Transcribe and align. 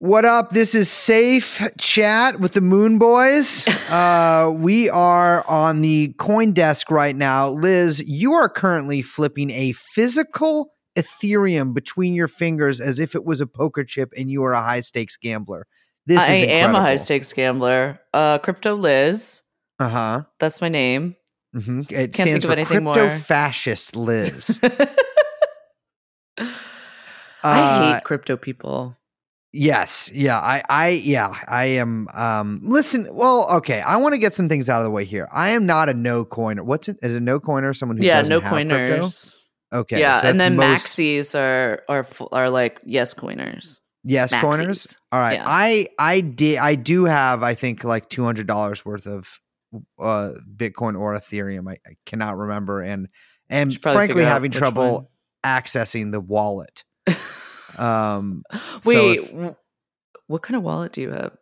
What 0.00 0.24
up? 0.24 0.50
This 0.52 0.74
is 0.74 0.88
Safe 0.90 1.60
Chat 1.78 2.40
with 2.40 2.54
the 2.54 2.60
Moon 2.62 2.98
Boys. 2.98 3.66
Uh, 3.90 4.52
we 4.56 4.88
are 4.88 5.44
on 5.48 5.80
the 5.80 6.12
coin 6.16 6.52
desk 6.52 6.92
right 6.92 7.16
now. 7.16 7.48
Liz, 7.50 7.98
you 8.06 8.34
are 8.34 8.48
currently 8.48 9.02
flipping 9.02 9.50
a 9.50 9.72
physical 9.72 10.72
Ethereum 10.96 11.74
between 11.74 12.14
your 12.14 12.28
fingers 12.28 12.80
as 12.80 13.00
if 13.00 13.16
it 13.16 13.24
was 13.24 13.40
a 13.40 13.48
poker 13.48 13.82
chip 13.82 14.12
and 14.16 14.30
you 14.30 14.44
are 14.44 14.52
a 14.52 14.62
high 14.62 14.80
stakes 14.80 15.16
gambler. 15.16 15.66
This 16.06 16.22
I 16.22 16.34
is 16.34 16.42
am 16.44 16.76
a 16.76 16.80
high 16.80 16.94
stakes 16.98 17.32
gambler. 17.32 17.98
Uh, 18.14 18.38
Crypto 18.38 18.76
Liz. 18.76 19.42
Uh 19.80 19.88
huh. 19.88 20.22
That's 20.38 20.60
my 20.60 20.68
name. 20.68 21.16
hmm 21.52 21.80
It 21.80 21.86
Can't 21.88 22.14
stands 22.14 22.30
think 22.30 22.44
of 22.44 22.48
for 22.50 22.52
anything 22.52 22.84
more. 22.84 22.94
crypto 22.94 23.18
fascist 23.18 23.96
Liz. 23.96 24.60
I 26.38 26.46
Uh, 27.42 27.94
hate 27.96 28.04
crypto 28.04 28.36
people. 28.36 28.96
Yes, 29.52 30.10
yeah, 30.14 30.38
I, 30.38 30.62
I, 30.68 30.88
yeah, 30.90 31.34
I 31.48 31.64
am. 31.64 32.06
Um, 32.14 32.60
listen, 32.62 33.08
well, 33.10 33.48
okay, 33.56 33.80
I 33.80 33.96
want 33.96 34.12
to 34.12 34.18
get 34.18 34.32
some 34.32 34.48
things 34.48 34.68
out 34.68 34.78
of 34.78 34.84
the 34.84 34.92
way 34.92 35.04
here. 35.04 35.28
I 35.32 35.50
am 35.50 35.66
not 35.66 35.88
a 35.88 35.94
no 35.94 36.24
coiner. 36.24 36.62
What's 36.62 36.88
it? 36.88 36.98
Is 37.02 37.16
a 37.16 37.20
no 37.20 37.40
coiner 37.40 37.74
someone 37.74 37.98
who 37.98 38.04
Yeah, 38.04 38.20
doesn't 38.20 38.30
no 38.32 38.40
have 38.40 38.52
crypto? 38.52 38.76
coiners. 38.76 39.44
Okay, 39.72 39.98
yeah, 40.00 40.20
so 40.20 40.28
and 40.28 40.38
then 40.38 40.56
most 40.56 40.86
maxis 40.86 41.34
are 41.38 41.82
are 41.88 42.06
are 42.32 42.50
like 42.50 42.80
yes 42.84 43.12
coiners. 43.14 43.80
yes 44.04 44.32
maxis. 44.32 44.40
coiners. 44.40 44.98
All 45.12 45.20
right, 45.20 45.34
Yeah. 45.34 45.44
I, 45.46 45.88
I 45.98 46.20
did, 46.20 46.58
I 46.58 46.74
do 46.76 47.04
have, 47.04 47.42
I 47.42 47.54
think, 47.54 47.82
like 47.82 48.08
two 48.08 48.24
hundred 48.24 48.46
dollars 48.46 48.84
worth 48.84 49.06
of 49.06 49.38
uh 50.00 50.32
Bitcoin 50.56 50.98
or 50.98 51.14
Ethereum. 51.18 51.68
I, 51.68 51.78
I 51.86 51.96
cannot 52.06 52.36
remember, 52.36 52.82
and 52.82 53.08
and 53.48 53.80
frankly 53.80 54.22
having 54.22 54.52
trouble 54.52 55.10
accessing 55.44 56.12
the 56.12 56.20
wallet. 56.20 56.84
Um, 57.80 58.42
so 58.52 58.58
Wait, 58.84 59.20
if- 59.20 59.54
what 60.26 60.42
kind 60.42 60.56
of 60.56 60.62
wallet 60.62 60.92
do 60.92 61.00
you 61.00 61.10
have? 61.10 61.32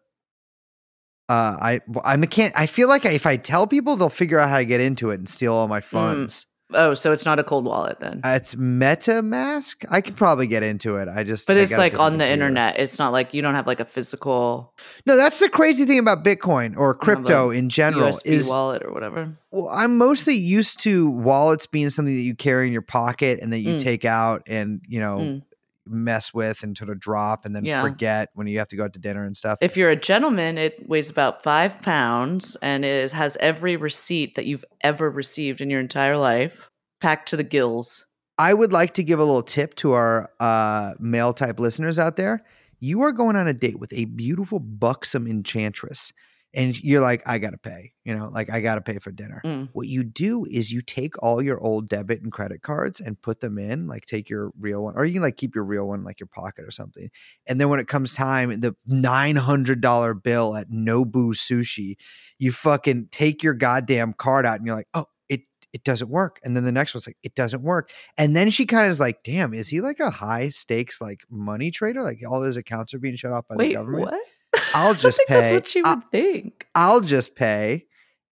uh, 1.28 1.56
I, 1.60 1.80
I 2.04 2.16
can't. 2.26 2.54
I 2.56 2.66
feel 2.66 2.88
like 2.88 3.04
if 3.04 3.26
I 3.26 3.36
tell 3.36 3.66
people, 3.66 3.96
they'll 3.96 4.08
figure 4.08 4.38
out 4.38 4.48
how 4.48 4.58
to 4.58 4.64
get 4.64 4.80
into 4.80 5.10
it 5.10 5.18
and 5.18 5.28
steal 5.28 5.52
all 5.52 5.68
my 5.68 5.80
funds. 5.80 6.46
Oh, 6.74 6.92
so 6.92 7.12
it's 7.12 7.24
not 7.24 7.38
a 7.38 7.44
cold 7.44 7.64
wallet 7.64 7.98
then. 8.00 8.20
Uh, 8.22 8.30
it's 8.40 8.54
MetaMask. 8.54 9.86
I 9.90 10.02
could 10.02 10.16
probably 10.16 10.46
get 10.46 10.62
into 10.62 10.96
it. 10.96 11.08
I 11.08 11.24
just, 11.24 11.46
but 11.46 11.56
I 11.56 11.60
it's 11.60 11.76
like 11.76 11.94
on 11.94 12.12
the 12.18 12.24
computer. 12.24 12.32
internet. 12.32 12.78
It's 12.78 12.98
not 12.98 13.10
like 13.12 13.32
you 13.32 13.40
don't 13.40 13.54
have 13.54 13.66
like 13.66 13.80
a 13.80 13.86
physical 13.86 14.74
No, 15.06 15.16
that's 15.16 15.38
the 15.38 15.48
crazy 15.48 15.86
thing 15.86 15.98
about 15.98 16.24
Bitcoin 16.24 16.76
or 16.76 16.94
crypto 16.94 17.50
in 17.50 17.70
general 17.70 18.12
USB 18.12 18.22
is 18.26 18.48
wallet 18.48 18.82
or 18.84 18.92
whatever. 18.92 19.34
well, 19.50 19.70
I'm 19.72 19.96
mostly 19.96 20.34
used 20.34 20.80
to 20.80 21.08
wallets 21.10 21.66
being 21.66 21.88
something 21.88 22.14
that 22.14 22.20
you 22.20 22.34
carry 22.34 22.66
in 22.66 22.72
your 22.72 22.82
pocket 22.82 23.38
and 23.40 23.50
that 23.54 23.60
you 23.60 23.76
Mm. 23.76 23.80
take 23.80 24.04
out 24.04 24.42
and 24.46 24.82
you 24.86 25.00
know 25.00 25.16
Mm. 25.16 25.42
Mess 25.88 26.32
with 26.34 26.62
and 26.62 26.76
sort 26.76 26.90
of 26.90 27.00
drop 27.00 27.44
and 27.44 27.54
then 27.54 27.64
Yeah. 27.64 27.82
forget 27.82 28.28
when 28.34 28.46
you 28.46 28.58
have 28.58 28.68
to 28.68 28.76
go 28.76 28.84
out 28.84 28.92
to 28.92 28.98
dinner 28.98 29.24
and 29.24 29.36
stuff. 29.36 29.58
If 29.60 29.76
you're 29.76 29.90
a 29.90 29.96
gentleman, 29.96 30.58
it 30.58 30.88
weighs 30.88 31.10
about 31.10 31.42
five 31.42 31.80
pounds 31.82 32.56
and 32.62 32.84
it 32.84 33.10
has 33.12 33.36
every 33.40 33.76
receipt 33.76 34.34
that 34.36 34.46
you've 34.46 34.64
ever 34.82 35.10
received 35.10 35.60
in 35.60 35.70
your 35.70 35.80
entire 35.80 36.16
life 36.16 36.56
packed 37.00 37.28
to 37.30 37.36
the 37.36 37.44
gills. 37.44 38.06
I 38.38 38.54
would 38.54 38.72
like 38.72 38.94
to 38.94 39.02
give 39.02 39.18
a 39.18 39.24
little 39.24 39.42
tip 39.42 39.74
to 39.76 39.92
our 39.92 40.30
uh, 40.38 40.94
male 41.00 41.32
type 41.32 41.58
listeners 41.58 41.98
out 41.98 42.16
there. 42.16 42.44
You 42.80 43.02
are 43.02 43.10
going 43.10 43.34
on 43.34 43.48
a 43.48 43.52
date 43.52 43.80
with 43.80 43.92
a 43.92 44.04
beautiful, 44.04 44.60
buxom 44.60 45.26
enchantress, 45.26 46.12
and 46.54 46.82
you're 46.82 47.02
like, 47.02 47.22
I 47.26 47.38
got 47.38 47.50
to 47.50 47.58
pay, 47.58 47.92
you 48.04 48.16
know, 48.16 48.30
like 48.32 48.50
I 48.50 48.60
got 48.60 48.76
to 48.76 48.80
pay 48.80 48.98
for 48.98 49.10
dinner. 49.10 49.42
Mm. 49.44 49.68
What 49.72 49.86
you 49.86 50.02
do 50.02 50.46
is 50.50 50.72
you 50.72 50.80
take 50.80 51.22
all 51.22 51.42
your 51.42 51.60
old 51.60 51.88
debit 51.88 52.22
and 52.22 52.32
credit 52.32 52.62
cards 52.62 53.00
and 53.00 53.20
put 53.20 53.40
them 53.40 53.58
in, 53.58 53.86
like 53.86 54.06
take 54.06 54.30
your 54.30 54.50
real 54.58 54.82
one, 54.82 54.94
or 54.96 55.04
you 55.04 55.12
can 55.12 55.22
like 55.22 55.36
keep 55.36 55.54
your 55.54 55.64
real 55.64 55.86
one 55.86 56.00
in 56.00 56.04
like 56.04 56.20
your 56.20 56.28
pocket 56.28 56.64
or 56.64 56.70
something. 56.70 57.10
And 57.46 57.60
then 57.60 57.68
when 57.68 57.80
it 57.80 57.88
comes 57.88 58.14
time, 58.14 58.60
the 58.60 58.74
$900 58.90 60.22
bill 60.22 60.56
at 60.56 60.70
Nobu 60.70 61.34
Sushi, 61.34 61.96
you 62.38 62.50
fucking 62.52 63.08
take 63.12 63.42
your 63.42 63.54
goddamn 63.54 64.14
card 64.14 64.46
out 64.46 64.56
and 64.56 64.66
you're 64.66 64.76
like, 64.76 64.88
oh, 64.94 65.06
it, 65.28 65.42
it 65.74 65.84
doesn't 65.84 66.08
work. 66.08 66.40
And 66.42 66.56
then 66.56 66.64
the 66.64 66.72
next 66.72 66.94
one's 66.94 67.06
like, 67.06 67.18
it 67.22 67.34
doesn't 67.34 67.62
work. 67.62 67.90
And 68.16 68.34
then 68.34 68.48
she 68.48 68.64
kind 68.64 68.86
of 68.86 68.90
is 68.90 69.00
like, 69.00 69.22
damn, 69.22 69.52
is 69.52 69.68
he 69.68 69.82
like 69.82 70.00
a 70.00 70.10
high 70.10 70.48
stakes 70.48 70.98
like 70.98 71.20
money 71.28 71.70
trader? 71.70 72.02
Like 72.02 72.22
all 72.26 72.40
his 72.40 72.56
accounts 72.56 72.94
are 72.94 72.98
being 72.98 73.16
shut 73.16 73.32
off 73.32 73.46
by 73.48 73.56
the 73.56 73.74
government. 73.74 74.06
what? 74.06 74.20
I'll 74.54 74.60
I 74.74 74.86
don't 74.92 74.98
just 75.00 75.16
think 75.18 75.28
pay. 75.28 75.40
That's 75.40 75.52
what 75.54 75.68
she 75.68 75.82
I- 75.84 75.94
would 75.94 76.10
think. 76.10 76.66
I'll 76.74 77.00
just 77.00 77.34
pay 77.34 77.86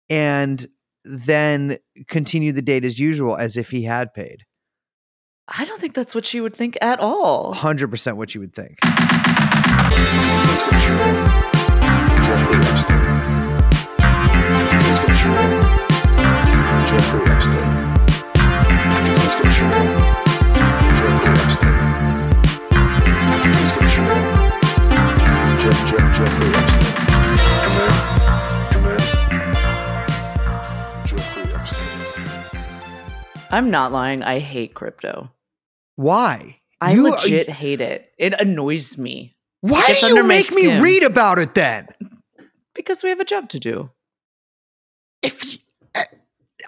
and 0.09 0.65
then 1.03 1.77
continue 2.07 2.51
the 2.51 2.61
date 2.61 2.85
as 2.85 2.99
usual 2.99 3.35
as 3.37 3.57
if 3.57 3.69
he 3.69 3.83
had 3.83 4.13
paid. 4.13 4.43
I 5.47 5.63
don't 5.65 5.79
think 5.79 5.93
that's 5.93 6.15
what 6.15 6.25
she 6.25 6.41
would 6.41 6.55
think 6.55 6.77
at 6.81 6.99
all. 6.99 7.53
100% 7.53 8.15
what 8.17 8.33
you 8.33 8.41
would 8.41 8.53
think. 8.55 8.79
Jeffrey 16.87 17.21
Epstein. 17.31 17.65
Let's. 19.15 19.35
Jeffrey 20.99 21.29
Epstein. 21.43 21.74
Jeffrey 25.83 26.49
Epstein. 26.49 26.93
Come 27.61 27.77
in. 27.81 27.91
Come 28.71 28.85
in. 28.87 28.99
Jeffrey 31.05 31.53
Epstein. 31.53 32.61
I'm 33.51 33.69
not 33.69 33.91
lying. 33.91 34.23
I 34.23 34.39
hate 34.39 34.73
crypto. 34.73 35.29
Why? 35.95 36.57
I 36.81 36.93
You- 36.93 37.03
legit 37.09 37.49
hate 37.49 37.81
it. 37.81 38.11
It 38.17 38.33
annoys 38.39 38.97
me 38.97 39.35
Why 39.61 39.83
It's 39.89 40.01
do 40.01 40.07
you 40.15 40.23
make 40.23 40.51
me 40.53 40.79
read 40.79 41.03
about 41.03 41.39
it 41.39 41.53
then? 41.55 41.87
because 42.73 43.01
we 43.03 43.09
have 43.09 43.19
a 43.19 43.25
job 43.25 43.49
to 43.49 43.59
do. 43.59 43.89
If 45.23 45.57
eh, 45.95 46.03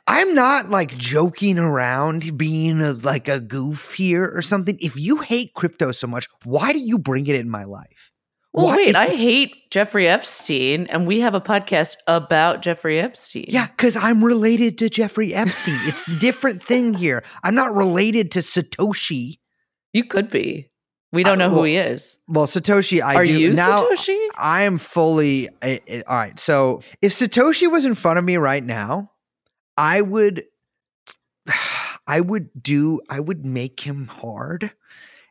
I'm 0.07 0.34
not 0.34 0.69
like 0.69 0.97
joking 0.97 1.59
around 1.59 2.38
being 2.38 2.81
a, 2.81 2.94
like 2.94 3.28
a 3.28 3.39
goof 3.39 3.94
here 3.94 4.25
or 4.34 4.41
something. 4.41 4.78
If 4.81 4.97
you 4.97 5.18
hate 5.18 5.53
crypto 5.53 5.91
so 5.91 6.07
much, 6.07 6.28
why 6.44 6.74
do 6.74 6.79
you 6.79 6.97
bring 6.97 7.28
it 7.28 7.35
in 7.35 7.50
my 7.51 7.66
life? 7.66 8.12
Well, 8.57 8.75
wait, 8.75 8.95
I 8.95 9.07
hate 9.07 9.69
Jeffrey 9.69 10.07
Epstein, 10.07 10.88
and 10.88 11.06
we 11.06 11.19
have 11.19 11.35
a 11.35 11.41
podcast 11.41 11.97
about 12.07 12.62
Jeffrey 12.62 13.00
Epstein. 13.00 13.45
Yeah, 13.47 13.68
because 13.68 13.95
I'm 13.95 14.23
related 14.23 14.78
to 14.79 14.90
Jeffrey 14.90 15.34
Epstein. 15.34 15.79
It's 15.84 16.07
a 16.07 16.16
different 16.16 16.63
thing 16.63 16.94
here. 16.95 17.23
I'm 17.44 17.53
not 17.56 17.73
related 17.75 18.31
to 18.34 18.40
Satoshi. 18.40 19.40
You 19.94 20.06
could 20.06 20.29
be. 20.31 20.69
We 21.13 21.23
don't 21.23 21.38
know 21.38 21.50
well, 21.50 21.59
who 21.59 21.63
he 21.66 21.78
is. 21.78 22.18
Well, 22.28 22.47
Satoshi, 22.47 23.01
I 23.01 23.16
Are 23.16 23.25
do 23.25 23.40
you 23.40 23.53
now. 23.53 23.85
Satoshi? 23.85 24.28
I 24.38 24.63
am 24.63 24.78
fully 24.78 25.50
I- 25.62 25.81
I- 25.89 26.03
all 26.07 26.18
right. 26.18 26.38
So 26.38 26.81
if 27.01 27.13
Satoshi 27.13 27.72
was 27.72 27.85
in 27.85 27.95
front 27.95 28.19
of 28.19 28.25
me 28.25 28.38
right 28.38 28.63
now, 28.63 29.12
I 29.78 30.01
would, 30.01 30.45
I 32.07 32.19
would 32.22 32.50
do, 32.62 33.01
I 33.09 33.19
would 33.19 33.45
make 33.45 33.79
him 33.79 34.07
hard, 34.07 34.72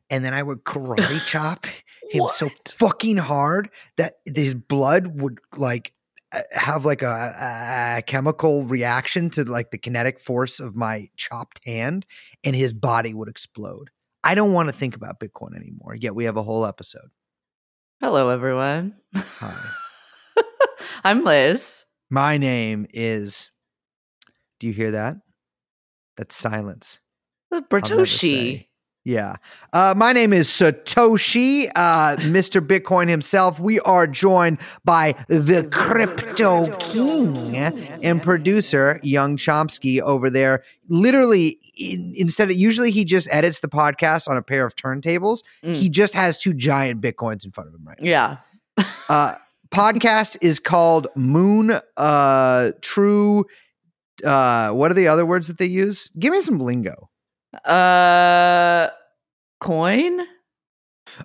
and 0.08 0.24
then 0.24 0.32
I 0.32 0.42
would 0.42 0.64
karate 0.64 1.20
chop 1.26 1.66
him 2.10 2.28
so 2.28 2.50
fucking 2.68 3.16
hard 3.16 3.70
that 3.96 4.16
his 4.24 4.54
blood 4.54 5.20
would 5.20 5.38
like 5.56 5.92
have 6.52 6.84
like 6.84 7.02
a, 7.02 7.96
a 7.98 8.02
chemical 8.02 8.64
reaction 8.64 9.30
to 9.30 9.44
like 9.44 9.70
the 9.70 9.78
kinetic 9.78 10.20
force 10.20 10.60
of 10.60 10.74
my 10.74 11.08
chopped 11.16 11.60
hand, 11.64 12.06
and 12.44 12.56
his 12.56 12.72
body 12.72 13.14
would 13.14 13.28
explode. 13.28 13.90
I 14.24 14.34
don't 14.34 14.52
want 14.52 14.68
to 14.68 14.72
think 14.72 14.96
about 14.96 15.20
Bitcoin 15.20 15.56
anymore. 15.56 15.94
Yet 15.94 16.14
we 16.14 16.24
have 16.24 16.36
a 16.36 16.42
whole 16.42 16.66
episode. 16.66 17.10
Hello, 18.00 18.28
everyone. 18.28 18.94
Hi. 19.14 19.56
I'm 21.04 21.24
Liz. 21.24 21.84
My 22.10 22.36
name 22.36 22.86
is. 22.92 23.50
Do 24.58 24.66
you 24.66 24.72
hear 24.72 24.92
that? 24.92 25.16
That's 26.16 26.34
silence. 26.34 27.00
Bertoshi. 27.52 28.66
Yeah. 29.06 29.36
Uh, 29.72 29.94
my 29.96 30.12
name 30.12 30.32
is 30.32 30.48
Satoshi, 30.48 31.70
uh, 31.76 32.16
Mr. 32.22 32.60
Bitcoin 32.60 33.08
himself. 33.08 33.60
We 33.60 33.78
are 33.80 34.08
joined 34.08 34.58
by 34.84 35.14
the 35.28 35.62
Crypto 35.70 36.76
King 36.78 37.56
and 37.56 38.20
producer, 38.20 38.98
Young 39.04 39.36
Chomsky, 39.36 40.00
over 40.00 40.28
there. 40.28 40.64
Literally, 40.88 41.60
in, 41.76 42.14
instead 42.16 42.50
of 42.50 42.56
usually 42.56 42.90
he 42.90 43.04
just 43.04 43.28
edits 43.30 43.60
the 43.60 43.68
podcast 43.68 44.26
on 44.28 44.36
a 44.36 44.42
pair 44.42 44.66
of 44.66 44.74
turntables, 44.74 45.44
Mm. 45.62 45.76
he 45.76 45.88
just 45.88 46.12
has 46.14 46.36
two 46.38 46.52
giant 46.52 47.00
Bitcoins 47.00 47.44
in 47.44 47.52
front 47.52 47.68
of 47.68 47.74
him 47.76 47.86
right 47.86 48.00
now. 48.00 48.40
Yeah. 48.76 48.84
uh 49.08 49.36
podcast 49.70 50.36
is 50.40 50.58
called 50.58 51.06
moon 51.14 51.78
uh 51.96 52.70
true 52.82 53.44
uh 54.24 54.70
what 54.70 54.90
are 54.90 54.94
the 54.94 55.06
other 55.08 55.24
words 55.24 55.48
that 55.48 55.58
they 55.58 55.66
use 55.66 56.10
give 56.18 56.32
me 56.32 56.40
some 56.40 56.58
lingo 56.60 57.08
Uh, 57.64 58.90
coin. 59.60 60.20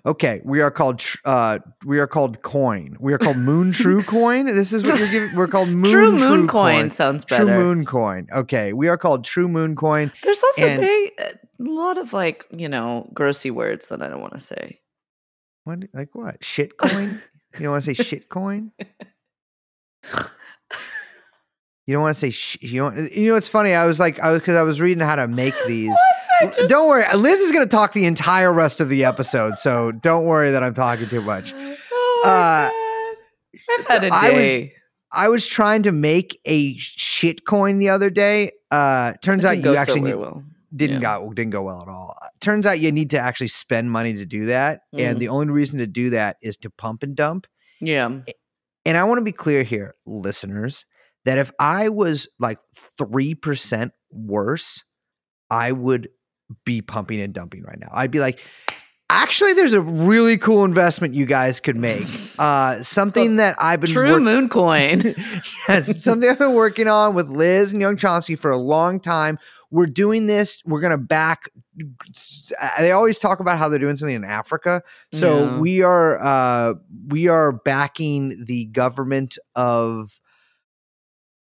okay 0.06 0.40
we 0.44 0.60
are 0.62 0.70
called 0.70 0.98
tr- 0.98 1.18
uh 1.26 1.58
we 1.84 1.98
are 1.98 2.06
called 2.06 2.40
coin 2.42 2.96
we 2.98 3.12
are 3.12 3.18
called 3.18 3.36
moon 3.36 3.72
true 3.72 4.02
coin 4.18 4.46
this 4.46 4.72
is 4.72 4.82
what 4.82 4.98
you're 4.98 5.10
giving 5.10 5.34
we're 5.36 5.46
called 5.48 5.68
moon 5.68 5.90
True 5.92 6.12
moon 6.12 6.46
coin, 6.48 6.90
sounds 6.90 7.24
better. 7.26 7.44
true 7.44 7.54
moon 7.54 7.84
coin 7.84 8.26
okay 8.32 8.72
we 8.72 8.88
are 8.88 8.96
called 8.96 9.24
true 9.24 9.48
moon 9.48 9.76
coin 9.76 10.10
There's 10.22 10.42
also 10.42 10.62
and- 10.66 10.82
a 10.84 11.34
lot 11.58 11.98
of 11.98 12.12
like 12.14 12.46
you 12.50 12.68
know 12.68 13.10
grossy 13.14 13.50
words 13.50 13.88
that 13.88 14.00
I 14.02 14.08
don't 14.08 14.20
want 14.20 14.32
to 14.32 14.40
say. 14.40 14.80
What? 15.64 15.80
Like 15.94 16.08
what? 16.14 16.42
Shit 16.42 16.76
coin? 16.78 17.20
you 17.54 17.60
don't 17.60 17.70
want 17.70 17.84
to 17.84 17.94
say 17.94 18.02
shit 18.02 18.28
coin? 18.28 18.72
You 21.86 21.94
don't 21.94 22.02
want 22.02 22.14
to 22.14 22.20
say 22.20 22.30
sh- 22.30 22.58
you 22.60 22.80
don't. 22.80 23.12
You 23.12 23.30
know, 23.30 23.34
it's 23.36 23.48
funny. 23.48 23.74
I 23.74 23.86
was 23.86 23.98
like, 23.98 24.20
I 24.20 24.30
was 24.30 24.38
because 24.40 24.54
I 24.56 24.62
was 24.62 24.80
reading 24.80 25.02
how 25.02 25.16
to 25.16 25.26
make 25.26 25.54
these. 25.66 25.96
Just- 26.42 26.68
Don't 26.68 26.88
worry, 26.88 27.04
Liz 27.16 27.40
is 27.40 27.52
going 27.52 27.66
to 27.66 27.70
talk 27.70 27.92
the 27.92 28.04
entire 28.06 28.52
rest 28.52 28.80
of 28.80 28.88
the 28.88 29.04
episode, 29.04 29.58
so 29.58 29.92
don't 29.92 30.24
worry 30.24 30.50
that 30.50 30.62
I'm 30.62 30.74
talking 30.74 31.08
too 31.08 31.22
much. 31.22 31.54
Oh 31.92 32.22
Uh. 32.24 32.70
I've 33.78 33.86
had 33.86 34.04
a 34.04 34.08
I 34.12 34.30
was- 34.30 34.48
day. 34.48 34.72
I 35.14 35.28
was 35.28 35.46
trying 35.46 35.82
to 35.82 35.92
make 35.92 36.40
a 36.46 36.74
shit 36.78 37.44
coin 37.46 37.78
the 37.78 37.90
other 37.90 38.08
day. 38.08 38.52
Uh, 38.70 39.12
turns 39.22 39.44
out 39.44 39.62
you 39.62 39.76
actually 39.76 40.00
need, 40.00 40.14
well. 40.14 40.42
didn't 40.74 41.02
Yeah. 41.02 41.18
go 41.18 41.32
didn't 41.34 41.50
go 41.50 41.62
well 41.64 41.82
at 41.82 41.88
all. 41.88 42.16
Turns 42.40 42.66
out 42.66 42.80
you 42.80 42.90
need 42.90 43.10
to 43.10 43.18
actually 43.18 43.48
spend 43.48 43.90
money 43.90 44.14
to 44.14 44.24
do 44.24 44.46
that, 44.46 44.80
and 44.94 45.16
Mm. 45.16 45.20
the 45.20 45.28
only 45.28 45.48
reason 45.52 45.78
to 45.80 45.86
do 45.86 46.08
that 46.10 46.38
is 46.40 46.56
to 46.58 46.70
pump 46.70 47.02
and 47.02 47.14
dump. 47.14 47.46
Yeah. 47.80 48.20
And 48.86 48.96
I 48.96 49.04
want 49.04 49.18
to 49.18 49.22
be 49.22 49.32
clear 49.32 49.62
here, 49.64 49.94
listeners, 50.06 50.86
that 51.26 51.36
if 51.36 51.50
I 51.60 51.90
was 51.90 52.26
like 52.40 52.58
3% 52.98 53.92
worse, 54.10 54.82
I 55.50 55.72
would 55.72 56.08
be 56.64 56.82
pumping 56.82 57.20
and 57.20 57.32
dumping 57.32 57.62
right 57.62 57.78
now. 57.80 57.88
I'd 57.92 58.10
be 58.10 58.20
like, 58.20 58.40
actually, 59.10 59.52
there's 59.54 59.74
a 59.74 59.80
really 59.80 60.36
cool 60.38 60.64
investment 60.64 61.14
you 61.14 61.26
guys 61.26 61.60
could 61.60 61.76
make. 61.76 62.06
Uh, 62.38 62.82
something 62.82 63.36
that 63.36 63.54
I've 63.60 63.80
been 63.80 63.90
True 63.90 64.12
work- 64.14 64.22
moon 64.22 64.48
coin. 64.48 65.14
yes, 65.68 66.02
something 66.02 66.28
I've 66.28 66.38
been 66.38 66.54
working 66.54 66.88
on 66.88 67.14
with 67.14 67.28
Liz 67.28 67.72
and 67.72 67.80
Young 67.80 67.96
Chomsky 67.96 68.36
for 68.36 68.50
a 68.50 68.56
long 68.56 68.98
time. 68.98 69.38
We're 69.70 69.86
doing 69.86 70.26
this. 70.26 70.60
We're 70.66 70.80
gonna 70.80 70.98
back. 70.98 71.50
They 72.78 72.90
always 72.90 73.18
talk 73.20 73.38
about 73.38 73.58
how 73.58 73.68
they're 73.68 73.78
doing 73.78 73.96
something 73.96 74.16
in 74.16 74.24
Africa. 74.24 74.82
So 75.12 75.44
Yeah. 75.44 75.58
we 75.60 75.82
are 75.82 76.20
uh, 76.22 76.74
we 77.08 77.28
are 77.28 77.52
backing 77.52 78.44
the 78.46 78.64
government 78.64 79.38
of 79.54 80.18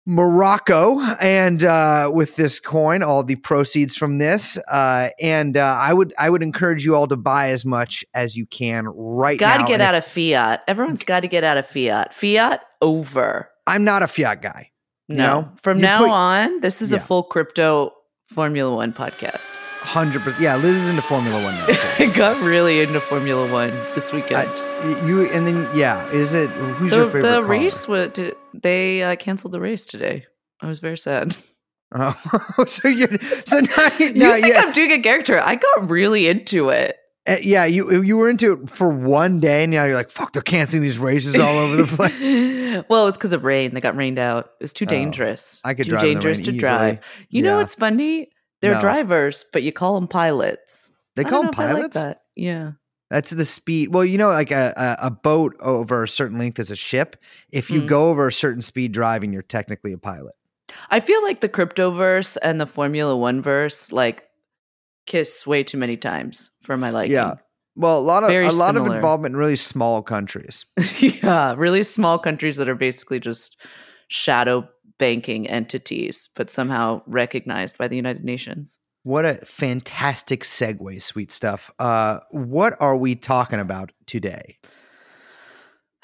Morocco, 0.06 1.00
and 1.22 1.64
uh, 1.64 2.12
with 2.14 2.36
this 2.36 2.60
coin, 2.60 3.02
all 3.04 3.24
the 3.24 3.36
proceeds 3.36 3.96
from 3.96 4.18
this, 4.18 4.58
uh, 4.70 5.10
and 5.22 5.56
uh, 5.58 5.78
I 5.80 5.94
would 5.94 6.14
I 6.18 6.30
would 6.30 6.44
encourage 6.44 6.84
you 6.86 6.96
all 6.96 7.08
to 7.08 7.16
buy 7.18 7.50
as 7.50 7.66
much 7.66 8.04
as 8.14 8.36
you 8.36 8.46
can 8.46 8.86
right 8.96 9.40
got 9.40 9.48
now. 9.48 9.58
Got 9.58 9.62
to 9.64 9.68
get 9.68 9.74
And 9.76 9.82
out 9.84 9.96
if- 9.96 10.06
of 10.08 10.12
fiat. 10.12 10.62
Everyone's 10.68 11.04
got 11.04 11.22
to 11.22 11.28
get 11.28 11.44
out 11.44 11.58
of 11.58 11.66
fiat. 11.68 12.14
Fiat 12.14 12.62
over. 12.82 13.50
I'm 13.66 13.84
not 13.84 14.04
a 14.04 14.08
fiat 14.08 14.42
guy. 14.42 14.70
You 15.08 15.16
No. 15.18 15.24
know, 15.42 15.50
From 15.62 15.78
you 15.80 15.84
now 15.84 16.00
put- 16.00 16.10
on, 16.12 16.60
this 16.62 16.82
is 16.82 16.92
Yeah. 16.92 16.98
a 16.98 17.02
full 17.02 17.24
crypto 17.24 17.94
Formula 18.30 18.76
One 18.76 18.94
podcast. 18.94 19.52
Hundred 19.82 20.22
percent. 20.22 20.42
Yeah, 20.42 20.56
Liz 20.58 20.78
is 20.78 20.90
into 20.90 21.02
Formula 21.02 21.42
One 21.44 21.54
now. 21.56 21.66
I 22.00 22.06
got 22.16 22.42
really 22.42 22.82
into 22.82 23.00
Formula 23.02 23.52
One 23.52 23.72
this 23.96 24.12
weekend. 24.14 24.50
Y- 24.50 24.63
you 24.84 25.28
and 25.32 25.46
then 25.48 25.70
yeah, 25.76 26.10
is 26.12 26.34
it 26.34 26.50
who's 26.52 26.92
the 26.92 26.98
your 26.98 27.06
favorite? 27.08 27.22
the 27.24 27.42
car? 27.42 27.44
race, 27.46 27.88
wa- 27.88 28.08
did, 28.08 28.36
they 28.54 29.04
uh, 29.04 29.16
canceled 29.16 29.54
the 29.54 29.60
race 29.60 29.86
today. 29.86 30.26
I 30.62 30.68
was 30.68 30.80
very 30.80 30.98
sad. 30.98 31.38
Oh, 31.96 32.16
so 32.68 32.88
you 32.88 33.06
so 33.46 33.60
now 33.60 33.88
you, 34.00 34.08
You 34.08 34.14
now 34.16 34.32
think 34.34 34.48
yeah, 34.48 34.62
I'm 34.62 34.72
doing 34.72 34.92
a 34.94 35.00
character? 35.00 35.40
I 35.40 35.54
got 35.54 35.92
really 35.92 36.28
into 36.28 36.70
it. 36.70 36.98
uh, 37.30 37.36
yeah 37.44 37.66
you 37.66 38.02
you 38.02 38.18
were 38.18 38.32
into 38.32 38.54
it 38.54 38.68
for 38.72 38.90
one 38.90 39.40
day, 39.40 39.62
and 39.66 39.72
now 39.74 39.84
you're 39.86 39.94
like, 39.94 40.10
fuck, 40.10 40.34
they're 40.34 40.42
canceling 40.42 40.82
these 40.82 40.98
races 40.98 41.36
all 41.40 41.56
over 41.60 41.76
the 41.76 41.86
place. 41.86 42.84
well, 42.90 43.04
it 43.04 43.06
was 43.06 43.14
because 43.16 43.32
of 43.32 43.44
rain. 43.44 43.76
They 43.76 43.80
got 43.80 43.96
rained 43.96 44.18
out. 44.18 44.46
It 44.60 44.64
was 44.64 44.74
too 44.74 44.86
Oh, 44.86 44.90
dangerous. 44.90 45.62
I 45.64 45.76
could 45.76 45.86
too 45.86 45.98
dangerous 45.98 46.40
to 46.40 46.46
easily. 46.46 46.58
drive. 46.58 47.00
You 47.30 47.44
know 47.44 47.58
what's 47.58 47.76
funny? 47.76 48.30
They're 48.64 48.74
No. 48.74 48.82
drivers, 48.82 49.46
but 49.54 49.62
you 49.62 49.72
call 49.72 49.94
them 49.94 50.08
pilots. 50.08 50.90
They 51.16 51.24
call 51.24 51.44
them 51.44 51.52
know 51.52 51.52
if 51.52 51.60
I 51.60 51.66
like 51.68 51.76
pilots. 51.76 51.96
that. 51.98 52.22
Yeah. 52.36 52.72
That's 53.14 53.30
the 53.30 53.46
speed. 53.46 53.94
Well, 53.94 54.04
you 54.04 54.18
know, 54.18 54.30
like 54.30 54.50
a, 54.50 54.74
a 54.76 55.06
a 55.06 55.12
boat 55.12 55.56
over 55.60 56.04
a 56.04 56.08
certain 56.08 56.40
length 56.40 56.58
is 56.58 56.72
a 56.72 56.76
ship. 56.76 57.16
If 57.52 57.70
you 57.70 57.82
Mm. 57.82 57.88
go 57.88 58.10
over 58.10 58.28
a 58.28 58.34
certain 58.34 58.64
speed 58.64 58.92
driving, 58.92 59.32
you're 59.32 59.44
technically 59.44 59.94
a 59.94 60.00
pilot. 60.00 60.34
I 60.90 61.00
feel 61.00 61.22
like 61.22 61.42
the 61.42 61.48
crypto 61.48 61.92
verse 61.92 62.38
and 62.38 62.60
the 62.60 62.66
Formula 62.66 63.16
One 63.16 63.40
verse 63.40 63.92
like 63.92 64.24
kiss 65.06 65.46
way 65.46 65.64
too 65.64 65.78
many 65.78 65.96
times 65.96 66.50
for 66.64 66.76
my 66.76 66.90
liking. 66.90 67.12
Yeah. 67.12 67.36
Well, 67.76 68.00
a 68.00 68.02
lot 68.02 68.24
of 68.24 68.30
Very 68.32 68.48
a 68.48 68.52
lot 68.52 68.78
of 68.78 68.88
involvement 68.88 69.34
in 69.34 69.38
really 69.38 69.58
small 69.58 70.02
countries. 70.02 70.66
yeah. 70.98 71.54
Really 71.56 71.84
small 71.84 72.18
countries 72.18 72.56
that 72.58 72.68
are 72.68 72.74
basically 72.74 73.20
just 73.20 73.58
shadow 74.08 74.68
banking 74.98 75.48
entities, 75.48 76.30
but 76.36 76.50
somehow 76.50 77.04
recognized 77.06 77.78
by 77.78 77.88
the 77.88 77.96
United 77.96 78.24
Nations. 78.24 78.80
What 79.04 79.26
a 79.26 79.36
fantastic 79.46 80.44
segue, 80.44 81.02
sweet 81.02 81.32
stuff. 81.32 81.70
Uh, 81.78 82.20
what 82.32 82.76
are 82.80 82.96
we 82.96 83.16
talking 83.16 83.60
about 83.60 83.92
today? 84.06 84.58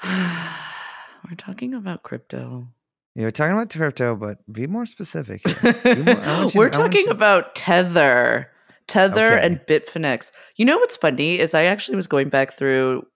We're 0.04 1.36
talking 1.36 1.74
about 1.74 2.02
crypto. 2.02 2.66
You're 3.14 3.30
talking 3.30 3.54
about 3.54 3.70
crypto, 3.70 4.16
but 4.16 4.38
be 4.52 4.66
more 4.66 4.86
specific. 4.86 5.46
here. 5.48 6.04
more- 6.04 6.20
I 6.20 6.40
want 6.40 6.54
you 6.54 6.58
We're 6.58 6.68
to- 6.70 6.78
talking 6.78 7.04
you- 7.06 7.10
about 7.10 7.54
Tether. 7.54 8.48
Tether 8.86 9.34
Okay. 9.34 9.46
and 9.46 9.60
Bitfinex. 9.68 10.32
You 10.56 10.64
know 10.64 10.76
what's 10.78 10.96
funny 10.96 11.38
is 11.38 11.54
I 11.54 11.64
actually 11.64 11.94
was 11.96 12.06
going 12.08 12.28
back 12.28 12.54
through 12.54 13.06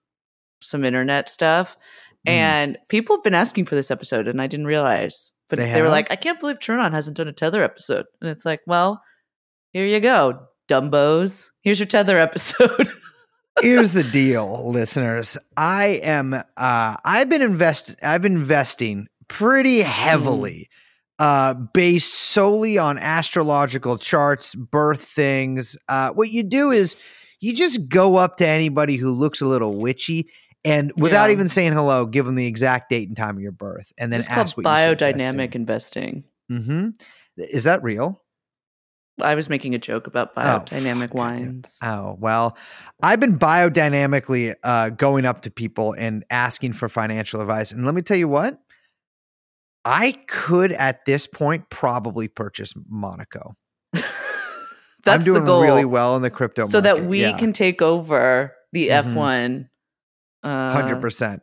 some 0.61 0.83
internet 0.85 1.29
stuff 1.29 1.77
Mm. 2.27 2.31
and 2.31 2.77
people 2.89 3.15
have 3.17 3.23
been 3.23 3.35
asking 3.35 3.65
for 3.65 3.75
this 3.75 3.91
episode 3.91 4.27
and 4.27 4.41
I 4.41 4.47
didn't 4.47 4.65
realize. 4.65 5.31
But 5.47 5.59
They 5.59 5.71
they, 5.71 5.81
were 5.83 5.89
like, 5.89 6.09
I 6.09 6.15
can't 6.15 6.39
believe 6.39 6.59
Turn 6.59 6.91
hasn't 6.91 7.17
done 7.17 7.27
a 7.27 7.33
Tether 7.33 7.61
episode. 7.63 8.05
And 8.19 8.31
it's 8.31 8.45
like, 8.45 8.61
well, 8.65 8.99
here 9.75 9.85
you 9.85 9.99
go, 9.99 10.39
Dumbos. 10.69 11.51
Here's 11.61 11.79
your 11.79 11.85
Tether 11.85 12.17
episode. 12.17 12.89
Here's 13.61 13.91
the 13.91 14.03
deal, 14.03 14.71
listeners. 14.71 15.37
I 15.57 15.99
am 16.03 16.33
uh 16.33 16.43
I've 17.05 17.27
been 17.29 17.41
invest 17.41 17.93
I've 18.01 18.21
been 18.21 18.35
investing 18.35 19.07
pretty 19.27 19.81
heavily 19.81 20.69
uh 21.19 21.53
based 21.73 22.13
solely 22.13 22.77
on 22.77 22.97
astrological 22.97 23.97
charts, 23.97 24.55
birth 24.55 25.01
things. 25.03 25.77
Uh 25.89 26.09
what 26.11 26.31
you 26.31 26.43
do 26.43 26.71
is 26.71 26.95
you 27.41 27.53
just 27.53 27.87
go 27.89 28.15
up 28.15 28.37
to 28.37 28.47
anybody 28.47 28.95
who 28.95 29.11
looks 29.11 29.39
a 29.41 29.45
little 29.45 29.77
witchy 29.77 30.27
and 30.63 30.91
without 30.97 31.27
Yeah. 31.27 31.33
even 31.33 31.47
saying 31.47 31.73
hello, 31.73 32.05
give 32.05 32.25
them 32.25 32.35
the 32.35 32.47
exact 32.47 32.89
date 32.89 33.07
and 33.07 33.15
time 33.17 33.35
of 33.37 33.41
your 33.41 33.51
birth 33.51 33.91
and 33.97 34.11
then 34.11 34.19
it's 34.21 34.27
called 34.29 34.47
ask 34.47 34.57
what 34.57 34.65
invest 34.65 35.01
in. 35.21 35.37
biodynamic 35.37 35.55
investing. 35.55 36.23
Mhm. 36.51 36.93
Is 37.37 37.63
that 37.65 37.83
real? 37.83 38.21
I 39.21 39.35
was 39.35 39.47
making 39.49 39.73
a 39.75 39.77
joke 39.79 40.07
about 40.07 40.31
Oh, 40.35 40.41
biodynamic 40.41 41.09
goddamn. 41.11 41.11
wines. 41.13 41.77
Oh, 41.81 42.17
well, 42.19 42.57
I've 43.01 43.19
been 43.19 43.39
biodynamically 43.39 44.55
uh, 44.63 44.89
going 44.89 45.25
up 45.25 45.41
to 45.43 45.51
people 45.51 45.93
and 45.97 46.25
asking 46.29 46.73
for 46.73 46.89
financial 46.89 47.39
advice. 47.41 47.71
And 47.71 47.85
let 47.85 47.95
me 47.95 48.01
tell 48.01 48.17
you 48.17 48.27
what, 48.27 48.59
I 49.85 50.13
could 50.27 50.71
at 50.73 51.05
this 51.05 51.27
point 51.27 51.69
probably 51.69 52.27
purchase 52.27 52.73
Monaco. 52.89 53.55
That's 53.93 54.07
I'm 55.07 55.23
doing 55.23 55.45
the 55.45 55.51
goal. 55.51 55.61
really 55.61 55.85
well 55.85 56.15
in 56.15 56.21
the 56.21 56.31
crypto 56.31 56.65
so 56.65 56.81
that 56.81 57.05
we 57.05 57.21
yeah, 57.21 57.37
can 57.37 57.53
take 57.53 57.81
over 57.81 58.53
the 58.73 58.89
Mhm. 58.89 59.13
F1 59.13 59.69
uh, 60.43 60.75
100%. 60.75 61.41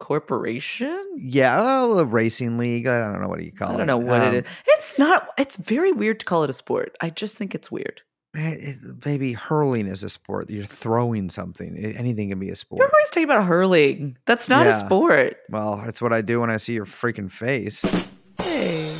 Corporation. 0.00 1.02
Yeah, 1.16 1.60
well, 1.62 1.98
a 1.98 2.04
racing 2.04 2.58
league. 2.58 2.86
I 2.86 3.10
don't 3.10 3.20
know 3.22 3.28
what 3.28 3.38
do 3.38 3.44
you 3.44 3.52
call 3.52 3.70
it. 3.70 3.74
I 3.74 3.76
don't 3.78 3.86
know 3.86 3.98
what 3.98 4.20
Um, 4.22 4.34
it 4.34 4.44
is. 4.44 4.50
It's 4.68 4.98
not. 4.98 5.28
It's 5.38 5.56
very 5.56 5.92
weird 5.92 6.20
to 6.20 6.26
call 6.26 6.44
it 6.44 6.50
a 6.50 6.54
sport. 6.54 6.96
I 7.00 7.10
just 7.10 7.36
think 7.36 7.54
it's 7.54 7.70
weird. 7.70 8.02
eh, 8.36 8.50
it- 8.58 9.00
Baby, 9.00 9.32
hurling 9.32 9.86
is 9.86 10.02
a 10.02 10.08
sport. 10.08 10.50
You're 10.50 10.64
throwing 10.64 11.28
something. 11.30 11.76
Anything 11.96 12.30
can 12.30 12.40
be 12.40 12.50
a 12.50 12.56
sport. 12.56 12.80
You're 12.80 12.88
always 12.92 13.08
talking 13.10 13.24
about 13.24 13.44
hurling. 13.44 14.16
That's 14.26 14.48
not 14.48 14.66
Yeah. 14.66 14.76
a 14.82 14.84
sport. 14.84 15.36
Well, 15.50 15.80
that's 15.84 16.02
what 16.02 16.12
I 16.12 16.20
do 16.20 16.40
when 16.40 16.50
I 16.50 16.56
see 16.56 16.72
your 16.72 16.84
freaking 16.86 17.30
face. 17.30 17.84
Hey. 18.38 18.98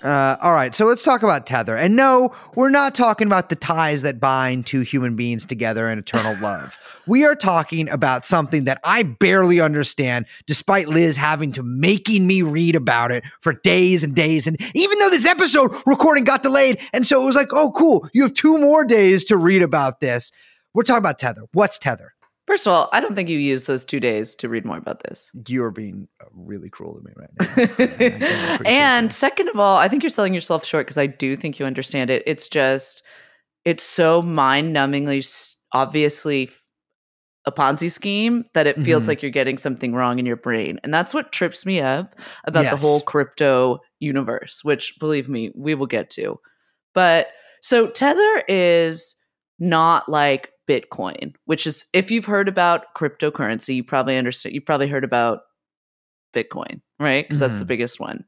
Uh, 0.00 0.36
all 0.40 0.52
right, 0.52 0.76
so 0.76 0.84
let's 0.84 1.02
talk 1.02 1.24
about 1.24 1.44
tether. 1.44 1.74
And 1.76 1.96
no, 1.96 2.30
we're 2.54 2.70
not 2.70 2.94
talking 2.94 3.26
about 3.26 3.48
the 3.48 3.56
ties 3.56 4.02
that 4.02 4.20
bind 4.20 4.64
two 4.64 4.82
human 4.82 5.16
beings 5.16 5.44
together 5.44 5.90
in 5.90 5.98
eternal 5.98 6.36
love. 6.40 6.76
We 7.08 7.24
are 7.24 7.34
talking 7.34 7.88
about 7.88 8.26
something 8.26 8.64
that 8.64 8.80
I 8.84 9.02
barely 9.02 9.60
understand, 9.60 10.26
despite 10.46 10.88
Liz 10.88 11.16
having 11.16 11.52
to 11.52 11.62
making 11.62 12.26
me 12.26 12.42
read 12.42 12.76
about 12.76 13.10
it 13.10 13.24
for 13.40 13.54
days 13.54 14.04
and 14.04 14.14
days. 14.14 14.46
And 14.46 14.58
even 14.74 14.98
though 14.98 15.08
this 15.08 15.26
episode 15.26 15.74
recording 15.86 16.24
got 16.24 16.42
delayed, 16.42 16.78
and 16.92 17.06
so 17.06 17.22
it 17.22 17.24
was 17.24 17.34
like, 17.34 17.48
oh, 17.52 17.72
cool, 17.74 18.06
you 18.12 18.22
have 18.22 18.34
two 18.34 18.58
more 18.58 18.84
days 18.84 19.24
to 19.24 19.38
read 19.38 19.62
about 19.62 20.00
this. 20.00 20.30
We're 20.74 20.82
talking 20.82 20.98
about 20.98 21.18
tether. 21.18 21.44
What's 21.54 21.78
tether? 21.78 22.12
First 22.46 22.66
of 22.66 22.72
all, 22.72 22.90
I 22.92 23.00
don't 23.00 23.14
think 23.14 23.30
you 23.30 23.38
used 23.38 23.66
those 23.66 23.84
two 23.86 24.00
days 24.00 24.34
to 24.36 24.48
read 24.48 24.66
more 24.66 24.76
about 24.76 25.02
this. 25.02 25.30
You 25.46 25.64
are 25.64 25.70
being 25.70 26.08
uh, 26.20 26.26
really 26.34 26.68
cruel 26.68 26.94
to 26.94 27.02
me 27.02 27.12
right 27.16 27.30
now. 27.40 27.46
I 27.56 27.66
don't 27.66 27.70
appreciate 27.70 28.66
and 28.66 29.08
that. 29.08 29.14
second 29.14 29.48
of 29.48 29.58
all, 29.58 29.78
I 29.78 29.88
think 29.88 30.02
you're 30.02 30.10
selling 30.10 30.34
yourself 30.34 30.64
short 30.64 30.86
because 30.86 30.98
I 30.98 31.06
do 31.06 31.36
think 31.36 31.58
you 31.58 31.66
understand 31.66 32.10
it. 32.10 32.22
It's 32.26 32.48
just, 32.48 33.02
it's 33.64 33.84
so 33.84 34.20
mind 34.20 34.74
numbingly, 34.74 35.56
obviously 35.72 36.48
f- 36.48 36.62
a 37.48 37.52
Ponzi 37.52 37.90
scheme 37.90 38.44
that 38.52 38.66
it 38.66 38.76
feels 38.82 39.04
Mhm. 39.04 39.08
like 39.08 39.22
you're 39.22 39.30
getting 39.30 39.56
something 39.56 39.94
wrong 39.94 40.18
in 40.18 40.26
your 40.26 40.36
brain. 40.36 40.78
And 40.84 40.92
that's 40.92 41.14
what 41.14 41.32
trips 41.32 41.64
me 41.64 41.80
up 41.80 42.14
about 42.44 42.64
the 42.70 42.76
whole 42.76 43.00
crypto 43.00 43.80
universe, 44.00 44.60
which 44.62 44.94
believe 45.00 45.28
me, 45.30 45.50
we 45.56 45.74
will 45.74 45.86
get 45.86 46.10
to. 46.10 46.38
But 46.94 47.28
so 47.62 47.86
Tether 47.88 48.44
is 48.48 49.16
not 49.58 50.08
like 50.10 50.50
Bitcoin, 50.68 51.34
which 51.46 51.66
is 51.66 51.86
if 51.94 52.10
you've 52.10 52.26
heard 52.26 52.48
about 52.48 52.94
cryptocurrency, 52.94 53.74
you 53.76 53.82
probably 53.82 54.18
understand. 54.18 54.54
You 54.54 54.60
probably 54.60 54.88
heard 54.88 55.04
about 55.04 55.40
Bitcoin, 56.34 56.82
right? 57.00 57.24
Because 57.24 57.38
that's 57.40 57.58
the 57.58 57.64
Mhm. 57.64 57.68
biggest 57.68 57.98
one. 57.98 58.24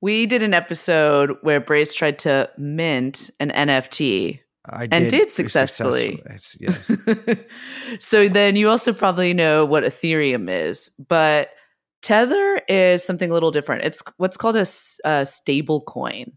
We 0.00 0.26
did 0.26 0.42
an 0.44 0.54
episode 0.54 1.36
where 1.42 1.60
Brace 1.60 1.92
tried 1.92 2.18
to 2.20 2.48
mint 2.58 3.30
an 3.40 3.50
NFT 3.50 4.40
I 4.66 4.88
and 4.90 5.10
did 5.10 5.30
successfully. 5.30 6.22
successfully. 6.24 6.68
Yes. 7.28 7.38
so 7.98 8.28
then 8.28 8.54
you 8.54 8.68
also 8.68 8.92
probably 8.92 9.34
know 9.34 9.64
what 9.64 9.82
Ethereum 9.82 10.48
is, 10.48 10.90
but 11.08 11.48
Tether 12.02 12.62
is 12.68 13.04
something 13.04 13.30
a 13.30 13.34
little 13.34 13.50
different. 13.50 13.82
It's 13.84 14.02
what's 14.18 14.36
called 14.36 14.56
a 14.56 15.26
stable 15.26 15.80
coin, 15.82 16.32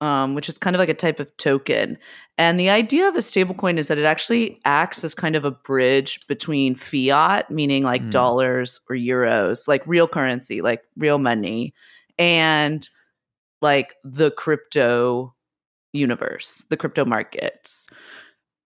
um, 0.00 0.34
which 0.34 0.48
is 0.48 0.56
kind 0.58 0.76
of 0.76 0.78
like 0.80 0.88
a 0.88 0.94
type 0.94 1.18
of 1.18 1.36
token. 1.36 1.98
And 2.36 2.60
the 2.60 2.70
idea 2.70 3.08
of 3.08 3.16
a 3.16 3.22
stable 3.22 3.54
coin 3.54 3.78
is 3.78 3.88
that 3.88 3.98
it 3.98 4.04
actually 4.04 4.60
acts 4.64 5.02
as 5.02 5.14
kind 5.14 5.34
of 5.34 5.44
a 5.44 5.50
bridge 5.50 6.20
between 6.28 6.76
fiat, 6.76 7.50
meaning 7.50 7.82
like 7.82 8.02
Hmm. 8.02 8.10
dollars 8.10 8.80
or 8.88 8.94
euros, 8.94 9.66
like 9.66 9.84
real 9.86 10.06
currency, 10.06 10.60
like 10.62 10.82
real 10.96 11.18
money, 11.18 11.74
and 12.18 12.88
like 13.60 13.96
the 14.04 14.30
crypto 14.30 15.34
universe, 15.92 16.64
the 16.70 16.76
crypto 16.76 17.04
markets. 17.04 17.86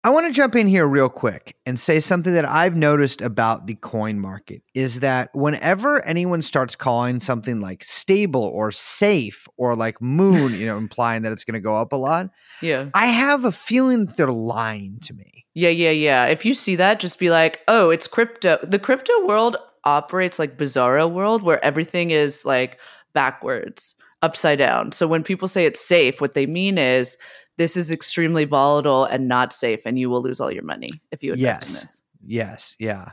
I 0.03 0.09
want 0.09 0.27
to 0.27 0.33
jump 0.33 0.57
in 0.57 0.67
here 0.67 0.89
real 0.89 1.11
quick 1.11 1.57
and 1.67 1.79
say 1.79 2.01
something 2.01 2.33
that 2.33 2.49
I've 2.49 2.75
noticed 2.75 3.21
about 3.21 3.67
the 3.67 3.75
coin 3.75 4.19
market 4.19 4.63
is 4.75 5.01
that 5.01 5.29
whenever 5.35 6.03
anyone 6.07 6.41
starts 6.41 6.75
calling 6.75 7.21
something 7.21 7.61
like 7.61 7.85
stable 7.85 8.45
or 8.45 8.73
safe 8.73 9.47
or 9.59 9.77
like 9.77 10.01
moon, 10.01 10.55
you 10.55 10.65
know, 10.65 10.79
implying 10.79 11.21
that 11.23 11.33
it's 11.33 11.45
going 11.45 11.55
to 11.55 11.61
go 11.61 11.75
up 11.75 11.93
a 11.93 11.97
lot, 11.97 12.31
Yeah. 12.63 12.89
I 12.95 13.07
have 13.09 13.45
a 13.45 13.53
feeling 13.53 14.07
that 14.07 14.17
they're 14.17 14.31
lying 14.31 15.01
to 15.03 15.13
me. 15.13 15.45
Yeah, 15.53 15.69
yeah, 15.69 15.91
yeah. 15.91 16.25
If 16.27 16.47
you 16.47 16.55
see 16.55 16.77
that, 16.77 17.01
just 17.01 17.19
be 17.19 17.29
like, 17.29 17.61
oh, 17.69 17.91
it's 17.91 18.07
crypto. 18.07 18.59
The 18.63 18.79
crypto 18.79 19.27
world 19.27 19.59
operates 19.85 20.39
like 20.39 20.57
Bizarro 20.57 21.11
world 21.11 21.43
where 21.43 21.63
everything 21.63 22.11
is 22.11 22.47
like 22.47 22.79
backwards, 23.13 23.97
upside 24.23 24.59
down. 24.59 24.93
So 24.93 25.07
when 25.07 25.23
people 25.23 25.49
say 25.49 25.67
it's 25.67 25.81
safe, 25.81 26.21
what 26.21 26.35
they 26.35 26.47
mean 26.47 26.79
is 26.79 27.17
this 27.59 27.77
is 27.77 27.91
extremely 27.91 28.45
volatile 28.45 29.05
and 29.05 29.29
not 29.29 29.53
safe, 29.53 29.81
and 29.85 29.99
you 29.99 30.09
will 30.11 30.23
lose 30.23 30.41
all 30.41 30.51
your 30.53 30.63
money 30.65 30.91
if 31.11 31.23
you 31.23 31.33
invest 31.35 31.63
Yes. 31.63 31.69
in 31.81 31.87
this. 31.87 32.03
Yes, 32.27 32.77
yeah. 32.79 33.11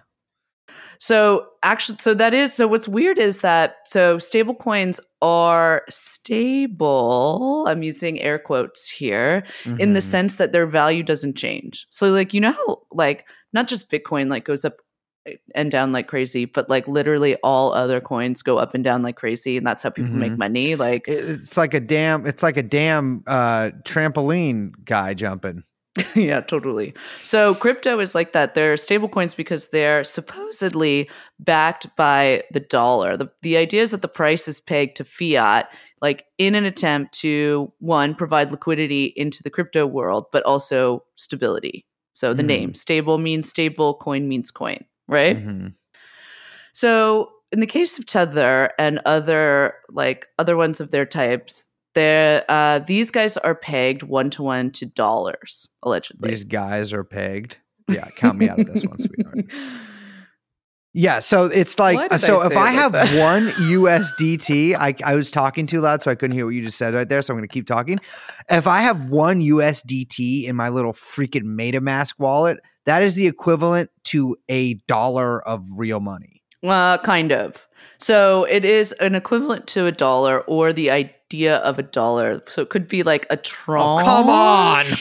So 0.99 1.47
actually, 1.63 1.99
so 1.99 2.13
that 2.15 2.33
is 2.33 2.53
so. 2.53 2.67
What's 2.67 2.87
weird 2.87 3.19
is 3.19 3.39
that 3.41 3.75
so 3.85 4.17
stable 4.19 4.55
coins 4.55 4.99
are 5.21 5.83
stable. 5.89 7.65
I'm 7.67 7.83
using 7.83 8.19
air 8.19 8.39
quotes 8.39 8.89
here 8.89 9.43
in 9.79 9.93
the 9.93 9.99
Mhm. 9.99 10.03
sense 10.03 10.35
that 10.35 10.51
their 10.51 10.65
value 10.67 11.03
doesn't 11.03 11.35
change. 11.35 11.85
So 11.89 12.09
like 12.09 12.33
you 12.33 12.41
know 12.41 12.51
how 12.51 12.81
like 12.91 13.25
not 13.53 13.67
just 13.67 13.89
Bitcoin 13.91 14.29
like 14.29 14.43
goes 14.45 14.65
up 14.65 14.77
and 15.55 15.72
down 15.72 15.91
like 15.91 16.07
crazy, 16.07 16.46
but 16.46 16.69
like 16.69 16.88
literally 16.88 17.36
all 17.43 17.74
other 17.74 18.00
coins 18.01 18.41
go 18.41 18.57
up 18.57 18.74
and 18.74 18.84
down 18.84 19.01
like 19.01 19.15
crazy, 19.15 19.57
and 19.57 19.65
that's 19.65 19.84
how 19.84 19.89
people 19.89 20.15
make 20.15 20.34
Mhm. 20.34 20.38
money. 20.38 20.75
Like 20.75 21.05
it's 21.07 21.57
like 21.57 21.74
a 21.74 21.79
damn 21.79 22.25
it's 22.25 22.43
like 22.43 22.57
a 22.57 22.63
damn 22.63 23.24
uh 23.27 23.72
trampoline 23.84 24.72
guy 24.86 25.13
jumping. 25.13 25.63
yeah, 26.15 26.41
totally. 26.41 26.93
So 27.24 27.55
crypto 27.55 28.00
is 28.00 28.13
like 28.13 28.34
that. 28.34 28.53
They're 28.53 28.77
stable 28.77 29.10
coins 29.10 29.34
because 29.34 29.69
they're 29.69 30.03
supposedly 30.03 31.10
backed 31.39 31.88
by 31.96 32.43
the 32.51 32.60
dollar. 32.60 33.17
The 33.17 33.29
the 33.41 33.57
idea 33.57 33.81
is 33.81 33.91
that 33.91 34.01
the 34.03 34.07
price 34.07 34.48
is 34.48 34.60
pegged 34.60 34.98
to 34.98 35.03
fiat, 35.03 35.69
like 36.01 36.25
in 36.38 36.53
an 36.55 36.65
attempt 36.65 37.17
to 37.22 37.72
one 37.79 38.13
provide 38.15 38.51
liquidity 38.51 39.12
into 39.15 39.41
the 39.41 39.50
crypto 39.50 39.88
world, 39.88 40.25
but 40.31 40.43
also 40.43 41.03
stability. 41.15 41.86
So 42.13 42.34
the 42.34 42.43
Mhm. 42.43 42.48
name 42.48 42.74
stable 42.75 43.17
means 43.17 43.50
stable, 43.50 43.96
coin 43.96 44.27
means 44.27 44.51
coin, 44.51 44.86
right? 45.07 45.37
Mhm. 45.37 45.73
So 46.73 47.29
in 47.51 47.59
the 47.59 47.67
case 47.67 47.97
of 47.97 48.05
Tether 48.05 48.71
and 48.77 48.99
other 49.05 49.73
like 49.89 50.27
other 50.37 50.57
ones 50.57 50.79
of 50.79 50.91
their 50.91 51.05
types, 51.05 51.67
they're, 51.95 52.43
uh, 52.49 52.79
these 52.79 53.09
guys 53.09 53.37
are 53.37 53.55
pegged 53.55 54.03
one 54.03 54.29
to 54.31 54.43
one 54.43 54.71
to 54.71 54.85
dollars 54.85 55.67
allegedly. 55.81 56.29
These 56.29 56.43
guys 56.43 56.93
are 56.93 57.03
pegged. 57.03 57.57
Yeah, 57.89 58.05
count 58.15 58.37
me 58.37 58.49
out 58.49 58.59
of 58.59 58.71
this 58.71 58.83
one, 58.83 58.99
sweetheart. 58.99 59.45
Yeah, 60.93 61.19
so 61.19 61.43
it's 61.43 61.77
like 61.77 62.11
so 62.19 62.41
I 62.41 62.47
if 62.47 62.57
I 62.57 62.71
have 62.71 62.93
that? 62.93 63.15
one 63.19 63.49
USDT, 63.69 64.73
I 64.73 64.95
I 65.03 65.13
was 65.13 65.29
talking 65.29 65.67
too 65.67 65.79
loud 65.79 66.01
so 66.01 66.09
I 66.09 66.15
couldn't 66.15 66.35
hear 66.35 66.45
what 66.45 66.55
you 66.55 66.63
just 66.63 66.79
said 66.79 66.95
right 66.95 67.07
there, 67.07 67.21
so 67.21 67.33
I'm 67.33 67.37
going 67.37 67.47
to 67.47 67.53
keep 67.53 67.67
talking. 67.67 67.99
If 68.49 68.65
I 68.65 68.79
have 68.81 69.07
one 69.11 69.39
USDT 69.39 70.45
in 70.45 70.55
my 70.55 70.69
little 70.69 70.93
freaking 70.93 71.43
MetaMask 71.43 72.13
wallet, 72.17 72.57
that 72.88 73.03
is 73.03 73.15
the 73.15 73.27
equivalent 73.27 73.91
to 74.06 74.38
a 74.48 74.75
dollar 74.88 75.48
of 75.48 75.63
real 75.70 76.00
money. 76.00 76.41
Uh, 76.63 76.98
kind 77.00 77.32
of. 77.34 77.67
So 78.00 78.46
it 78.46 78.63
is 78.63 78.94
an 78.94 79.13
equivalent 79.13 79.67
to 79.67 79.86
a 79.88 79.91
dollar 79.91 80.41
or 80.41 80.72
the 80.72 80.89
idea 80.89 81.58
of 81.58 81.77
a 81.77 81.84
dollar. 81.84 82.41
So 82.48 82.62
it 82.62 82.70
could 82.70 82.88
be 82.88 83.03
like 83.03 83.27
a 83.29 83.36
tron. 83.38 84.01
Oh, 84.01 84.06
come 84.06 84.29
on. 84.29 84.86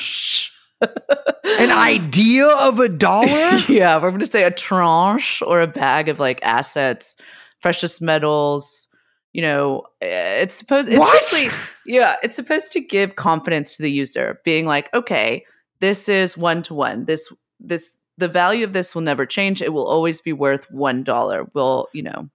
An 1.58 1.70
idea 1.70 2.46
of 2.46 2.80
a 2.80 2.88
dollar? 2.88 3.56
yeah, 3.68 3.96
we're 3.96 4.10
going 4.10 4.20
to 4.20 4.26
say 4.26 4.42
a 4.42 4.50
tranche 4.50 5.40
or 5.42 5.62
a 5.62 5.66
bag 5.66 6.08
of 6.08 6.18
like 6.18 6.40
assets, 6.42 7.16
precious 7.62 8.00
metals. 8.00 8.88
You 9.32 9.42
know, 9.42 9.84
eh, 10.02 10.42
it's 10.42 10.54
supposed. 10.54 10.88
It's 10.88 10.98
What? 10.98 11.54
yeah, 11.86 12.16
it's 12.22 12.36
supposed 12.36 12.72
to 12.72 12.80
give 12.80 13.16
confidence 13.16 13.76
to 13.76 13.82
the 13.82 13.90
user, 13.90 14.40
being 14.44 14.66
like, 14.66 14.92
okay, 14.92 15.44
this 15.80 16.08
is 16.08 16.36
one 16.36 16.62
to 16.64 16.74
one. 16.74 17.04
This 17.04 17.32
this 17.60 17.98
the 18.18 18.28
value 18.28 18.64
of 18.64 18.72
this 18.72 18.94
will 18.94 19.02
never 19.02 19.26
change. 19.26 19.60
It 19.62 19.72
will 19.72 19.86
always 19.86 20.20
be 20.20 20.32
worth 20.32 20.70
one 20.70 21.04
dollar. 21.04 21.46
Will 21.54 21.88
you 21.92 22.02
know? 22.02 22.28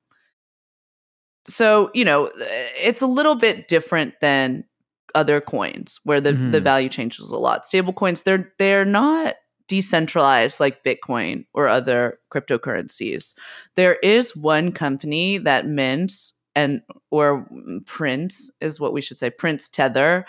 So 1.48 1.90
you 1.94 2.06
know, 2.06 2.28
eh, 2.28 2.68
it's 2.82 3.02
a 3.02 3.08
little 3.08 3.36
bit 3.36 3.68
different 3.68 4.14
than 4.22 4.64
other 5.16 5.42
coins 5.42 6.00
where 6.04 6.22
the 6.22 6.34
the 6.34 6.60
Mhm. 6.60 6.64
value 6.64 6.90
changes 6.90 7.30
a 7.30 7.38
lot. 7.38 7.66
Stable 7.66 7.94
coins, 7.94 8.24
they're 8.24 8.54
they're 8.60 8.86
not 8.86 9.36
decentralized 9.68 10.60
like 10.60 10.84
Bitcoin 10.84 11.46
or 11.54 11.68
other 11.68 12.20
cryptocurrencies. 12.32 13.34
There 13.76 13.96
is 14.04 14.36
one 14.36 14.72
company 14.72 15.38
that 15.40 15.66
mints 15.66 16.34
and 16.56 16.82
or 17.10 17.48
prints 17.86 18.52
is 18.60 18.80
what 18.80 18.92
we 18.94 19.02
should 19.02 19.18
say 19.18 19.30
prints 19.30 19.70
tether 19.70 20.26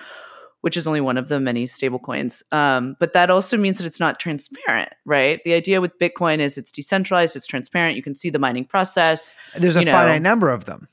which 0.62 0.76
is 0.76 0.86
only 0.86 1.00
one 1.00 1.16
of 1.18 1.28
the 1.28 1.38
many 1.38 1.66
stable 1.66 1.98
coins 1.98 2.42
um, 2.52 2.96
but 2.98 3.12
that 3.12 3.30
also 3.30 3.56
means 3.56 3.78
that 3.78 3.86
it's 3.86 4.00
not 4.00 4.18
transparent 4.18 4.90
right 5.04 5.40
the 5.44 5.52
idea 5.52 5.80
with 5.80 5.96
bitcoin 5.98 6.38
is 6.40 6.56
it's 6.58 6.72
decentralized 6.72 7.36
it's 7.36 7.46
transparent 7.46 7.96
you 7.96 8.02
can 8.02 8.14
see 8.16 8.30
the 8.30 8.38
mining 8.38 8.64
process 8.64 9.34
There's 9.56 9.76
a 9.76 9.82
know. 9.84 9.92
finite 9.92 10.22
number 10.22 10.50
of 10.50 10.64
them. 10.64 10.88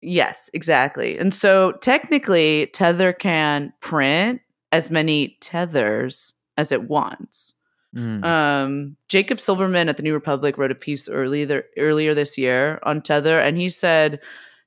yes 0.00 0.48
exactly 0.54 1.18
and 1.18 1.34
so 1.34 1.72
technically 1.82 2.68
tether 2.72 3.12
can 3.12 3.72
print 3.80 4.40
as 4.72 4.90
many 4.90 5.36
tethers 5.40 6.32
as 6.56 6.72
it 6.72 6.88
wants 6.88 7.52
Mm. 7.94 8.22
um, 8.24 8.96
Jacob 9.08 9.40
Silverman 9.40 9.88
at 9.88 9.96
the 9.96 10.02
New 10.02 10.12
Republic 10.12 10.58
wrote 10.58 10.70
a 10.72 10.74
piece 10.74 11.08
earlier 11.08 11.64
earlier 11.78 12.12
this 12.14 12.36
year 12.36 12.78
on 12.82 13.00
Tether, 13.00 13.40
and 13.40 13.56
he 13.56 13.70
said 13.70 14.20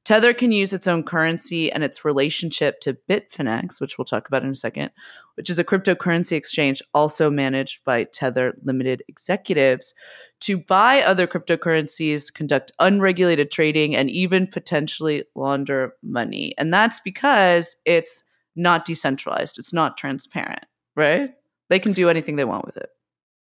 Tether 0.06 0.34
can 0.34 0.52
use 0.52 0.74
its 0.74 0.88
own 0.88 1.04
currency 1.04 1.72
and 1.72 1.84
its 1.84 2.04
relationship 2.04 2.80
to 2.82 2.98
Bitfinex, 3.10 3.80
which 3.80 3.98
we'll 3.98 4.06
talk 4.06 4.28
about 4.28 4.44
in 4.44 4.50
a 4.50 4.56
second, 4.56 4.92
which 5.36 5.50
is 5.50 5.60
a 5.60 5.64
cryptocurrency 5.64 6.32
exchange 6.32 6.82
also 6.94 7.30
managed 7.30 7.84
by 7.84 8.06
Tether 8.06 8.54
Limited 8.64 9.04
executives, 9.08 9.94
to 10.42 10.58
buy 10.58 11.02
other 11.02 11.28
cryptocurrencies, 11.28 12.34
conduct 12.34 12.72
unregulated 12.80 13.52
trading, 13.52 13.96
and 13.96 14.10
even 14.10 14.48
potentially 14.48 15.26
launder 15.36 15.94
money. 16.02 16.56
And 16.58 16.74
that's 16.74 17.02
because 17.02 17.76
it's 17.86 18.24
not 18.56 18.86
decentralized, 18.86 19.60
it's 19.60 19.74
not 19.74 19.98
transparent, 19.98 20.66
right? 20.96 21.32
They 21.70 21.80
can 21.80 21.94
do 21.94 22.10
anything 22.10 22.36
they 22.36 22.46
want 22.46 22.66
with 22.66 22.78
it. 22.78 22.90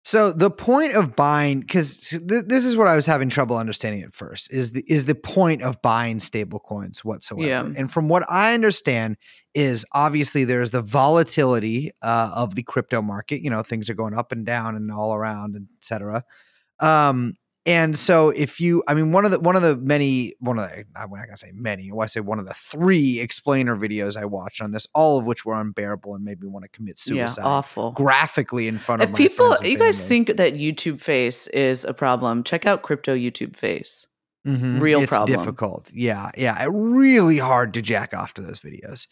So 0.03 0.33
the 0.33 0.51
point 0.51 0.95
of 0.95 1.15
buying, 1.15 1.61
because 1.61 1.99
th- 1.99 2.45
this 2.47 2.65
is 2.65 2.75
what 2.75 2.87
I 2.87 2.97
was 2.97 3.05
having 3.05 3.29
trouble 3.29 3.59
understanding 3.59 4.03
at 4.03 4.15
first, 4.15 4.51
is 4.51 4.73
the 4.73 4.83
is 4.89 5.05
the 5.05 5.15
point 5.15 5.63
of 5.63 5.83
buying 5.83 6.21
stable 6.21 6.59
coins 6.59 7.05
whatsoever. 7.05 7.47
Yeah. 7.47 7.69
And 7.77 7.93
from 7.93 8.09
what 8.09 8.25
I 8.29 8.55
understand, 8.55 9.19
is 9.55 9.85
obviously 9.93 10.45
there's 10.45 10.71
the 10.71 10.81
volatility 10.81 11.91
uh, 12.03 12.31
of 12.35 12.55
the 12.55 12.63
crypto 12.63 13.03
market. 13.03 13.43
You 13.43 13.51
know, 13.51 13.63
things 13.63 13.91
are 13.91 13.95
going 13.95 14.15
up 14.15 14.33
and 14.33 14.47
down 14.47 14.75
and 14.75 14.91
all 14.91 15.15
around, 15.15 15.57
et 15.57 15.85
cetera. 15.85 16.25
Um, 16.79 17.35
and 17.67 17.99
so 17.99 18.31
if 18.31 18.59
you, 18.59 18.83
I 18.89 18.95
mean, 18.95 19.13
one 19.13 19.25
of 19.25 19.31
the 19.31 19.41
one 19.41 19.55
of 19.55 19.63
the 19.63 19.77
many, 19.77 20.35
one 20.41 20.59
of 20.59 20.69
the, 20.71 20.85
I'm 20.97 21.11
not 21.11 21.27
gonna 21.27 21.37
say 21.37 21.53
many, 21.55 21.91
I 21.99 22.07
say 22.07 22.21
one 22.21 22.39
of 22.39 22.47
the 22.47 22.55
three 22.55 23.21
explainer 23.21 23.77
videos 23.77 24.17
I 24.17 24.25
watched 24.25 24.63
on 24.63 24.73
this, 24.73 24.87
all 24.95 25.19
of 25.19 25.27
which 25.27 25.45
were 25.45 25.61
unbearable 25.61 26.15
and 26.15 26.25
made 26.25 26.41
me 26.41 26.49
want 26.49 26.65
to 26.65 26.69
commit 26.71 26.99
suicide 26.99 27.43
Yeah, 27.43 27.47
awful. 27.47 27.93
graphically 27.93 28.67
in 28.67 28.79
front 28.79 29.03
of 29.03 29.11
If 29.11 29.13
my 29.13 29.17
people, 29.19 29.57
you 29.63 29.77
guys 29.77 30.07
think 30.07 30.37
that 30.37 30.55
YouTube 30.55 31.01
face 31.01 31.49
is 31.49 31.85
a 31.85 31.93
problem, 31.93 32.45
check 32.45 32.65
out 32.65 32.83
Crypto 32.83 33.15
YouTube 33.15 33.57
Face. 33.57 34.07
Mhm. 34.47 34.81
Real 34.81 35.01
it's 35.03 35.11
problem. 35.11 35.39
difficult. 35.39 35.91
Yeah, 35.93 36.31
yeah, 36.37 36.67
really 36.71 37.37
hard 37.37 37.75
to 37.75 37.83
jack 37.83 38.15
off 38.15 38.33
to 38.35 38.43
those 38.43 38.59
videos. 38.61 39.07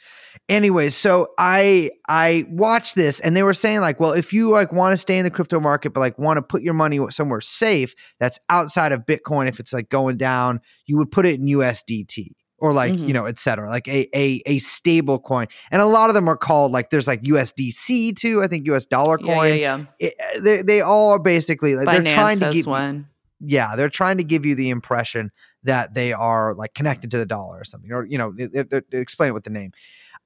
Anyways, 0.49 0.97
so 0.97 1.29
I 1.39 1.91
I 2.09 2.47
watched 2.49 2.95
this 2.95 3.21
and 3.21 3.37
they 3.37 3.43
were 3.43 3.53
saying 3.55 3.81
like, 3.81 4.01
well, 4.01 4.13
if 4.13 4.33
you 4.33 4.49
like 4.51 4.73
want 4.73 4.95
to 4.95 4.97
stay 4.99 5.19
in 5.19 5.25
the 5.25 5.31
crypto 5.31 5.61
market 5.61 5.93
but 5.93 6.01
like 6.01 6.19
want 6.19 6.39
to 6.39 6.43
put 6.43 6.63
your 6.63 6.73
money 6.75 6.99
somewhere 7.11 7.43
safe 7.43 7.95
that's 8.19 8.39
outside 8.49 8.93
of 8.93 9.05
Bitcoin 9.05 9.49
if 9.49 9.61
it's 9.61 9.73
like 9.75 9.91
going 9.91 10.17
down, 10.17 10.61
you 10.87 10.97
would 10.97 11.11
put 11.11 11.27
it 11.27 11.39
in 11.39 11.47
USDT 11.47 12.29
or 12.61 12.73
like, 12.73 12.93
Mhm. 12.93 13.07
you 13.07 13.13
know, 13.13 13.27
et 13.27 13.39
cetera, 13.39 13.69
like 13.69 13.87
a 13.87 14.09
a 14.17 14.43
a 14.47 14.59
stable 14.61 15.19
coin. 15.19 15.47
And 15.71 15.83
a 15.83 15.87
lot 15.87 16.09
of 16.09 16.15
them 16.15 16.27
are 16.29 16.37
called 16.39 16.73
like 16.73 16.89
there's 16.89 17.07
like 17.07 17.23
USDC 17.23 18.17
too, 18.17 18.43
I 18.43 18.47
think 18.47 18.67
US 18.69 18.87
dollar 18.87 19.19
coin. 19.19 19.59
yeah, 19.59 19.77
yeah. 19.77 19.85
It- 19.99 20.43
they 20.43 20.63
they 20.63 20.81
all 20.81 21.11
are 21.11 21.19
basically 21.19 21.75
like 21.75 21.85
they're 21.87 22.15
trying 22.15 22.39
to 22.39 22.51
get 22.53 22.67
one. 22.67 23.09
Yeah, 23.41 23.77
they're 23.77 23.89
trying 23.89 24.19
to 24.19 24.25
give 24.25 24.45
you 24.45 24.55
the 24.55 24.71
impression 24.71 25.31
that 25.65 25.95
they 25.95 26.13
are 26.13 26.55
like 26.55 26.75
connected 26.75 27.11
to 27.11 27.19
the 27.19 27.27
dollar 27.27 27.59
or 27.61 27.65
something, 27.65 27.91
or 27.93 28.05
you 28.07 28.17
know, 28.19 28.33
they- 28.33 28.47
they 28.63 28.99
explain 28.99 29.31
it 29.31 29.35
with 29.35 29.45
the 29.45 29.51
name. 29.51 29.73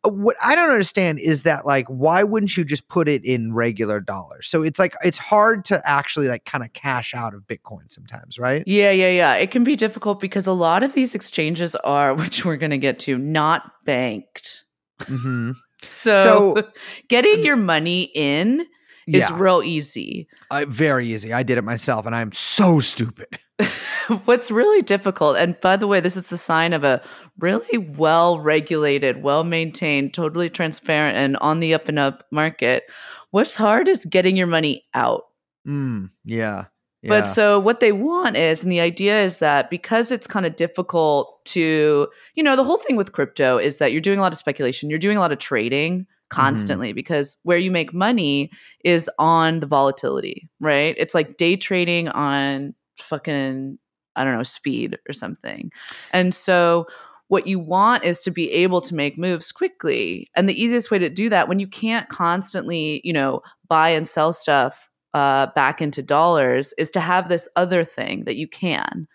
Uh, 0.04 0.10
What 0.10 0.36
I 0.42 0.54
don't 0.54 0.70
understand 0.70 1.18
is 1.20 1.42
that 1.44 1.64
like, 1.64 1.86
why 1.88 2.22
wouldn't 2.22 2.56
you 2.56 2.64
just 2.64 2.88
put 2.88 3.08
it 3.08 3.24
in 3.24 3.54
regular 3.54 4.00
dollars? 4.00 4.46
So 4.48 4.62
it's 4.62 4.78
like 4.78 4.94
it's 5.02 5.18
hard 5.18 5.64
to 5.66 5.80
actually 5.88 6.28
like 6.28 6.44
kind 6.44 6.64
of 6.64 6.72
cash 6.72 7.14
out 7.14 7.34
of 7.34 7.42
Bitcoin 7.42 7.90
sometimes, 7.90 8.38
right? 8.38 8.62
Yeah, 8.66 8.90
yeah, 8.90 9.08
yeah. 9.10 9.34
It 9.34 9.50
can 9.50 9.64
be 9.64 9.76
difficult 9.76 10.20
because 10.20 10.46
a 10.46 10.52
lot 10.52 10.82
of 10.82 10.92
these 10.94 11.14
exchanges 11.14 11.74
are, 11.76 12.14
which 12.22 12.44
we're 12.44 12.56
going 12.56 12.70
to 12.70 12.78
get 12.78 12.98
to, 13.00 13.16
not 13.18 13.72
banked. 13.84 14.64
Mm-hmm. 15.00 15.52
So, 15.84 16.54
So- 16.54 16.68
getting 17.08 17.42
your 17.44 17.56
money 17.56 18.02
in 18.14 18.64
is 19.06 19.28
Yeah, 19.28 19.38
real 19.38 19.62
easy. 19.62 20.28
I, 20.50 20.64
very 20.64 21.08
easy. 21.12 21.32
I 21.32 21.42
did 21.42 21.58
it 21.58 21.62
myself, 21.62 22.06
and 22.06 22.14
I'm 22.14 22.32
so 22.32 22.80
stupid. 22.80 23.26
What's 24.24 24.50
really 24.50 24.82
difficult, 24.82 25.36
and 25.36 25.60
by 25.60 25.76
the 25.76 25.86
way, 25.86 26.00
this 26.00 26.16
is 26.16 26.28
the 26.28 26.38
sign 26.38 26.72
of 26.72 26.84
a 26.84 27.02
really 27.38 27.78
well 27.78 28.40
regulated, 28.40 29.22
well 29.22 29.44
maintained, 29.44 30.14
totally 30.14 30.50
transparent, 30.50 31.16
and 31.16 31.36
on 31.38 31.60
the 31.60 31.74
up 31.74 31.88
and 31.88 31.98
up 31.98 32.24
market. 32.30 32.84
What's 33.30 33.56
hard 33.56 33.88
is 33.88 34.04
getting 34.04 34.36
your 34.36 34.46
money 34.46 34.84
out. 34.94 35.24
Mm, 35.66 36.10
yeah, 36.24 36.64
But 37.08 37.24
so 37.24 37.58
what 37.58 37.80
they 37.80 37.92
want 37.92 38.36
is, 38.36 38.62
and 38.62 38.70
the 38.70 38.80
idea 38.80 39.24
is 39.24 39.38
that 39.40 39.70
because 39.70 40.12
it's 40.12 40.26
kind 40.26 40.46
of 40.46 40.56
difficult 40.56 41.44
to, 41.46 42.08
you 42.34 42.42
know, 42.42 42.56
the 42.56 42.64
whole 42.64 42.76
thing 42.78 42.96
with 42.96 43.12
crypto 43.12 43.58
is 43.58 43.78
that 43.78 43.90
you're 43.90 44.00
doing 44.00 44.18
a 44.18 44.22
lot 44.22 44.32
of 44.32 44.38
speculation, 44.38 44.90
you're 44.90 44.98
doing 44.98 45.16
a 45.16 45.20
lot 45.20 45.32
of 45.32 45.38
trading 45.38 46.06
constantly 46.32 46.92
because 46.92 47.36
where 47.42 47.58
you 47.58 47.70
make 47.70 47.92
money 47.92 48.50
is 48.84 49.10
on 49.18 49.60
the 49.60 49.66
volatility, 49.66 50.48
right? 50.60 50.94
It's 50.98 51.14
like 51.14 51.36
day 51.36 51.56
trading 51.56 52.08
on 52.08 52.74
fucking, 52.98 53.78
I 54.16 54.24
don't 54.24 54.34
know, 54.36 54.42
speed 54.42 54.98
or 55.08 55.12
something. 55.12 55.70
And 56.12 56.34
so 56.34 56.86
what 57.28 57.46
you 57.46 57.58
want 57.58 58.04
is 58.04 58.20
to 58.20 58.30
be 58.30 58.50
able 58.52 58.80
to 58.82 58.94
make 58.94 59.16
moves 59.16 59.52
quickly. 59.52 60.28
And 60.34 60.48
the 60.48 60.60
easiest 60.60 60.90
way 60.90 60.98
to 60.98 61.08
do 61.08 61.28
that 61.30 61.48
when 61.48 61.58
you 61.58 61.66
can't 61.66 62.08
constantly, 62.08 63.00
you 63.04 63.12
know, 63.12 63.40
buy 63.68 63.90
and 63.90 64.06
sell 64.08 64.32
stuff 64.32 64.88
uh, 65.14 65.46
back 65.54 65.80
into 65.80 66.02
dollars 66.02 66.72
is 66.78 66.90
to 66.90 67.00
have 67.00 67.28
this 67.28 67.48
other 67.56 67.84
thing 67.84 68.24
that 68.24 68.36
you 68.36 68.48
can 68.48 69.06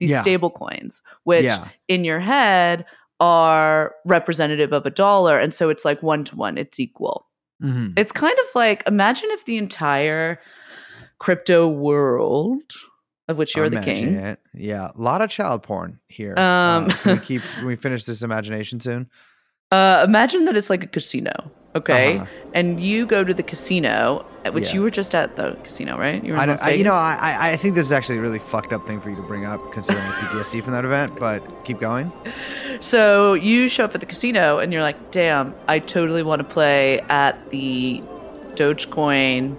these 0.00 0.10
Yeah. 0.10 0.20
stable 0.22 0.50
coins 0.50 1.00
which 1.22 1.44
yeah, 1.44 1.68
in 1.86 2.02
your 2.04 2.18
head 2.18 2.84
are 3.20 3.94
representative 4.04 4.72
of 4.72 4.84
a 4.86 4.90
dollar 4.90 5.38
and 5.38 5.54
so 5.54 5.68
it's 5.68 5.84
like 5.84 6.02
one 6.02 6.24
to 6.24 6.34
one 6.36 6.58
it's 6.58 6.80
equal 6.80 7.26
Mhm. 7.62 7.92
it's 7.96 8.10
kind 8.12 8.36
of 8.38 8.46
like 8.54 8.82
imagine 8.86 9.28
if 9.30 9.44
the 9.44 9.56
entire 9.56 10.40
crypto 11.18 11.68
world 11.68 12.62
of 13.28 13.38
which 13.38 13.56
you're 13.56 13.70
the 13.70 13.80
king 13.80 14.14
it. 14.16 14.40
Yeah, 14.52 14.90
a 14.94 15.00
lot 15.00 15.22
of 15.22 15.30
child 15.30 15.62
porn 15.62 15.98
here. 16.08 16.34
Um, 16.38 16.86
Uh, 16.86 16.88
can 17.02 17.12
we 17.14 17.18
keep? 17.24 17.42
Can 17.54 17.64
we 17.66 17.76
finish 17.76 18.04
this 18.04 18.20
imagination 18.22 18.80
soon? 18.80 19.08
uh, 19.70 20.04
imagine 20.06 20.44
that 20.44 20.56
it's 20.56 20.68
like 20.68 20.82
a 20.84 20.86
casino 20.86 21.32
okay 21.74 22.18
Uh-huh. 22.18 22.26
and 22.54 22.80
you 22.82 23.04
go 23.06 23.24
to 23.24 23.34
the 23.34 23.42
casino 23.42 24.24
which 24.52 24.68
Yeah. 24.68 24.74
you 24.74 24.82
were 24.82 24.90
just 24.90 25.14
at 25.14 25.36
the 25.36 25.56
casino 25.64 25.98
right 25.98 26.22
you 26.22 26.32
were 26.34 26.42
in 26.42 26.50
I, 26.50 26.56
I 26.62 26.70
you 26.70 26.84
know 26.84 26.92
I 26.92 27.16
I- 27.20 27.50
I 27.52 27.56
think 27.56 27.74
this 27.74 27.86
is 27.86 27.92
actually 27.92 28.18
a 28.18 28.20
really 28.20 28.38
fucked 28.38 28.72
up 28.72 28.86
thing 28.86 29.00
for 29.00 29.10
you 29.10 29.16
to 29.16 29.22
bring 29.22 29.44
up 29.44 29.60
considering 29.72 30.04
the 30.06 30.12
PTSD 30.14 30.62
from 30.62 30.72
that 30.72 30.84
event. 30.84 31.18
But 31.18 31.40
keep 31.64 31.78
going. 31.80 32.12
So 32.80 33.34
you 33.34 33.68
show 33.68 33.84
up 33.84 33.94
at 33.94 34.00
the 34.00 34.06
casino 34.06 34.58
and 34.58 34.72
you're 34.72 34.82
like, 34.82 35.10
damn, 35.10 35.54
I 35.68 35.78
totally 35.78 36.22
want 36.22 36.40
to 36.40 36.44
play 36.44 37.00
at 37.08 37.50
the 37.50 38.02
Dogecoin, 38.54 39.56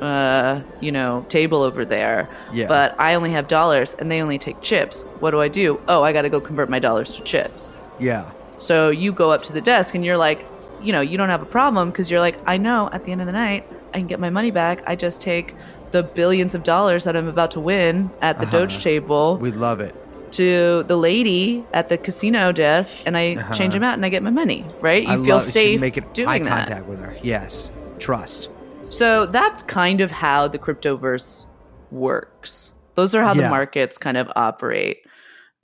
uh, 0.00 0.60
you 0.80 0.92
know, 0.92 1.24
table 1.28 1.62
over 1.62 1.84
there. 1.84 2.28
Yeah. 2.52 2.66
But 2.66 2.94
I 2.98 3.14
only 3.14 3.30
have 3.30 3.48
dollars 3.48 3.94
and 3.98 4.10
they 4.10 4.20
only 4.20 4.38
take 4.38 4.60
chips. 4.60 5.02
What 5.20 5.30
do 5.32 5.40
I 5.40 5.48
do? 5.48 5.80
Oh, 5.88 6.02
I 6.02 6.12
got 6.12 6.22
to 6.22 6.28
go 6.30 6.40
convert 6.40 6.68
my 6.68 6.78
dollars 6.78 7.10
to 7.12 7.22
chips. 7.22 7.72
Yeah. 7.98 8.30
So 8.58 8.90
you 8.90 9.12
go 9.12 9.32
up 9.32 9.42
to 9.44 9.52
the 9.52 9.60
desk 9.60 9.94
and 9.94 10.04
you're 10.04 10.16
like, 10.16 10.46
you 10.82 10.92
know, 10.92 11.00
you 11.00 11.16
don't 11.16 11.28
have 11.28 11.42
a 11.42 11.46
problem 11.46 11.90
because 11.90 12.10
you're 12.10 12.20
like, 12.20 12.38
I 12.46 12.56
know 12.56 12.88
at 12.92 13.04
the 13.04 13.12
end 13.12 13.20
of 13.20 13.26
the 13.26 13.32
night, 13.32 13.64
I 13.94 13.98
can 13.98 14.06
get 14.06 14.20
my 14.20 14.30
money 14.30 14.50
back. 14.50 14.82
I 14.86 14.96
just 14.96 15.20
take 15.20 15.54
the 15.92 16.02
billions 16.02 16.54
of 16.54 16.62
dollars 16.62 17.04
that 17.04 17.16
I'm 17.16 17.28
about 17.28 17.50
to 17.52 17.60
win 17.60 18.10
at 18.22 18.38
the 18.40 18.46
Uh-huh. 18.46 18.58
Doge 18.60 18.82
table 18.82 19.36
We 19.38 19.50
love 19.52 19.80
it. 19.80 19.94
to 20.32 20.82
the 20.84 20.96
lady 20.96 21.64
at 21.74 21.88
the 21.90 21.98
casino 21.98 22.52
desk 22.52 22.98
and 23.04 23.16
I 23.16 23.34
Uh-huh. 23.34 23.52
change 23.54 23.74
them 23.74 23.82
out 23.82 23.94
and 23.94 24.04
I 24.04 24.08
get 24.08 24.22
my 24.22 24.30
money, 24.30 24.64
right? 24.80 25.02
You 25.02 25.22
I 25.22 25.24
feel 25.26 25.40
safe 25.40 25.80
Make 25.80 25.98
it 25.98 26.14
doing 26.14 26.28
eye 26.28 26.38
that. 26.38 26.48
contact 26.48 26.86
with 26.88 27.00
her. 27.00 27.14
Yes. 27.22 27.70
Trust. 27.98 28.48
So 28.88 29.26
that's 29.26 29.62
kind 29.62 30.00
of 30.00 30.10
how 30.10 30.48
the 30.48 30.58
cryptoverse 30.58 31.44
works. 31.90 32.72
Those 32.94 33.14
are 33.14 33.22
how 33.22 33.34
Yeah. 33.34 33.42
the 33.42 33.48
markets 33.50 33.98
kind 33.98 34.16
of 34.16 34.30
operate. 34.36 34.98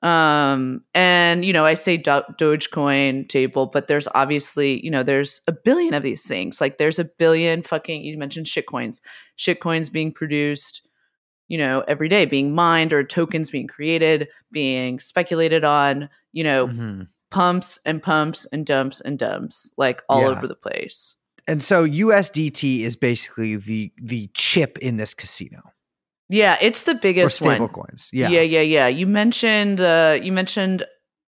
Um, 0.02 0.84
and 0.94 1.44
you 1.44 1.52
know, 1.52 1.64
I 1.64 1.74
say 1.74 1.96
Do- 1.96 2.22
Dogecoin 2.38 3.28
table, 3.28 3.66
but 3.66 3.88
there's 3.88 4.06
obviously, 4.14 4.84
you 4.84 4.90
know, 4.90 5.02
there's 5.02 5.40
a 5.48 5.52
billion 5.52 5.92
of 5.94 6.02
these 6.02 6.22
things. 6.26 6.60
Like 6.60 6.78
there's 6.78 6.98
a 6.98 7.04
billion 7.04 7.62
fucking 7.62 8.04
you 8.04 8.16
mentioned 8.16 8.46
shitcoins. 8.46 9.00
Shitcoins 9.38 9.90
being 9.90 10.12
produced, 10.12 10.82
you 11.48 11.58
know, 11.58 11.82
every 11.88 12.08
day, 12.08 12.26
being 12.26 12.54
mined 12.54 12.92
or 12.92 13.02
tokens 13.02 13.50
being 13.50 13.66
created, 13.66 14.28
being 14.52 15.00
speculated 15.00 15.64
on, 15.64 16.08
you 16.32 16.44
know, 16.44 16.68
Mhm. 16.68 17.08
pumps 17.30 17.80
and 17.84 18.00
pumps 18.02 18.46
and 18.52 18.64
dumps 18.64 19.00
and 19.00 19.18
dumps, 19.18 19.72
like 19.76 20.02
all 20.08 20.22
Yeah. 20.22 20.36
over 20.38 20.46
the 20.46 20.54
place. 20.54 21.16
And 21.48 21.62
so 21.62 21.82
USDT 21.84 22.82
is 22.84 22.94
basically 22.94 23.56
the 23.56 23.90
the 24.00 24.30
chip 24.34 24.78
in 24.78 24.96
this 24.96 25.12
casino 25.14 25.62
Yeah, 26.28 26.58
it's 26.60 26.84
the 26.84 26.92
or 26.92 26.98
biggest 26.98 27.40
one. 27.42 27.68
coins. 27.68 28.10
Yeah. 28.12 28.28
yeah, 28.28 28.42
yeah, 28.42 28.60
yeah. 28.60 28.86
You 28.88 29.06
mentioned 29.06 29.80
uh, 29.80 30.18
you 30.20 30.32
mentioned 30.32 30.84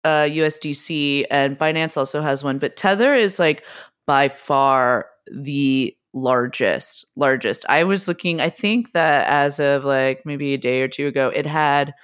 uh, 0.04 0.24
USDC 0.24 1.26
and 1.30 1.58
Binance 1.58 1.96
also 1.96 2.20
has 2.20 2.42
one, 2.42 2.58
but 2.58 2.76
Tether 2.76 3.14
is 3.14 3.38
like 3.38 3.62
by 4.06 4.28
far 4.28 5.06
the 5.32 5.94
largest. 6.14 7.04
Largest. 7.16 7.64
I 7.68 7.84
was 7.84 8.08
looking. 8.08 8.40
I 8.40 8.50
think 8.50 8.92
that 8.92 9.26
as 9.28 9.60
of 9.60 9.84
like 9.84 10.22
maybe 10.24 10.54
a 10.54 10.58
day 10.58 10.82
or 10.82 10.88
two 10.88 11.06
ago, 11.06 11.28
it 11.28 11.46
had 11.46 11.94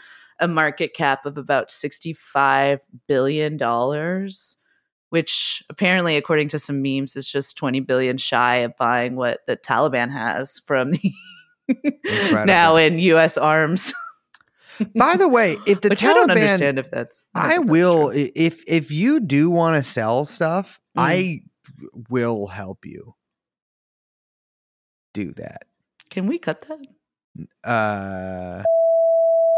a 0.40 0.46
market 0.48 0.94
cap 0.94 1.26
of 1.26 1.36
about 1.36 1.70
sixty-five 1.70 2.80
billion 3.08 3.56
dollars. 3.56 4.56
Which 5.10 5.62
apparently, 5.70 6.16
according 6.16 6.48
to 6.48 6.58
some 6.58 6.82
memes, 6.82 7.14
is 7.14 7.30
just 7.30 7.56
20 7.56 7.78
billion 7.78 8.16
shy 8.16 8.56
of 8.56 8.76
buying 8.76 9.14
what 9.14 9.42
the 9.46 9.56
Taliban 9.56 10.10
has 10.10 10.58
from 10.66 10.90
the 10.90 11.12
now 12.46 12.76
in 12.76 12.98
US 12.98 13.36
arms. 13.36 13.92
By 14.96 15.16
the 15.16 15.28
way, 15.28 15.56
if 15.66 15.80
the 15.82 15.88
Which 15.90 16.02
I 16.02 16.06
don't 16.12 16.28
Taliban 16.28 16.30
understand 16.32 16.78
if 16.80 16.90
that's. 16.90 17.24
don't 17.34 17.44
I 17.44 17.48
think 17.50 17.60
that's 17.66 17.70
will 17.70 18.10
if 18.14 18.64
if 18.66 18.90
you 18.90 19.20
do 19.20 19.50
want 19.50 19.82
to 19.82 19.88
sell 19.90 20.24
stuff, 20.24 20.80
Mm. 20.96 21.02
I 21.02 21.40
will 22.08 22.46
help 22.46 22.84
you 22.84 23.14
do 25.12 25.32
that. 25.34 25.62
Can 26.10 26.26
we 26.26 26.38
cut 26.38 26.66
that? 26.68 27.68
Uh 27.68 28.62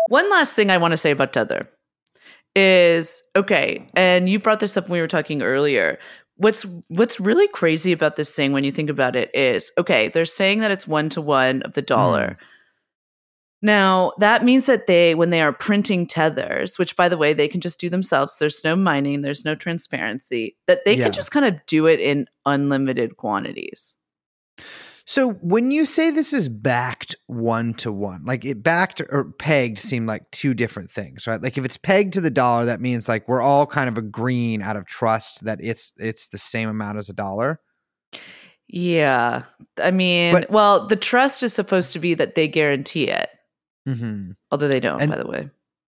One 0.09 0.31
last 0.31 0.55
thing 0.55 0.71
I 0.71 0.79
want 0.79 0.93
to 0.93 0.97
say 0.97 1.11
about 1.11 1.33
Tether 1.33 1.69
is 2.55 3.23
okay, 3.35 3.87
and 3.95 4.29
you 4.31 4.39
brought 4.39 4.61
this 4.61 4.77
up 4.77 4.85
when 4.85 4.93
we 4.93 5.01
were 5.01 5.09
talking 5.09 5.43
earlier. 5.43 5.99
What's 6.37 6.67
what's 6.89 7.19
really 7.19 7.49
crazy 7.49 7.93
about 7.93 8.17
this 8.17 8.33
thing 8.33 8.53
when 8.53 8.65
you 8.65 8.73
think 8.73 8.91
about 8.91 9.17
it 9.17 9.31
is 9.35 9.71
okay, 9.79 10.09
they're 10.09 10.27
saying 10.27 10.61
that 10.61 10.71
it's 10.71 10.87
one 10.87 11.09
to 11.11 11.21
one 11.23 11.63
of 11.63 11.73
the 11.75 11.83
dollar. 11.83 12.37
Mm. 12.41 12.45
Now, 13.63 14.13
that 14.19 14.45
means 14.45 14.67
that 14.67 14.87
they, 14.87 15.15
when 15.15 15.31
they 15.31 15.41
are 15.41 15.53
printing 15.53 16.07
tethers, 16.07 16.79
which 16.79 16.95
by 16.95 17.09
the 17.09 17.17
way, 17.17 17.33
they 17.33 17.49
can 17.49 17.63
just 17.63 17.81
do 17.81 17.89
themselves, 17.89 18.37
there's 18.39 18.63
no 18.63 18.77
mining, 18.77 19.23
there's 19.23 19.47
no 19.47 19.55
transparency, 19.55 20.57
that 20.67 20.81
they 20.85 20.95
Yeah. 20.95 21.05
can 21.05 21.13
just 21.13 21.31
kind 21.31 21.47
of 21.47 21.65
do 21.67 21.87
it 21.87 21.99
in 21.99 22.27
unlimited 22.45 23.17
quantities. 23.17 23.97
So 25.09 25.31
when 25.35 25.71
you 25.71 25.85
say 25.85 26.11
this 26.11 26.33
is 26.33 26.49
backed 26.49 27.15
one 27.27 27.75
to 27.75 27.93
one, 27.93 28.25
like 28.25 28.45
it 28.45 28.63
backed 28.63 29.01
or 29.01 29.33
pegged 29.39 29.79
seem 29.79 30.05
like 30.05 30.29
two 30.33 30.53
different 30.53 30.91
things, 30.91 31.27
right? 31.29 31.41
Like 31.41 31.57
if 31.57 31.65
it's 31.65 31.77
pegged 31.77 32.15
to 32.15 32.21
the 32.21 32.31
dollar, 32.31 32.65
that 32.67 32.81
means 32.81 33.09
like 33.09 33.29
we're 33.29 33.41
all 33.41 33.67
kind 33.67 33.89
of 33.89 33.97
agreeing 33.97 34.63
out 34.63 34.77
of 34.77 34.85
trust 34.87 35.45
that 35.45 35.61
it's 35.63 35.93
it's 35.97 36.27
the 36.29 36.39
same 36.39 36.69
amount 36.69 36.99
as 36.99 37.09
a 37.09 37.13
dollar. 37.13 37.61
Yeah. 38.69 39.45
I 39.79 39.91
mean, 39.93 40.35
But- 40.35 40.51
well, 40.51 40.87
the 40.89 40.97
trust 40.97 41.43
is 41.43 41.53
supposed 41.53 41.93
to 41.93 41.99
be 42.01 42.15
that 42.15 42.35
they 42.35 42.49
guarantee 42.49 43.09
it, 43.09 43.29
Mm-hmm. 43.89 44.33
although 44.51 44.67
they 44.69 44.81
don't, 44.81 45.01
And- 45.01 45.11
by 45.11 45.19
the 45.19 45.27
way. 45.29 45.51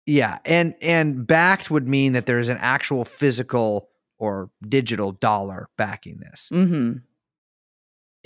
Yeah, 0.10 0.40
and 0.46 0.74
and 0.82 1.28
backed 1.28 1.70
would 1.70 1.86
mean 1.88 2.14
that 2.14 2.26
there's 2.28 2.48
an 2.48 2.58
actual 2.62 3.04
physical 3.04 3.90
or 4.18 4.50
digital 4.68 5.12
dollar 5.14 5.68
backing 5.78 6.18
this. 6.20 6.48
hmm 6.50 6.94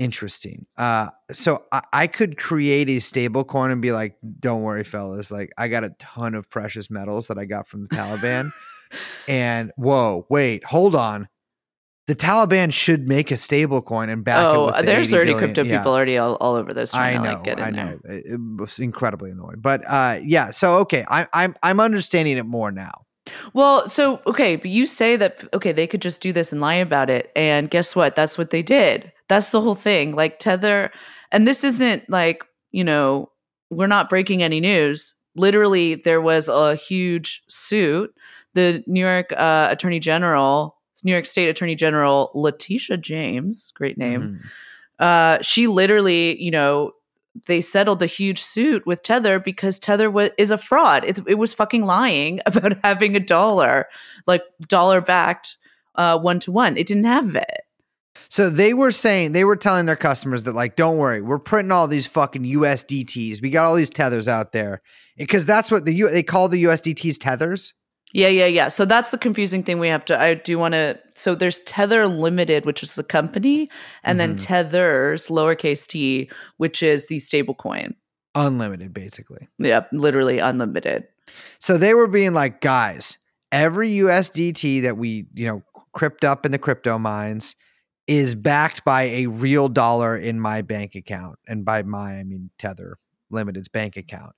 Interesting. 0.01 0.65
Uh, 0.79 1.09
so 1.31 1.63
I, 1.71 1.81
I 1.93 2.07
could 2.07 2.35
create 2.35 2.89
a 2.89 2.99
stable 2.99 3.43
coin 3.43 3.69
and 3.69 3.83
be 3.83 3.91
like, 3.91 4.17
"Don't 4.39 4.63
worry, 4.63 4.83
fellas. 4.83 5.29
Like, 5.29 5.51
I 5.59 5.67
got 5.67 5.83
a 5.83 5.91
ton 5.99 6.33
of 6.33 6.49
precious 6.49 6.89
metals 6.89 7.27
that 7.27 7.37
I 7.37 7.45
got 7.45 7.67
from 7.67 7.83
the 7.83 7.95
Taliban." 7.95 8.49
and 9.27 9.71
whoa, 9.75 10.25
wait, 10.27 10.63
hold 10.63 10.95
on. 10.95 11.29
The 12.07 12.15
Taliban 12.15 12.73
should 12.73 13.07
make 13.07 13.29
a 13.29 13.37
stable 13.37 13.83
coin 13.83 14.09
and 14.09 14.23
back 14.23 14.43
it. 14.43 14.47
Oh, 14.47 14.65
with 14.65 14.77
the 14.77 14.81
there's 14.81 15.09
80 15.09 15.15
already 15.15 15.31
billion- 15.33 15.53
crypto 15.53 15.63
yeah. 15.65 15.77
people 15.77 15.93
already 15.93 16.17
all, 16.17 16.33
all 16.37 16.55
over 16.55 16.73
this. 16.73 16.95
I 16.95 17.13
know, 17.17 17.21
like, 17.21 17.43
get 17.43 17.61
I 17.61 17.69
know. 17.69 17.99
It, 18.05 18.25
it 18.25 18.39
was 18.57 18.79
incredibly 18.79 19.29
annoying, 19.29 19.59
but 19.59 19.83
uh, 19.87 20.19
yeah. 20.23 20.49
So 20.49 20.79
okay, 20.79 21.05
I, 21.09 21.27
I'm 21.31 21.55
I'm 21.61 21.79
understanding 21.79 22.37
it 22.37 22.47
more 22.47 22.71
now. 22.71 23.05
Well, 23.53 23.87
so 23.87 24.19
okay, 24.25 24.55
but 24.55 24.71
you 24.71 24.87
say 24.87 25.15
that 25.17 25.47
okay, 25.53 25.71
they 25.71 25.85
could 25.85 26.01
just 26.01 26.21
do 26.21 26.33
this 26.33 26.51
and 26.51 26.59
lie 26.59 26.73
about 26.73 27.11
it, 27.11 27.31
and 27.35 27.69
guess 27.69 27.95
what? 27.95 28.15
That's 28.15 28.35
what 28.35 28.49
they 28.49 28.63
did. 28.63 29.11
That's 29.31 29.51
the 29.51 29.61
whole 29.61 29.75
thing. 29.75 30.11
Like 30.11 30.39
Tether, 30.39 30.91
and 31.31 31.47
this 31.47 31.63
isn't 31.63 32.09
like 32.09 32.43
you 32.71 32.83
know 32.83 33.31
we're 33.69 33.87
not 33.87 34.09
breaking 34.09 34.43
any 34.43 34.59
news. 34.59 35.15
Literally, 35.37 35.95
there 35.95 36.19
was 36.19 36.49
a 36.49 36.75
huge 36.75 37.41
suit. 37.47 38.13
The 38.55 38.83
New 38.87 38.99
York 38.99 39.31
uh, 39.37 39.69
Attorney 39.71 39.99
General, 40.01 40.75
New 41.05 41.13
York 41.13 41.25
State 41.25 41.47
Attorney 41.47 41.75
General 41.75 42.29
Letitia 42.35 42.97
James, 42.97 43.71
great 43.73 43.97
name. 43.97 44.21
Mhm. 44.21 44.49
uh, 44.99 45.41
she 45.41 45.65
literally, 45.67 46.37
you 46.43 46.51
know, 46.51 46.91
they 47.47 47.61
settled 47.61 48.03
a 48.03 48.07
huge 48.07 48.41
suit 48.43 48.85
with 48.85 49.01
Tether 49.01 49.39
because 49.39 49.79
Tether 49.79 50.11
was 50.11 50.31
is 50.37 50.51
a 50.51 50.57
fraud. 50.57 51.05
It's, 51.05 51.21
it 51.25 51.35
was 51.35 51.53
fucking 51.53 51.85
lying 51.85 52.41
about 52.45 52.73
having 52.83 53.15
a 53.15 53.21
dollar, 53.21 53.87
like 54.27 54.43
dollar 54.67 54.99
backed 54.99 55.55
one 55.95 56.41
to 56.41 56.51
one. 56.51 56.75
It 56.75 56.85
didn't 56.85 57.05
have 57.05 57.33
it. 57.37 57.61
So 58.29 58.49
they 58.49 58.73
were 58.73 58.91
saying 58.91 59.31
they 59.33 59.43
were 59.43 59.55
telling 59.55 59.85
their 59.85 59.95
customers 59.95 60.43
that 60.45 60.55
like, 60.55 60.75
don't 60.75 60.97
worry, 60.97 61.21
we're 61.21 61.39
printing 61.39 61.71
all 61.71 61.87
these 61.87 62.07
fucking 62.07 62.43
USDTs. 62.43 63.41
We 63.41 63.49
got 63.49 63.65
all 63.65 63.75
these 63.75 63.89
tethers 63.89 64.27
out 64.27 64.51
there 64.51 64.81
because 65.17 65.45
that's 65.45 65.69
what 65.71 65.85
the 65.85 65.93
U- 65.93 66.09
they 66.09 66.23
call 66.23 66.47
the 66.49 66.63
USDTs 66.63 67.17
tethers. 67.19 67.73
Yeah, 68.13 68.27
yeah, 68.27 68.45
yeah. 68.45 68.67
So 68.67 68.83
that's 68.83 69.11
the 69.11 69.17
confusing 69.17 69.63
thing 69.63 69.79
we 69.79 69.87
have 69.87 70.03
to. 70.05 70.19
I 70.19 70.33
do 70.33 70.57
want 70.59 70.73
to. 70.73 70.99
So 71.15 71.33
there's 71.33 71.61
Tether 71.61 72.07
Limited, 72.07 72.65
which 72.65 72.83
is 72.83 72.95
the 72.95 73.03
company, 73.05 73.69
and 74.03 74.19
then 74.19 74.35
Mhm. 74.35 74.45
Tethers, 74.45 75.27
lowercase 75.29 75.87
t, 75.87 76.29
which 76.57 76.83
is 76.83 77.07
the 77.07 77.19
stable 77.19 77.55
coin. 77.55 77.95
Unlimited, 78.35 78.93
basically. 78.93 79.47
Yeah, 79.59 79.85
literally 79.93 80.39
unlimited. 80.39 81.05
So 81.59 81.77
they 81.77 81.93
were 81.93 82.07
being 82.07 82.33
like, 82.33 82.59
guys, 82.59 83.17
every 83.51 83.89
USDT 83.91 84.81
that 84.81 84.97
we, 84.97 85.25
you 85.33 85.45
know, 85.45 85.61
crypt 85.93 86.23
up 86.25 86.45
in 86.45 86.51
the 86.51 86.57
crypto 86.57 86.97
mines 86.97 87.55
is 88.07 88.35
backed 88.35 88.83
by 88.83 89.03
a 89.03 89.27
real 89.27 89.69
dollar 89.69 90.17
in 90.17 90.39
my 90.39 90.61
bank 90.61 90.95
account. 90.95 91.39
And 91.47 91.63
by 91.63 91.83
my, 91.83 92.17
I 92.17 92.23
mean 92.23 92.49
Tether 92.57 92.97
Limited's 93.29 93.67
bank 93.69 93.97
account. 93.97 94.33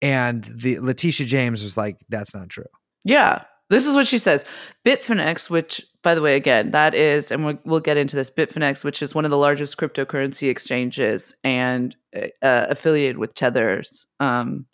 And 0.00 0.44
the 0.44 0.78
Letitia 0.78 1.26
James 1.26 1.62
was 1.62 1.76
like, 1.76 1.96
that's 2.08 2.34
not 2.34 2.48
true. 2.48 2.64
Yeah. 3.04 3.44
This 3.70 3.84
is 3.84 3.94
what 3.94 4.06
she 4.06 4.18
says. 4.18 4.44
Bitfinex, 4.86 5.50
which, 5.50 5.84
by 6.02 6.14
the 6.14 6.22
way, 6.22 6.36
again, 6.36 6.70
that 6.70 6.94
is, 6.94 7.30
and 7.30 7.44
we'll, 7.44 7.58
we'll 7.64 7.80
get 7.80 7.98
into 7.98 8.16
this, 8.16 8.30
Bitfinex, 8.30 8.82
which 8.82 9.02
is 9.02 9.14
one 9.14 9.26
of 9.26 9.30
the 9.30 9.36
largest 9.36 9.76
cryptocurrency 9.76 10.48
exchanges 10.48 11.34
and 11.44 11.94
uh, 12.16 12.28
affiliated 12.40 13.18
with 13.18 13.34
Tether's, 13.34 14.06
um, 14.20 14.64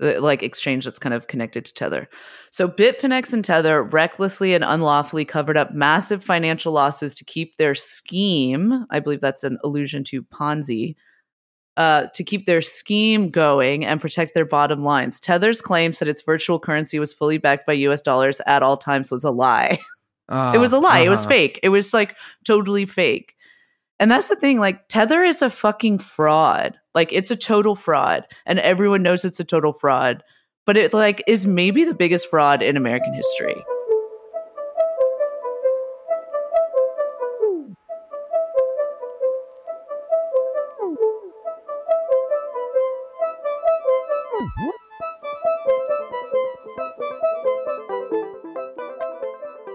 the, 0.00 0.20
like 0.20 0.42
exchange 0.42 0.84
that's 0.84 0.98
kind 0.98 1.14
of 1.14 1.26
connected 1.28 1.64
to 1.64 1.74
Tether. 1.74 2.08
So 2.50 2.68
Bitfinex 2.68 3.32
and 3.32 3.44
Tether 3.44 3.82
recklessly 3.82 4.54
and 4.54 4.64
unlawfully 4.64 5.24
covered 5.24 5.56
up 5.56 5.72
massive 5.72 6.22
financial 6.24 6.72
losses 6.72 7.14
to 7.16 7.24
keep 7.24 7.56
their 7.56 7.74
scheme. 7.74 8.86
I 8.90 9.00
believe 9.00 9.20
that's 9.20 9.44
an 9.44 9.58
allusion 9.64 10.04
to 10.04 10.22
Ponzi. 10.22 10.96
Uh, 11.76 12.06
to 12.14 12.22
keep 12.22 12.46
their 12.46 12.62
scheme 12.62 13.28
going 13.30 13.84
and 13.84 14.00
protect 14.00 14.32
their 14.32 14.44
bottom 14.44 14.84
lines. 14.84 15.18
Tether's 15.18 15.60
claims 15.60 15.98
that 15.98 16.06
its 16.06 16.22
virtual 16.22 16.60
currency 16.60 17.00
was 17.00 17.12
fully 17.12 17.36
backed 17.36 17.66
by 17.66 17.72
US 17.72 18.00
dollars 18.00 18.40
at 18.46 18.62
all 18.62 18.76
times 18.76 19.10
was 19.10 19.24
a 19.24 19.32
lie. 19.32 19.80
it 20.30 20.58
was 20.58 20.72
a 20.72 20.78
lie. 20.78 21.00
It 21.00 21.08
was 21.08 21.20
Uh-huh. 21.20 21.30
fake. 21.30 21.58
It 21.64 21.70
was 21.70 21.92
like 21.92 22.14
totally 22.44 22.86
fake. 22.86 23.34
And 23.98 24.08
that's 24.08 24.28
the 24.28 24.36
thing 24.36 24.60
like 24.60 24.86
Tether 24.88 25.24
is 25.24 25.42
a 25.42 25.50
fucking 25.50 25.98
fraud. 25.98 26.78
Like 26.94 27.12
it's 27.12 27.30
a 27.30 27.36
total 27.36 27.74
fraud 27.74 28.24
and 28.46 28.58
everyone 28.60 29.02
knows 29.02 29.24
it's 29.24 29.40
a 29.40 29.44
total 29.44 29.72
fraud. 29.72 30.22
But 30.66 30.76
it 30.76 30.94
like 30.94 31.22
is 31.26 31.46
maybe 31.46 31.84
the 31.84 31.94
biggest 31.94 32.30
fraud 32.30 32.62
in 32.62 32.76
American 32.76 33.12
history. 33.12 33.56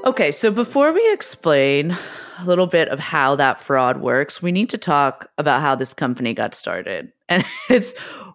Okay, 0.06 0.32
so 0.32 0.50
before 0.50 0.92
we 0.92 1.14
explain 1.14 1.96
a 2.42 2.46
little 2.46 2.68
bit 2.68 2.88
of 2.90 3.00
how 3.00 3.36
that 3.36 3.62
fraud 3.62 4.02
works, 4.02 4.42
we 4.42 4.52
need 4.52 4.70
to 4.70 4.78
talk 4.78 5.30
about 5.38 5.62
how 5.62 5.76
this 5.76 5.94
company 5.94 6.34
got 6.34 6.56
started. 6.56 7.12
And 7.28 7.46
it's 7.70 7.94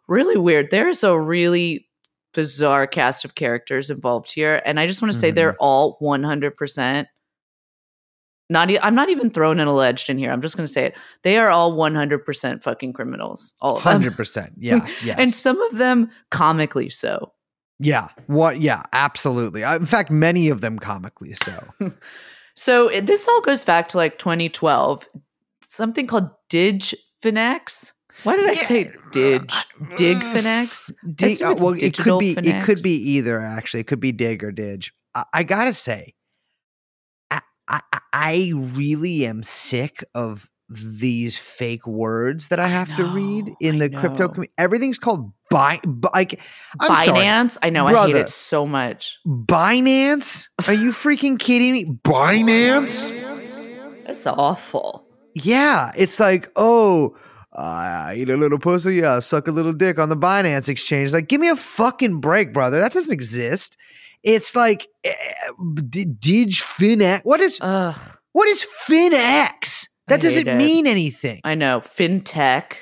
really 0.09 0.37
weird. 0.37 0.71
There's 0.71 1.05
a 1.05 1.19
really 1.19 1.87
bizarre 2.33 2.87
cast 2.87 3.25
of 3.25 3.35
characters 3.35 3.90
involved 3.90 4.33
here. 4.33 4.61
And 4.64 4.81
I 4.81 4.87
just 4.87 5.01
want 5.01 5.12
to 5.12 5.19
say 5.19 5.31
they're 5.31 5.53
mm-hmm. 5.53 5.64
all 5.64 5.99
100% 6.01 7.07
not 8.51 8.71
e- 8.71 8.79
I'm 8.81 8.95
not 8.95 9.09
even 9.09 9.31
throwing 9.31 9.59
an 9.59 9.69
alleged 9.69 10.11
in 10.11 10.19
here. 10.19 10.31
I'm 10.31 10.43
just 10.43 10.57
going 10.57 10.67
to 10.67 10.73
say 10.73 10.85
it. 10.85 10.97
They 11.23 11.38
are 11.38 11.49
all 11.49 11.73
100% 11.73 12.62
fucking 12.62 12.93
criminals. 12.93 13.55
All 13.61 13.77
of. 13.77 13.83
Hundred 13.95 14.17
percent. 14.17 14.53
Yeah. 14.59 14.87
Yes. 15.03 15.17
And 15.19 15.33
some 15.33 15.61
of 15.62 15.79
them 15.79 16.11
comically 16.31 16.90
so. 16.90 17.33
yeah. 17.79 18.09
What? 18.27 18.61
Yeah. 18.61 18.83
Absolutely. 18.93 19.62
In 19.62 19.87
fact, 19.87 20.11
many 20.11 20.49
of 20.49 20.61
them 20.61 20.79
comically 20.79 21.35
so. 21.35 21.67
So 22.57 22.88
it, 22.88 23.07
this 23.07 23.27
all 23.29 23.40
goes 23.40 23.64
back 23.64 23.88
to 23.88 23.97
like 23.97 24.19
2012. 24.19 25.09
Something 25.67 26.07
called 26.07 26.31
DigFinex. 26.51 27.93
Why 28.23 28.37
did 28.37 28.49
I 28.49 28.53
Yeah, 28.53 28.69
say 28.69 28.90
Dig? 29.11 29.51
uh, 29.51 29.62
DigFinex? 29.97 30.93
Dig, 31.14 31.33
assume 31.33 31.49
uh, 31.51 31.55
well, 31.55 31.75
it 31.75 31.99
could 31.99 32.19
be. 32.19 32.33
It 32.33 32.64
could 32.64 32.83
be 32.83 32.95
either. 32.95 33.40
Actually, 33.40 33.81
it 33.81 33.87
could 33.87 34.01
be 34.01 34.12
Dig 34.12 34.45
or 34.45 34.53
Dig. 34.53 34.87
I, 35.14 35.25
I 35.33 35.43
gotta 35.43 35.75
say, 35.75 36.14
I, 37.31 37.40
I 37.69 37.81
I 38.12 38.53
really 38.55 39.27
am 39.27 39.43
sick 39.43 40.05
of 40.14 40.49
these 40.69 41.37
fake 41.37 41.87
words 41.87 42.49
that 42.49 42.59
I 42.59 42.69
have 42.69 42.95
to 42.97 43.05
read 43.05 43.55
in 43.61 43.79
the 43.79 43.90
crypto 43.90 44.29
community. 44.29 44.53
Everything's 44.57 44.99
called 44.99 45.31
Like 45.55 46.40
I'm 46.81 47.05
sorry, 47.05 47.27
I 47.62 47.71
know. 47.71 47.87
I 47.87 48.07
hate 48.07 48.17
it 48.17 48.29
so 48.31 48.67
much. 48.67 49.19
Binance. 49.27 50.49
Are 50.67 50.75
you 50.75 50.90
freaking 50.90 51.38
kidding 51.38 51.73
me? 51.73 51.85
Binance. 52.05 53.11
That's 54.05 54.27
awful. 54.27 55.07
Yeah, 55.35 55.93
it's 55.97 56.21
like, 56.21 56.51
oh, 56.57 57.17
I 57.55 58.14
eat 58.17 58.31
a 58.31 58.37
little 58.37 58.59
pussy, 58.59 58.97
yeah, 58.97 59.21
suck 59.21 59.49
a 59.49 59.53
little 59.53 59.73
dick 59.73 59.99
on 59.99 60.09
the 60.09 60.17
Binance 60.17 60.69
exchange. 60.69 61.12
Like, 61.12 61.29
give 61.29 61.40
me 61.40 61.49
a 61.49 61.57
fucking 61.57 62.21
break, 62.21 62.53
brother. 62.53 62.81
That 62.81 62.93
doesn't 62.93 63.12
exist. 63.12 63.77
It's 64.23 64.57
like 64.57 64.88
eh, 65.05 65.12
D- 65.88 66.05
Dig 66.07 66.51
Finex. 66.51 67.21
What 67.25 67.40
is 67.40 67.59
Ugh. 67.61 67.97
what 68.33 68.49
is 68.49 68.64
Finex? 68.88 69.88
That 70.09 70.21
doesn't 70.21 70.49
it. 70.49 70.57
mean 70.57 70.87
anything. 70.87 71.40
I 71.45 71.55
know. 71.55 71.81
FinTech. 71.81 72.73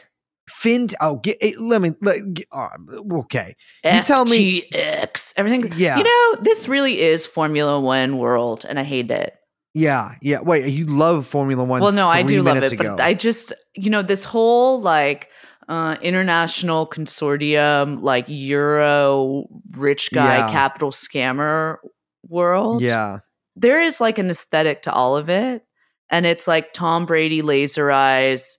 Fin. 0.49 0.89
Oh, 1.01 1.17
get, 1.17 1.39
eh, 1.41 1.53
let 1.59 1.81
me. 1.83 1.93
Let, 2.01 2.35
get, 2.35 2.47
uh, 2.53 2.69
okay. 3.13 3.55
You 3.85 4.03
tell 4.03 4.25
me- 4.25 4.65
X 4.73 5.33
Everything. 5.37 5.73
Yeah. 5.77 5.99
You 5.99 6.05
know, 6.05 6.43
this 6.43 6.67
really 6.69 7.01
is 7.01 7.27
Formula 7.27 7.81
One 7.81 8.19
world, 8.19 8.65
and 8.69 8.79
I 8.79 8.83
hate 8.85 9.11
it. 9.11 9.35
Yeah. 9.75 10.17
Yeah. 10.21 10.41
Wait. 10.41 10.73
You 10.73 10.87
love 10.87 11.27
Formula 11.27 11.65
One? 11.65 11.81
well 11.81 11.93
no 11.93 12.09
i 12.09 12.23
do 12.23 12.43
love 12.43 12.59
it 12.59 12.73
ago. 12.73 12.97
but 12.97 13.01
i 13.01 13.15
just 13.15 13.53
you 13.75 13.89
know 13.89 14.03
this 14.03 14.23
whole 14.23 14.81
like 14.83 15.29
uh 15.69 15.97
international 16.03 16.87
consortium 16.87 18.03
like 18.03 18.27
euro 18.29 19.47
rich 19.77 20.11
guy 20.13 20.39
Yeah. 20.39 20.53
capital 20.53 20.91
scammer 20.91 21.77
world 22.29 22.83
Yeah. 22.83 23.21
there 23.57 23.81
is 23.83 24.01
like 24.01 24.19
an 24.19 24.29
aesthetic 24.29 24.83
to 24.83 24.93
all 24.93 25.17
of 25.17 25.31
it 25.31 25.65
and 26.11 26.27
it's 26.27 26.47
like 26.47 26.73
tom 26.75 27.07
brady 27.07 27.41
laser 27.41 27.91
eyes 27.91 28.59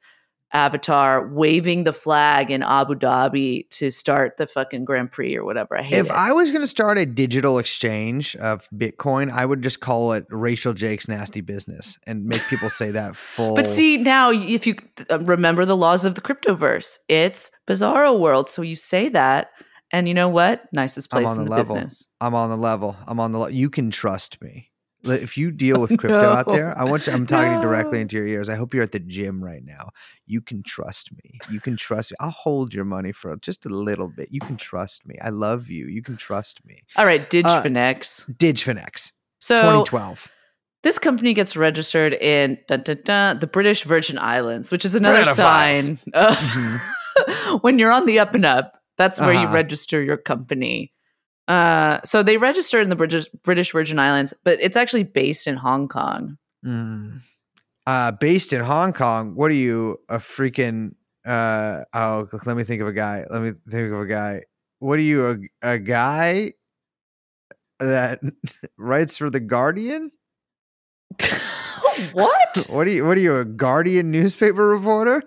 avatar 0.54 1.28
waving 1.30 1.84
the 1.84 1.94
flag 1.94 2.52
in 2.52 2.64
abu 2.64 2.96
dhabi 2.96 3.70
to 3.70 3.90
start 3.92 4.38
the 4.38 4.48
fucking 4.48 4.86
grand 4.86 5.12
prix 5.12 5.36
or 5.36 5.44
whatever 5.44 5.78
i 5.78 5.82
hate 5.82 5.98
If 5.98 6.06
it. 6.08 6.12
I 6.12 6.32
was 6.32 6.52
going 6.52 6.62
to 6.62 6.68
start 6.68 6.98
a 6.98 7.06
digital 7.06 7.58
exchange 7.58 8.36
of 8.38 8.68
Bitcoin, 8.76 9.32
I 9.32 9.46
would 9.46 9.62
just 9.62 9.80
call 9.80 10.14
it 10.14 10.26
Rachel 10.30 10.74
Jake's 10.74 11.08
Nasty 11.08 11.42
Business 11.42 11.98
and 12.06 12.26
make 12.26 12.42
people 12.48 12.70
say 12.70 12.92
that 12.92 13.16
full. 13.34 13.56
But 13.56 13.68
see 13.68 13.98
now, 13.98 14.32
if 14.32 14.68
you 14.68 14.76
uh, 15.10 15.20
remember 15.20 15.66
the 15.66 15.76
laws 15.76 16.06
of 16.06 16.16
the 16.16 16.22
cryptoverse, 16.22 16.98
it's 17.08 17.52
bizarro 17.68 18.20
world. 18.20 18.50
So 18.50 18.62
you 18.62 18.76
say 18.76 19.10
that, 19.10 19.52
And 19.92 20.08
you 20.08 20.14
know 20.14 20.30
what? 20.30 20.64
Nicest 20.74 21.12
place 21.12 21.32
in 21.38 21.46
the 21.46 21.50
the, 21.52 21.56
business. 21.56 22.10
I'm 22.20 22.34
on 22.34 22.50
the 22.50 22.58
level. 22.58 22.96
I'm 23.08 23.20
on 23.20 23.32
the 23.32 23.38
level. 23.38 23.56
You 23.56 23.70
can 23.70 23.92
trust 23.92 24.42
me. 24.42 24.72
If 25.06 25.38
you 25.38 25.52
deal 25.52 25.80
with 25.82 25.98
crypto 25.98 26.32
out 26.38 26.46
there, 26.52 26.78
I 26.78 26.84
want 26.86 27.08
you. 27.08 27.14
I'm 27.14 27.26
talking 27.26 27.60
directly 27.62 28.00
into 28.02 28.16
your 28.16 28.28
ears. 28.28 28.48
I 28.50 28.56
hope 28.56 28.74
you're 28.74 28.84
at 28.84 28.92
the 28.94 29.00
gym 29.00 29.44
right 29.44 29.64
now. 29.64 29.90
You 30.26 30.40
can 30.42 30.64
trust 30.64 31.12
me. 31.12 31.40
You 31.50 31.60
can 31.60 31.76
trust 31.76 32.12
me. 32.12 32.16
I'll 32.22 32.30
hold 32.32 32.74
your 32.74 32.86
money 32.86 33.12
for 33.12 33.36
just 33.38 33.66
a 33.66 33.70
little 33.70 34.08
bit. 34.08 34.30
You 34.32 34.42
can 34.42 34.56
trust 34.58 35.06
me. 35.06 35.16
I 35.22 35.30
love 35.30 35.70
you. 35.70 35.88
You 35.88 36.02
can 36.02 36.16
trust 36.16 36.66
me. 36.66 36.84
All 36.96 37.06
right, 37.06 37.22
Uh, 37.22 37.26
Digfinex. 37.26 38.30
Digfinex, 38.38 39.12
So 39.40 39.56
2012. 39.58 40.32
this 40.84 41.00
company 41.00 41.34
gets 41.34 41.58
registered 41.58 42.14
in 42.14 42.58
dun, 42.70 42.84
dun, 42.84 43.00
dun, 43.04 43.40
the 43.40 43.48
British 43.48 43.84
Virgin 43.84 44.18
Islands, 44.18 44.72
which 44.72 44.86
is 44.86 44.96
another 44.96 45.26
sign 45.26 46.00
of 46.14 46.38
when 47.62 47.78
you're 47.80 47.92
on 47.92 48.06
the 48.06 48.20
up 48.20 48.34
and 48.36 48.46
up. 48.46 48.78
That's 48.98 49.20
where 49.20 49.34
you 49.34 49.40
Uh-huh. 49.40 49.56
register 49.56 50.02
your 50.04 50.18
company. 50.18 50.93
Uh, 51.48 52.00
so 52.06 52.24
they 52.24 52.38
registered 52.38 52.84
in 52.84 52.90
the 52.90 52.96
British 52.96 53.28
British 53.44 53.72
Virgin 53.72 54.00
Islands, 54.00 54.34
but 54.44 54.60
it's 54.62 54.78
actually 54.78 55.04
based 55.04 55.48
in 55.48 55.56
Hong 55.56 55.88
Kong. 55.88 56.38
Mm. 56.66 57.22
Uh, 57.86 58.12
based 58.14 58.54
in 58.54 58.62
Hong 58.62 58.94
Kong. 58.94 59.36
What 59.36 59.52
are 59.52 59.56
you, 59.56 60.00
a 60.08 60.18
freaking? 60.18 60.96
Uh, 61.26 61.84
oh, 61.94 62.30
let 62.46 62.56
me 62.56 62.64
think 62.64 62.82
of 62.82 62.88
a 62.88 62.94
guy. 62.94 63.26
Let 63.30 63.42
me 63.42 63.52
think 63.70 63.92
of 63.92 64.00
a 64.00 64.06
guy. 64.06 64.44
What 64.80 65.00
are 65.00 65.04
you, 65.04 65.28
a, 65.62 65.74
a 65.74 65.80
guy 65.80 66.54
that 67.80 68.22
writes 68.78 69.18
for 69.18 69.30
the 69.30 69.40
Guardian? 69.42 70.12
what? 72.14 72.66
What 72.70 72.88
are 72.88 72.92
you? 72.92 73.06
What 73.06 73.18
are 73.18 73.22
you, 73.22 73.38
a 73.38 73.46
Guardian 73.46 74.12
newspaper 74.12 74.68
reporter? 74.68 75.24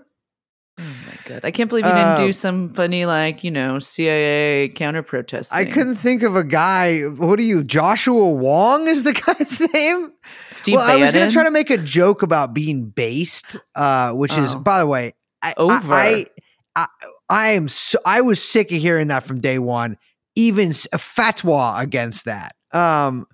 God! 1.26 1.40
I 1.44 1.50
can't 1.50 1.68
believe 1.68 1.84
you 1.84 1.92
didn't 1.92 2.18
do 2.18 2.32
some 2.32 2.72
funny 2.72 3.04
like 3.04 3.44
you 3.44 3.50
know 3.50 3.78
CIA 3.78 4.68
counter 4.70 5.02
protest. 5.02 5.52
I 5.52 5.64
couldn't 5.64 5.96
think 5.96 6.22
of 6.22 6.34
a 6.36 6.44
guy. 6.44 7.02
What 7.02 7.38
are 7.38 7.42
you, 7.42 7.62
Joshua 7.62 8.30
Wong? 8.30 8.88
Is 8.88 9.04
the 9.04 9.12
guy's 9.26 9.60
name? 9.74 10.12
Steve 10.52 10.76
well, 10.76 10.90
I 10.90 10.96
was 10.96 11.12
gonna 11.12 11.30
try 11.30 11.44
to 11.44 11.50
make 11.50 11.68
a 11.70 11.78
joke 11.78 12.22
about 12.22 12.54
being 12.54 12.86
based, 12.86 13.58
uh, 13.74 14.12
which 14.12 14.36
is, 14.38 14.54
Oh. 14.54 14.58
by 14.60 14.78
the 14.78 14.86
way, 14.86 15.14
I, 15.42 15.54
Over. 15.58 15.92
I, 15.92 16.26
I, 16.74 16.86
I 17.28 17.50
am. 17.50 17.68
So, 17.68 17.98
I 18.06 18.20
was 18.22 18.42
sick 18.42 18.72
of 18.72 18.78
hearing 18.80 19.08
that 19.08 19.24
from 19.24 19.40
day 19.40 19.58
one. 19.58 19.98
Even 20.36 20.68
a 20.68 20.98
fatwa 20.98 21.80
against 21.80 22.24
that. 22.26 22.54
Um, 22.72 23.26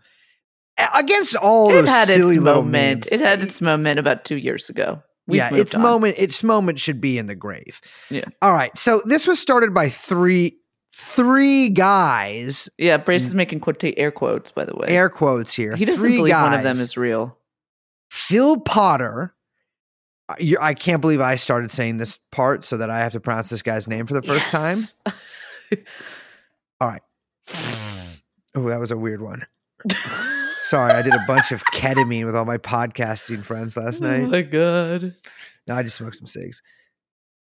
against 0.95 1.37
all 1.37 1.71
it 1.71 1.83
those 1.83 1.89
had 1.89 2.09
silly 2.09 2.37
its 2.37 2.45
moment. 2.45 2.71
memes. 2.73 3.09
It 3.13 3.21
had 3.21 3.43
its 3.43 3.61
moment 3.61 3.99
about 3.99 4.25
two 4.25 4.37
years 4.37 4.69
ago. 4.69 5.03
We've 5.27 5.39
yeah, 5.39 5.55
its 5.55 5.75
on. 5.75 5.83
moment. 5.83 6.17
Its 6.19 6.43
moment 6.43 6.81
should 6.81 7.01
be 7.01 7.19
in 7.19 7.27
the 7.27 7.35
grave. 7.35 7.81
Yeah. 8.11 8.25
All 8.41 8.53
right. 8.53 8.77
So 8.77 9.01
this 9.05 9.27
was 9.27 9.39
started 9.39 9.73
by 9.73 9.89
three 9.89 10.57
three 10.95 11.69
guys. 11.69 12.69
Yeah, 12.79 12.97
Brace 12.99 13.23
mm. 13.25 13.29
is 13.29 13.35
making 13.35 13.61
quote 13.61 13.83
air 13.97 14.11
quotes. 14.11 14.51
By 14.51 14.65
the 14.65 14.75
way, 14.77 14.89
Air 14.89 15.09
quotes 15.09 15.55
here. 15.55 15.77
he 15.77 15.85
doesn't 15.85 16.01
three 16.01 16.17
believe 16.17 16.33
guys. 16.33 16.51
one 16.51 16.55
of 16.55 16.63
them 16.65 16.83
is 16.83 16.97
real. 16.97 17.37
Phil 18.11 18.61
Potter. 18.61 19.35
I 20.61 20.73
can't 20.73 21.03
believe 21.03 21.21
I 21.21 21.37
started 21.37 21.71
saying 21.71 21.99
this 21.99 22.19
part 22.31 22.65
so 22.65 22.79
that 22.79 22.89
I 22.89 23.01
have 23.01 23.13
to 23.13 23.21
pronounce 23.21 23.51
this 23.51 23.61
guy's 23.61 23.87
name 23.87 24.07
for 24.07 24.15
the 24.15 24.23
first 24.23 24.51
time. 24.51 24.79
All 26.81 26.89
right. 26.89 27.03
Oh, 28.55 28.69
that 28.69 28.81
was 28.81 28.91
a 28.93 28.97
weird 28.97 29.21
one. 29.21 29.45
Sorry, 30.73 30.95
I 30.95 31.03
did 31.03 31.13
a 31.13 31.23
bunch 31.27 31.53
of 31.53 31.63
ketamine 31.67 32.25
with 32.25 32.35
all 32.35 32.47
my 32.47 32.57
podcasting 32.57 33.45
friends 33.45 33.77
last 33.77 34.01
night. 34.01 34.23
Oh 34.23 34.29
my 34.29 34.41
god! 34.41 35.15
No, 35.67 35.75
I 35.75 35.83
just 35.83 35.97
smoked 35.97 36.17
some 36.17 36.27
cigs. 36.27 36.63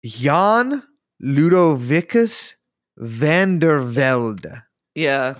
Jan 0.03 0.83
Ludovicus 1.23 2.55
van 2.97 3.59
der 3.59 3.79
Velde, 3.79 4.63
Yeah, 4.95 5.35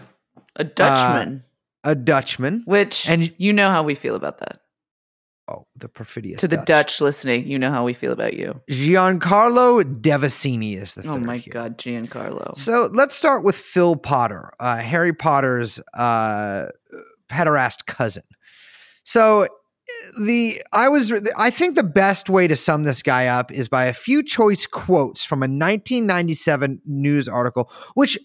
a 0.55 0.63
Dutchman. 0.63 1.43
a 1.83 1.95
Dutchman. 1.95 2.63
which 2.65 3.09
Uh, 3.09 3.11
and- 3.11 3.33
you 3.37 3.51
know 3.51 3.69
how 3.69 3.83
we 3.83 3.93
feel 3.93 4.15
about 4.15 4.37
that. 4.39 4.61
Oh, 5.49 5.67
the 5.75 5.89
perfidious. 5.89 6.39
to 6.41 6.47
the 6.47 6.57
Dutch. 6.65 7.01
listening, 7.01 7.45
you 7.45 7.59
know 7.59 7.71
how 7.71 7.83
we 7.83 7.93
feel 7.93 8.13
about 8.13 8.35
you. 8.35 8.61
Giancarlo 8.71 9.83
Devasini 10.01 10.81
is 10.81 10.95
the 10.95 11.03
third. 11.03 11.11
Oh 11.11 11.17
my 11.19 11.37
here. 11.37 11.51
god, 11.51 11.77
Giancarlo. 11.77 12.55
So 12.55 12.89
let's 12.93 13.15
start 13.15 13.43
with 13.43 13.55
Phil 13.57 13.95
Potter, 13.97 14.53
uh, 14.61 14.77
Harry 14.77 15.11
Potter's 15.13 15.79
uh, 15.93 16.67
pederast 17.29 17.85
cousin. 17.85 18.23
So 19.03 19.47
the 20.19 20.61
I 20.71 20.89
was 20.89 21.13
I 21.37 21.49
think 21.49 21.75
the 21.75 21.83
best 21.83 22.29
way 22.29 22.47
to 22.47 22.55
sum 22.55 22.83
this 22.83 23.01
guy 23.01 23.27
up 23.27 23.51
is 23.51 23.67
by 23.67 23.85
a 23.85 23.93
few 23.93 24.23
choice 24.23 24.65
quotes 24.65 25.23
from 25.23 25.39
a 25.39 25.47
1997 25.47 26.81
news 26.85 27.27
article, 27.27 27.69
which 27.93 28.17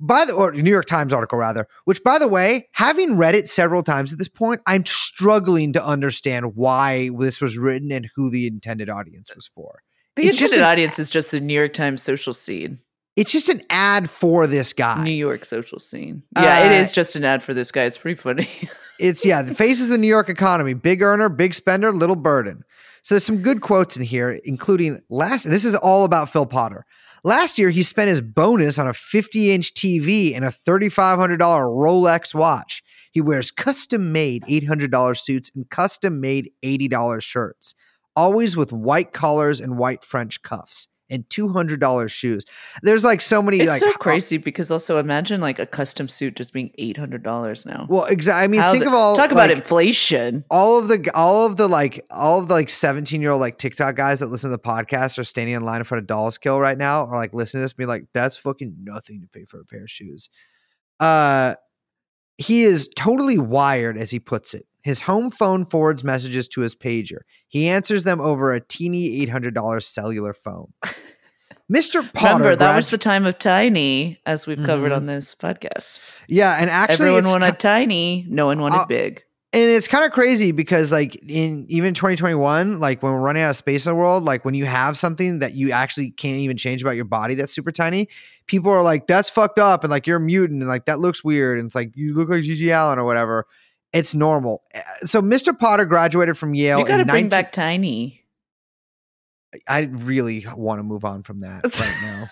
by 0.00 0.24
the 0.24 0.32
or 0.32 0.52
New 0.52 0.70
York 0.70 0.86
Times 0.86 1.12
article 1.12 1.38
rather, 1.38 1.66
which 1.84 2.02
by 2.04 2.18
the 2.18 2.28
way, 2.28 2.68
having 2.72 3.16
read 3.16 3.34
it 3.34 3.48
several 3.48 3.82
times 3.82 4.12
at 4.12 4.18
this 4.18 4.28
point, 4.28 4.60
I'm 4.66 4.86
struggling 4.86 5.72
to 5.72 5.84
understand 5.84 6.54
why 6.56 7.10
this 7.18 7.40
was 7.40 7.58
written 7.58 7.90
and 7.90 8.08
who 8.14 8.30
the 8.30 8.46
intended 8.46 8.88
audience 8.88 9.34
was 9.34 9.48
for. 9.48 9.82
the 10.16 10.26
it's 10.26 10.38
just 10.38 10.52
intended 10.52 10.64
an- 10.64 10.72
audience 10.72 10.98
is 10.98 11.10
just 11.10 11.30
the 11.30 11.40
New 11.40 11.54
York 11.54 11.72
Times 11.72 12.02
social 12.02 12.32
scene, 12.32 12.78
It's 13.18 13.32
just 13.32 13.48
an 13.48 13.62
ad 13.68 14.08
for 14.08 14.46
this 14.46 14.72
guy. 14.72 15.02
New 15.02 15.10
York 15.10 15.44
social 15.44 15.78
scene. 15.80 16.22
Yeah, 16.36 16.60
it 16.66 16.70
Uh, 16.70 16.80
is 16.82 16.92
just 16.92 17.16
an 17.16 17.24
ad 17.24 17.42
for 17.42 17.52
this 17.52 17.72
guy. 17.72 17.84
It's 17.84 17.98
pretty 17.98 18.20
funny. 18.20 18.48
It's 19.00 19.24
yeah, 19.24 19.42
the 19.42 19.54
faces 19.54 19.84
of 19.86 19.90
the 19.90 19.98
New 19.98 20.08
York 20.08 20.28
economy: 20.28 20.74
big 20.74 21.02
earner, 21.02 21.28
big 21.28 21.54
spender, 21.54 21.92
little 21.92 22.16
burden. 22.16 22.64
So 23.02 23.14
there's 23.14 23.22
some 23.24 23.42
good 23.42 23.60
quotes 23.60 23.96
in 23.96 24.02
here, 24.02 24.40
including 24.44 25.00
last. 25.08 25.44
This 25.44 25.64
is 25.64 25.76
all 25.76 26.04
about 26.04 26.30
Phil 26.30 26.46
Potter. 26.46 26.84
Last 27.22 27.58
year, 27.58 27.70
he 27.70 27.84
spent 27.84 28.08
his 28.08 28.20
bonus 28.20 28.76
on 28.76 28.88
a 28.88 28.92
50-inch 28.92 29.74
TV 29.74 30.34
and 30.34 30.44
a 30.44 30.48
$3,500 30.48 31.38
Rolex 31.38 32.34
watch. 32.34 32.82
He 33.12 33.20
wears 33.20 33.52
custom-made 33.52 34.42
$800 34.48 35.16
suits 35.16 35.50
and 35.54 35.70
custom-made 35.70 36.50
$80 36.64 37.22
shirts, 37.22 37.74
always 38.16 38.56
with 38.56 38.72
white 38.72 39.12
collars 39.12 39.60
and 39.60 39.78
white 39.78 40.02
French 40.04 40.42
cuffs, 40.42 40.88
and 41.10 41.28
$200 41.30 42.10
shoes. 42.10 42.44
There's 42.82 43.04
like 43.04 43.20
so 43.20 43.40
many 43.40 43.60
it's 43.60 43.68
like 43.68 43.80
so 43.80 43.86
ho- 43.90 43.98
crazy 43.98 44.36
because 44.36 44.70
also 44.70 44.98
imagine 44.98 45.40
like 45.40 45.58
a 45.58 45.66
custom 45.66 46.08
suit 46.08 46.36
just 46.36 46.52
being 46.52 46.70
eight 46.78 46.96
hundred 46.96 47.22
dollars 47.22 47.64
now. 47.64 47.86
Well, 47.88 48.04
exactly. 48.04 48.44
I 48.44 48.46
mean, 48.48 48.60
How 48.60 48.72
think 48.72 48.84
the- 48.84 48.90
of 48.90 48.94
all 48.94 49.16
talk 49.16 49.30
about 49.30 49.48
like, 49.48 49.56
inflation. 49.58 50.44
all 50.50 50.78
of 50.78 50.88
the 50.88 51.10
all 51.14 51.46
of 51.46 51.56
the 51.56 51.66
like 51.68 52.04
all 52.10 52.38
of 52.40 52.48
the 52.48 52.54
like 52.54 52.68
17 52.68 53.20
year 53.22 53.30
old 53.30 53.40
like 53.40 53.58
TikTok 53.58 53.96
guys 53.96 54.20
that 54.20 54.26
listen 54.26 54.50
to 54.50 54.56
the 54.56 54.62
podcast 54.62 55.18
are 55.18 55.24
standing 55.24 55.54
in 55.54 55.62
line 55.62 55.80
in 55.80 55.84
front 55.84 56.00
of 56.02 56.06
Dolls 56.06 56.38
Kill 56.38 56.60
right 56.60 56.76
now 56.78 57.06
or 57.06 57.16
like 57.16 57.32
listening 57.32 57.60
to 57.60 57.64
this 57.64 57.72
be 57.72 57.86
like 57.86 58.04
that's 58.12 58.36
fucking 58.36 58.76
nothing 58.82 59.20
to 59.22 59.26
pay 59.28 59.44
for 59.46 59.60
a 59.60 59.64
pair 59.64 59.82
of 59.82 59.90
shoes. 59.90 60.28
Uh 61.00 61.54
he 62.40 62.62
is 62.62 62.88
totally 62.94 63.36
wired 63.36 63.98
as 63.98 64.12
he 64.12 64.20
puts 64.20 64.54
it. 64.54 64.64
His 64.82 65.00
home 65.00 65.30
phone 65.30 65.64
forwards 65.64 66.04
messages 66.04 66.48
to 66.48 66.60
his 66.60 66.74
pager. 66.74 67.18
He 67.48 67.68
answers 67.68 68.04
them 68.04 68.20
over 68.20 68.54
a 68.54 68.60
teeny 68.60 69.26
$800 69.26 69.82
cellular 69.82 70.32
phone. 70.32 70.72
Mr. 71.70 72.02
Potter 72.14 72.44
Remember, 72.44 72.56
that 72.56 72.76
was 72.76 72.88
the 72.90 72.96
time 72.96 73.26
of 73.26 73.38
Tiny, 73.38 74.18
as 74.24 74.46
we've 74.46 74.62
covered 74.64 74.90
Mhm. 74.90 74.96
on 74.96 75.06
this 75.06 75.34
podcast. 75.34 75.94
Yeah, 76.26 76.54
and 76.58 76.70
actually 76.70 77.08
Everyone 77.10 77.24
wanted 77.42 77.58
tiny, 77.58 78.24
no 78.30 78.46
one 78.46 78.60
wanted 78.62 78.78
Uh, 78.78 78.86
big. 78.86 79.22
and 79.52 79.70
it's 79.70 79.86
kind 79.86 80.04
of 80.06 80.12
crazy 80.12 80.50
because 80.52 80.90
like 80.92 81.14
in 81.28 81.66
even 81.68 81.92
2021 81.92 82.78
like 82.78 83.02
when 83.02 83.12
we're 83.12 83.20
running 83.20 83.42
out 83.42 83.50
of 83.50 83.56
space 83.56 83.84
in 83.86 83.90
the 83.90 83.94
world 83.96 84.22
like 84.24 84.44
when 84.46 84.52
you 84.54 84.64
have 84.66 84.96
something 84.98 85.38
that 85.40 85.54
you 85.54 85.70
actually 85.70 86.10
can't 86.10 86.38
even 86.38 86.56
change 86.56 86.82
about 86.82 86.96
your 86.96 87.06
body 87.06 87.34
that's 87.34 87.54
super 87.54 87.72
tiny 87.72 88.08
people 88.46 88.70
are 88.70 88.82
like 88.82 89.06
that's 89.06 89.30
fucked 89.30 89.58
up 89.58 89.84
and 89.84 89.90
like 89.90 90.06
you're 90.06 90.18
a 90.18 90.20
mutant 90.20 90.60
and 90.60 90.68
like 90.68 90.84
that 90.84 91.00
looks 91.00 91.24
weird 91.24 91.58
and 91.58 91.64
it's 91.66 91.74
like 91.74 91.90
you 91.94 92.14
look 92.14 92.28
like 92.28 92.42
GG 92.42 92.68
Allin 92.70 92.98
or 92.98 93.04
whatever 93.04 93.46
it's 93.92 94.14
normal 94.14 94.62
Uh, 94.74 94.80
so 95.04 95.22
Mr. 95.22 95.58
Potter 95.58 95.84
graduated 95.84 96.36
from 96.36 96.54
Yale 96.54 96.80
You 96.80 96.86
got 96.86 96.96
to 96.96 97.02
in 97.02 97.08
bring 97.08 97.24
19 97.24 97.28
back 97.28 97.52
Tiny. 97.52 98.24
I 99.66 99.82
really 99.82 100.46
want 100.54 100.78
to 100.78 100.82
move 100.82 101.04
on 101.04 101.22
from 101.22 101.40
that 101.40 101.64
right 101.80 101.96
now 102.02 102.30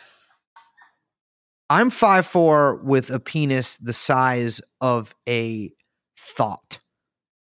I'm 1.69 1.91
5'4 1.91 2.83
with 2.83 3.11
a 3.11 3.19
penis 3.19 3.77
the 3.79 3.93
size 3.93 4.61
of 4.81 5.15
a 5.29 5.73
thought. 6.17 6.79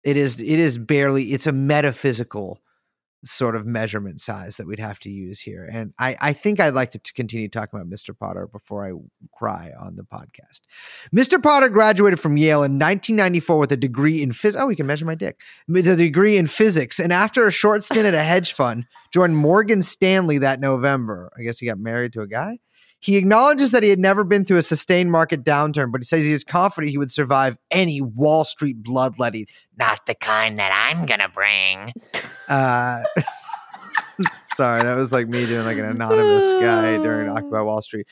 It 0.04 0.18
is 0.18 0.40
it 0.40 0.48
is 0.60 0.78
barely 0.78 1.34
it's 1.34 1.48
a 1.48 1.52
metaphysical 1.52 2.62
sort 3.26 3.56
of 3.56 3.66
measurement 3.66 4.22
size 4.22 4.58
that 4.58 4.68
we'd 4.68 4.80
have 4.80 5.00
to 5.00 5.10
use 5.10 5.40
here. 5.40 5.70
And 5.72 5.94
I, 6.00 6.18
I 6.22 6.34
think 6.34 6.60
I'd 6.60 6.74
like 6.74 6.92
to, 6.92 7.00
t- 7.00 7.12
continue 7.14 7.50
talking 7.50 7.80
about 7.80 7.90
Mr. 7.90 8.18
Potter 8.18 8.48
before 8.48 8.88
I 8.88 8.94
cry 9.38 9.72
on 9.78 9.96
the 9.96 10.04
podcast. 10.04 10.62
Mr. 11.14 11.42
Potter 11.42 11.70
graduated 11.70 12.20
from 12.20 12.38
Yale 12.38 12.64
in 12.64 12.74
1994 12.74 13.58
with 13.58 13.72
a 13.72 13.78
degree 13.78 14.22
in 14.22 14.32
physics. 14.32 14.62
Oh, 14.62 14.68
we 14.68 14.76
can 14.76 14.88
measure 14.88 15.06
my 15.06 15.16
dick. 15.16 15.40
With 15.68 15.88
a 15.88 15.96
degree 15.96 16.38
in 16.38 16.48
physics. 16.48 17.00
And 17.00 17.12
after 17.12 17.46
a 17.46 17.52
short 17.52 17.84
stint 17.84 18.06
at 18.06 18.14
a 18.14 18.24
hedge 18.24 18.54
fund, 18.54 18.86
joined 19.12 19.36
Morgan 19.36 19.82
Stanley 19.82 20.38
that 20.38 20.60
November. 20.60 21.32
I 21.38 21.44
guess 21.44 21.60
he 21.60 21.66
got 21.66 21.80
married 21.80 22.14
to 22.14 22.22
a 22.22 22.28
guy. 22.28 22.60
He 23.02 23.16
acknowledges 23.16 23.72
that 23.72 23.82
he 23.82 23.90
had 23.90 24.00
never 24.00 24.26
been 24.26 24.44
through 24.44 24.58
a 24.58 24.62
sustained 24.62 25.10
market 25.10 25.46
downturn, 25.46 25.92
but 25.92 26.02
he 26.02 26.06
says 26.06 26.26
he 26.26 26.34
is 26.34 26.44
confident 26.44 26.92
he 26.92 26.98
would 26.98 27.12
survive 27.12 27.58
any 27.72 28.02
Wall 28.02 28.44
Street 28.44 28.84
bloodletting. 28.84 29.46
Not 29.78 30.06
the 30.06 30.16
kind 30.16 30.60
that 30.60 30.72
I'm 30.90 31.06
gonna 31.06 31.30
bring. 31.30 31.94
Uh, 32.50 33.04
sorry, 34.56 34.84
that 34.84 34.96
was 34.96 35.14
like 35.14 35.28
me 35.28 35.46
doing 35.46 35.66
like 35.66 35.78
an 35.78 35.86
anonymous 35.86 36.52
guy 36.54 36.98
during 36.98 37.30
Occupy 37.30 37.62
Wall 37.62 37.82
Street. 37.82 38.08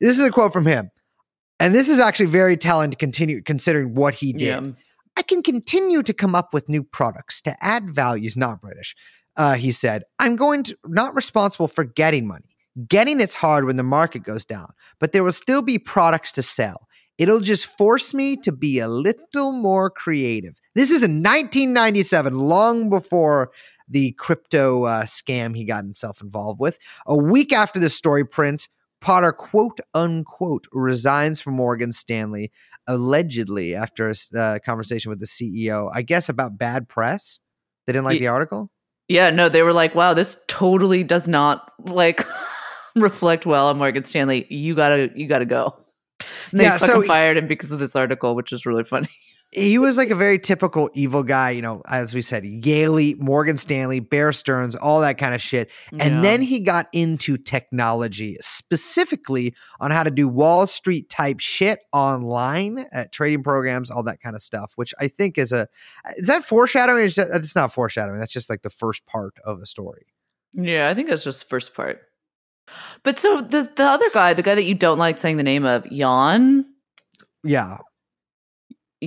This 0.00 0.18
is 0.18 0.24
a 0.24 0.30
quote 0.30 0.52
from 0.52 0.66
him. 0.66 0.90
And 1.60 1.74
this 1.74 1.88
is 1.88 2.00
actually 2.00 2.26
very 2.26 2.56
telling 2.56 2.90
to 2.90 2.96
continue 2.96 3.40
considering 3.42 3.94
what 3.94 4.14
he 4.14 4.32
did. 4.32 4.64
Yeah. 4.64 4.70
I 5.16 5.22
can 5.22 5.42
continue 5.42 6.02
to 6.02 6.12
come 6.12 6.34
up 6.34 6.52
with 6.52 6.68
new 6.68 6.82
products 6.82 7.40
to 7.42 7.56
add 7.64 7.88
values, 7.88 8.36
not 8.36 8.60
British. 8.60 8.96
Uh, 9.36 9.54
he 9.54 9.70
said, 9.72 10.02
I'm 10.18 10.36
going 10.36 10.64
to 10.64 10.76
not 10.86 11.14
responsible 11.14 11.68
for 11.68 11.84
getting 11.84 12.26
money. 12.26 12.56
Getting 12.88 13.20
it's 13.20 13.34
hard 13.34 13.66
when 13.66 13.76
the 13.76 13.84
market 13.84 14.24
goes 14.24 14.44
down, 14.44 14.72
but 14.98 15.12
there 15.12 15.22
will 15.22 15.32
still 15.32 15.62
be 15.62 15.78
products 15.78 16.32
to 16.32 16.42
sell. 16.42 16.88
It'll 17.18 17.40
just 17.40 17.66
force 17.66 18.12
me 18.12 18.36
to 18.38 18.50
be 18.50 18.80
a 18.80 18.88
little 18.88 19.52
more 19.52 19.88
creative. 19.88 20.60
This 20.74 20.90
is 20.90 21.04
in 21.04 21.22
1997, 21.22 22.36
long 22.36 22.90
before 22.90 23.52
the 23.88 24.12
crypto 24.12 24.84
uh, 24.84 25.02
scam 25.04 25.54
he 25.56 25.64
got 25.64 25.84
himself 25.84 26.20
involved 26.22 26.60
with. 26.60 26.78
A 27.06 27.16
week 27.16 27.52
after 27.52 27.78
the 27.78 27.90
story 27.90 28.24
print, 28.24 28.68
Potter, 29.00 29.32
quote 29.32 29.80
unquote, 29.92 30.66
resigns 30.72 31.40
from 31.40 31.54
Morgan 31.54 31.92
Stanley, 31.92 32.50
allegedly 32.86 33.74
after 33.74 34.10
a 34.10 34.38
uh, 34.38 34.58
conversation 34.60 35.10
with 35.10 35.20
the 35.20 35.26
CEO, 35.26 35.90
I 35.92 36.02
guess 36.02 36.28
about 36.28 36.56
bad 36.58 36.88
press. 36.88 37.40
They 37.86 37.92
didn't 37.92 38.06
like 38.06 38.14
Ye- 38.14 38.20
the 38.20 38.28
article? 38.28 38.70
Yeah, 39.08 39.28
no, 39.28 39.50
they 39.50 39.62
were 39.62 39.74
like, 39.74 39.94
wow, 39.94 40.14
this 40.14 40.38
totally 40.48 41.04
does 41.04 41.28
not 41.28 41.70
like 41.80 42.24
reflect 42.96 43.44
well 43.44 43.66
on 43.68 43.76
Morgan 43.76 44.04
Stanley. 44.04 44.46
You 44.48 44.74
gotta 44.74 45.10
you 45.14 45.28
gotta 45.28 45.44
go. 45.44 45.76
And 46.52 46.60
they 46.60 46.64
Yeah, 46.64 46.78
fucking 46.78 47.02
so- 47.02 47.06
fired 47.06 47.36
him 47.36 47.46
because 47.46 47.70
of 47.72 47.78
this 47.80 47.94
article, 47.94 48.34
which 48.34 48.52
is 48.52 48.64
really 48.64 48.84
funny. 48.84 49.10
He 49.54 49.78
was 49.78 49.96
like 49.96 50.10
a 50.10 50.14
very 50.14 50.38
typical 50.38 50.90
evil 50.94 51.22
guy, 51.22 51.50
you 51.50 51.62
know, 51.62 51.82
as 51.88 52.12
we 52.14 52.22
said, 52.22 52.42
Yaley, 52.44 53.18
Morgan 53.18 53.56
Stanley, 53.56 54.00
Bear 54.00 54.32
Stearns, 54.32 54.74
all 54.74 55.00
that 55.00 55.18
kind 55.18 55.34
of 55.34 55.40
shit. 55.40 55.70
And 55.92 56.16
Yeah. 56.16 56.20
then 56.20 56.42
he 56.42 56.60
got 56.60 56.88
into 56.92 57.36
technology, 57.36 58.36
specifically 58.40 59.54
on 59.80 59.90
how 59.90 60.02
to 60.02 60.10
do 60.10 60.28
Wall 60.28 60.66
Street 60.66 61.08
type 61.08 61.40
shit 61.40 61.80
online, 61.92 62.86
at 62.92 63.12
trading 63.12 63.42
programs, 63.42 63.90
all 63.90 64.02
that 64.02 64.20
kind 64.20 64.34
of 64.36 64.42
stuff, 64.42 64.72
which 64.76 64.92
I 64.98 65.08
think 65.08 65.38
is 65.38 65.52
a 65.52 65.68
is 66.16 66.26
that 66.26 66.44
foreshadowing? 66.44 67.04
Is 67.04 67.14
that, 67.14 67.28
it's 67.32 67.54
not 67.54 67.72
foreshadowing. 67.72 68.18
That's 68.18 68.32
just 68.32 68.50
like 68.50 68.62
the 68.62 68.70
first 68.70 69.06
part 69.06 69.34
of 69.44 69.60
a 69.62 69.66
story. 69.66 70.06
Yeah, 70.52 70.88
I 70.88 70.94
think 70.94 71.08
that's 71.08 71.24
just 71.24 71.40
the 71.40 71.46
first 71.46 71.74
part. 71.74 72.00
But 73.02 73.18
so 73.18 73.40
the 73.40 73.70
the 73.76 73.84
other 73.84 74.08
guy, 74.10 74.34
the 74.34 74.42
guy 74.42 74.54
that 74.54 74.64
you 74.64 74.74
don't 74.74 74.98
like 74.98 75.18
saying 75.18 75.36
the 75.36 75.42
name 75.42 75.64
of, 75.64 75.84
Jan, 75.90 76.64
Yeah. 77.42 77.78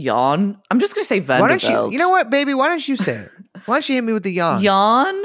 Jan. 0.03 0.57
I'm 0.71 0.79
just 0.79 0.95
gonna 0.95 1.05
say 1.05 1.19
Why 1.19 1.47
don't 1.47 1.61
you? 1.63 1.67
Vanderbilt. 1.69 1.93
You 1.93 1.99
know 1.99 2.09
what, 2.09 2.29
baby? 2.29 2.53
Why 2.53 2.67
don't 2.67 2.87
you 2.87 2.95
say 2.95 3.13
it? 3.13 3.31
Why 3.65 3.75
don't 3.75 3.89
you 3.89 3.95
hit 3.95 4.03
me 4.03 4.13
with 4.13 4.23
the 4.23 4.31
yawn? 4.31 4.61
Jan 4.61 5.23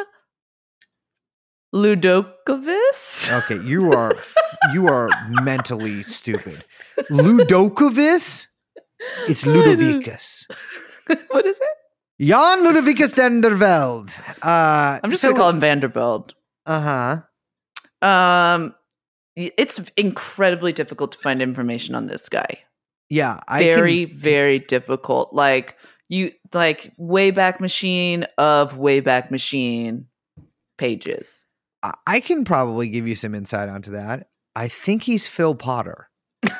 Ludokovis. 1.75 3.31
Okay, 3.45 3.59
you 3.67 3.93
are 3.97 4.15
you 4.73 4.87
are 4.89 5.09
mentally 5.29 6.03
stupid. 6.03 6.65
Ludokovis? 7.11 8.47
It's 9.29 9.45
Ludovicus. 9.45 10.47
what 11.29 11.47
is 11.47 11.59
it? 11.59 12.27
Jan 12.27 12.63
Ludovicus 12.65 13.15
Denderveld. 13.15 14.11
Uh, 14.43 15.01
I'm 15.03 15.11
just 15.11 15.23
gonna 15.23 15.37
call 15.37 15.51
him 15.51 15.61
Vanderbilt. 15.61 16.35
Uh 16.67 16.81
huh. 18.01 18.07
Um, 18.07 18.75
y- 19.37 19.51
it's 19.57 19.81
incredibly 19.97 20.73
difficult 20.73 21.13
to 21.13 21.19
find 21.19 21.41
information 21.43 21.95
on 21.95 22.07
this 22.07 22.29
guy. 22.29 22.59
Yeah, 23.13 23.41
I 23.47 23.63
very, 23.63 24.07
can, 24.07 24.17
very 24.17 24.59
difficult. 24.59 25.35
Like 25.35 25.77
you, 26.09 26.33
like 26.55 26.95
Wayback 26.99 27.61
Machine 27.61 28.27
of 28.39 28.73
Wayback 28.79 29.31
Machine 29.31 30.07
pages. 30.79 31.45
I- 31.83 31.93
I 32.07 32.21
can 32.21 32.47
probably 32.47 32.89
give 32.89 33.07
you 33.07 33.15
some 33.15 33.35
insight 33.35 33.69
onto 33.69 33.91
that. 33.91 34.29
I 34.57 34.69
think 34.69 35.03
he's 35.03 35.27
Phil 35.27 35.55
Potter. 35.55 36.09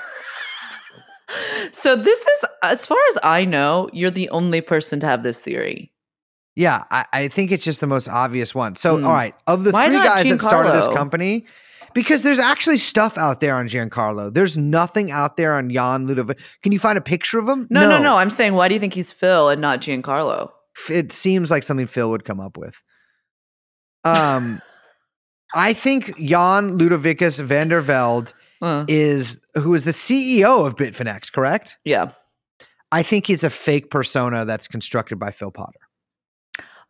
so 1.73 1.97
this 1.97 2.21
is, 2.21 2.45
as 2.63 2.85
far 2.87 2.99
as 3.11 3.19
I 3.23 3.47
know, 3.47 3.89
you're 3.95 4.11
the 4.11 4.29
only 4.29 4.61
person 4.61 5.01
to 5.01 5.07
have 5.07 5.23
this 5.23 5.41
theory. 5.41 5.91
Yeah, 6.55 6.85
I, 6.91 7.07
I 7.15 7.29
think 7.29 7.51
it's 7.51 7.65
just 7.65 7.81
the 7.81 7.87
most 7.87 8.09
obvious 8.09 8.55
one. 8.55 8.77
So, 8.77 8.99
Hmm. 8.99 9.07
all 9.07 9.15
right, 9.15 9.35
of 9.47 9.65
the 9.65 9.71
Why 9.71 9.87
three 9.87 9.97
guys 9.97 10.29
that 10.29 10.41
started 10.43 10.73
this 10.73 10.89
company, 10.89 11.47
because 11.95 12.23
there's 12.23 12.39
actually 12.39 12.79
stuff 12.79 13.17
out 13.19 13.41
there 13.41 13.55
on 13.57 13.69
Giancarlo. 13.69 14.33
There's 14.33 14.57
nothing 14.57 15.11
out 15.11 15.37
there 15.37 15.55
on 15.55 15.71
Jan 15.71 16.07
Ludovic. 16.07 16.39
Can 16.63 16.73
you 16.73 16.79
find 16.79 16.97
a 16.99 17.03
picture 17.03 17.39
of 17.39 17.49
him? 17.49 17.67
No, 17.71 17.89
no, 17.89 18.03
no. 18.03 18.17
I'm 18.17 18.31
saying, 18.31 18.55
why 18.55 18.69
do 18.69 18.75
you 18.75 18.81
think 18.81 18.95
he's 18.95 19.13
Phil 19.13 19.49
and 19.49 19.61
not 19.61 19.81
Giancarlo? 19.81 20.51
It 20.91 21.13
seems 21.13 21.51
like 21.51 21.63
something 21.63 21.87
Phil 21.87 22.11
would 22.11 22.25
come 22.25 22.41
up 22.41 22.57
with. 22.57 22.81
Um, 24.05 24.61
I 25.55 25.73
think 25.75 26.17
Jan 26.19 26.79
Ludovicus 26.79 27.39
van 27.41 27.69
der 27.69 27.83
Velde 27.83 28.33
Uh, 28.63 28.85
is 28.89 29.39
who 29.55 29.75
is 29.75 29.85
the 29.85 29.91
CEO 29.91 30.67
of 30.67 30.77
Bitfinex, 30.77 31.33
correct? 31.33 31.77
yeah. 31.85 32.13
I 32.95 33.03
think 33.03 33.27
he's 33.27 33.43
a 33.43 33.49
fake 33.49 33.91
persona 33.91 34.45
that's 34.45 34.69
constructed 34.69 35.19
by 35.19 35.31
Phil 35.31 35.51
Potter. 35.51 35.79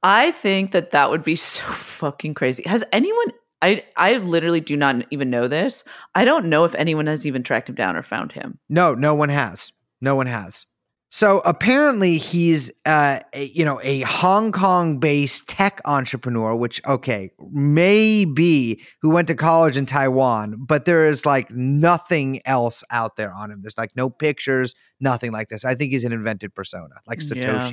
I 0.03 0.33
think 0.33 0.73
that 0.73 0.91
that 0.91 1.11
would 1.11 1.23
be 1.23 1.37
so 1.51 1.63
fucking 1.63 2.35
crazy. 2.35 2.65
Has 2.67 2.83
anyone? 2.93 3.33
I 3.63 3.85
I 3.97 4.17
literally 4.17 4.61
do 4.61 4.77
not 4.77 5.07
even 5.11 5.31
know 5.31 5.49
this. 5.49 5.85
I 6.15 6.25
don't 6.25 6.47
know 6.47 6.65
if 6.65 6.75
anyone 6.75 7.07
has 7.07 7.25
even 7.27 7.43
tracked 7.43 7.69
him 7.69 7.75
down 7.75 7.97
or 7.97 8.03
found 8.03 8.33
him. 8.33 8.59
No, 8.69 8.95
no 8.95 9.15
one 9.15 9.29
has. 9.29 9.73
No 10.01 10.17
one 10.17 10.27
has. 10.27 10.67
So 11.09 11.43
apparently 11.45 12.19
he's 12.19 12.73
uh 12.85 13.21
a, 13.35 13.45
you 13.45 13.65
know 13.65 13.81
a 13.83 14.01
Hong 14.01 14.51
Kong 14.51 14.99
based 14.99 15.49
tech 15.49 15.81
entrepreneur 15.85 16.57
which 16.57 16.81
okay 16.87 17.31
maybe 17.51 18.81
who 19.01 19.11
went 19.11 19.29
to 19.29 19.35
college 19.35 19.77
in 19.77 19.87
Taiwan 19.87 20.57
but 20.59 20.85
there 20.85 21.07
is 21.07 21.25
like 21.25 21.51
nothing 21.51 22.41
else 22.47 22.83
out 22.91 23.17
there 23.17 23.33
on 23.33 23.51
him 23.51 23.61
there's 23.63 23.77
like 23.79 23.95
no 23.95 24.09
pictures 24.09 24.75
nothing 25.01 25.33
like 25.33 25.51
this 25.51 25.65
I 25.65 25.75
think 25.75 25.93
he's 25.93 26.05
an 26.05 26.13
invented 26.13 26.55
persona 26.55 26.95
like 27.07 27.19
Satoshi 27.19 27.73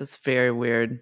That's 0.00 0.16
very 0.16 0.50
weird. 0.50 1.00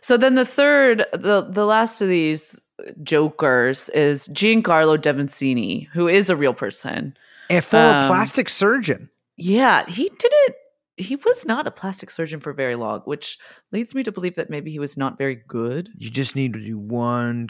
So 0.00 0.16
then 0.16 0.34
the 0.34 0.44
third, 0.44 1.06
the 1.12 1.42
the 1.48 1.64
last 1.64 2.00
of 2.00 2.08
these 2.08 2.60
jokers 3.02 3.88
is 3.90 4.28
Giancarlo 4.28 4.98
Devasini, 4.98 5.88
who 5.88 6.08
is 6.08 6.30
a 6.30 6.36
real 6.36 6.54
person. 6.54 7.16
a 7.50 7.60
former 7.60 8.00
Um, 8.00 8.06
plastic 8.08 8.48
surgeon 8.48 9.08
Yeah, 9.36 9.86
he 9.86 10.08
didn't. 10.18 10.56
He 10.96 11.14
was 11.16 11.46
not 11.46 11.66
a 11.66 11.70
plastic 11.70 12.10
surgeon 12.10 12.40
for 12.40 12.52
very 12.52 12.74
long, 12.74 13.00
which 13.04 13.38
leads 13.70 13.94
me 13.94 14.02
to 14.02 14.10
believe 14.10 14.34
that 14.34 14.50
maybe 14.50 14.70
he 14.72 14.80
was 14.80 14.96
not 14.96 15.16
very 15.16 15.36
good. 15.46 15.88
you 15.96 16.10
just 16.10 16.34
need 16.34 16.52
to 16.54 16.60
do 16.60 16.76
one 16.76 17.48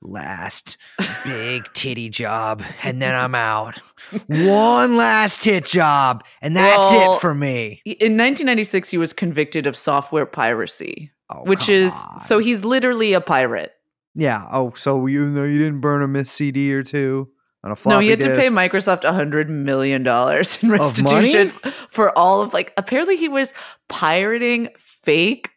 last 0.00 0.76
big 1.24 1.64
titty 1.74 2.08
job 2.08 2.62
and 2.84 3.02
then 3.02 3.12
I'm 3.14 3.34
out. 3.34 3.80
One 4.28 4.96
last 4.96 5.42
tit 5.42 5.64
job 5.64 6.24
and 6.40 6.56
that's 6.56 6.92
Well, 6.92 7.16
it 7.16 7.20
for 7.20 7.34
me. 7.34 7.82
In 7.84 8.16
1996, 8.16 8.88
he 8.90 8.98
was 8.98 9.12
convicted 9.12 9.66
of 9.66 9.76
software 9.76 10.26
piracy, 10.26 11.10
Oh, 11.30 11.42
which 11.42 11.68
is 11.68 11.92
on. 12.12 12.22
so 12.22 12.38
he's 12.38 12.64
literally 12.64 13.12
a 13.14 13.20
pirate. 13.20 13.73
Yeah. 14.14 14.46
Oh, 14.50 14.72
so 14.76 15.06
you 15.06 15.26
know 15.26 15.44
you 15.44 15.58
didn't 15.58 15.80
burn 15.80 16.02
a 16.02 16.08
miss 16.08 16.30
CD 16.30 16.72
or 16.72 16.82
two 16.82 17.28
on 17.62 17.72
a 17.72 17.76
floppy 17.76 17.94
no, 17.94 18.00
he 18.00 18.10
had 18.10 18.20
to 18.20 18.36
pay? 18.36 18.48
Microsoft 18.48 19.04
a 19.04 19.12
hundred 19.12 19.48
million 19.50 20.02
dollars 20.02 20.62
in 20.62 20.70
restitution 20.70 21.50
for 21.90 22.16
all 22.16 22.40
of 22.40 22.52
like. 22.52 22.72
Apparently, 22.76 23.16
he 23.16 23.28
was 23.28 23.52
pirating 23.88 24.68
fake 24.78 25.50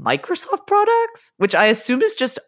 Microsoft 0.00 0.66
products, 0.66 1.32
which 1.38 1.54
I 1.54 1.66
assume 1.66 2.02
is 2.02 2.14
just. 2.14 2.38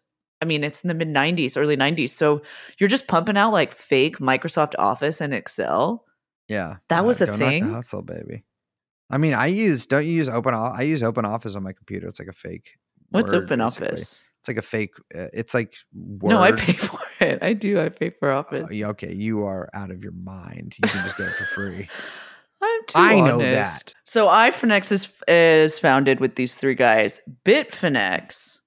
I 0.42 0.46
mean, 0.46 0.64
it's 0.64 0.82
in 0.82 0.88
the 0.88 0.94
mid 0.94 1.08
'90s, 1.08 1.56
early 1.56 1.76
'90s, 1.76 2.10
so 2.10 2.42
you're 2.78 2.88
just 2.88 3.06
pumping 3.06 3.36
out 3.36 3.52
like 3.52 3.74
fake 3.74 4.18
Microsoft 4.18 4.74
Office 4.78 5.20
and 5.20 5.32
Excel. 5.32 6.04
Yeah, 6.48 6.76
That 6.90 7.06
was 7.06 7.18
the 7.18 7.26
thing? 7.26 7.70
hustle, 7.70 8.02
baby. 8.02 8.44
I 9.08 9.16
mean, 9.16 9.32
I 9.32 9.46
use 9.46 9.86
don't 9.86 10.04
you 10.04 10.12
use 10.12 10.28
open? 10.28 10.52
I 10.54 10.82
use 10.82 11.02
Open 11.02 11.24
Office 11.24 11.54
on 11.56 11.62
my 11.62 11.72
computer. 11.72 12.08
It's 12.08 12.18
like 12.18 12.28
a 12.28 12.32
fake. 12.32 12.76
What's 13.10 13.32
Word, 13.32 13.44
Open 13.44 13.60
basically. 13.60 13.88
Office? 13.88 14.24
It's 14.44 14.48
like 14.48 14.58
a 14.58 14.62
fake. 14.62 14.92
Uh, 15.14 15.28
it's 15.32 15.54
like 15.54 15.74
Word. 15.94 16.32
No, 16.32 16.38
I 16.38 16.52
pay 16.52 16.72
for 16.74 17.00
it. 17.18 17.42
I 17.42 17.54
do. 17.54 17.80
I 17.80 17.88
pay 17.88 18.10
for 18.10 18.30
Office. 18.30 18.66
Oh, 18.68 18.72
yeah, 18.72 18.88
okay, 18.88 19.14
you 19.14 19.42
are 19.46 19.70
out 19.72 19.90
of 19.90 20.02
your 20.02 20.12
mind. 20.12 20.76
You 20.76 20.86
can 20.86 21.02
just 21.02 21.16
get 21.16 21.28
it 21.28 21.34
for 21.34 21.44
free. 21.46 21.88
I'm 22.62 22.80
too 22.86 22.98
I 22.98 23.20
know 23.20 23.36
honest. 23.36 23.50
that. 23.52 23.94
So 24.04 24.26
iFinex 24.26 24.92
is 24.92 25.08
is 25.26 25.78
founded 25.78 26.20
with 26.20 26.34
these 26.34 26.54
three 26.56 26.74
guys. 26.74 27.22
Bitfinex. 27.46 28.58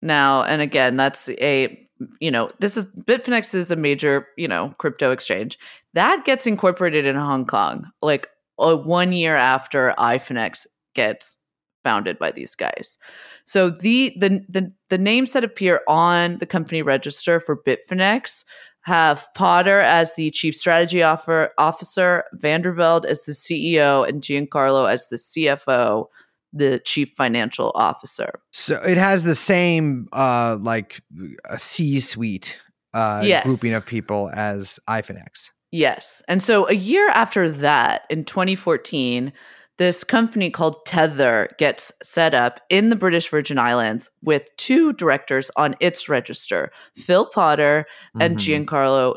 Now, 0.00 0.44
and 0.44 0.62
again, 0.62 0.96
that's 0.96 1.28
a 1.28 1.76
you 2.20 2.30
know, 2.30 2.52
this 2.60 2.76
is 2.76 2.84
Bitfinex 2.84 3.52
is 3.52 3.72
a 3.72 3.76
major, 3.76 4.28
you 4.36 4.46
know, 4.46 4.76
crypto 4.78 5.10
exchange. 5.10 5.58
That 5.94 6.24
gets 6.24 6.46
incorporated 6.46 7.04
in 7.04 7.16
Hong 7.16 7.46
Kong 7.46 7.90
like 8.00 8.28
uh, 8.60 8.76
one 8.76 9.12
year 9.12 9.34
after 9.34 9.92
iFinex 9.98 10.68
gets 10.94 11.36
founded 11.84 12.18
by 12.18 12.32
these 12.32 12.54
guys. 12.56 12.98
So 13.44 13.70
the 13.70 14.12
the 14.18 14.44
the 14.48 14.72
the 14.88 14.98
names 14.98 15.32
that 15.34 15.44
appear 15.44 15.82
on 15.86 16.38
the 16.38 16.46
company 16.46 16.82
register 16.82 17.38
for 17.38 17.56
Bitfinex 17.56 18.44
have 18.80 19.26
Potter 19.34 19.80
as 19.80 20.14
the 20.14 20.30
chief 20.30 20.56
strategy 20.56 21.02
offer, 21.02 21.50
officer, 21.56 22.24
Vanderveld 22.36 23.06
as 23.06 23.24
the 23.24 23.32
CEO, 23.32 24.06
and 24.06 24.22
Giancarlo 24.22 24.90
as 24.92 25.08
the 25.08 25.16
CFO, 25.16 26.06
the 26.52 26.80
chief 26.84 27.10
financial 27.16 27.72
officer. 27.74 28.40
So 28.52 28.82
it 28.82 28.98
has 28.98 29.22
the 29.22 29.34
same 29.34 30.08
uh 30.12 30.58
like 30.60 31.00
a 31.48 31.58
C 31.58 32.00
suite 32.00 32.58
uh 32.92 33.22
Yes. 33.24 33.46
grouping 33.46 33.74
of 33.74 33.86
people 33.86 34.30
as 34.34 34.78
iFinex. 34.88 35.50
Yes. 35.72 36.22
And 36.28 36.40
so 36.40 36.68
a 36.68 36.74
year 36.74 37.08
after 37.08 37.48
that, 37.48 38.02
in 38.08 38.24
2014, 38.24 39.32
this 39.76 40.04
company 40.04 40.50
called 40.50 40.86
Tether 40.86 41.48
gets 41.58 41.90
set 42.02 42.32
up 42.32 42.60
in 42.70 42.90
the 42.90 42.96
British 42.96 43.28
Virgin 43.28 43.58
Islands 43.58 44.08
with 44.22 44.42
two 44.56 44.92
directors 44.92 45.50
on 45.56 45.74
its 45.80 46.08
register, 46.08 46.70
Phil 46.96 47.26
Potter 47.26 47.84
and 48.20 48.36
Mhm. 48.38 48.66
Giancarlo. 48.66 49.16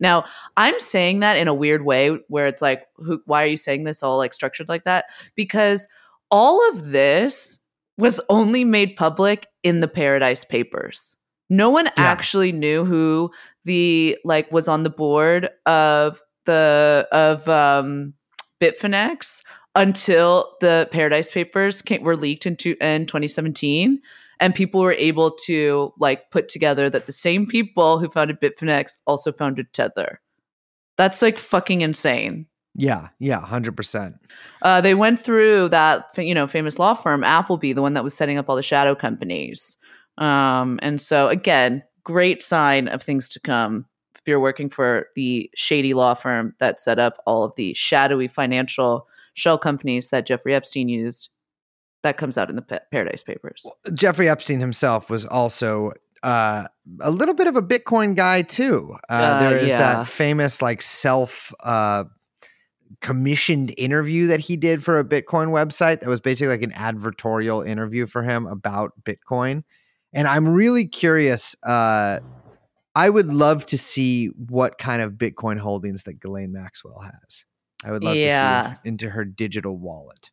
Now, 0.00 0.24
I'm 0.56 0.78
saying 0.80 1.20
that 1.20 1.36
in 1.36 1.46
a 1.46 1.54
weird 1.54 1.84
way 1.84 2.18
where 2.28 2.48
it's 2.48 2.60
like, 2.62 2.86
who, 2.96 3.22
why 3.26 3.44
are 3.44 3.46
you 3.46 3.56
saying 3.56 3.84
this 3.84 4.02
all 4.02 4.18
like 4.18 4.34
structured 4.34 4.68
like 4.68 4.84
that? 4.84 5.04
Because 5.36 5.86
all 6.32 6.68
of 6.70 6.90
this 6.90 7.60
was 7.96 8.20
only 8.28 8.64
made 8.64 8.96
public 8.96 9.46
in 9.62 9.80
the 9.80 9.88
Paradise 9.88 10.42
Papers. 10.42 11.16
No 11.48 11.70
one 11.70 11.90
actually 11.96 12.50
knew 12.52 12.84
who 12.84 13.30
the 13.64 14.16
like 14.24 14.50
was 14.50 14.68
on 14.68 14.82
the 14.84 14.90
board 14.90 15.50
of 15.66 16.20
the 16.46 17.06
of 17.12 17.48
um 17.48 18.14
Bitfinex 18.60 19.42
until 19.74 20.56
the 20.60 20.88
Paradise 20.90 21.30
Papers 21.30 21.82
came, 21.82 22.02
were 22.02 22.16
leaked 22.16 22.46
into 22.46 22.76
in 22.80 23.06
2017 23.06 24.00
and 24.40 24.54
people 24.54 24.80
were 24.80 24.94
able 24.94 25.30
to 25.30 25.92
like 25.98 26.30
put 26.30 26.48
together 26.48 26.90
that 26.90 27.06
the 27.06 27.12
same 27.12 27.46
people 27.46 27.98
who 27.98 28.08
founded 28.08 28.40
Bitfinex 28.40 28.98
also 29.06 29.30
founded 29.30 29.72
Tether. 29.72 30.20
That's 30.96 31.22
like 31.22 31.38
fucking 31.38 31.82
insane. 31.82 32.46
Yeah, 32.74 33.08
yeah, 33.18 33.40
hundred 33.40 33.76
percent. 33.76 34.16
Uh, 34.62 34.80
they 34.80 34.94
went 34.94 35.20
through 35.20 35.68
that 35.68 36.06
you 36.16 36.34
know 36.34 36.46
famous 36.46 36.78
law 36.78 36.94
firm 36.94 37.22
Appleby, 37.22 37.72
the 37.72 37.82
one 37.82 37.94
that 37.94 38.04
was 38.04 38.14
setting 38.14 38.38
up 38.38 38.48
all 38.48 38.56
the 38.56 38.62
shadow 38.62 38.94
companies. 38.94 39.76
Um, 40.18 40.78
and 40.82 41.00
so 41.00 41.28
again, 41.28 41.82
great 42.04 42.42
sign 42.42 42.88
of 42.88 43.02
things 43.02 43.28
to 43.30 43.40
come. 43.40 43.86
If 44.14 44.22
you're 44.26 44.40
working 44.40 44.68
for 44.68 45.08
the 45.16 45.50
shady 45.54 45.94
law 45.94 46.14
firm 46.14 46.54
that 46.60 46.80
set 46.80 46.98
up 46.98 47.16
all 47.26 47.42
of 47.42 47.54
the 47.56 47.74
shadowy 47.74 48.28
financial 48.28 49.06
shell 49.34 49.58
companies 49.58 50.10
that 50.10 50.26
Jeffrey 50.26 50.54
Epstein 50.54 50.88
used, 50.88 51.30
that 52.02 52.16
comes 52.16 52.38
out 52.38 52.50
in 52.50 52.56
the 52.56 52.62
Pa- 52.62 52.80
Paradise 52.90 53.22
Papers. 53.22 53.64
Jeffrey 53.94 54.28
Epstein 54.28 54.60
himself 54.60 55.10
was 55.10 55.26
also 55.26 55.92
uh, 56.22 56.66
a 57.00 57.10
little 57.10 57.34
bit 57.34 57.46
of 57.46 57.56
a 57.56 57.62
Bitcoin 57.62 58.16
guy 58.16 58.42
too. 58.42 58.96
Uh, 59.08 59.12
Uh, 59.12 59.40
there 59.50 59.58
is 59.58 59.70
yeah. 59.70 59.78
that 59.78 60.08
famous 60.08 60.60
like 60.60 60.82
self 60.82 61.52
uh, 61.60 62.04
commissioned 63.00 63.72
interview 63.78 64.26
that 64.26 64.40
he 64.40 64.56
did 64.56 64.84
for 64.84 64.98
a 64.98 65.04
Bitcoin 65.04 65.48
website 65.48 66.00
that 66.00 66.08
was 66.08 66.20
basically 66.20 66.48
like 66.48 66.62
an 66.62 66.72
advertorial 66.72 67.66
interview 67.66 68.06
for 68.06 68.22
him 68.22 68.46
about 68.46 68.92
Bitcoin. 69.04 69.62
And 70.12 70.26
I'm 70.26 70.48
really 70.48 70.86
curious. 70.86 71.54
Uh, 71.62 72.18
I 72.96 73.08
would 73.08 73.28
love 73.28 73.64
to 73.66 73.78
see 73.78 74.26
what 74.48 74.78
kind 74.78 75.00
of 75.00 75.12
Bitcoin 75.12 75.58
holdings 75.58 76.04
that 76.04 76.20
Ghislaine 76.20 76.52
Maxwell 76.52 77.00
has. 77.00 77.44
I 77.84 77.92
would 77.92 78.04
love 78.04 78.16
Yeah. 78.16 78.62
to 78.62 78.74
see 78.76 78.80
into 78.88 79.10
her 79.10 79.24
digital 79.24 79.76
wallet. 79.76 80.30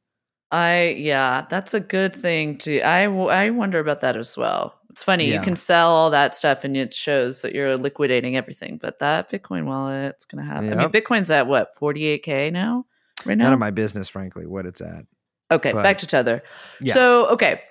I 0.52 0.96
yeah, 0.98 1.46
that's 1.50 1.74
a 1.74 1.80
good 1.80 2.16
thing 2.16 2.58
to. 2.60 2.82
I 2.82 3.04
I 3.06 3.50
wonder 3.50 3.80
about 3.80 4.02
that 4.02 4.16
as 4.16 4.38
well. 4.38 4.74
It's 4.90 5.04
funny 5.04 5.26
Yeah. 5.28 5.36
you 5.36 5.42
can 5.42 5.56
sell 5.56 5.90
all 5.90 6.10
that 6.12 6.36
stuff 6.36 6.64
and 6.64 6.76
it 6.78 6.94
shows 6.94 7.42
that 7.42 7.54
you're 7.54 7.78
liquidating 7.78 8.36
everything, 8.38 8.78
but 8.82 9.00
that 9.00 9.30
Bitcoin 9.30 9.66
wallet, 9.66 10.16
it's 10.16 10.26
gonna 10.26 10.46
happen. 10.46 10.74
I 10.74 10.76
mean, 10.84 10.90
Bitcoin's 10.90 11.30
at 11.32 11.48
what 11.48 11.76
forty 11.76 12.06
eight 12.06 12.24
k 12.24 12.50
now, 12.50 12.86
right 13.26 13.38
now. 13.38 13.46
None 13.46 13.54
of 13.54 13.60
my 13.60 13.72
business, 13.72 14.08
frankly, 14.10 14.46
what 14.48 14.66
it's 14.66 14.80
at. 14.82 15.06
okay, 15.52 15.74
but- 15.74 15.84
back 15.84 15.98
to 16.00 16.08
Tether. 16.08 16.42
Yeah. 16.82 16.94
So 16.94 17.28
okay, 17.28 17.62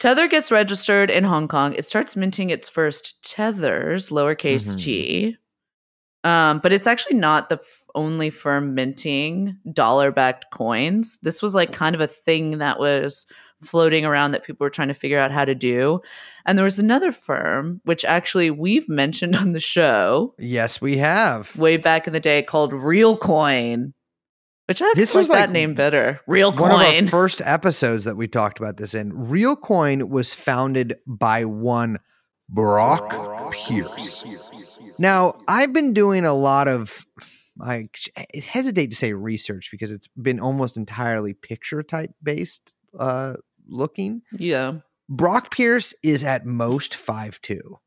Tether 0.00 0.26
gets 0.26 0.50
registered 0.50 1.10
in 1.10 1.22
Hong 1.24 1.46
Kong. 1.48 1.72
It 1.74 1.86
starts 1.86 2.16
minting 2.16 2.50
its 2.50 2.68
first 2.68 3.22
tethers, 3.28 4.10
lowercase 4.10 4.74
Mhm. 4.74 4.80
t. 4.82 5.36
Um, 6.24 6.58
but 6.60 6.72
it's 6.72 6.86
actually 6.86 7.16
not 7.16 7.48
the 7.50 7.56
f- 7.56 7.82
only 7.94 8.30
firm 8.30 8.74
minting 8.74 9.58
dollar 9.72 10.10
backed 10.10 10.46
coins. 10.52 11.18
This 11.22 11.40
was 11.42 11.54
like 11.54 11.72
kind 11.72 11.94
of 11.94 12.00
a 12.00 12.06
thing 12.08 12.58
that 12.58 12.78
was 12.80 13.26
floating 13.62 14.04
around 14.04 14.32
that 14.32 14.42
people 14.44 14.64
were 14.64 14.70
trying 14.70 14.88
to 14.88 14.94
figure 14.94 15.18
out 15.18 15.30
how 15.30 15.44
to 15.44 15.54
do. 15.54 16.00
And 16.46 16.58
there 16.58 16.64
was 16.64 16.78
another 16.78 17.12
firm, 17.12 17.80
which 17.84 18.04
actually 18.04 18.50
we've 18.50 18.88
mentioned 18.88 19.36
on 19.42 19.52
the 19.52 19.60
show 19.60 20.34
Yes, 20.38 20.80
we 20.80 20.96
have. 20.96 21.54
way 21.56 21.76
back 21.76 22.06
in 22.06 22.12
the 22.12 22.20
day 22.20 22.42
called 22.42 22.72
Realcoin, 22.72 23.92
which 24.66 24.80
I 24.82 24.90
This 24.94 25.14
like 25.14 25.20
was 25.20 25.28
that 25.28 25.50
name 25.50 25.74
better. 25.74 26.20
Realcoin. 26.28 26.58
One 26.60 26.72
of 26.72 27.04
our 27.04 27.10
first 27.10 27.42
episodes 27.44 28.04
that 28.04 28.16
we 28.16 28.28
talked 28.28 28.58
about 28.58 28.76
this 28.78 28.94
in. 28.94 29.12
Real 29.14 29.56
Coin 29.56 30.08
was 30.08 30.32
founded 30.32 30.96
by 31.06 31.44
one 31.44 31.98
Brock 32.48 33.52
Pierce. 33.52 34.24
Now, 34.98 35.34
I've 35.48 35.72
been 35.72 35.92
doing 35.92 36.24
a 36.24 36.34
lot 36.34 36.68
of 36.68 37.06
I 37.60 37.88
hesitate 38.46 38.90
to 38.90 38.96
say 38.96 39.12
research 39.12 39.68
because 39.70 39.90
it's 39.92 40.08
been 40.20 40.40
almost 40.40 40.76
entirely 40.76 41.34
picture 41.34 41.82
type 41.82 42.10
based 42.22 42.72
uh 42.98 43.34
looking. 43.68 44.22
yeah. 44.32 44.74
Brock 45.08 45.50
Pierce 45.52 45.92
is 46.02 46.24
at 46.24 46.46
most 46.46 46.94
five 46.94 47.40
two. 47.42 47.78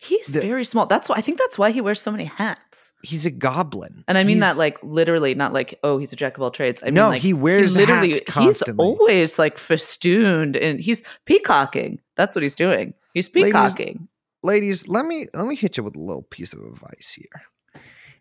He's 0.00 0.28
The- 0.28 0.40
very 0.40 0.64
small. 0.64 0.86
That's 0.86 1.08
why 1.08 1.16
I 1.16 1.20
think 1.20 1.36
that's 1.38 1.58
why 1.58 1.70
he 1.70 1.80
wears 1.82 2.00
so 2.00 2.10
many 2.10 2.24
hats. 2.24 2.92
He's 3.02 3.26
a 3.26 3.30
goblin. 3.30 4.04
And 4.08 4.16
I 4.16 4.22
mean 4.24 4.36
He's- 4.36 4.52
that 4.52 4.56
like 4.58 4.78
literally, 4.82 5.34
not 5.34 5.52
like 5.52 5.78
oh 5.82 5.98
he's 5.98 6.12
a 6.12 6.16
jack 6.16 6.36
of 6.36 6.42
all 6.42 6.50
trades. 6.50 6.80
I 6.82 6.86
mean 6.86 6.94
no, 6.94 7.08
like 7.08 7.20
he 7.22 7.34
wears 7.34 7.76
literally 7.76 8.12
hats 8.26 8.34
he's 8.34 8.62
always 8.78 9.38
like 9.38 9.58
festooned 9.58 10.56
and 10.56 10.80
he's 10.80 11.02
peacocking. 11.26 12.00
That's 12.16 12.34
what 12.34 12.42
he's 12.42 12.54
doing. 12.54 12.94
He's 13.12 13.28
Ladies- 13.34 13.46
peacocking. 13.52 14.08
Ladies, 14.44 14.86
let 14.86 15.06
me 15.06 15.26
let 15.34 15.46
me 15.46 15.56
hit 15.56 15.76
you 15.76 15.82
with 15.82 15.96
a 15.96 16.00
little 16.00 16.22
piece 16.22 16.52
of 16.52 16.60
advice 16.60 17.16
here. 17.16 17.42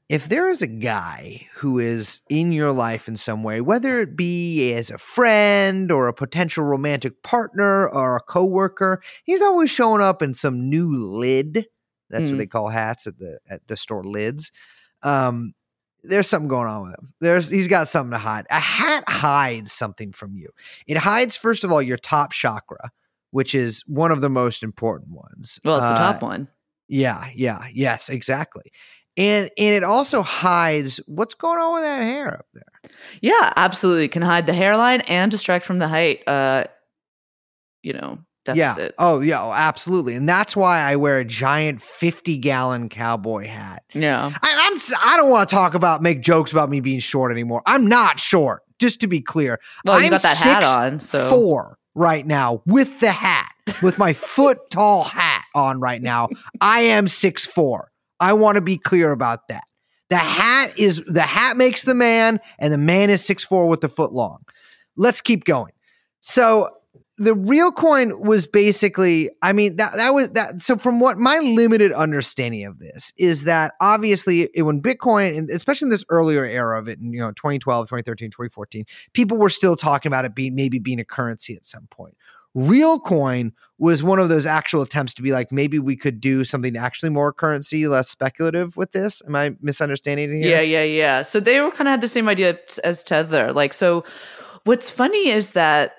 If 0.10 0.28
there 0.30 0.50
is 0.50 0.62
a 0.62 0.68
guy 0.68 1.48
who 1.56 1.80
is 1.80 2.22
in 2.30 2.52
your 2.52 2.72
life 2.72 3.08
in 3.08 3.16
some 3.16 3.42
way, 3.42 3.62
whether 3.62 4.00
it 4.02 4.16
be 4.18 4.74
as 4.74 4.90
a 4.92 4.98
friend 4.98 5.92
or 5.92 6.08
a 6.08 6.14
potential 6.14 6.64
romantic 6.66 7.24
partner 7.24 7.88
or 7.90 8.18
a 8.18 8.22
coworker, 8.22 9.02
he's 9.24 9.42
always 9.42 9.70
showing 9.70 10.02
up 10.02 10.22
in 10.22 10.34
some 10.34 10.70
new 10.70 10.96
lid. 10.96 11.68
That's 12.10 12.30
what 12.30 12.36
Mm. 12.36 12.40
they 12.40 12.48
call 12.48 12.68
hats 12.70 13.08
at 13.08 13.18
the 13.18 13.40
at 13.50 13.68
the 13.68 13.78
store 13.78 14.04
lids. 14.04 14.52
Um, 15.04 15.54
there's 16.04 16.28
something 16.28 16.50
going 16.50 16.68
on 16.68 16.84
with 16.84 17.00
him. 17.00 17.14
There's 17.22 17.50
he's 17.50 17.70
got 17.70 17.88
something 17.88 18.12
to 18.12 18.18
hide. 18.18 18.46
A 18.52 18.60
hat 18.60 19.06
hides 19.08 19.72
something 19.72 20.12
from 20.12 20.36
you. 20.36 20.50
It 20.86 20.98
hides 20.98 21.38
first 21.38 21.64
of 21.64 21.72
all 21.72 21.82
your 21.82 21.98
top 21.98 22.34
chakra, 22.34 22.92
which 23.34 23.54
is 23.56 23.84
one 23.88 24.12
of 24.12 24.22
the 24.22 24.30
most 24.30 24.62
important 24.64 25.12
ones. 25.12 25.60
Well, 25.66 25.78
it's 25.78 25.88
the 25.88 25.94
Uh, 25.96 26.14
top 26.14 26.22
one. 26.22 26.48
yeah, 26.88 27.28
yeah, 27.36 27.66
yes, 27.74 28.08
exactly. 28.10 28.72
And 29.18 29.50
and 29.58 29.76
it 29.76 29.84
also 29.84 30.22
hides 30.24 31.00
what's 31.08 31.34
going 31.36 31.60
on 31.60 31.74
with 31.74 31.84
that 31.84 32.02
hair 32.02 32.34
up 32.40 32.46
there. 32.54 32.92
Yeah, 33.22 33.52
absolutely. 33.56 34.08
Can 34.08 34.22
hide 34.22 34.46
the 34.46 34.54
hairline 34.54 35.02
and 35.02 35.30
distract 35.32 35.66
from 35.66 35.80
the 35.80 35.88
height. 35.88 36.28
Uh, 36.28 36.64
you 37.84 37.94
know, 37.94 38.18
Yeah. 38.48 38.54
deficit. 38.74 38.96
Oh, 38.98 39.20
yeah, 39.20 39.44
oh, 39.44 39.52
absolutely. 39.52 40.16
And 40.16 40.28
that's 40.28 40.56
why 40.56 40.80
I 40.80 40.96
wear 40.96 41.20
a 41.20 41.26
giant 41.26 41.82
50 41.82 42.38
gallon 42.40 42.90
cowboy 42.90 43.48
hat. 43.48 43.84
Yeah. 43.94 44.32
I, 44.42 44.70
I'm 44.72 44.80
I 45.12 45.18
don't 45.18 45.30
want 45.30 45.48
to 45.50 45.56
talk 45.56 45.74
about 45.76 46.02
make 46.02 46.22
jokes 46.22 46.52
about 46.52 46.70
me 46.70 46.80
being 46.80 47.00
short 47.00 47.32
anymore. 47.32 47.62
I'm 47.66 47.88
not 47.88 48.20
short, 48.20 48.64
just 48.80 49.00
to 49.02 49.08
be 49.08 49.22
clear. 49.22 49.60
Well, 49.86 50.00
you 50.00 50.06
I'm 50.06 50.12
got 50.12 50.22
that 50.24 50.38
hat 50.38 50.66
on, 50.66 51.00
so 51.00 51.30
Four 51.30 51.78
right 51.96 52.26
now 52.26 52.62
with 52.66 53.00
the 53.00 53.12
hat, 53.12 53.52
with 53.82 53.98
my 53.98 54.14
foot 54.14 54.58
tall 54.70 55.04
hat 55.04 55.44
on 55.56 55.80
right 55.80 56.02
now. 56.02 56.30
I 56.62 56.82
am 56.82 57.08
six 57.08 57.46
four. 57.46 57.92
I 58.20 58.34
want 58.34 58.56
to 58.56 58.62
be 58.62 58.78
clear 58.78 59.12
about 59.12 59.48
that. 59.50 59.64
The 60.10 60.18
hat 60.18 60.78
is 60.78 61.02
the 61.08 61.22
hat 61.22 61.58
makes 61.58 61.84
the 61.86 61.96
man, 61.96 62.40
and 62.60 62.74
the 62.74 62.78
man 62.78 63.10
is 63.10 63.24
six 63.24 63.44
four 63.44 63.68
with 63.68 63.82
the 63.82 63.90
foot 63.90 64.14
long. 64.14 64.44
Let's 64.96 65.22
keep 65.22 65.46
going. 65.46 65.74
So 66.22 66.70
the 67.18 67.36
real 67.36 67.72
coin 67.72 68.20
was 68.20 68.48
basically, 68.48 69.30
I 69.42 69.54
mean, 69.54 69.76
that 69.76 69.96
that 69.98 70.14
was 70.14 70.30
that. 70.32 70.62
So 70.62 70.78
from 70.78 71.00
what 71.00 71.18
my 71.18 71.38
limited 71.38 71.92
understanding 71.92 72.66
of 72.66 72.80
this 72.80 73.14
is 73.18 73.44
that 73.44 73.74
obviously 73.80 74.50
it, 74.54 74.64
when 74.64 74.82
Bitcoin, 74.82 75.38
and 75.38 75.50
especially 75.50 75.86
in 75.88 75.90
this 75.92 76.04
earlier 76.10 76.44
era 76.44 76.80
of 76.80 76.88
it, 76.88 77.00
in, 77.00 77.14
you 77.14 77.20
know, 77.20 77.32
2012, 77.32 77.86
2013, 77.86 78.32
2014, 78.32 78.86
people 79.14 79.38
were 79.38 79.50
still 79.50 79.76
talking 79.76 80.10
about 80.10 80.26
it 80.26 80.34
being 80.34 80.56
maybe 80.56 80.80
being 80.80 81.00
a 81.00 81.06
currency 81.06 81.56
at 81.56 81.66
some 81.66 81.88
point. 81.92 82.18
Real 82.56 83.00
coin 83.00 83.52
was 83.78 84.04
one 84.04 84.20
of 84.20 84.30
those 84.30 84.46
actual 84.46 84.82
attempts 84.82 85.14
to 85.16 85.22
be 85.22 85.32
like 85.32 85.52
maybe 85.52 85.80
we 85.80 85.96
could 85.96 86.20
do 86.20 86.44
something 86.44 86.76
actually 86.78 87.10
more 87.10 87.32
currency, 87.32 87.88
less 87.88 88.10
speculative 88.10 88.76
with 88.76 88.92
this. 88.92 89.22
Am 89.28 89.36
I 89.36 89.56
misunderstanding 89.62 90.42
it 90.42 90.48
Yeah, 90.48 90.62
here? 90.62 90.82
yeah, 90.82 90.84
yeah. 90.84 91.22
So 91.22 91.40
they 91.40 91.60
were 91.62 91.72
kind 91.72 91.88
of 91.88 91.92
had 91.92 92.02
the 92.02 92.08
same 92.08 92.28
idea 92.28 92.58
as 92.84 93.04
Tether. 93.04 93.52
Like, 93.54 93.74
so 93.74 94.04
what's 94.66 94.90
funny 94.90 95.30
is 95.30 95.52
that, 95.52 95.94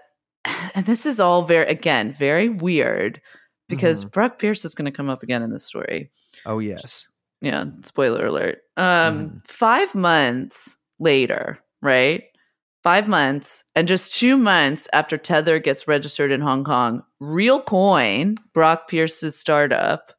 and 0.75 0.87
this 0.87 1.07
is 1.07 1.21
all 1.21 1.45
very, 1.45 1.67
again, 1.67 2.15
very 2.19 2.49
weird 2.49 3.21
because 3.69 4.05
Brock 4.05 4.39
Pierce 4.39 4.65
is 4.65 4.75
going 4.75 4.85
to 4.87 4.97
come 4.97 5.09
up 5.09 5.23
again 5.23 5.43
in 5.43 5.51
this 5.51 5.65
story. 5.65 6.11
Oh 6.47 6.59
yes. 6.59 7.07
Yeah, 7.41 7.65
spoiler 7.83 8.27
alert. 8.27 8.59
Um, 8.77 9.39
five 9.45 9.95
months 9.95 10.77
later, 10.99 11.59
right? 11.83 12.25
Five 12.83 13.09
months, 13.09 13.65
and 13.75 13.89
just 13.89 14.15
two 14.15 14.37
months 14.37 14.89
after 14.93 15.17
Tether 15.17 15.59
gets 15.59 15.89
registered 15.89 16.31
in 16.31 16.43
Hong 16.43 16.65
Kong, 16.65 17.03
Real 17.19 17.63
Coin, 17.63 18.37
Brock 18.53 18.89
Pierce's 18.89 19.39
startup, 19.39 20.13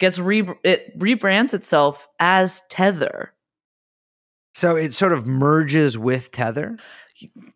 gets 0.00 0.18
re 0.18 0.48
it 0.64 0.98
rebrands 0.98 1.54
itself 1.54 2.08
as 2.18 2.62
Tether. 2.68 3.32
So 4.54 4.76
it 4.76 4.92
sort 4.92 5.12
of 5.12 5.26
merges 5.26 5.96
with 5.96 6.30
Tether. 6.32 6.76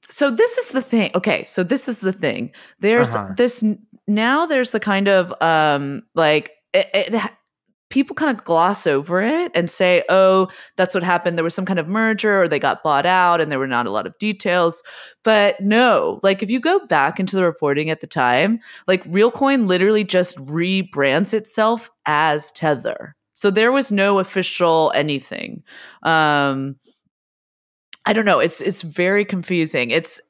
So 0.09 0.31
this 0.31 0.59
is 0.59 0.69
the 0.69 0.83
thing. 0.83 1.11
Okay, 1.15 1.45
so 1.47 1.63
this 1.63 1.89
is 1.89 2.01
the 2.01 2.13
thing. 2.13 2.53
There's 2.81 3.11
Uh-huh. 3.11 3.35
this 3.37 3.65
now. 4.07 4.47
There's 4.47 4.71
the 4.71 4.81
kind 4.81 5.09
of 5.09 5.35
um 5.41 6.03
like 6.15 6.53
it, 6.73 6.89
it 6.95 7.23
people 7.89 8.17
kind 8.17 8.37
of 8.37 8.45
gloss 8.45 8.85
over 8.87 9.23
it 9.23 9.53
and 9.55 9.71
say, 9.71 10.03
"Oh, 10.09 10.49
that's 10.77 10.95
what 10.95 11.05
happened. 11.05 11.37
There 11.39 11.45
was 11.45 11.55
some 11.55 11.65
kind 11.65 11.79
of 11.79 11.87
merger, 11.89 12.43
or 12.43 12.49
they 12.49 12.59
got 12.59 12.83
bought 12.83 13.07
out, 13.07 13.41
and 13.41 13.51
there 13.51 13.59
were 13.61 13.67
not 13.67 13.87
a 13.87 13.91
lot 13.91 14.07
of 14.07 14.19
details." 14.19 14.83
But 15.25 15.61
no, 15.61 16.21
like 16.23 16.43
if 16.43 16.51
you 16.51 16.61
go 16.61 16.85
back 16.87 17.21
into 17.21 17.37
the 17.37 17.45
reporting 17.45 17.89
at 17.91 18.01
the 18.01 18.07
time, 18.07 18.61
like 18.87 19.05
Realcoin 19.05 19.67
literally 19.67 20.05
just 20.05 20.37
rebrands 20.39 21.33
itself 21.33 21.91
as 22.07 22.51
Tether. 22.53 23.15
So 23.35 23.51
there 23.51 23.71
was 23.71 23.93
no 23.93 24.19
official 24.19 24.93
anything. 24.95 25.63
Um, 26.03 26.77
I 28.07 28.13
don't 28.13 28.25
know. 28.25 28.39
It's 28.39 28.61
it's 28.61 28.83
very 28.83 29.25
confusing. 29.25 29.91
It's 29.91 30.21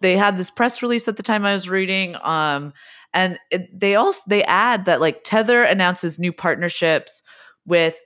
they 0.00 0.16
had 0.16 0.38
this 0.38 0.50
press 0.50 0.82
release 0.82 1.06
at 1.08 1.16
the 1.16 1.22
time 1.22 1.44
I 1.44 1.52
was 1.52 1.68
reading, 1.68 2.16
um, 2.22 2.72
and 3.12 3.38
it, 3.50 3.68
they 3.78 3.94
also 3.94 4.22
they 4.28 4.42
add 4.44 4.86
that 4.86 5.00
like 5.00 5.20
Tether 5.24 5.62
announces 5.62 6.18
new 6.18 6.32
partnerships 6.32 7.22
with 7.66 7.96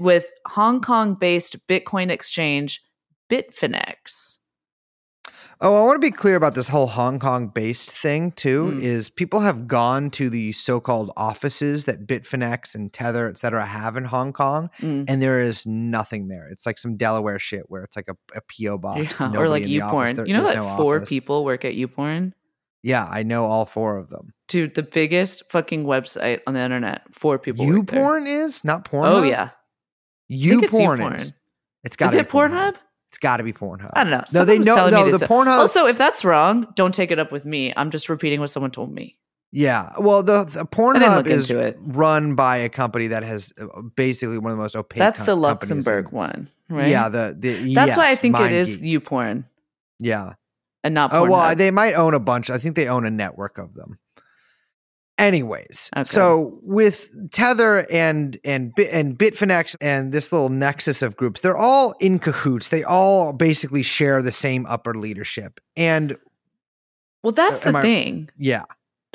with 0.00 0.30
Hong 0.46 0.80
Kong 0.80 1.14
based 1.14 1.56
Bitcoin 1.68 2.10
exchange 2.10 2.82
Bitfinex. 3.30 4.38
Oh, 5.64 5.80
I 5.80 5.86
want 5.86 5.94
to 5.94 6.04
be 6.04 6.10
clear 6.10 6.34
about 6.34 6.56
this 6.56 6.66
whole 6.66 6.88
Hong 6.88 7.20
Kong 7.20 7.46
based 7.46 7.88
thing 7.92 8.32
too. 8.32 8.72
Mm. 8.74 8.82
Is 8.82 9.08
people 9.08 9.38
have 9.40 9.68
gone 9.68 10.10
to 10.10 10.28
the 10.28 10.50
so 10.50 10.80
called 10.80 11.12
offices 11.16 11.84
that 11.84 12.04
Bitfinex 12.04 12.74
and 12.74 12.92
Tether, 12.92 13.28
et 13.28 13.38
cetera, 13.38 13.64
have 13.64 13.96
in 13.96 14.04
Hong 14.04 14.32
Kong, 14.32 14.70
Mm. 14.80 15.04
and 15.06 15.22
there 15.22 15.40
is 15.40 15.64
nothing 15.64 16.26
there. 16.26 16.48
It's 16.50 16.66
like 16.66 16.78
some 16.78 16.96
Delaware 16.96 17.38
shit 17.38 17.62
where 17.68 17.84
it's 17.84 17.94
like 17.94 18.08
a, 18.08 18.16
a 18.36 18.40
PO 18.40 18.78
box, 18.78 19.20
Yeah, 19.20 19.36
or 19.36 19.48
like 19.48 19.62
in 19.62 19.68
the 19.68 19.78
YouPorn. 19.78 20.16
there 20.16 20.26
You 20.26 20.34
know 20.34 20.42
that 20.42 20.56
no 20.56 20.76
four 20.76 20.96
office. 20.96 21.08
people 21.08 21.44
work 21.44 21.64
at 21.64 21.74
YouPorn? 21.74 22.32
Yeah, 22.82 23.06
I 23.08 23.22
know 23.22 23.44
all 23.44 23.64
four 23.64 23.98
of 23.98 24.10
them. 24.10 24.34
Dude, 24.48 24.74
the 24.74 24.82
biggest 24.82 25.48
fucking 25.52 25.84
website 25.84 26.40
on 26.48 26.54
the 26.54 26.60
internet. 26.60 27.02
Four 27.14 27.38
people. 27.38 27.64
YouPorn 27.64 28.26
is 28.26 28.64
not 28.64 28.84
porn. 28.84 29.06
Oh 29.06 29.22
yeah. 29.22 29.50
I 30.28 30.34
think 30.36 30.64
it's 30.64 30.74
YouPorn 30.74 31.14
is. 31.20 31.32
It's 31.84 31.94
got 31.94 32.08
Is 32.08 32.14
it 32.16 32.28
Pornhub? 32.28 32.74
It's 33.12 33.18
got 33.18 33.36
to 33.36 33.44
be 33.44 33.52
Pornhub. 33.52 33.90
I 33.92 34.04
don't 34.04 34.10
know. 34.10 34.24
No, 34.32 34.46
they 34.46 34.62
Someone 34.62 34.90
know. 34.90 35.04
No, 35.10 35.18
the 35.18 35.26
Pornhub. 35.26 35.58
Also, 35.58 35.84
if 35.84 35.98
that's 35.98 36.24
wrong, 36.24 36.66
don't 36.76 36.94
take 36.94 37.10
it 37.10 37.18
up 37.18 37.30
with 37.30 37.44
me. 37.44 37.70
I'm 37.76 37.90
just 37.90 38.08
repeating 38.08 38.40
what 38.40 38.48
someone 38.48 38.70
told 38.70 38.90
me. 38.90 39.18
Yeah, 39.50 39.92
well, 39.98 40.22
the, 40.22 40.44
the 40.44 40.64
Pornhub 40.64 41.26
is 41.26 41.52
run 41.82 42.34
by 42.34 42.56
a 42.56 42.70
company 42.70 43.08
that 43.08 43.22
has 43.22 43.52
uh, 43.60 43.82
basically 43.82 44.38
one 44.38 44.50
of 44.50 44.56
the 44.56 44.62
most 44.62 44.74
opaque. 44.74 44.98
That's 44.98 45.18
com- 45.18 45.26
the 45.26 45.34
companies 45.34 45.70
in- 45.70 45.76
Luxembourg 45.76 46.10
one, 46.12 46.48
right? 46.70 46.88
Yeah, 46.88 47.10
the, 47.10 47.36
the 47.38 47.74
That's 47.74 47.94
why 47.98 48.10
I 48.10 48.14
think 48.14 48.40
it 48.40 48.50
is 48.52 48.80
you 48.80 48.98
porn. 48.98 49.44
Yeah. 49.98 50.32
and 50.82 50.94
not 50.94 51.12
Oh 51.12 51.24
Pornhub. 51.24 51.28
well, 51.30 51.54
they 51.54 51.70
might 51.70 51.92
own 51.92 52.14
a 52.14 52.18
bunch. 52.18 52.48
I 52.48 52.56
think 52.56 52.76
they 52.76 52.88
own 52.88 53.04
a 53.04 53.10
network 53.10 53.58
of 53.58 53.74
them. 53.74 53.98
Anyways, 55.22 55.88
Okay. 55.96 56.02
so 56.04 56.58
with 56.62 57.08
Tether 57.32 57.86
and 57.90 58.38
and 58.44 58.72
and 58.90 59.16
Bitfinex 59.16 59.76
and 59.80 60.12
this 60.12 60.32
little 60.32 60.48
nexus 60.48 61.00
of 61.00 61.16
groups, 61.16 61.40
they're 61.42 61.56
all 61.56 61.94
in 62.00 62.18
cahoots. 62.18 62.70
They 62.70 62.82
all 62.82 63.32
basically 63.32 63.82
share 63.84 64.20
the 64.20 64.32
same 64.32 64.66
upper 64.66 64.94
leadership. 64.94 65.60
And 65.76 66.16
well, 67.22 67.32
that's 67.32 67.64
Uh, 67.64 67.70
the 67.70 67.78
I- 67.78 67.82
thing. 67.82 68.30
yeah, 68.36 68.64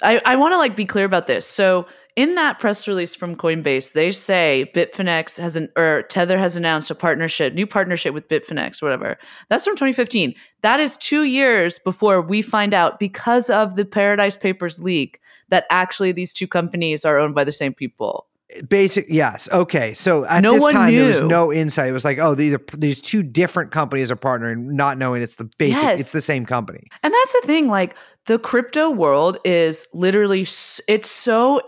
I, 0.02 0.22
I 0.26 0.36
want 0.38 0.54
to 0.54 0.58
like 0.58 0.78
be 0.78 0.86
clear 0.86 1.04
about 1.06 1.28
this. 1.28 1.46
So 1.46 1.86
in 2.16 2.36
that 2.36 2.60
press 2.60 2.88
release 2.88 3.14
from 3.14 3.36
Coinbase, 3.36 3.92
they 3.92 4.12
say 4.12 4.72
Bitfinex 4.74 5.38
has 5.38 5.58
an 5.58 5.68
or 5.76 6.04
Tether 6.04 6.38
has 6.38 6.56
announced 6.56 6.90
a 6.90 6.96
partnership, 6.96 7.54
new 7.54 7.68
partnership 7.68 8.14
with 8.14 8.30
Bitfinex, 8.30 8.82
whatever. 8.82 9.18
That's 9.50 9.66
from 9.66 9.76
2015. 9.76 10.34
That 10.62 10.80
is 10.80 10.96
two 10.96 11.24
years 11.24 11.80
before 11.80 12.22
we 12.22 12.42
find 12.42 12.74
out 12.74 12.98
because 12.98 13.50
of 13.50 13.76
the 13.76 13.84
Paradise 13.86 14.38
Papers 14.38 14.80
leak 14.80 15.20
that 15.50 15.66
actually 15.70 16.12
these 16.12 16.34
two 16.34 16.48
companies 16.48 17.06
are 17.06 17.18
owned 17.18 17.36
by 17.36 17.44
the 17.44 17.52
same 17.52 17.74
people. 17.74 18.28
basic 18.70 19.06
yes. 19.10 19.50
Okay, 19.52 19.94
so 19.94 20.26
at 20.26 20.42
No 20.42 20.54
this 20.54 20.74
time 20.74 20.94
there 20.94 21.08
was 21.08 21.22
no 21.22 21.52
insight. 21.52 21.90
It 21.90 21.94
was 21.94 22.06
like, 22.06 22.18
oh, 22.18 22.34
these 22.36 22.54
are 22.54 22.62
these 22.74 23.02
two 23.02 23.24
different 23.24 23.72
companies 23.72 24.10
are 24.10 24.16
partnering, 24.16 24.72
not 24.72 24.98
knowing 24.98 25.22
it's 25.22 25.36
the 25.36 25.50
basic. 25.58 25.82
Yes. 25.82 26.00
It's 26.00 26.12
the 26.12 26.22
same 26.22 26.46
company. 26.46 26.88
And 27.04 27.14
that's 27.14 27.34
the 27.34 27.42
thing, 27.46 27.68
like 27.68 27.96
the 28.26 28.40
crypto 28.40 28.90
world 28.90 29.38
is 29.44 29.86
literally 29.94 30.42
it's 30.88 31.10
so 31.12 31.62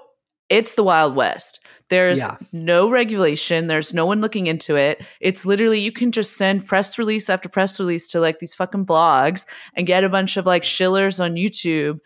it's 0.50 0.74
the 0.74 0.84
wild 0.84 1.16
west. 1.16 1.60
There's 1.90 2.20
Yeah. 2.20 2.38
no 2.54 2.90
regulation, 2.90 3.66
there's 3.68 3.94
no 3.96 4.06
one 4.06 4.22
looking 4.22 4.46
into 4.48 4.76
it. 4.76 5.02
It's 5.22 5.44
literally 5.46 5.80
you 5.80 5.92
can 5.92 6.12
just 6.12 6.38
send 6.38 6.66
press 6.68 6.98
release 7.00 7.30
after 7.30 7.50
press 7.50 7.80
release 7.80 8.08
to 8.10 8.20
like 8.20 8.38
these 8.40 8.54
fucking 8.54 8.86
blogs 8.86 9.46
and 9.76 9.88
get 9.88 10.04
a 10.04 10.10
bunch 10.10 10.38
of 10.38 10.46
like 10.46 10.64
shillers 10.64 11.20
on 11.20 11.34
YouTube, 11.34 12.00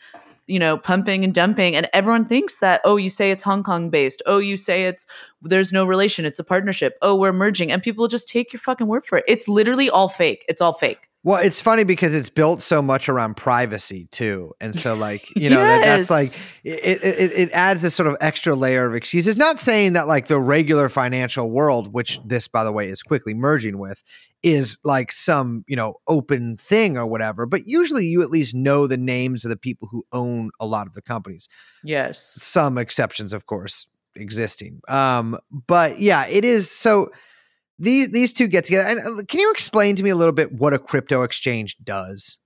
you 0.48 0.60
know, 0.60 0.78
pumping 0.78 1.24
and 1.24 1.34
dumping 1.34 1.76
and 1.76 1.88
everyone 1.94 2.26
thinks 2.26 2.58
that 2.60 2.82
oh, 2.84 2.98
you 2.98 3.10
say 3.10 3.32
it's 3.32 3.44
Hong 3.44 3.64
Kong 3.64 3.90
based. 3.90 4.22
Oh, 4.26 4.40
you 4.40 4.58
say 4.58 4.86
it's 4.86 5.06
there's 5.42 5.74
no 5.74 5.86
relation, 5.86 6.26
it's 6.26 6.40
a 6.40 6.44
partnership. 6.44 6.98
Oh, 7.02 7.16
we're 7.16 7.34
merging 7.34 7.72
and 7.72 7.82
people 7.82 8.08
just 8.08 8.28
take 8.28 8.54
your 8.54 8.60
fucking 8.60 8.88
word 8.88 9.06
for 9.06 9.20
it. 9.20 9.26
It's 9.28 9.48
literally 9.48 9.90
all 9.90 10.10
fake. 10.10 10.46
It's 10.48 10.62
all 10.62 10.74
fake. 10.74 11.10
Well, 11.26 11.42
it's 11.42 11.62
funny 11.62 11.86
because 11.86 12.14
it's 12.14 12.30
built 12.30 12.62
so 12.62 12.82
much 12.82 13.08
around 13.08 13.38
privacy 13.38 14.08
too, 14.12 14.54
and 14.60 14.76
so 14.76 14.94
like 14.94 15.30
you 15.38 15.50
know 15.50 15.62
that, 15.62 15.82
that's 15.82 16.10
like 16.10 16.34
it, 16.66 17.02
it 17.02 17.32
it 17.32 17.50
adds 17.54 17.82
this 17.82 17.96
sort 17.96 18.08
of 18.08 18.18
extra 18.20 18.56
layer 18.56 18.86
of 18.86 18.94
excuses. 18.94 19.38
Not 19.38 19.58
saying 19.58 19.94
that 19.94 20.08
like 20.08 20.28
the 20.28 20.40
regular 20.40 20.90
financial 20.90 21.50
world, 21.50 21.94
which 21.94 22.20
this 22.26 22.50
by 22.50 22.66
the 22.66 22.74
way 22.74 22.90
is 22.90 23.02
quickly 23.02 23.34
merging 23.34 23.78
with, 23.78 24.04
is 24.44 24.78
like 24.84 25.14
some 25.14 25.64
you 25.66 25.78
know 25.78 25.96
open 26.08 26.58
thing 26.58 26.98
or 26.98 27.08
whatever. 27.08 27.46
But 27.46 27.68
usually 27.68 28.06
you 28.06 28.22
at 28.22 28.30
least 28.30 28.54
know 28.54 28.86
the 28.86 28.98
names 28.98 29.46
of 29.46 29.50
the 29.50 29.58
people 29.58 29.88
who 29.90 30.06
own 30.12 30.52
a 30.60 30.66
lot 30.66 30.88
of 30.88 30.94
the 30.94 31.02
companies. 31.02 31.48
Yes. 31.86 32.36
Some 32.38 32.78
exceptions, 32.78 33.32
of 33.32 33.46
course, 33.46 33.88
existing. 34.16 34.82
Um, 34.90 35.40
but 35.68 36.00
yeah, 36.00 36.28
it 36.28 36.44
is 36.44 36.70
so. 36.70 37.10
These 37.80 38.10
these 38.12 38.34
two 38.34 38.48
get 38.48 38.66
together. 38.66 38.88
And 38.88 39.00
uh, 39.00 39.24
can 39.28 39.40
you 39.40 39.52
explain 39.52 39.96
to 39.96 40.04
me 40.04 40.10
a 40.10 40.16
little 40.16 40.34
bit 40.34 40.52
what 40.54 40.74
a 40.74 40.80
crypto 40.80 41.24
exchange 41.24 41.76
does? 41.84 42.38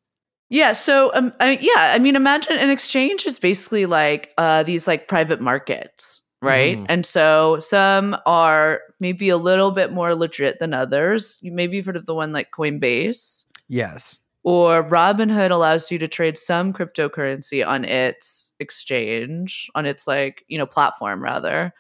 Yeah. 0.50 0.72
So, 0.72 1.12
um, 1.14 1.34
I, 1.42 1.58
yeah, 1.62 1.92
I 1.94 2.00
mean, 2.00 2.16
imagine 2.16 2.54
an 2.58 2.70
exchange 2.70 3.26
is 3.26 3.38
basically 3.38 3.86
like 3.86 4.30
uh, 4.38 4.64
these 4.64 4.88
like 4.88 5.10
private 5.10 5.42
markets, 5.42 6.22
right? 6.42 6.78
Mhm. 6.78 6.86
And 6.88 7.06
so 7.06 7.60
some 7.60 8.16
are 8.26 8.80
maybe 9.02 9.28
a 9.28 9.36
little 9.38 9.72
bit 9.72 9.92
more 9.92 10.16
legit 10.16 10.60
than 10.60 10.74
others. 10.74 11.38
You 11.42 11.52
maybe 11.52 11.76
you've 11.76 11.86
heard 11.86 11.98
of 11.98 12.06
the 12.06 12.16
one 12.16 12.32
like 12.32 12.52
Coinbase 12.52 13.44
Yes. 13.68 14.20
or 14.44 14.88
Robinhood 14.88 15.52
allows 15.52 15.92
you 15.92 16.00
to 16.00 16.08
trade 16.08 16.38
some 16.38 16.72
cryptocurrency 16.72 17.68
on 17.68 17.84
its 17.84 18.54
exchange, 18.62 19.70
on 19.76 19.86
its 19.86 20.08
like, 20.08 20.46
you 20.48 20.58
know, 20.58 20.66
platform 20.66 21.22
rather. 21.22 21.74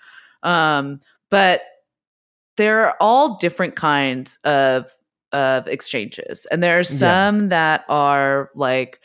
Um, 0.43 0.99
but 1.29 1.61
there 2.57 2.85
are 2.85 2.95
all 2.99 3.37
different 3.37 3.75
kinds 3.75 4.37
of 4.43 4.91
of 5.33 5.67
exchanges. 5.67 6.45
And 6.51 6.63
there 6.63 6.75
are 6.75 6.79
Yeah. 6.79 6.83
some 6.83 7.49
that 7.49 7.83
are 7.89 8.49
like 8.55 8.99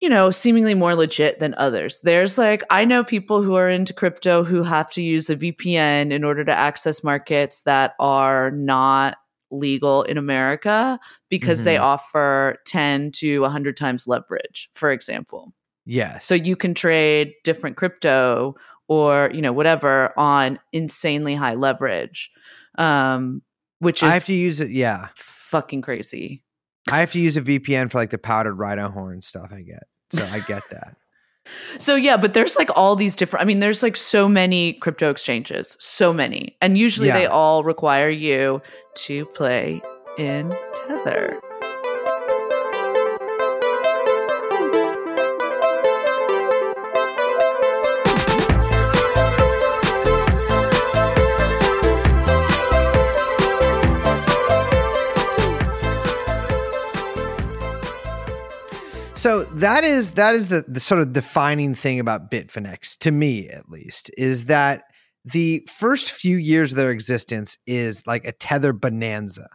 you 0.00 0.10
know, 0.10 0.30
seemingly 0.30 0.74
more 0.74 0.94
legit 0.94 1.40
than 1.40 1.54
others. 1.54 2.00
There's 2.02 2.36
like, 2.36 2.62
I 2.68 2.84
know 2.84 3.02
people 3.02 3.42
who 3.42 3.54
are 3.54 3.70
into 3.70 3.94
crypto 3.94 4.44
who 4.44 4.62
have 4.62 4.90
to 4.92 5.02
use 5.02 5.30
a 5.30 5.36
VPN 5.36 6.12
in 6.12 6.22
order 6.22 6.44
to 6.44 6.52
access 6.52 7.02
markets 7.02 7.62
that 7.62 7.94
are 7.98 8.50
not 8.50 9.16
legal 9.50 10.02
in 10.02 10.18
America 10.18 11.00
because 11.30 11.64
they 11.64 11.76
Mhm. 11.76 11.80
offer 11.82 12.58
10 12.66 13.10
to 13.12 13.40
100 13.42 13.76
times 13.78 14.06
leverage, 14.06 14.68
for 14.74 14.92
example. 14.92 15.54
Yes. 15.86 16.26
So 16.26 16.34
you 16.34 16.56
can 16.56 16.74
trade 16.74 17.32
different 17.42 17.76
crypto 17.76 18.54
or, 18.88 19.30
you 19.32 19.42
know, 19.42 19.52
whatever 19.52 20.12
on 20.18 20.58
insanely 20.72 21.34
high 21.34 21.54
leverage, 21.54 22.30
um, 22.78 23.42
which 23.78 24.02
is 24.02 24.08
I 24.08 24.14
have 24.14 24.26
to 24.26 24.34
use 24.34 24.60
it. 24.60 24.70
Yeah. 24.70 25.08
fucking 25.16 25.82
crazy. 25.82 26.42
I 26.88 27.00
have 27.00 27.12
to 27.12 27.20
use 27.20 27.36
a 27.36 27.42
VPN 27.42 27.90
for 27.90 27.98
like 27.98 28.10
the 28.10 28.18
powdered 28.18 28.54
rhino 28.54 28.90
horn 28.90 29.22
stuff 29.22 29.50
I 29.52 29.62
get. 29.62 29.84
So 30.10 30.24
I 30.24 30.40
get 30.40 30.62
that. 30.70 30.96
So 31.78 31.94
yeah, 31.94 32.16
but 32.16 32.34
there's 32.34 32.56
like 32.56 32.70
all 32.74 32.96
these 32.96 33.14
different 33.14 33.40
I 33.40 33.46
mean 33.46 33.60
there's 33.60 33.80
like 33.80 33.96
so 33.96 34.28
many 34.28 34.72
crypto 34.72 35.10
exchanges, 35.12 35.76
so 35.78 36.12
many. 36.12 36.56
And 36.60 36.76
usually 36.76 37.08
they 37.08 37.26
all 37.26 37.62
require 37.62 38.10
you 38.10 38.60
to 38.96 39.26
play 39.26 39.80
in 40.18 40.52
Tether. 40.74 41.38
So 59.26 59.42
that 59.42 59.82
is 59.82 60.12
that 60.12 60.36
is 60.36 60.46
the, 60.46 60.64
the 60.68 60.78
sort 60.78 61.00
of 61.00 61.12
defining 61.12 61.74
thing 61.74 61.98
about 61.98 62.30
Bitfinex 62.30 62.96
to 62.98 63.10
me 63.10 63.48
at 63.48 63.68
least 63.68 64.08
is 64.16 64.44
that 64.44 64.84
the 65.24 65.66
first 65.68 66.12
few 66.12 66.36
years 66.36 66.70
of 66.70 66.76
their 66.76 66.92
existence 66.92 67.58
is 67.66 68.06
like 68.06 68.24
a 68.24 68.30
tether 68.30 68.72
bonanza. 68.72 69.48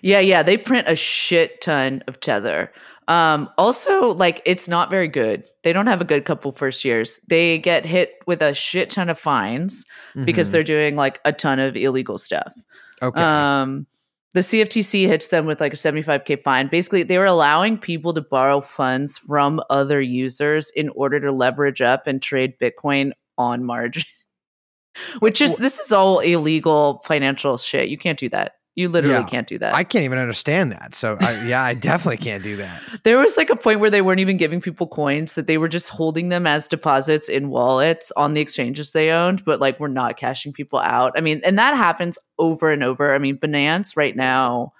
Yeah, 0.00 0.20
yeah, 0.20 0.42
they 0.42 0.56
print 0.56 0.88
a 0.88 0.96
shit 0.96 1.60
ton 1.60 2.04
of 2.08 2.20
tether. 2.20 2.72
Um, 3.06 3.50
also, 3.58 4.14
like 4.14 4.40
it's 4.46 4.66
not 4.66 4.88
very 4.88 5.08
good. 5.08 5.44
They 5.62 5.74
don't 5.74 5.88
have 5.88 6.00
a 6.00 6.06
good 6.06 6.24
couple 6.24 6.52
first 6.52 6.82
years. 6.82 7.20
They 7.28 7.58
get 7.58 7.84
hit 7.84 8.12
with 8.26 8.40
a 8.40 8.54
shit 8.54 8.88
ton 8.88 9.10
of 9.10 9.18
fines 9.18 9.84
because 10.24 10.48
Mhm. 10.48 10.52
they're 10.52 10.62
doing 10.62 10.96
like 10.96 11.20
a 11.26 11.34
ton 11.34 11.58
of 11.58 11.76
illegal 11.76 12.16
stuff. 12.16 12.54
okay. 13.02 13.20
Um, 13.20 13.86
the 14.34 14.40
CFTC 14.40 15.06
hits 15.06 15.28
them 15.28 15.46
with 15.46 15.60
like 15.60 15.72
a 15.72 15.76
75k 15.76 16.42
fine. 16.42 16.68
Basically, 16.68 17.02
they 17.02 17.18
were 17.18 17.26
allowing 17.26 17.78
people 17.78 18.12
to 18.14 18.20
borrow 18.20 18.60
funds 18.60 19.18
from 19.18 19.60
other 19.70 20.00
users 20.00 20.70
in 20.76 20.88
order 20.90 21.20
to 21.20 21.32
leverage 21.32 21.80
up 21.80 22.06
and 22.06 22.20
trade 22.20 22.58
Bitcoin 22.58 23.12
on 23.38 23.64
margin. 23.64 24.04
Which 25.20 25.40
is 25.40 25.56
this 25.56 25.78
is 25.78 25.92
all 25.92 26.20
illegal 26.20 27.02
financial 27.04 27.58
shit. 27.58 27.88
You 27.88 27.98
can't 27.98 28.18
do 28.18 28.28
that. 28.30 28.55
You 28.76 28.90
literally 28.90 29.16
Yeah. 29.16 29.24
can't 29.26 29.46
do 29.48 29.58
that. 29.58 29.74
I 29.74 29.84
can't 29.84 30.04
even 30.04 30.18
understand 30.18 30.70
that. 30.72 30.94
So 30.94 31.16
I, 31.20 31.42
yeah, 31.46 31.62
I 31.62 31.72
definitely 31.74 32.18
can't 32.18 32.42
do 32.42 32.56
that. 32.58 32.80
There 33.04 33.18
was 33.18 33.36
like 33.36 33.48
a 33.50 33.56
point 33.56 33.80
where 33.80 33.90
they 33.90 34.02
weren't 34.02 34.20
even 34.20 34.36
giving 34.36 34.60
people 34.60 34.86
coins, 34.86 35.32
that 35.32 35.46
they 35.46 35.58
were 35.58 35.68
just 35.68 35.88
holding 35.88 36.28
them 36.28 36.46
as 36.46 36.68
deposits 36.68 37.28
in 37.28 37.48
wallets 37.48 38.12
on 38.16 38.32
the 38.32 38.40
exchanges 38.40 38.92
they 38.92 39.10
owned, 39.10 39.44
but 39.44 39.60
like 39.60 39.80
we're 39.80 39.88
not 39.88 40.16
cashing 40.18 40.52
people 40.52 40.78
out. 40.78 41.12
I 41.16 41.20
mean, 41.22 41.40
and 41.44 41.58
that 41.58 41.74
happens 41.76 42.18
over 42.38 42.70
and 42.70 42.84
over. 42.84 43.14
I 43.14 43.18
mean, 43.18 43.38
Binance 43.38 43.96
right 43.96 44.14
now 44.14 44.72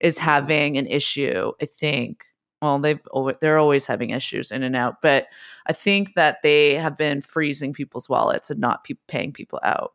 is 0.00 0.18
having 0.18 0.76
an 0.76 0.86
issue, 0.86 1.52
I 1.62 1.66
think. 1.66 2.24
Well, 2.60 2.80
they've 2.80 3.00
always, 3.12 3.36
they're 3.40 3.58
always 3.58 3.86
having 3.86 4.10
issues 4.10 4.50
in 4.50 4.64
and 4.64 4.74
out, 4.74 4.96
but 5.00 5.26
I 5.68 5.72
think 5.72 6.14
that 6.14 6.38
they 6.42 6.74
have 6.74 6.96
been 6.96 7.20
freezing 7.20 7.72
people's 7.72 8.08
wallets 8.08 8.50
and 8.50 8.58
not 8.58 8.82
pe- 8.82 8.94
paying 9.06 9.32
people 9.32 9.60
out. 9.62 9.92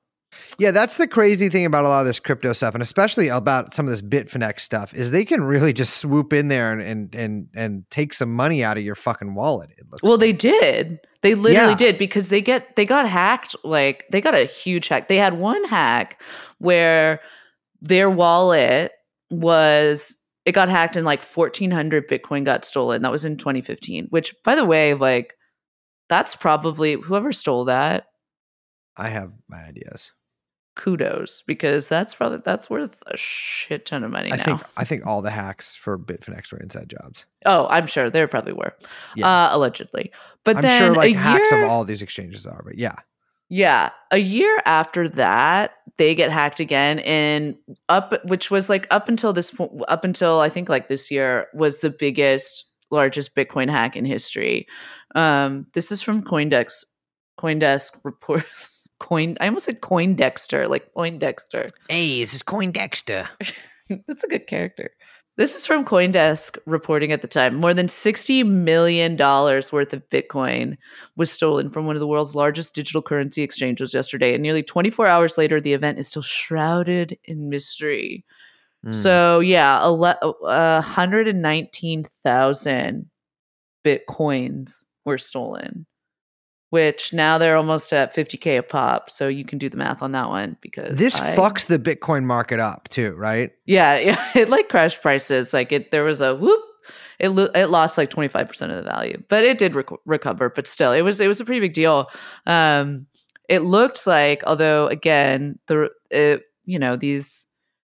Yeah, 0.59 0.71
that's 0.71 0.97
the 0.97 1.07
crazy 1.07 1.49
thing 1.49 1.65
about 1.65 1.85
a 1.85 1.87
lot 1.87 2.01
of 2.01 2.05
this 2.07 2.19
crypto 2.19 2.53
stuff, 2.53 2.73
and 2.75 2.81
especially 2.83 3.27
about 3.27 3.73
some 3.75 3.85
of 3.87 3.89
this 3.91 4.01
Bitfinex 4.01 4.59
stuff, 4.59 4.93
is 4.93 5.11
they 5.11 5.25
can 5.25 5.43
really 5.43 5.73
just 5.73 5.97
swoop 5.97 6.31
in 6.33 6.47
there 6.47 6.71
and 6.71 6.81
and 6.81 7.15
and, 7.15 7.47
and 7.55 7.89
take 7.89 8.13
some 8.13 8.33
money 8.33 8.63
out 8.63 8.77
of 8.77 8.83
your 8.83 8.95
fucking 8.95 9.33
wallet. 9.35 9.71
It 9.77 9.85
looks 9.91 10.03
Well, 10.03 10.13
like. 10.13 10.19
they 10.21 10.33
did. 10.33 10.99
They 11.21 11.35
literally 11.35 11.71
Yeah. 11.71 11.75
did 11.77 11.97
because 11.97 12.29
they 12.29 12.41
get 12.41 12.75
they 12.75 12.85
got 12.85 13.07
hacked. 13.09 13.55
Like 13.63 14.05
they 14.11 14.21
got 14.21 14.35
a 14.35 14.45
huge 14.45 14.87
hack. 14.89 15.07
They 15.07 15.17
had 15.17 15.37
one 15.39 15.63
hack 15.65 16.21
where 16.59 17.19
their 17.81 18.09
wallet 18.09 18.91
was 19.29 20.17
it 20.45 20.51
got 20.51 20.67
hacked 20.69 20.95
and 20.97 21.05
like 21.05 21.23
1400 21.23 22.07
bitcoin 22.09 22.43
got 22.43 22.65
stolen. 22.65 23.01
That 23.01 23.11
was 23.11 23.23
in 23.25 23.37
2015, 23.37 24.07
which 24.09 24.35
by 24.43 24.55
the 24.55 24.65
way, 24.65 24.93
like 24.93 25.35
that's 26.09 26.35
probably 26.35 26.93
whoever 26.93 27.31
stole 27.31 27.65
that 27.65 28.07
I 28.97 29.07
have 29.09 29.31
my 29.47 29.63
ideas. 29.63 30.11
Kudos 30.75 31.43
because 31.45 31.87
that's 31.87 32.13
probably 32.15 32.39
that's 32.43 32.69
worth 32.69 32.97
a 33.07 33.15
shit 33.17 33.85
ton 33.85 34.03
of 34.03 34.11
money 34.11 34.31
I 34.31 34.37
now. 34.37 34.43
think 34.43 34.61
I 34.77 34.83
think 34.83 35.05
all 35.05 35.21
the 35.21 35.31
hacks 35.31 35.75
for 35.75 35.97
Bitfinex 35.99 36.51
were 36.51 36.59
inside 36.59 36.89
jobs. 36.89 37.25
oh, 37.45 37.67
I'm 37.69 37.85
sure 37.87 38.09
there 38.09 38.27
probably 38.27 38.53
were. 38.53 38.73
Yeah. 39.15 39.27
Uh 39.27 39.55
allegedly. 39.55 40.11
But 40.43 40.57
I'm 40.57 40.61
then 40.63 40.81
sure 40.81 40.93
like 40.95 41.15
hacks 41.15 41.51
year, 41.51 41.63
of 41.63 41.69
all 41.69 41.85
these 41.85 42.01
exchanges 42.01 42.45
are, 42.45 42.61
but 42.65 42.77
yeah. 42.77 42.95
Yeah, 43.49 43.91
a 44.09 44.17
year 44.17 44.61
after 44.65 45.07
that, 45.09 45.73
they 45.97 46.15
get 46.15 46.31
hacked 46.31 46.59
again, 46.59 46.99
and 46.99 47.55
up, 47.87 48.13
which 48.25 48.49
was 48.49 48.67
like 48.67 48.87
up 48.89 49.07
until 49.07 49.31
this, 49.31 49.55
up 49.87 50.03
until 50.03 50.39
I 50.39 50.49
think 50.49 50.69
like 50.69 50.87
this 50.87 51.11
year 51.11 51.47
was 51.53 51.79
the 51.79 51.91
biggest, 51.91 52.65
largest 52.89 53.35
Bitcoin 53.35 53.69
hack 53.69 53.95
in 53.95 54.05
history. 54.05 54.65
Um, 55.13 55.67
this 55.73 55.91
is 55.91 56.01
from 56.01 56.23
CoinDesk, 56.23 56.83
CoinDesk 57.39 57.91
report. 58.03 58.45
Coin, 58.99 59.37
I 59.41 59.47
almost 59.47 59.65
said 59.65 59.81
CoinDexter, 59.81 60.69
like 60.69 60.93
Poindexter. 60.93 61.67
Hey, 61.89 62.21
this 62.21 62.33
is 62.33 62.43
Coindexter. 62.43 63.27
That's 64.07 64.23
a 64.23 64.27
good 64.27 64.47
character. 64.47 64.91
This 65.35 65.55
is 65.55 65.65
from 65.65 65.83
Coindesk 65.83 66.59
reporting 66.67 67.11
at 67.11 67.23
the 67.23 67.27
time. 67.27 67.55
More 67.55 67.73
than 67.73 67.87
$60 67.87 68.45
million 68.45 69.17
worth 69.17 69.93
of 69.93 70.07
Bitcoin 70.11 70.77
was 71.15 71.31
stolen 71.31 71.71
from 71.71 71.87
one 71.87 71.95
of 71.95 72.01
the 72.01 72.07
world's 72.07 72.35
largest 72.35 72.75
digital 72.75 73.01
currency 73.01 73.41
exchanges 73.41 73.95
yesterday. 73.95 74.35
And 74.35 74.43
nearly 74.43 74.61
24 74.61 75.07
hours 75.07 75.35
later, 75.35 75.59
the 75.59 75.73
event 75.73 75.97
is 75.97 76.07
still 76.07 76.21
shrouded 76.21 77.17
in 77.23 77.49
mystery. 77.49 78.23
Hmm. 78.83 78.93
So, 78.93 79.39
yeah, 79.39 79.81
ele- 79.81 80.19
uh, 80.45 80.81
119,000 80.81 83.09
Bitcoins 83.83 84.85
were 85.03 85.17
stolen, 85.17 85.87
which 86.73 87.13
now 87.13 87.37
they're 87.37 87.55
almost 87.55 87.93
at 87.93 88.15
50K 88.15 88.57
a 88.57 88.63
pop. 88.63 89.07
So 89.11 89.27
you 89.27 89.45
can 89.45 89.59
do 89.59 89.69
the 89.69 89.77
math 89.77 90.01
on 90.01 90.11
that 90.13 90.29
one 90.29 90.57
because 90.59 90.97
this 90.97 91.19
I- 91.19 91.35
fucks 91.35 91.67
the 91.67 91.77
Bitcoin 91.77 92.23
market 92.23 92.59
up 92.59 92.89
too, 92.89 93.13
right? 93.13 93.51
yeah, 93.67 93.99
yeah, 93.99 94.29
it 94.33 94.49
like 94.49 94.69
crashed 94.69 94.99
prices. 95.03 95.53
Like 95.53 95.71
it, 95.71 95.91
there 95.91 96.03
was 96.03 96.19
a 96.19 96.35
whoop. 96.35 96.59
It 97.19 97.29
it 97.53 97.67
lost 97.67 97.95
like 97.95 98.09
twenty 98.09 98.27
five 98.27 98.47
percent 98.47 98.71
of 98.71 98.83
the 98.83 98.89
value, 98.89 99.21
but 99.29 99.43
it 99.43 99.59
did 99.59 99.75
rec- 99.75 99.99
recover. 100.05 100.49
But 100.49 100.65
still, 100.65 100.91
it 100.93 101.01
was 101.03 101.21
it 101.21 101.27
was 101.27 101.39
a 101.39 101.45
pretty 101.45 101.59
big 101.61 101.75
deal. 101.75 102.07
Um, 102.47 103.05
it 103.47 103.59
looked 103.59 104.07
like, 104.07 104.41
although 104.47 104.87
again, 104.87 105.59
the 105.67 105.91
it, 106.09 106.41
you 106.65 106.79
know 106.79 106.95
these 106.95 107.45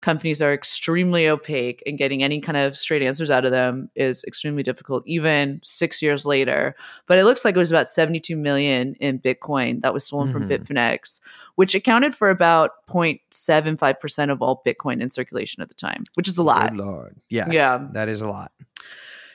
companies 0.01 0.41
are 0.41 0.53
extremely 0.53 1.27
opaque, 1.27 1.81
and 1.85 1.97
getting 1.97 2.23
any 2.23 2.39
kind 2.39 2.57
of 2.57 2.77
straight 2.77 3.01
answers 3.01 3.29
out 3.31 3.45
of 3.45 3.51
them 3.51 3.89
is 3.95 4.23
extremely 4.25 4.63
difficult, 4.63 5.03
even 5.07 5.59
six 5.63 6.01
years 6.01 6.25
later. 6.25 6.75
But 7.07 7.17
it 7.17 7.23
looks 7.25 7.43
like 7.43 7.55
it 7.55 7.59
was 7.59 7.71
about 7.71 7.89
seventy 7.89 8.19
two 8.19 8.35
million 8.37 8.95
in 8.99 9.19
Bitcoin 9.19 9.81
that 9.81 9.93
was 9.93 10.05
stolen 10.05 10.31
from 10.31 10.47
Mhm. 10.47 10.57
Bitfinex 10.59 11.19
which 11.55 11.73
accounted 11.73 12.13
for 12.13 12.29
about 12.29 12.85
0.75% 12.87 14.31
of 14.31 14.43
all 14.43 14.61
Bitcoin 14.63 15.01
in 15.01 15.09
circulation 15.09 15.59
at 15.63 15.69
the 15.69 15.73
time, 15.73 16.03
which 16.13 16.27
is 16.27 16.37
a 16.37 16.43
lot. 16.43 16.69
Good 16.69 16.77
lord. 16.77 17.15
Yes. 17.29 17.49
Yeah. 17.51 17.87
That 17.93 18.09
is 18.09 18.21
a 18.21 18.27
lot. 18.27 18.51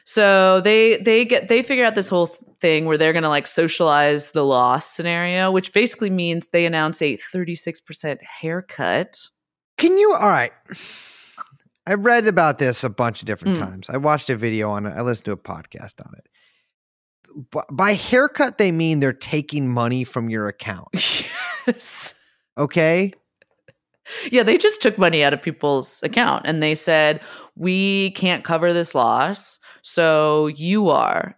So 0.04 0.60
they 0.60 0.98
they 0.98 1.24
get 1.24 1.48
they 1.48 1.62
figure 1.62 1.84
out 1.84 1.94
this 1.96 2.08
whole 2.08 2.26
thing 2.60 2.86
where 2.86 2.96
they're 2.96 3.12
going 3.12 3.22
to 3.24 3.28
like 3.28 3.48
socialize 3.48 4.30
the 4.32 4.44
loss 4.44 4.86
scenario, 4.88 5.50
which 5.50 5.72
basically 5.72 6.10
means 6.10 6.46
they 6.48 6.64
announce 6.66 7.02
a 7.02 7.16
36% 7.32 8.18
haircut. 8.22 9.18
Can 9.82 9.98
you? 9.98 10.12
All 10.12 10.28
right. 10.28 10.52
I 11.88 11.94
read 11.94 12.28
about 12.28 12.58
this 12.60 12.84
a 12.84 12.88
bunch 12.88 13.20
of 13.20 13.26
different 13.26 13.58
Mm. 13.58 13.60
times. 13.68 13.90
I 13.90 13.96
watched 13.96 14.30
a 14.30 14.36
video 14.36 14.70
on 14.70 14.86
it. 14.86 14.90
I 14.96 15.00
listened 15.02 15.24
to 15.24 15.32
a 15.32 15.36
podcast 15.36 16.00
on 16.06 16.14
it. 16.16 16.26
By 17.72 17.94
haircut, 17.94 18.58
they 18.58 18.70
mean 18.70 19.00
they're 19.00 19.12
taking 19.12 19.68
money 19.68 20.04
from 20.04 20.28
your 20.30 20.46
account. 20.46 20.88
yes. 21.66 22.14
Okay. 22.56 23.12
Yeah, 24.30 24.44
they 24.44 24.56
just 24.58 24.80
took 24.82 24.98
money 24.98 25.24
out 25.24 25.32
of 25.32 25.42
people's 25.42 26.00
account 26.04 26.42
and 26.46 26.62
they 26.62 26.74
said, 26.76 27.20
"We 27.56 28.10
can't 28.12 28.44
cover 28.44 28.72
this 28.72 28.94
loss, 28.94 29.58
so 29.82 30.46
you 30.48 30.90
are." 30.90 31.34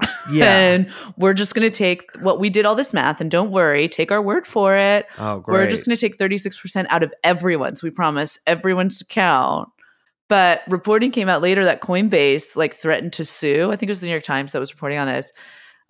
Yeah. 0.30 0.56
And 0.56 0.90
we're 1.18 1.34
just 1.34 1.54
going 1.54 1.68
to 1.68 1.76
take 1.76 2.04
what 2.20 2.38
we 2.40 2.48
did 2.48 2.64
all 2.64 2.74
this 2.76 2.92
math 2.94 3.20
and 3.20 3.30
don't 3.30 3.50
worry, 3.50 3.88
take 3.88 4.10
our 4.12 4.22
word 4.22 4.46
for 4.46 4.76
it. 4.76 5.06
oh, 5.18 5.40
great. 5.40 5.54
We're 5.54 5.68
just 5.68 5.84
going 5.84 5.96
to 5.96 6.00
take 6.00 6.16
36% 6.16 6.86
out 6.88 7.02
of 7.02 7.12
everyone's, 7.24 7.82
we 7.82 7.90
promise, 7.90 8.38
everyone's 8.46 9.00
account. 9.00 9.68
But 10.28 10.60
reporting 10.68 11.10
came 11.10 11.28
out 11.28 11.42
later 11.42 11.64
that 11.64 11.82
Coinbase 11.82 12.56
like 12.56 12.74
threatened 12.76 13.12
to 13.14 13.24
sue. 13.24 13.70
I 13.70 13.76
think 13.76 13.88
it 13.88 13.90
was 13.90 14.00
the 14.00 14.06
New 14.06 14.12
York 14.12 14.22
Times 14.24 14.52
that 14.52 14.60
was 14.60 14.72
reporting 14.72 14.98
on 14.98 15.08
this. 15.08 15.30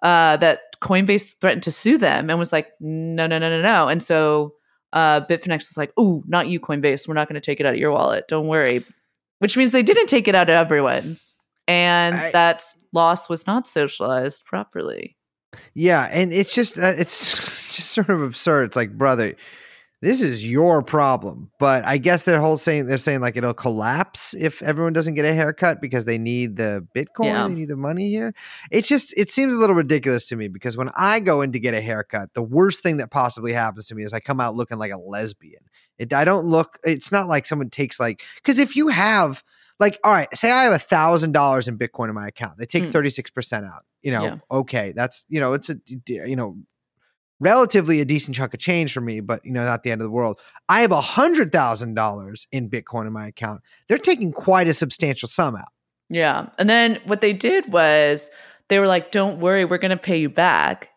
Uh, 0.03 0.37
that 0.39 0.61
Coinbase 0.83 1.39
threatened 1.41 1.63
to 1.65 1.71
sue 1.71 1.97
them 1.99 2.29
and 2.29 2.39
was 2.39 2.53
like, 2.53 2.69
no, 2.81 3.27
no, 3.29 3.39
no, 3.39 3.49
no, 3.51 3.63
no. 3.63 3.87
And 3.89 4.03
so 4.03 4.55
uh, 4.93 5.21
Bitfinex 5.27 5.69
was 5.71 5.77
like, 5.77 5.93
"Ooh, 5.99 6.25
not 6.27 6.49
you, 6.49 6.59
Coinbase. 6.59 7.07
We're 7.07 7.15
not 7.15 7.29
going 7.29 7.41
to 7.41 7.45
take 7.45 7.61
it 7.61 7.67
out 7.67 7.75
of 7.75 7.79
your 7.79 7.93
wallet. 7.93 8.27
Don't 8.29 8.49
worry." 8.49 8.85
Which 9.39 9.57
means 9.57 9.71
they 9.73 9.83
didn't 9.83 10.09
take 10.09 10.27
it 10.29 10.35
out 10.35 10.51
of 10.51 10.55
everyone's, 10.57 11.39
and 11.69 12.15
I- 12.17 12.31
that 12.33 12.65
loss 12.93 13.29
was 13.29 13.47
not 13.47 13.67
socialized 13.69 14.45
properly. 14.45 15.17
Yeah, 15.75 16.09
and 16.11 16.33
it's 16.33 16.55
just 16.55 16.79
uh, 16.79 16.95
it's 16.97 17.33
just 17.75 17.91
sort 17.93 18.09
of 18.11 18.23
absurd. 18.23 18.65
It's 18.65 18.77
like, 18.77 18.97
brother, 18.97 19.37
this 20.01 20.21
is 20.21 20.45
your 20.47 20.83
problem. 20.83 21.51
But 21.59 21.85
I 21.85 21.99
guess 21.99 22.25
their 22.25 22.41
whole 22.41 22.59
saying 22.59 22.87
they're 22.87 22.99
saying 22.99 23.21
like 23.21 23.37
it'll 23.37 23.55
collapse 23.55 24.35
if 24.35 24.63
everyone 24.63 24.93
doesn't 24.93 25.15
get 25.15 25.25
a 25.25 25.35
haircut 25.35 25.81
because 25.81 26.07
they 26.07 26.19
need 26.19 26.57
the 26.57 26.87
Bitcoin, 26.97 27.27
Yeah. 27.27 27.49
they 27.49 27.55
need 27.55 27.69
the 27.69 27.77
money 27.77 28.09
here. 28.09 28.35
It 28.71 28.85
just 28.85 29.15
it 29.17 29.31
seems 29.31 29.55
a 29.55 29.59
little 29.59 29.77
ridiculous 29.77 30.27
to 30.29 30.37
me 30.37 30.49
because 30.49 30.77
when 30.77 30.91
I 30.97 31.21
go 31.21 31.41
in 31.43 31.53
to 31.53 31.61
get 31.61 31.75
a 31.75 31.81
haircut, 31.81 32.31
the 32.35 32.43
worst 32.43 32.83
thing 32.83 32.97
that 32.97 33.11
possibly 33.11 33.53
happens 33.53 33.87
to 33.87 33.95
me 33.95 34.03
is 34.05 34.13
I 34.13 34.21
come 34.21 34.41
out 34.41 34.57
looking 34.57 34.79
like 34.79 34.93
a 34.93 34.99
lesbian. 34.99 35.63
It 35.99 36.13
I 36.13 36.25
don't 36.25 36.47
look. 36.47 36.79
It's 36.85 37.13
not 37.13 37.29
like 37.29 37.47
someone 37.47 37.71
takes 37.71 38.01
like 38.01 38.23
because 38.37 38.59
if 38.59 38.75
you 38.75 38.89
have 38.89 39.45
like 39.81 39.99
all 40.05 40.13
right, 40.13 40.29
say 40.37 40.51
I 40.51 40.65
have 40.65 40.73
a 40.73 40.79
thousand 40.79 41.33
dollars 41.33 41.69
in 41.69 41.79
Bitcoin 41.79 42.09
in 42.09 42.15
my 42.15 42.29
account, 42.29 42.59
they 42.59 42.67
take 42.67 42.85
Mm. 42.85 42.91
thirty 42.91 43.11
six 43.11 43.31
percent 43.31 43.65
out. 43.67 43.85
You 44.03 44.13
know, 44.13 44.25
Yeah. 44.25 44.37
okay, 44.51 44.93
that's 44.95 45.25
you 45.29 45.41
know, 45.41 45.53
it's 45.53 45.71
a 45.71 45.77
you 46.09 46.37
know 46.37 46.57
relatively 47.41 48.01
a 48.01 48.05
decent 48.05 48.37
chunk 48.37 48.55
of 48.55 48.61
change 48.61 48.93
for 48.93 49.01
me, 49.01 49.21
but 49.21 49.45
you 49.45 49.53
know, 49.53 49.65
not 49.65 49.83
the 49.83 49.91
end 49.91 50.01
of 50.01 50.05
the 50.05 50.11
world. 50.11 50.39
I 50.69 50.81
have 50.83 50.93
a 50.93 51.01
hundred 51.01 51.53
thousand 51.53 51.95
dollars 51.95 52.47
in 52.53 52.71
Bitcoin 52.71 53.07
in 53.07 53.13
my 53.13 53.27
account. 53.27 53.63
They're 53.89 53.99
taking 53.99 54.33
quite 54.33 54.69
a 54.69 54.75
substantial 54.75 55.29
sum 55.29 55.57
out. 55.57 55.69
Yeah. 56.09 56.47
And 56.59 56.69
then 56.71 57.01
what 57.07 57.21
they 57.21 57.33
did 57.33 57.73
was 57.73 58.31
they 58.69 58.79
were 58.79 58.87
like, 58.87 59.11
don't 59.11 59.41
worry, 59.41 59.65
we're 59.65 59.79
going 59.79 59.91
to 59.91 59.97
pay 59.97 60.19
you 60.19 60.29
back. 60.29 60.91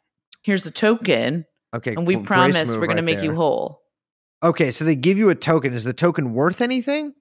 Here's 0.44 0.66
a 0.66 0.72
token. 0.72 1.46
Okay, 1.76 1.94
and 1.96 2.06
we 2.06 2.18
promise 2.18 2.70
we're 2.70 2.76
going 2.82 2.90
right 2.90 2.96
to 2.98 3.02
make 3.02 3.22
you 3.22 3.34
whole. 3.36 3.82
Okay, 4.44 4.72
so 4.72 4.86
they 4.86 4.96
give 4.96 5.18
you 5.18 5.30
a 5.30 5.36
token. 5.36 5.74
Is 5.74 5.84
the 5.84 5.94
token 5.94 6.34
worth 6.34 6.62
anything? 6.62 7.14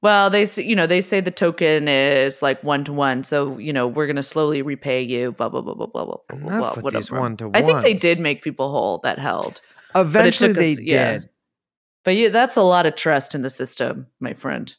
Well, 0.00 0.30
they 0.30 0.46
you 0.56 0.76
know 0.76 0.86
they 0.86 1.00
say 1.00 1.20
the 1.20 1.30
token 1.32 1.88
is 1.88 2.40
like 2.40 2.62
one 2.62 2.84
to 2.84 2.92
one, 2.92 3.24
so 3.24 3.58
you 3.58 3.72
know 3.72 3.88
we're 3.88 4.06
going 4.06 4.16
to 4.16 4.22
slowly 4.22 4.62
repay 4.62 5.02
you. 5.02 5.32
Blah 5.32 5.48
blah 5.48 5.60
blah 5.60 5.74
blah 5.74 5.86
blah 5.86 6.04
blah 6.04 6.16
blah. 6.28 6.38
blah, 6.38 6.56
Enough 6.58 6.82
with 6.82 6.94
these 6.94 7.10
one 7.10 7.36
to 7.38 7.50
I 7.52 7.62
think 7.62 7.82
they 7.82 7.94
did 7.94 8.20
make 8.20 8.42
people 8.42 8.70
whole 8.70 8.98
that 9.02 9.18
held, 9.18 9.60
Eventually, 9.96 10.52
they 10.52 10.72
us- 10.74 10.80
yeah. 10.80 11.12
did. 11.18 11.28
but 12.04 12.16
yeah, 12.16 12.28
that's 12.28 12.54
a 12.56 12.62
lot 12.62 12.86
of 12.86 12.94
trust 12.94 13.34
in 13.34 13.42
the 13.42 13.50
system, 13.50 14.06
my 14.20 14.34
friend. 14.34 14.74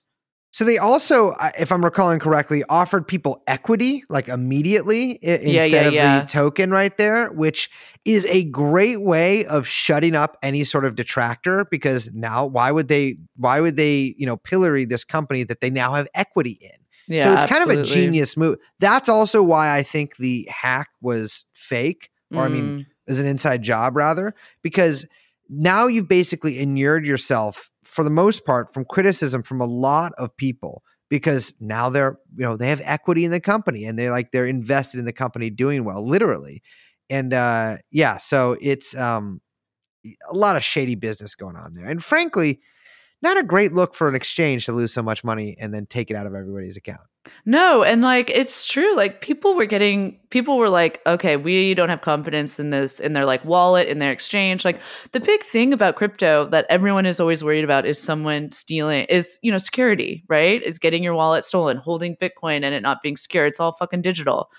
So 0.52 0.66
they 0.66 0.80
also, 0.80 1.36
if 1.60 1.72
I'm 1.72 1.84
recalling 1.84 2.18
correctly, 2.20 2.64
offered 2.70 3.08
people 3.08 3.44
equity 3.48 4.04
like 4.10 4.28
immediately 4.28 5.20
i- 5.22 5.26
Yeah, 5.44 5.64
instead 5.64 5.72
yeah, 5.84 5.88
of 5.88 5.94
yeah. 5.94 6.20
the 6.22 6.28
token 6.28 6.72
right 6.72 6.98
there, 6.98 7.30
which 7.32 7.70
is 8.04 8.26
a 8.26 8.46
great 8.46 9.02
way 9.02 9.46
of 9.46 9.68
shutting 9.68 10.16
up 10.16 10.38
any 10.42 10.64
sort 10.64 10.86
of 10.86 10.96
detractor. 10.96 11.66
Because 11.70 12.12
now, 12.14 12.46
why 12.48 12.72
would 12.72 12.88
they? 12.88 13.18
Why 13.38 13.62
would 13.62 13.76
they? 13.76 14.16
You 14.18 14.26
know, 14.26 14.38
pillory 14.38 14.86
this 14.86 15.04
company 15.04 15.44
that 15.44 15.62
they 15.62 15.70
now 15.70 15.94
have 15.94 16.08
equity 16.16 16.58
in. 16.62 16.72
Yeah, 17.16 17.24
so 17.24 17.34
it's 17.34 17.46
kind 17.46 17.70
of 17.72 17.78
a 17.78 17.84
genius 17.84 18.36
move. 18.38 18.58
That's 18.80 19.10
also 19.10 19.44
why 19.44 19.76
I 19.76 19.84
think 19.84 20.18
the 20.18 20.48
hack 20.52 20.90
was 21.02 21.46
fake, 21.54 22.10
or 22.34 22.44
I 22.44 22.48
mean, 22.48 22.64
Mm. 22.64 22.86
is 23.08 23.20
an 23.20 23.26
inside 23.28 23.62
job 23.64 23.96
rather, 23.96 24.34
because 24.64 25.06
now 25.50 25.88
you've 25.88 26.08
basically 26.08 26.60
inured 26.60 27.06
yourself 27.06 27.70
for 27.84 28.04
the 28.04 28.10
most 28.10 28.46
part 28.46 28.72
from 28.74 28.86
criticism 28.86 29.42
from 29.42 29.60
a 29.60 29.66
lot 29.66 30.14
of 30.18 30.36
people 30.38 30.84
because 31.10 31.56
now 31.60 31.90
they're 31.90 32.20
you 32.38 32.44
know 32.44 32.56
they 32.56 32.70
have 32.70 32.82
equity 32.84 33.26
in 33.26 33.32
the 33.32 33.40
company 33.40 33.86
and 33.86 33.98
they 33.98 34.10
like 34.10 34.32
they're 34.32 34.46
invested 34.46 35.00
in 35.00 35.06
the 35.06 35.14
company 35.14 35.50
doing 35.50 35.84
well 35.84 36.08
literally. 36.08 36.62
And 37.10 37.34
uh 37.34 37.78
yeah 37.92 38.18
so 38.18 38.58
it's 38.62 38.96
um 38.96 39.42
a 40.32 40.36
lot 40.36 40.56
of 40.56 40.64
shady 40.64 40.96
business 40.96 41.36
going 41.36 41.56
on 41.56 41.74
there. 41.74 41.88
And 41.88 42.04
frankly 42.04 42.60
not 43.22 43.38
a 43.38 43.44
great 43.44 43.74
look 43.74 43.96
for 43.96 44.08
an 44.08 44.16
exchange 44.16 44.66
to 44.66 44.72
lose 44.72 44.94
so 44.94 45.02
much 45.02 45.24
money 45.24 45.58
and 45.60 45.74
then 45.74 45.86
take 45.86 46.10
it 46.10 46.16
out 46.16 46.26
of 46.26 46.36
everybody's 46.36 46.78
account 46.78 47.02
No, 47.46 47.84
and 47.84 48.02
like 48.02 48.30
it's 48.30 48.66
true. 48.66 48.96
Like 48.96 49.22
people 49.22 49.56
were 49.56 49.66
getting 49.66 50.20
people 50.30 50.58
were 50.58 50.70
like, 50.70 51.02
okay, 51.08 51.38
we 51.38 51.74
don't 51.74 51.90
have 51.90 52.02
confidence 52.02 52.60
in 52.60 52.70
this 52.70 53.00
in 53.00 53.14
their 53.14 53.26
like 53.26 53.44
wallet, 53.44 53.88
in 53.88 54.00
their 54.00 54.12
exchange. 54.12 54.64
Like 54.66 54.80
the 55.14 55.20
big 55.20 55.44
thing 55.44 55.74
about 55.74 55.96
crypto 55.96 56.48
that 56.50 56.66
everyone 56.70 57.06
is 57.06 57.20
always 57.20 57.44
worried 57.44 57.64
about 57.64 57.86
is 57.86 58.00
someone 58.00 58.52
stealing 58.52 59.06
is, 59.06 59.40
you 59.42 59.52
know, 59.52 59.58
security, 59.58 60.24
right? 60.28 60.62
Is 60.62 60.80
getting 60.80 61.04
your 61.04 61.16
wallet 61.16 61.46
stolen, 61.46 61.78
holding 61.78 62.16
Bitcoin 62.18 62.64
and 62.64 62.76
it 62.76 62.82
not 62.82 63.02
being 63.02 63.18
secure. 63.18 63.46
It's 63.46 63.60
all 63.60 63.72
fucking 63.72 64.02
digital. 64.02 64.52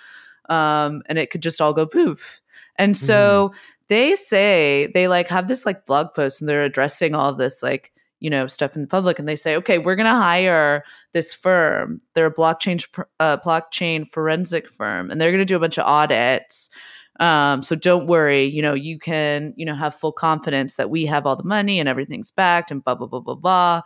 Um, 0.48 1.02
and 1.06 1.18
it 1.18 1.30
could 1.30 1.42
just 1.42 1.60
all 1.60 1.72
go 1.72 1.86
poof. 1.86 2.40
And 2.76 2.96
so 2.96 3.52
they 3.88 4.16
say 4.16 4.90
they 4.94 5.06
like 5.06 5.28
have 5.28 5.48
this 5.48 5.66
like 5.66 5.84
blog 5.84 6.14
post 6.14 6.40
and 6.40 6.48
they're 6.48 6.64
addressing 6.64 7.14
all 7.14 7.34
this 7.34 7.62
like 7.62 7.92
you 8.20 8.30
know 8.30 8.46
stuff 8.46 8.76
in 8.76 8.82
the 8.82 8.88
public 8.88 9.18
and 9.18 9.28
they 9.28 9.36
say 9.36 9.56
okay 9.56 9.78
we're 9.78 9.96
going 9.96 10.06
to 10.06 10.12
hire 10.12 10.84
this 11.12 11.34
firm. 11.34 12.00
They're 12.14 12.26
a 12.26 12.34
blockchain 12.34 12.84
uh, 13.18 13.38
blockchain 13.38 14.08
forensic 14.08 14.70
firm 14.70 15.10
and 15.10 15.20
they're 15.20 15.30
going 15.30 15.40
to 15.40 15.44
do 15.44 15.56
a 15.56 15.60
bunch 15.60 15.78
of 15.78 15.86
audits. 15.86 16.70
Um, 17.18 17.62
so 17.62 17.76
don't 17.76 18.06
worry 18.06 18.44
you 18.44 18.62
know 18.62 18.74
you 18.74 18.98
can 18.98 19.52
you 19.56 19.66
know 19.66 19.74
have 19.74 19.94
full 19.94 20.12
confidence 20.12 20.76
that 20.76 20.90
we 20.90 21.04
have 21.06 21.26
all 21.26 21.36
the 21.36 21.44
money 21.44 21.80
and 21.80 21.88
everything's 21.88 22.30
backed 22.30 22.70
and 22.70 22.84
blah 22.84 22.94
blah 22.94 23.06
blah 23.06 23.20
blah 23.20 23.34
blah. 23.34 23.82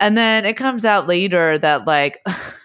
And 0.00 0.16
then 0.16 0.44
it 0.44 0.56
comes 0.56 0.84
out 0.84 1.06
later 1.06 1.58
that 1.58 1.86
like 1.86 2.20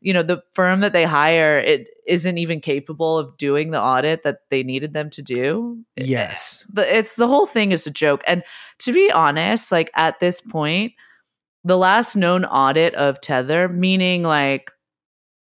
you 0.00 0.12
know 0.12 0.22
the 0.22 0.42
firm 0.52 0.80
that 0.80 0.92
they 0.92 1.04
hire 1.04 1.58
it 1.58 1.88
isn't 2.06 2.38
even 2.38 2.60
capable 2.60 3.18
of 3.18 3.36
doing 3.38 3.70
the 3.70 3.80
audit 3.80 4.22
that 4.22 4.40
they 4.50 4.62
needed 4.62 4.92
them 4.92 5.10
to 5.10 5.22
do. 5.22 5.78
Yes. 5.96 6.64
The 6.72 6.96
it's 6.98 7.16
the 7.16 7.26
whole 7.26 7.46
thing 7.46 7.72
is 7.72 7.86
a 7.86 7.90
joke. 7.90 8.22
And 8.26 8.44
to 8.80 8.92
be 8.92 9.10
honest 9.10 9.72
like 9.72 9.90
at 9.94 10.20
this 10.20 10.40
point 10.40 10.92
the 11.64 11.76
last 11.78 12.14
known 12.14 12.44
audit 12.44 12.94
of 12.94 13.20
tether 13.20 13.68
meaning 13.68 14.22
like 14.22 14.70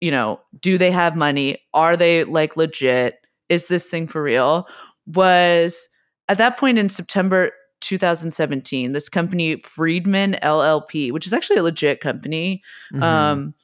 you 0.01 0.11
know 0.11 0.41
do 0.61 0.79
they 0.79 0.91
have 0.91 1.15
money? 1.17 1.59
Are 1.75 1.97
they 1.97 2.25
like 2.25 2.57
legit? 2.57 3.15
Is 3.49 3.67
this 3.69 3.89
thing 3.89 4.07
for 4.07 4.23
real? 4.23 4.67
Was 5.07 5.89
at 6.29 6.39
that 6.39 6.57
point 6.57 6.79
in 6.79 6.89
september 6.89 7.51
2017 7.81 8.93
this 8.93 9.09
company 9.09 9.57
friedman 9.63 10.37
llp 10.43 11.11
which 11.13 11.27
is 11.27 11.33
actually 11.33 11.57
a 11.57 11.63
legit 11.63 12.01
company 12.01 12.63
Mhm. 12.93 13.03
um 13.03 13.55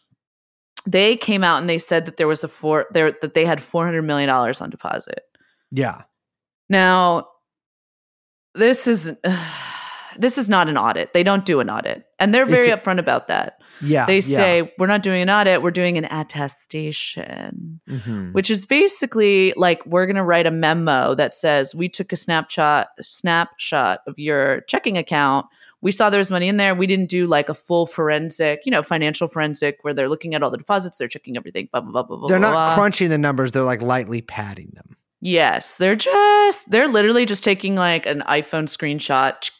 they 0.86 1.16
came 1.16 1.42
out 1.44 1.58
and 1.60 1.68
they 1.68 1.78
said 1.78 2.06
that 2.06 2.16
there 2.16 2.28
was 2.28 2.44
a 2.44 2.48
four 2.48 2.86
there 2.92 3.12
that 3.22 3.34
they 3.34 3.44
had 3.44 3.62
400 3.62 4.02
million 4.02 4.28
dollars 4.28 4.60
on 4.60 4.70
deposit 4.70 5.22
yeah 5.70 6.02
now, 6.68 7.28
this 8.54 8.86
is 8.86 9.16
this 10.18 10.38
is 10.38 10.48
not 10.48 10.68
an 10.68 10.76
audit. 10.78 11.12
They 11.12 11.22
don't 11.22 11.44
do 11.44 11.60
an 11.60 11.68
audit, 11.70 12.04
and 12.18 12.34
they're 12.34 12.46
very 12.46 12.68
It's 12.68 12.82
upfront 12.82 12.98
about 12.98 13.28
that. 13.28 13.58
yeah 13.82 14.06
They 14.06 14.16
yeah. 14.16 14.20
say 14.36 14.72
we're 14.78 14.86
not 14.86 15.02
doing 15.02 15.22
an 15.22 15.30
audit; 15.30 15.62
we're 15.62 15.70
doing 15.70 15.96
an 15.98 16.06
attestation, 16.06 17.80
Mhm. 17.88 18.32
which 18.32 18.50
is 18.50 18.66
basically 18.66 19.52
like 19.56 19.84
we're 19.86 20.06
going 20.06 20.16
to 20.16 20.24
write 20.24 20.46
a 20.46 20.50
memo 20.50 21.14
that 21.14 21.34
says 21.34 21.74
we 21.74 21.88
took 21.88 22.12
a 22.12 22.16
snapshot 22.16 22.88
snapshot 23.00 24.00
of 24.06 24.18
your 24.18 24.62
checking 24.62 24.96
account. 24.96 25.46
We 25.82 25.92
saw 25.92 26.08
there 26.10 26.18
was 26.18 26.30
money 26.30 26.48
in 26.48 26.56
there. 26.56 26.74
We 26.74 26.86
didn't 26.86 27.10
do 27.10 27.26
like 27.26 27.48
a 27.48 27.54
full 27.54 27.86
forensic, 27.86 28.60
you 28.64 28.72
know, 28.72 28.82
financial 28.82 29.28
forensic 29.28 29.78
where 29.82 29.92
they're 29.94 30.08
looking 30.08 30.34
at 30.34 30.42
all 30.42 30.50
the 30.50 30.56
deposits, 30.56 30.98
they're 30.98 31.06
checking 31.08 31.36
everything. 31.36 31.68
Blah 31.70 31.82
blah 31.82 31.90
blah 31.92 32.02
blah 32.02 32.16
blah. 32.16 32.28
they're 32.28 32.38
not 32.38 32.52
blah. 32.52 32.74
crunching 32.74 33.10
the 33.10 33.18
numbers 33.18 33.52
they're 33.52 33.62
like 33.62 33.82
lightly 33.82 34.22
padding 34.22 34.70
them 34.74 34.96
Yes, 35.20 35.76
they're 35.78 35.96
just 35.96 36.70
they're 36.70 36.88
literally 36.88 37.26
just 37.26 37.42
taking 37.44 37.74
like 37.74 38.06
an 38.06 38.22
iPhone 38.28 38.64
screenshot 38.68 39.50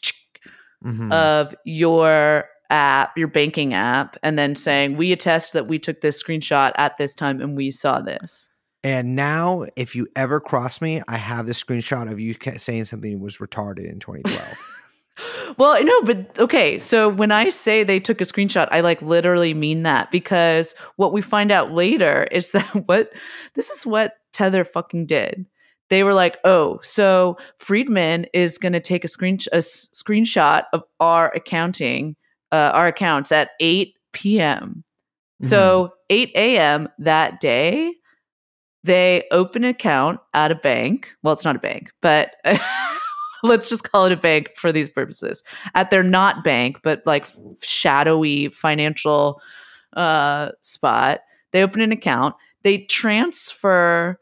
Mhm. 0.85 1.11
of 1.11 1.55
your 1.65 2.45
app, 2.69 3.17
your 3.17 3.27
banking 3.27 3.73
app, 3.73 4.15
and 4.23 4.37
then 4.37 4.55
saying, 4.55 4.95
We 4.97 5.11
attest 5.11 5.53
that 5.53 5.67
we 5.67 5.79
took 5.79 6.01
this 6.01 6.21
screenshot 6.21 6.71
at 6.77 6.97
this 6.97 7.15
time 7.15 7.41
and 7.41 7.57
we 7.57 7.71
saw 7.71 7.99
this. 8.01 8.49
And 8.83 9.15
now, 9.15 9.65
if 9.75 9.95
you 9.95 10.07
ever 10.15 10.39
cross 10.39 10.79
me, 10.79 11.01
I 11.07 11.17
have 11.17 11.47
this 11.47 11.61
screenshot 11.61 12.09
of 12.11 12.19
you 12.19 12.35
saying 12.57 12.85
something 12.85 13.19
was 13.19 13.37
retarded 13.37 13.89
in 13.91 13.99
2012. 13.99 14.57
Well, 15.57 15.83
no, 15.83 16.01
but 16.03 16.39
okay. 16.39 16.77
So 16.77 17.09
when 17.09 17.31
I 17.31 17.49
say 17.49 17.83
they 17.83 17.99
took 17.99 18.21
a 18.21 18.25
screenshot, 18.25 18.67
I 18.71 18.81
like 18.81 19.01
literally 19.01 19.53
mean 19.53 19.83
that 19.83 20.11
because 20.11 20.75
what 20.97 21.13
we 21.13 21.21
find 21.21 21.51
out 21.51 21.71
later 21.71 22.27
is 22.31 22.51
that 22.51 22.69
what 22.87 23.11
this 23.55 23.69
is 23.69 23.85
what 23.85 24.13
Tether 24.33 24.63
fucking 24.63 25.07
did. 25.07 25.45
They 25.89 26.03
were 26.03 26.13
like, 26.13 26.37
oh, 26.43 26.79
so 26.83 27.37
Friedman 27.57 28.25
is 28.33 28.57
going 28.57 28.73
to 28.73 28.81
take 28.81 29.05
a 29.05 29.07
screen 29.07 29.39
a 29.53 29.59
screenshot 29.59 30.65
of 30.73 30.83
our 30.99 31.31
accounting, 31.33 32.15
uh, 32.51 32.71
our 32.73 32.87
accounts 32.87 33.31
at 33.31 33.51
8 33.59 33.95
p.m. 34.11 34.83
So 35.43 35.93
8 36.09 36.31
a.m. 36.35 36.89
that 36.99 37.39
day, 37.39 37.93
they 38.83 39.23
open 39.31 39.63
an 39.63 39.69
account 39.69 40.19
at 40.33 40.51
a 40.51 40.55
bank. 40.55 41.09
Well, 41.21 41.33
it's 41.33 41.45
not 41.45 41.55
a 41.55 41.59
bank, 41.59 41.91
but 42.01 42.35
let's 43.43 43.69
just 43.69 43.89
call 43.89 44.05
it 44.05 44.11
a 44.11 44.17
bank 44.17 44.49
for 44.55 44.71
these 44.71 44.89
purposes. 44.89 45.43
At 45.75 45.89
their 45.89 46.03
not 46.03 46.43
bank, 46.43 46.79
but 46.83 47.01
like 47.05 47.25
shadowy 47.61 48.49
financial 48.49 49.41
uh, 49.93 50.51
spot, 50.61 51.21
they 51.51 51.63
open 51.63 51.81
an 51.81 51.91
account. 51.91 52.35
They 52.63 52.79
transfer 52.79 54.19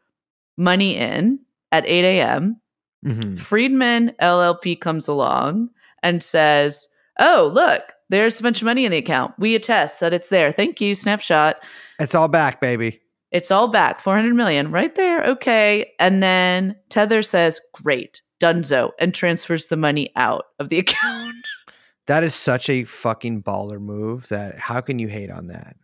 money 0.57 0.95
in 0.95 1.39
at 1.71 1.85
8 1.85 2.05
a.m. 2.05 2.61
Mhm. 3.05 3.39
Friedman 3.39 4.13
LLP 4.21 4.79
comes 4.79 5.07
along 5.07 5.69
and 6.03 6.23
says, 6.23 6.87
Oh, 7.19 7.51
look, 7.53 7.81
there's 8.09 8.39
a 8.39 8.43
bunch 8.43 8.61
of 8.61 8.65
money 8.65 8.85
in 8.85 8.91
the 8.91 8.97
account. 8.97 9.33
We 9.39 9.55
attest 9.55 9.99
that 9.99 10.13
it's 10.13 10.29
there. 10.29 10.51
Thank 10.51 10.81
you, 10.81 10.95
snapshot. 10.95 11.57
It's 11.99 12.15
all 12.15 12.27
back, 12.27 12.61
baby. 12.61 12.99
It's 13.31 13.51
all 13.51 13.67
back, 13.67 13.99
400 13.99 14.33
million 14.33 14.71
right 14.71 14.93
there. 14.95 15.23
Okay. 15.25 15.91
And 15.99 16.21
then 16.21 16.75
Tether 16.89 17.21
says, 17.21 17.59
Great, 17.73 18.21
dunzo, 18.39 18.91
and 18.99 19.13
transfers 19.13 19.67
the 19.67 19.77
money 19.77 20.11
out 20.15 20.45
of 20.59 20.69
the 20.69 20.79
account. 20.79 21.35
That 22.07 22.23
is 22.23 22.35
such 22.35 22.69
a 22.69 22.83
fucking 22.83 23.43
baller 23.43 23.79
move 23.79 24.27
that 24.29 24.59
how 24.59 24.81
can 24.81 24.99
you 24.99 25.07
hate 25.07 25.31
on 25.31 25.47
that? 25.47 25.75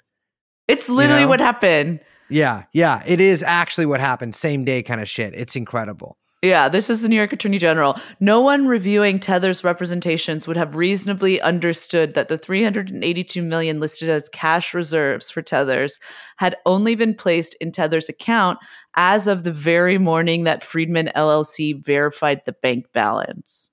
It's 0.68 0.88
literally 0.88 1.24
know? 1.24 1.30
what 1.30 1.40
happened. 1.40 2.00
Yeah, 2.30 2.64
yeah, 2.74 3.04
it 3.06 3.20
is 3.20 3.44
actually 3.44 3.88
what 3.88 4.00
happened. 4.00 4.36
Same 4.36 4.64
day 4.64 4.84
kind 4.84 5.02
of 5.02 5.10
shit. 5.10 5.34
It's 5.34 5.56
incredible. 5.56 6.18
Yeah, 6.44 6.70
this 6.70 6.90
is 6.90 7.04
the 7.04 7.10
New 7.10 7.18
York 7.18 7.34
Attorney 7.34 7.60
General. 7.60 8.00
No 8.20 8.42
one 8.42 8.68
reviewing 8.68 9.20
Tether's 9.20 9.64
representations 9.64 10.48
would 10.48 10.58
have 10.58 10.76
reasonably 10.76 11.40
understood 11.40 12.16
that 12.16 12.30
the 12.30 12.38
382 12.38 13.44
million 13.44 13.80
listed 13.80 14.10
as 14.10 14.28
cash 14.30 14.74
reserves 14.74 15.30
for 15.30 15.44
Tethers 15.44 16.00
had 16.38 16.56
only 16.66 16.96
been 16.96 17.14
placed 17.14 17.56
in 17.62 17.72
Tether's 17.72 18.10
account 18.10 18.58
as 18.96 19.28
of 19.28 19.44
the 19.44 19.52
very 19.52 19.98
morning 19.98 20.44
that 20.44 20.64
Friedman 20.64 21.12
LLC 21.16 21.84
verified 21.84 22.42
the 22.46 22.54
bank 22.54 22.86
balance. 22.94 23.72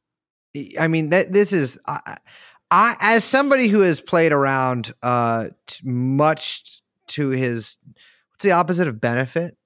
I 0.79 0.89
mean, 0.89 1.11
that 1.11 1.33
this 1.33 1.53
is 1.53 1.79
I, 1.87 2.16
I 2.71 2.97
as 3.01 3.25
somebody 3.25 3.69
who 3.69 3.81
has 3.81 4.01
played 4.01 4.33
around 4.33 4.95
uh 5.03 5.49
t- 5.66 5.89
much 5.89 6.83
to 7.09 7.31
his 7.31 7.79
what's 8.31 8.45
the 8.45 8.53
opposite 8.53 8.89
of 8.89 9.01
benefit? 9.01 9.57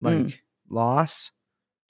Like 0.00 0.16
Mm. 0.18 0.34
loss? 0.70 1.30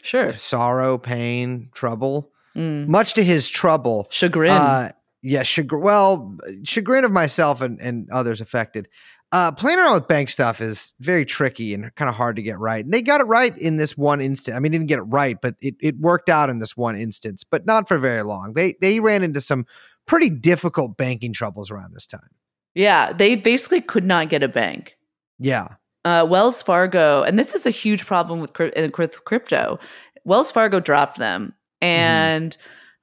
Sure. 0.02 0.36
sorrow, 0.36 0.96
pain, 0.96 1.68
trouble. 1.74 2.30
Mm. 2.56 2.86
Much 2.88 3.14
to 3.14 3.22
his 3.24 3.48
trouble, 3.48 4.06
Chagrin. 4.10 4.50
Uh, 4.52 4.92
yeah, 5.22 5.42
chagrin. 5.42 5.82
Well, 5.82 6.38
chagrin 6.64 7.04
of 7.04 7.10
myself 7.12 7.60
and, 7.60 7.80
and 7.80 8.08
others 8.10 8.40
affected. 8.40 8.88
Uh, 9.30 9.52
playing 9.52 9.78
around 9.78 9.92
with 9.92 10.08
bank 10.08 10.30
stuff 10.30 10.60
is 10.60 10.94
very 11.00 11.24
tricky 11.24 11.74
and 11.74 11.94
kind 11.96 12.08
of 12.08 12.14
hard 12.14 12.34
to 12.36 12.42
get 12.42 12.58
right. 12.58 12.82
And 12.82 12.94
they 12.94 13.02
got 13.02 13.20
it 13.20 13.26
right 13.26 13.56
in 13.58 13.76
this 13.76 13.94
one 13.94 14.22
instance. 14.22 14.56
I 14.56 14.60
mean, 14.60 14.72
didn't 14.72 14.86
get 14.86 14.98
it 14.98 15.02
right, 15.02 15.36
but 15.42 15.54
it, 15.60 15.74
it 15.80 15.98
worked 15.98 16.30
out 16.30 16.48
in 16.48 16.60
this 16.60 16.78
one 16.78 16.98
instance, 16.98 17.44
but 17.44 17.66
not 17.66 17.88
for 17.88 17.98
very 17.98 18.22
long. 18.22 18.54
They 18.54 18.76
they 18.80 19.00
ran 19.00 19.22
into 19.22 19.42
some 19.42 19.66
pretty 20.06 20.30
difficult 20.30 20.96
banking 20.96 21.34
troubles 21.34 21.70
around 21.70 21.92
this 21.92 22.06
time. 22.06 22.30
yeah, 22.74 23.12
they 23.12 23.36
basically 23.36 23.82
could 23.82 24.04
not 24.04 24.30
get 24.30 24.42
a 24.42 24.48
bank. 24.48 24.96
Yeah. 25.38 25.68
Uh, 26.06 26.26
Wells 26.26 26.62
Fargo, 26.62 27.22
and 27.22 27.38
this 27.38 27.54
is 27.54 27.66
a 27.66 27.70
huge 27.70 28.06
problem 28.06 28.40
with, 28.40 28.54
cryp- 28.54 28.72
in 28.72 28.90
crypto. 28.90 29.78
Wells 30.24 30.50
Fargo 30.50 30.80
dropped 30.80 31.18
them, 31.18 31.52
and 31.82 32.56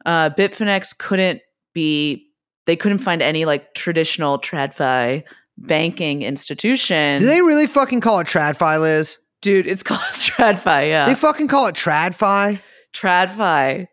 uh, 0.07 0.31
Bitfinex 0.31 0.97
couldn't 0.97 1.41
be. 1.73 2.25
They 2.65 2.75
couldn't 2.75 2.97
find 2.97 3.21
any 3.21 3.45
like 3.45 3.75
traditional 3.75 4.39
TradFi 4.39 5.23
banking 5.57 6.21
institution. 6.21 7.21
Do 7.21 7.27
they 7.27 7.41
really 7.41 7.67
fucking 7.67 8.01
call 8.01 8.19
it 8.19 8.27
TradFi, 8.27 8.79
Liz? 8.79 9.17
Dude, 9.41 9.67
it's 9.67 9.83
called 9.83 9.99
TradFi. 10.01 10.89
Yeah, 10.89 11.05
They 11.07 11.15
fucking 11.15 11.47
call 11.47 11.67
it 11.67 11.75
TradFi? 11.75 12.59
TradFi, 12.93 13.87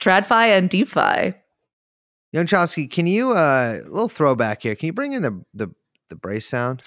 TradFi, 0.00 0.58
and 0.58 0.70
DeFi. 0.70 1.34
Young 2.32 2.46
Chomsky, 2.46 2.90
can 2.90 3.06
you 3.06 3.30
uh 3.32 3.80
a 3.82 3.88
little 3.88 4.08
throwback 4.08 4.62
here? 4.62 4.74
Can 4.74 4.86
you 4.86 4.92
bring 4.92 5.12
in 5.14 5.22
the 5.22 5.42
the, 5.54 5.68
the 6.10 6.16
brace 6.16 6.46
sound? 6.46 6.82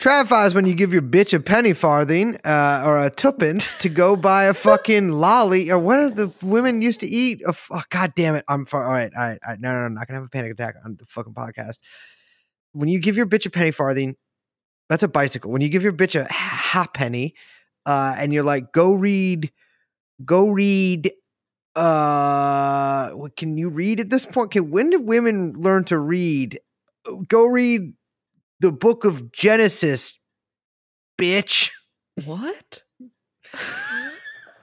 TradFi 0.00 0.46
is 0.46 0.54
when 0.54 0.66
you 0.66 0.74
give 0.74 0.92
your 0.92 1.02
bitch 1.02 1.32
a 1.32 1.40
penny 1.40 1.72
farthing 1.72 2.36
uh, 2.44 2.82
or 2.84 2.98
a 3.02 3.10
tuppence 3.10 3.74
to 3.76 3.88
go 3.88 4.16
buy 4.30 4.44
a 4.44 4.54
fucking 4.54 5.10
lolly 5.10 5.70
or 5.70 5.78
what 5.78 5.98
are 5.98 6.10
the 6.10 6.30
women 6.42 6.82
used 6.82 7.00
to 7.00 7.06
eat? 7.06 7.40
A 7.46 7.50
f- 7.50 7.68
oh, 7.70 7.82
God 7.90 8.12
damn 8.14 8.34
it! 8.34 8.44
I'm 8.48 8.66
far. 8.66 8.84
All 8.84 8.92
right, 8.92 9.10
all 9.16 9.22
right, 9.24 9.38
all 9.44 9.52
right. 9.52 9.60
No, 9.60 9.70
no, 9.72 9.80
no, 9.80 9.86
I'm 9.86 9.94
not 9.94 10.06
gonna 10.06 10.18
have 10.20 10.26
a 10.26 10.30
panic 10.30 10.52
attack 10.52 10.74
on 10.84 10.96
the 10.98 11.06
fucking 11.06 11.32
podcast. 11.34 11.78
When 12.74 12.88
you 12.88 13.00
give 13.00 13.16
your 13.16 13.26
bitch 13.26 13.46
a 13.46 13.50
penny 13.50 13.70
farthing, 13.70 14.16
that's 14.90 15.02
a 15.02 15.08
bicycle. 15.08 15.50
When 15.50 15.62
you 15.62 15.70
give 15.70 15.82
your 15.82 15.92
bitch 15.94 16.20
a 16.20 16.30
half 16.30 16.92
penny, 16.92 17.34
uh, 17.86 18.14
and 18.18 18.32
you're 18.32 18.42
like, 18.42 18.72
go 18.72 18.92
read, 18.94 19.50
go 20.24 20.50
read 20.50 21.12
uh 21.76 23.10
what 23.10 23.36
can 23.36 23.56
you 23.56 23.68
read 23.68 23.98
at 23.98 24.08
this 24.08 24.24
point 24.24 24.52
can 24.52 24.70
when 24.70 24.90
did 24.90 25.04
women 25.04 25.52
learn 25.54 25.82
to 25.84 25.98
read 25.98 26.60
go 27.26 27.44
read 27.46 27.92
the 28.60 28.70
book 28.70 29.04
of 29.04 29.32
genesis 29.32 30.20
bitch 31.18 31.70
What? 32.24 32.84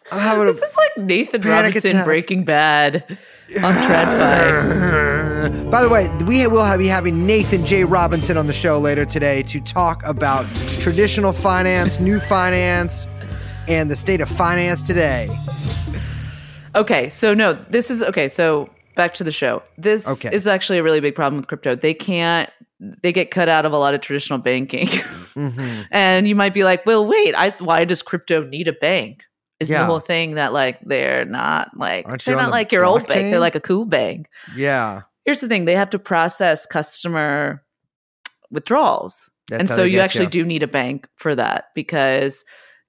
i'm 0.09 0.19
having 0.19 0.43
a 0.47 0.53
This 0.53 0.63
is 0.63 0.77
like 0.77 1.05
Nathan 1.05 1.41
Robinson 1.41 1.89
attack. 1.91 2.05
Breaking 2.05 2.45
Bad 2.45 3.17
on 3.57 3.73
TradFi. 3.75 5.69
by 5.71 5.81
the 5.81 5.89
way 5.89 6.07
we 6.25 6.45
will 6.47 6.77
be 6.77 6.87
having 6.87 7.25
nathan 7.25 7.65
j 7.65 7.83
robinson 7.83 8.37
on 8.37 8.47
the 8.47 8.53
show 8.53 8.79
later 8.79 9.05
today 9.05 9.41
to 9.43 9.59
talk 9.61 10.01
about 10.03 10.45
traditional 10.79 11.33
finance 11.33 11.99
new 11.99 12.19
finance 12.19 13.07
and 13.67 13.89
the 13.91 13.95
state 13.95 14.21
of 14.21 14.29
finance 14.29 14.81
today 14.81 15.29
Okay, 16.73 17.09
so 17.09 17.33
no, 17.33 17.51
this 17.69 17.91
is 17.91 18.01
okay. 18.01 18.29
So 18.29 18.69
back 18.95 19.13
to 19.15 19.25
the 19.25 19.31
show. 19.33 19.61
This 19.77 20.07
Okay. 20.07 20.33
is 20.33 20.47
actually 20.47 20.77
a 20.77 20.83
really 20.83 21.01
big 21.01 21.15
problem 21.15 21.35
with 21.41 21.47
crypto. 21.47 21.75
They 21.75 21.93
can't. 21.93 22.49
They 23.03 23.11
get 23.11 23.29
cut 23.29 23.49
out 23.49 23.65
of 23.65 23.73
a 23.73 23.77
lot 23.77 23.93
of 23.93 23.99
traditional 23.99 24.39
banking, 24.39 24.87
Mhm. 24.87 25.85
and 25.91 26.29
you 26.29 26.33
might 26.35 26.53
be 26.53 26.63
like, 26.63 26.85
"Well, 26.85 27.05
wait. 27.05 27.35
I, 27.35 27.53
why 27.59 27.83
does 27.83 28.01
crypto 28.01 28.43
need 28.43 28.69
a 28.69 28.71
bank?" 28.73 29.23
Is 29.61 29.69
Yeah. 29.69 29.79
the 29.79 29.85
whole 29.85 29.99
thing 29.99 30.35
that 30.35 30.51
like 30.53 30.79
they're 30.81 31.23
not 31.25 31.69
like 31.77 32.05
they're 32.25 32.35
not 32.35 32.51
like 32.51 32.71
your 32.71 32.83
old 32.83 33.05
bank. 33.07 33.29
They're 33.31 33.39
like 33.39 33.55
a 33.55 33.61
cool 33.61 33.85
bank. 33.85 34.27
yeah 34.55 35.01
Here's 35.25 35.39
the 35.39 35.47
thing: 35.47 35.65
they 35.65 35.75
have 35.75 35.91
to 35.91 35.99
process 35.99 36.65
customer 36.65 37.63
withdrawals. 38.49 39.29
that's 39.49 39.59
and 39.59 39.69
so 39.69 39.83
you 39.83 39.99
actually 39.99 40.27
do 40.27 40.45
need 40.45 40.63
a 40.63 40.67
bank 40.67 41.07
for 41.15 41.35
that 41.35 41.65
because 41.75 42.43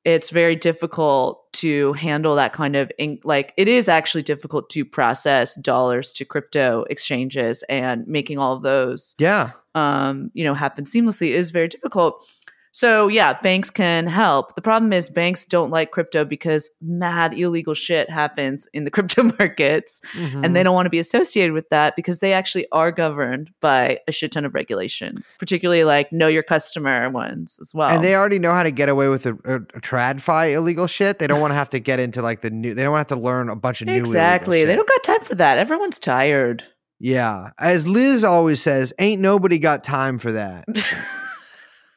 it's 0.04 0.30
very 0.30 0.56
difficult 0.56 1.40
to 1.52 1.92
handle 1.92 2.34
that 2.36 2.52
kind 2.52 2.74
of 2.74 2.90
in- 2.98 3.20
like 3.24 3.52
it 3.56 3.68
is 3.68 3.88
actually 3.88 4.22
difficult 4.22 4.68
to 4.70 4.84
process 4.84 5.54
dollars 5.60 6.12
to 6.14 6.24
crypto 6.24 6.84
exchanges 6.90 7.62
and 7.68 8.06
making 8.08 8.38
all 8.38 8.56
of 8.56 8.62
those 8.62 9.14
yeah 9.18 9.50
um 9.74 10.30
you 10.34 10.44
know 10.44 10.54
happen 10.54 10.84
seamlessly 10.84 11.28
is 11.30 11.50
very 11.50 11.68
difficult 11.68 12.26
so 12.72 13.06
yeah 13.08 13.38
banks 13.42 13.70
can 13.70 14.06
help 14.06 14.54
the 14.54 14.62
problem 14.62 14.92
is 14.92 15.08
banks 15.10 15.44
don't 15.44 15.70
like 15.70 15.90
crypto 15.90 16.24
because 16.24 16.70
mad 16.80 17.34
illegal 17.38 17.74
shit 17.74 18.08
happens 18.10 18.66
in 18.72 18.84
the 18.84 18.90
crypto 18.96 19.22
markets 19.38 20.00
Mhm. 20.14 20.44
and 20.44 20.56
they 20.56 20.62
don't 20.62 20.74
want 20.74 20.86
to 20.86 20.90
be 20.90 20.98
associated 20.98 21.52
with 21.52 21.68
that 21.68 21.94
because 21.96 22.20
they 22.20 22.32
actually 22.32 22.66
are 22.72 22.90
governed 22.90 23.50
by 23.60 23.98
a 24.08 24.12
shit 24.12 24.32
ton 24.32 24.44
of 24.44 24.54
regulations, 24.54 25.34
particularly 25.38 25.84
like 25.84 26.12
know 26.12 26.28
your 26.28 26.42
customer 26.42 27.08
ones 27.10 27.58
as 27.60 27.72
well. 27.74 27.90
And 27.90 28.02
they 28.02 28.14
already 28.14 28.38
know 28.38 28.52
how 28.54 28.62
to 28.62 28.70
get 28.70 28.88
away 28.88 29.08
with 29.08 29.26
a, 29.26 29.32
a, 29.44 29.56
a 29.56 29.80
tradfi 29.80 30.52
illegal 30.52 30.86
shit. 30.86 31.18
They 31.18 31.26
don't 31.26 31.40
want 31.40 31.50
to 31.52 31.56
have 31.56 31.70
to 31.70 31.78
get 31.78 32.00
into 32.00 32.22
like 32.22 32.40
the 32.42 32.50
new. 32.50 32.74
They 32.74 32.82
don't 32.82 32.92
want 32.92 33.06
to 33.08 33.14
have 33.14 33.20
to 33.20 33.24
learn 33.24 33.48
a 33.48 33.56
bunch 33.56 33.80
of 33.82 33.86
new. 33.88 33.94
exactly. 33.94 34.64
They 34.64 34.74
don't 34.76 34.88
got 34.88 35.02
time 35.04 35.20
for 35.20 35.34
that. 35.36 35.58
Everyone's 35.58 35.98
tired. 35.98 36.64
Yeah, 36.98 37.50
as 37.58 37.86
Liz 37.86 38.22
always 38.24 38.62
says, 38.62 38.92
ain't 38.98 39.20
nobody 39.20 39.58
got 39.58 39.82
time 39.84 40.18
for 40.18 40.32
that. 40.32 40.64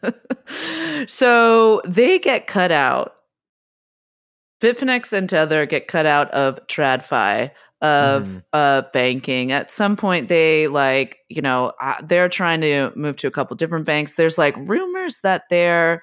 so 1.07 1.81
they 1.85 2.19
get 2.19 2.47
cut 2.47 2.71
out. 2.71 3.13
Bitfinex 4.61 5.11
and 5.13 5.29
Tether 5.29 5.65
get 5.65 5.87
cut 5.87 6.05
out 6.05 6.31
of 6.31 6.59
TradFi 6.67 7.51
of 7.81 8.23
Mhm. 8.23 8.43
uh 8.53 8.83
banking. 8.93 9.51
At 9.51 9.69
some 9.71 9.95
point, 9.97 10.29
they 10.29 10.67
like 10.67 11.17
you 11.29 11.41
know 11.41 11.73
uh, 11.81 11.95
they're 12.03 12.29
trying 12.29 12.61
to 12.61 12.91
move 12.95 13.17
to 13.17 13.27
a 13.27 13.31
couple 13.31 13.55
different 13.57 13.85
banks. 13.85 14.15
There's 14.15 14.37
like 14.37 14.55
rumors 14.57 15.19
that 15.23 15.43
they're 15.49 16.01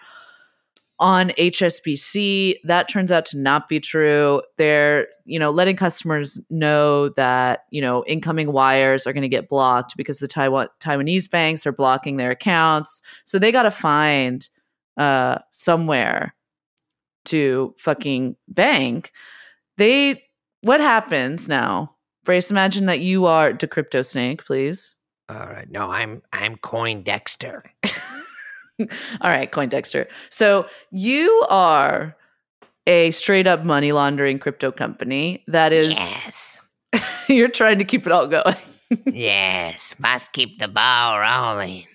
on 1.03 1.31
HSBC. 1.31 2.61
That 2.63 2.89
turns 2.89 3.11
out 3.11 3.27
to 3.27 3.37
not 3.37 3.69
be 3.69 3.81
true. 3.81 4.41
They're 4.57 5.09
you 5.25 5.39
know 5.39 5.51
letting 5.51 5.77
customers 5.77 6.41
know 6.49 7.09
that 7.11 7.65
you 7.71 7.83
know 7.83 8.05
incoming 8.07 8.53
wires 8.53 9.05
are 9.05 9.13
going 9.13 9.23
to 9.23 9.29
get 9.29 9.49
blocked 9.49 9.97
because 9.97 10.21
the 10.21 10.29
Taiwan 10.29 10.69
Taiwanese 10.81 11.29
banks 11.29 11.67
are 11.67 11.73
blocking 11.73 12.17
their 12.17 12.31
accounts. 12.31 13.03
So 13.25 13.39
they 13.39 13.51
got 13.51 13.65
to 13.65 13.71
find 13.73 14.49
uh 14.97 15.39
somewhere 15.51 16.35
to 17.25 17.75
fucking 17.79 18.37
bank. 18.47 19.11
They 19.79 20.23
what 20.61 20.81
happens 20.81 21.49
now? 21.49 21.97
Brace, 22.25 22.53
imagine 22.53 22.87
that 22.87 23.01
you 23.01 23.27
are 23.27 23.53
the 23.53 23.67
crypto 23.67 24.03
snake, 24.03 24.45
please. 24.45 24.95
All 25.29 25.37
right. 25.37 25.69
No, 25.69 25.91
I'm 25.91 26.23
I'm 26.33 26.57
Coin 26.59 27.03
Dexter. 27.03 27.65
All 28.81 28.89
right, 29.31 29.51
Coindexter. 29.51 30.07
So 30.31 30.67
you 30.91 31.45
are 31.49 32.17
a 32.87 33.11
straight 33.13 33.47
up 33.47 33.65
money 33.65 33.93
laundering 33.93 34.39
crypto 34.39 34.73
company 34.73 35.45
that 35.47 35.73
is 35.73 35.91
Yes. 35.91 36.59
you're 37.29 37.49
trying 37.49 37.79
to 37.79 37.85
keep 37.85 38.07
it 38.07 38.13
all 38.13 38.27
going. 38.27 38.57
yes. 39.07 39.95
Must 39.99 40.33
keep 40.33 40.59
the 40.59 40.69
ball 40.69 41.19
rolling. 41.21 41.87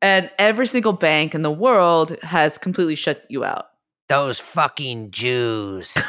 and 0.00 0.30
every 0.38 0.66
single 0.66 0.92
bank 0.92 1.34
in 1.34 1.42
the 1.42 1.50
world 1.50 2.16
has 2.22 2.56
completely 2.58 2.94
shut 2.94 3.24
you 3.28 3.44
out. 3.44 3.66
Those 4.08 4.38
fucking 4.40 5.10
Jews. 5.10 5.96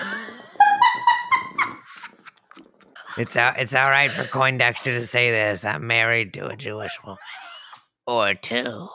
it's 3.18 3.36
all, 3.36 3.52
it's 3.58 3.76
all 3.76 3.90
right 3.90 4.12
for 4.12 4.24
Coindexter 4.24 4.84
to 4.86 5.06
say 5.06 5.32
this. 5.32 5.66
I'm 5.66 5.86
married 5.88 6.34
to 6.36 6.48
a 6.48 6.56
Jewish 6.56 6.98
woman. 7.04 7.18
Or 8.08 8.34
two. 8.36 8.88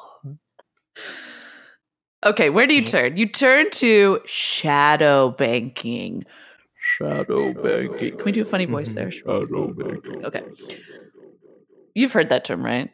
Okay, 2.25 2.49
where 2.49 2.67
do 2.67 2.75
you 2.75 2.85
turn? 2.85 3.17
You 3.17 3.29
turn 3.29 3.71
to 3.73 4.21
shadow 4.25 5.31
banking. 5.31 6.25
Shadow 6.81 7.53
banking. 7.53 8.17
Can 8.17 8.25
we 8.25 8.33
do 8.33 8.43
a 8.43 8.47
funny 8.47 8.65
voice 8.65 8.89
mm-hmm. 8.89 8.97
there? 8.97 9.11
Shadow 9.11 9.69
banking. 9.69 10.25
Okay. 10.25 10.43
You've 11.95 12.13
heard 12.13 12.31
that 12.31 12.45
term, 12.45 12.65
right? 12.65 12.91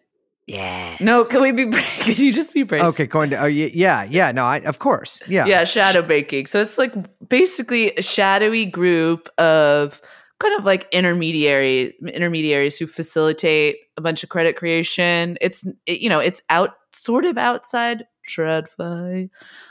Yes. 0.47 1.01
No, 1.01 1.25
can 1.25 1.43
we 1.43 1.53
be 1.53 1.71
can 1.71 2.17
you 2.17 2.33
just 2.33 2.53
be 2.53 2.65
braced? 2.65 2.85
okay, 2.87 3.07
going 3.07 3.31
to. 3.31 3.37
Oh, 3.37 3.47
yeah, 3.47 3.69
yeah, 3.73 4.03
yeah. 4.03 4.33
No, 4.33 4.45
I, 4.45 4.57
of 4.59 4.81
course. 4.81 5.23
Yeah. 5.29 5.47
yeah 5.47 5.63
shadow 5.65 6.03
banking 6.03 6.47
so 6.47 6.61
it's 6.61 6.77
like 6.77 6.93
basically 7.29 7.93
a 7.93 8.03
shadowy 8.03 8.67
group 8.67 9.29
of 9.39 10.03
kind 10.41 10.59
of 10.59 10.65
like 10.65 10.89
intermediary 10.93 11.95
intermediaries 12.13 12.77
who 12.79 12.87
facilitate 12.87 13.77
a 13.97 14.01
bunch 14.01 14.23
of 14.25 14.29
credit 14.31 14.57
creation 14.57 15.39
it's 15.41 15.65
it, 15.87 16.01
you 16.01 16.09
know 16.09 16.19
it's 16.19 16.43
out 16.51 16.71
sort 16.93 17.25
of 17.25 17.39
outside 17.39 18.05
TradFi, 18.29 19.29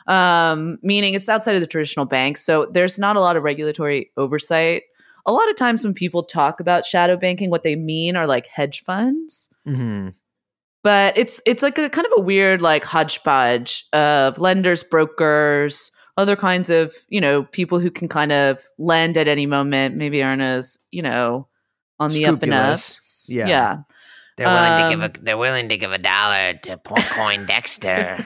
um, 0.07 0.77
meaning 0.81 1.13
it's 1.13 1.29
outside 1.29 1.55
of 1.55 1.61
the 1.61 1.67
traditional 1.67 2.05
bank. 2.05 2.37
So 2.37 2.65
there's 2.73 2.99
not 2.99 3.15
a 3.15 3.21
lot 3.21 3.37
of 3.37 3.43
regulatory 3.43 4.11
oversight. 4.17 4.83
A 5.25 5.31
lot 5.31 5.49
of 5.49 5.55
times 5.55 5.83
when 5.83 5.93
people 5.93 6.23
talk 6.23 6.59
about 6.59 6.85
shadow 6.85 7.15
banking, 7.15 7.49
what 7.49 7.63
they 7.63 7.75
mean 7.75 8.15
are 8.15 8.27
like 8.27 8.47
hedge 8.47 8.83
funds 8.83 9.49
Mhm. 9.67 10.13
but 10.83 11.17
it's 11.17 11.39
it's 11.45 11.61
like 11.63 11.77
a 11.77 11.89
kind 11.89 12.07
of 12.07 12.13
a 12.17 12.21
weird 12.21 12.61
like 12.61 12.83
hodgepodge 12.83 13.85
of 13.93 14.39
lenders 14.39 14.83
brokers 14.83 15.91
other 16.17 16.35
kinds 16.35 16.69
of 16.69 16.93
you 17.09 17.21
know 17.21 17.43
people 17.43 17.79
who 17.79 17.91
can 17.91 18.07
kind 18.07 18.31
of 18.31 18.59
lend 18.77 19.17
at 19.17 19.27
any 19.27 19.45
moment, 19.45 19.95
maybe 19.97 20.21
aren't 20.23 20.41
as 20.41 20.77
you 20.91 21.01
know 21.01 21.47
on 21.99 22.11
the 22.11 22.25
up 22.25 22.41
and 22.43 22.53
up. 22.53 22.79
Yeah. 23.27 23.47
yeah. 23.47 23.77
They're 24.37 24.47
willing 24.47 24.83
to 24.83 24.89
give 24.89 25.03
Um, 25.03 25.11
a 25.15 25.23
they're 25.25 25.37
willing 25.37 25.69
to 25.69 25.77
give 25.77 25.91
a 25.91 25.97
dollar 25.97 26.53
to 26.63 26.77
Po- 26.77 26.95
Coin 26.95 27.45
Dexter. 27.47 28.25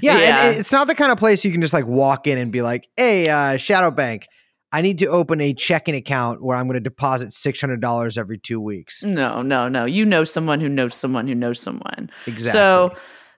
Yeah, 0.00 0.18
Yeah. 0.18 0.46
and 0.46 0.54
it- 0.56 0.60
it's 0.60 0.72
not 0.72 0.86
the 0.88 0.94
kind 0.94 1.12
of 1.12 1.18
place 1.18 1.44
you 1.44 1.52
can 1.52 1.60
just 1.60 1.74
like 1.74 1.86
walk 1.86 2.26
in 2.26 2.38
and 2.38 2.50
be 2.50 2.62
like, 2.62 2.88
"Hey, 2.96 3.28
uh, 3.28 3.56
Shadow 3.56 3.90
Bank, 3.90 4.26
I 4.72 4.80
need 4.80 4.98
to 4.98 5.06
open 5.06 5.40
a 5.40 5.52
checking 5.54 5.94
account 5.94 6.42
where 6.42 6.56
I'm 6.56 6.64
going 6.66 6.74
to 6.74 6.80
deposit 6.80 7.32
six 7.32 7.60
hundred 7.60 7.80
dollars 7.80 8.18
every 8.18 8.38
two 8.38 8.60
weeks." 8.60 9.02
No, 9.04 9.42
no, 9.42 9.68
no. 9.68 9.84
You 9.84 10.04
know 10.04 10.24
someone 10.24 10.60
who 10.60 10.68
knows 10.68 10.94
someone 10.94 11.28
who 11.28 11.34
knows 11.34 11.60
someone. 11.60 12.10
Exactly. 12.26 12.52
So 12.58 12.94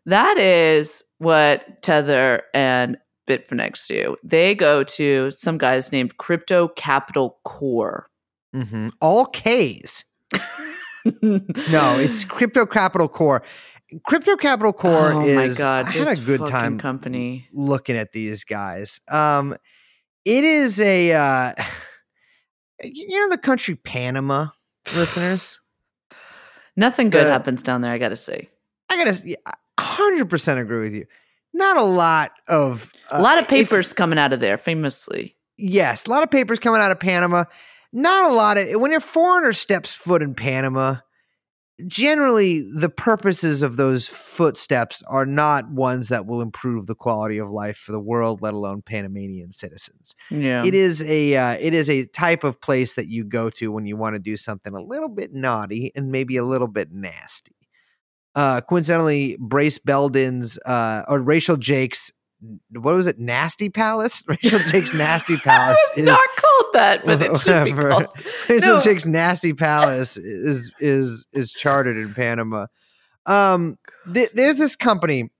that 0.06 0.38
is 0.38 1.02
what 1.18 1.82
Tether 1.82 2.42
and 2.54 2.96
Bitfinex 3.28 3.86
do. 3.86 4.16
They 4.22 4.54
go 4.54 4.84
to 4.84 5.30
some 5.30 5.58
guys 5.58 5.92
named 5.92 6.16
Crypto 6.18 6.68
Capital 6.68 7.38
Core. 7.44 8.08
Mhm. 8.54 8.92
all 9.00 9.26
K's. 9.26 10.04
No, 11.22 11.98
it's 11.98 12.24
Crypto 12.24 12.64
Capital 12.64 13.08
Core. 13.08 13.42
Crypto 14.06 14.36
Capital 14.36 14.72
Core 14.72 15.12
oh 15.12 15.26
is. 15.26 15.58
my 15.58 15.62
god, 15.62 15.86
I 15.88 15.90
had 15.90 16.08
a 16.08 16.20
good 16.20 16.46
time 16.46 16.78
company. 16.78 17.46
looking 17.52 17.94
at 17.96 18.12
these 18.12 18.42
guys. 18.44 19.00
Um, 19.08 19.54
it 20.24 20.44
is 20.44 20.80
a. 20.80 21.12
Uh, 21.12 21.52
you 22.84 23.20
know 23.20 23.28
the 23.28 23.36
country 23.38 23.74
Panama, 23.74 24.48
listeners. 24.96 25.60
Nothing 26.76 27.10
good 27.10 27.26
the- 27.26 27.30
happens 27.30 27.62
down 27.62 27.82
there. 27.82 27.92
I 27.92 27.98
got 27.98 28.08
to 28.08 28.16
say, 28.16 28.48
I 28.88 28.96
gotta. 29.04 29.20
yeah, 29.28 29.36
hundred 29.78 30.30
percent 30.30 30.58
agree 30.58 30.80
with 30.80 30.94
you. 30.94 31.06
Not 31.54 31.76
a 31.78 31.82
lot 31.82 32.32
of 32.48 32.92
a 33.10 33.22
lot 33.22 33.38
of 33.38 33.44
uh, 33.44 33.54
if- 33.56 33.68
papers 33.70 33.92
coming 33.94 34.18
out 34.18 34.32
of 34.34 34.40
there, 34.40 34.58
famously. 34.58 35.36
yes, 35.56 36.04
a 36.06 36.10
lot 36.10 36.22
of 36.22 36.30
papers 36.30 36.58
coming 36.58 36.82
out 36.82 36.90
of 36.90 37.00
Panama. 37.00 37.44
Not 37.92 38.30
a 38.30 38.34
lot 38.34 38.58
of 38.58 38.80
when 38.80 38.90
your 38.90 39.00
foreigner 39.00 39.52
steps 39.54 39.94
foot 39.94 40.20
in 40.20 40.34
Panama. 40.34 40.96
Generally, 41.88 42.70
the 42.72 42.88
purposes 42.88 43.64
of 43.64 43.76
those 43.76 44.06
footsteps 44.08 45.02
are 45.08 45.26
not 45.26 45.68
ones 45.72 46.08
that 46.08 46.24
will 46.24 46.40
improve 46.40 46.86
the 46.86 46.94
quality 46.94 47.38
of 47.38 47.50
life 47.50 47.76
for 47.76 47.90
the 47.90 47.98
world, 47.98 48.40
let 48.42 48.54
alone 48.54 48.80
Panamanian 48.80 49.50
citizens. 49.50 50.14
Yeah, 50.30 50.64
It 50.64 50.72
is 50.74 51.02
a 51.02 51.34
uh, 51.34 51.56
it 51.60 51.74
is 51.74 51.90
a 51.90 52.06
type 52.06 52.44
of 52.44 52.60
place 52.60 52.94
that 52.94 53.08
you 53.08 53.24
go 53.24 53.50
to 53.50 53.72
when 53.72 53.86
you 53.86 53.96
want 53.96 54.14
to 54.14 54.20
do 54.20 54.36
something 54.36 54.72
a 54.72 54.80
little 54.80 55.08
bit 55.08 55.32
naughty 55.34 55.90
and 55.96 56.12
maybe 56.12 56.36
a 56.36 56.44
little 56.44 56.68
bit 56.68 56.92
nasty. 56.92 57.56
Uh, 58.34 58.60
coincidentally, 58.60 59.36
Brace 59.38 59.78
Belden's 59.78 60.58
uh, 60.66 61.04
or 61.08 61.20
Rachel 61.20 61.56
Jake's 61.56 62.10
what 62.72 62.94
was 62.94 63.06
it? 63.06 63.18
Nasty 63.18 63.70
Palace. 63.70 64.22
Rachel 64.28 64.58
Jake's 64.58 64.92
Nasty 64.92 65.36
Palace 65.44 65.78
it's 65.88 65.98
is 65.98 66.04
not 66.04 66.20
called 66.36 66.66
that, 66.74 67.04
but 67.04 67.22
it 67.22 67.38
should 67.38 67.64
be 67.64 67.72
Whatever. 67.72 67.88
called. 67.90 68.06
Rachel 68.48 68.74
No. 68.76 68.80
Jake's 68.80 69.06
Nasty 69.06 69.54
Palace 69.54 70.16
is 70.16 70.70
is 70.80 71.26
is 71.32 71.52
chartered 71.52 71.96
in 71.96 72.12
Panama. 72.12 72.66
Um, 73.26 73.78
th- 74.12 74.30
there's 74.34 74.58
this 74.58 74.76
company. 74.76 75.30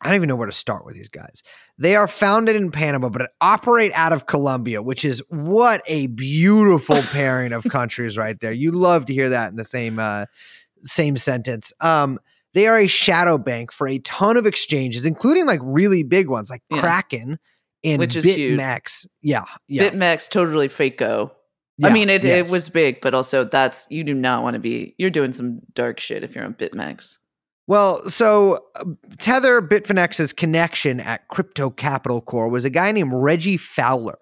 I 0.00 0.06
don't 0.08 0.16
even 0.16 0.28
know 0.28 0.36
where 0.36 0.46
to 0.48 0.52
start 0.52 0.84
with 0.84 0.94
these 0.96 1.08
guys. 1.08 1.42
They 1.78 1.94
are 1.94 2.08
founded 2.08 2.56
in 2.56 2.72
Panama, 2.72 3.08
but 3.08 3.30
operate 3.40 3.92
out 3.94 4.12
of 4.12 4.26
Colombia, 4.26 4.82
which 4.82 5.04
is 5.04 5.22
what 5.28 5.82
a 5.86 6.08
beautiful 6.08 7.00
pairing 7.02 7.52
of 7.52 7.62
countries 7.64 8.18
right 8.18 8.38
there. 8.40 8.52
You 8.52 8.72
love 8.72 9.06
to 9.06 9.12
hear 9.14 9.28
that 9.30 9.50
in 9.50 9.56
the 9.56 9.64
same 9.64 10.00
uh, 10.00 10.26
same 10.82 11.16
sentence. 11.16 11.72
Um, 11.80 12.18
they 12.54 12.66
are 12.66 12.78
a 12.78 12.86
shadow 12.86 13.38
bank 13.38 13.72
for 13.72 13.88
a 13.88 13.98
ton 14.00 14.36
of 14.36 14.46
exchanges, 14.46 15.06
including 15.06 15.46
like 15.46 15.60
really 15.62 16.02
big 16.02 16.28
ones 16.28 16.50
like 16.50 16.62
Yeah. 16.70 16.80
Kraken 16.80 17.38
and 17.84 17.98
Which 17.98 18.16
is. 18.16 18.24
BitMEX. 18.24 19.06
Yeah, 19.22 19.44
yeah. 19.68 19.88
BitMEX 19.88 20.28
totally 20.28 20.68
fakeo. 20.68 21.30
I 21.82 21.92
mean, 21.92 22.08
it, 22.10 22.22
yes. 22.22 22.48
it 22.48 22.52
was 22.52 22.68
big, 22.68 23.00
but 23.00 23.12
also 23.14 23.44
that's 23.44 23.86
you 23.90 24.04
do 24.04 24.14
not 24.14 24.42
want 24.42 24.54
to 24.54 24.60
be. 24.60 24.94
You're 24.98 25.10
doing 25.10 25.32
some 25.32 25.60
dark 25.74 25.98
shit 25.98 26.22
if 26.22 26.34
you're 26.34 26.44
on 26.44 26.54
BitMEX. 26.54 27.18
Well, 27.66 28.08
so 28.08 28.64
uh, 28.76 28.84
Tether 29.18 29.62
Bitfinex's 29.62 30.32
connection 30.32 31.00
at 31.00 31.26
Crypto 31.28 31.70
Capital 31.70 32.20
Core 32.20 32.48
was 32.48 32.64
a 32.64 32.70
guy 32.70 32.92
named 32.92 33.12
Reggie 33.14 33.56
Fowler, 33.56 34.18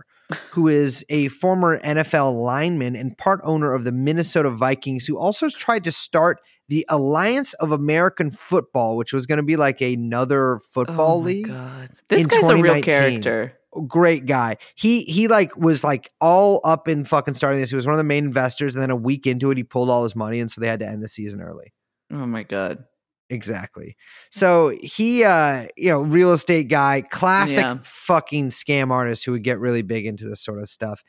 who 0.51 0.69
is 0.69 1.05
a 1.09 1.29
former 1.29 1.81
NFL 1.81 2.43
lineman 2.43 2.97
and 2.97 3.17
part 3.17 3.41
owner 3.45 3.73
of 3.73 3.85
the 3.85 3.93
Minnesota 3.93 4.51
Vikings, 4.51 5.07
who 5.07 5.19
also 5.19 5.49
tried 5.49 5.85
to 5.85 5.93
start 5.93 6.41
the 6.69 6.87
Alliance 6.89 7.53
of 7.55 7.73
American 7.73 8.31
Football, 8.31 8.97
which 8.97 9.13
was 9.13 9.27
going 9.27 9.39
to 9.39 9.43
be 9.43 9.57
like 9.57 9.81
another 9.81 10.61
football 10.73 11.19
oh 11.19 11.21
my 11.21 11.27
league. 11.27 11.49
God. 11.49 11.91
This 12.09 12.27
guy's 12.27 12.49
a 12.49 12.55
real 12.55 12.75
2019. 12.77 12.83
character. 12.93 13.59
Great 13.87 14.27
guy. 14.27 14.57
He 14.75 15.03
he 15.03 15.29
like 15.29 15.57
was 15.57 15.85
like 15.85 16.11
all 16.21 16.61
up 16.65 16.89
in 16.89 17.05
fucking 17.05 17.35
starting 17.35 17.61
this. 17.61 17.71
He 17.71 17.77
was 17.77 17.87
one 17.87 17.95
of 17.95 17.99
the 17.99 18.05
main 18.05 18.25
investors, 18.25 18.75
and 18.75 18.83
then 18.83 18.91
a 18.91 18.97
week 18.97 19.27
into 19.27 19.51
it, 19.51 19.57
he 19.57 19.65
pulled 19.65 19.91
all 19.91 20.03
his 20.03 20.17
money, 20.17 20.41
and 20.41 20.51
so 20.51 20.61
they 20.61 20.67
had 20.67 20.81
to 20.81 20.87
end 20.87 21.03
the 21.03 21.09
season 21.09 21.41
early. 21.41 21.73
Oh 22.13 22.27
my 22.27 22.43
god. 22.43 22.85
Exactly. 23.31 23.97
So 24.31 24.77
he 24.83 25.25
uh 25.25 25.69
you 25.77 25.89
know, 25.91 26.01
real 26.03 26.33
estate 26.33 26.69
guy, 26.69 27.01
classic 27.03 27.59
Yeah. 27.59 27.79
fucking 27.83 28.51
scam 28.51 28.91
artist 28.91 29.25
who 29.25 29.33
would 29.33 29.45
get 29.45 29.59
really 29.59 29.83
big 29.83 30.05
into 30.05 30.29
this 30.29 30.41
sort 30.41 30.59
of 30.61 30.69
stuff. 30.69 31.03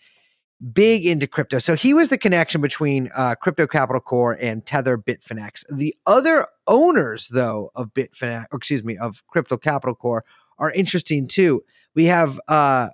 Big 0.72 1.08
into 1.08 1.26
crypto. 1.26 1.58
So 1.58 1.76
he 1.76 1.94
was 1.96 2.10
the 2.10 2.20
connection 2.20 2.62
between 2.62 3.10
uh 3.16 3.34
Crypto 3.36 3.66
Capital 3.66 4.00
Core 4.00 4.38
and 4.40 4.64
Tether 4.66 4.98
Bitfinex. 4.98 5.64
The 5.76 5.96
other 6.06 6.46
owners 6.68 7.30
though 7.30 7.72
of 7.76 7.88
Bitfinex, 7.96 8.46
or 8.52 8.58
excuse 8.58 8.84
me, 8.84 8.98
of 8.98 9.26
Crypto 9.28 9.58
Capital 9.58 9.96
Core 9.96 10.24
are 10.60 10.72
interesting 10.72 11.28
too. 11.28 11.64
We 11.96 12.06
have 12.06 12.40
uh 12.48 12.90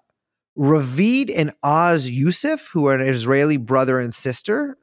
Ravid 0.58 1.32
and 1.36 1.52
Oz 1.62 2.10
Yosef, 2.10 2.70
who 2.74 2.88
are 2.88 2.96
an 2.96 3.06
Israeli 3.06 3.58
brother 3.58 4.00
and 4.00 4.14
sister. 4.14 4.78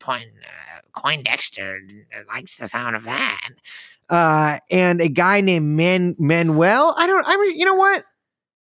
Coin 0.00 0.24
uh, 0.42 0.77
Coindexter 0.96 1.78
likes 2.28 2.56
the 2.56 2.68
sound 2.68 2.96
of 2.96 3.04
that. 3.04 3.48
uh, 4.10 4.58
and 4.70 5.00
a 5.00 5.08
guy 5.08 5.40
named 5.40 5.66
Man 5.66 6.16
Manuel. 6.18 6.94
I 6.98 7.06
don't. 7.06 7.24
I 7.26 7.36
mean, 7.36 7.58
you 7.58 7.64
know 7.64 7.74
what? 7.74 8.04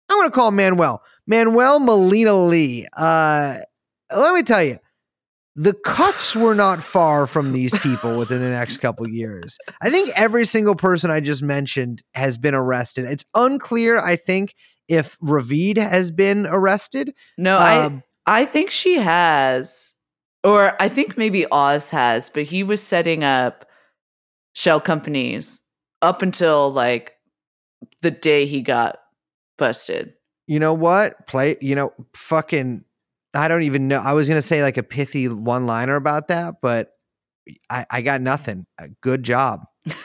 I'm 0.09 0.17
going 0.19 0.29
to 0.29 0.35
call 0.35 0.51
Manuel. 0.51 1.01
Manuel 1.25 1.79
Molina 1.79 2.33
Lee. 2.33 2.87
Uh, 2.95 3.59
let 4.15 4.33
me 4.33 4.43
tell 4.43 4.63
you, 4.63 4.79
the 5.55 5.73
cuffs 5.73 6.35
were 6.35 6.55
not 6.55 6.81
far 6.81 7.27
from 7.27 7.51
these 7.51 7.77
people 7.79 8.17
within 8.17 8.39
the 8.41 8.49
next 8.49 8.77
couple 8.77 9.07
years. 9.09 9.57
I 9.81 9.89
think 9.89 10.09
every 10.15 10.45
single 10.45 10.75
person 10.75 11.11
I 11.11 11.19
just 11.19 11.41
mentioned 11.43 12.03
has 12.13 12.37
been 12.37 12.53
arrested. 12.55 13.05
It's 13.05 13.25
unclear. 13.35 13.99
I 13.99 14.15
think 14.15 14.55
if 14.87 15.17
Ravid 15.19 15.77
has 15.77 16.11
been 16.11 16.47
arrested. 16.47 17.13
No, 17.37 17.57
Um, 17.57 18.03
I 18.25 18.41
I 18.41 18.45
think 18.45 18.71
she 18.71 18.95
has, 18.95 19.93
or 20.43 20.81
I 20.81 20.89
think 20.89 21.17
maybe 21.17 21.45
Oz 21.51 21.89
has, 21.89 22.29
but 22.29 22.43
he 22.43 22.63
was 22.63 22.81
setting 22.81 23.23
up 23.23 23.65
shell 24.53 24.79
companies 24.81 25.61
up 26.01 26.21
until 26.21 26.71
like 26.71 27.13
the 28.01 28.11
day 28.11 28.45
he 28.45 28.61
got 28.61 28.99
busted. 29.57 30.13
you 30.47 30.59
know 30.59 30.73
what? 30.73 31.27
Play, 31.27 31.57
you 31.61 31.75
know, 31.75 31.93
fucking, 32.13 32.83
I 33.33 33.47
don't 33.47 33.63
even 33.63 33.87
know. 33.87 33.99
I 33.99 34.13
was 34.13 34.27
going 34.27 34.41
to 34.41 34.47
say 34.47 34.63
like 34.63 34.77
a 34.77 34.83
pithy 34.83 35.27
one 35.27 35.65
liner 35.65 35.95
about 35.95 36.29
that, 36.29 36.55
but 36.61 36.91
I, 37.69 37.85
I 37.89 38.01
got 38.01 38.21
nothing. 38.21 38.65
Good 39.01 39.23
job. 39.23 39.65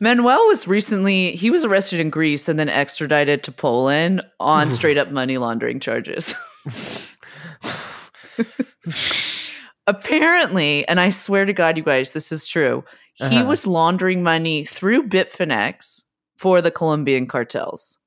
Manuel 0.00 0.46
was 0.46 0.66
recently 0.66 1.36
he 1.36 1.50
was 1.50 1.62
arrested 1.62 2.00
in 2.00 2.08
Greece 2.08 2.48
and 2.48 2.58
then 2.58 2.70
extradited 2.70 3.42
to 3.44 3.52
Poland 3.52 4.22
on 4.40 4.72
straight 4.72 4.96
up 4.96 5.10
money 5.10 5.36
laundering 5.38 5.78
charges. 5.78 6.34
Apparently, 9.86 10.86
and 10.86 11.00
I 11.00 11.10
swear 11.10 11.44
to 11.44 11.52
God, 11.52 11.76
you 11.76 11.82
guys, 11.82 12.12
this 12.12 12.30
is 12.30 12.46
true. 12.46 12.84
He 13.14 13.24
Uh-huh. 13.24 13.44
was 13.44 13.66
laundering 13.66 14.22
money 14.22 14.64
through 14.64 15.08
Bitfinex 15.08 16.04
for 16.36 16.62
the 16.62 16.70
Colombian 16.70 17.26
cartels. 17.26 17.98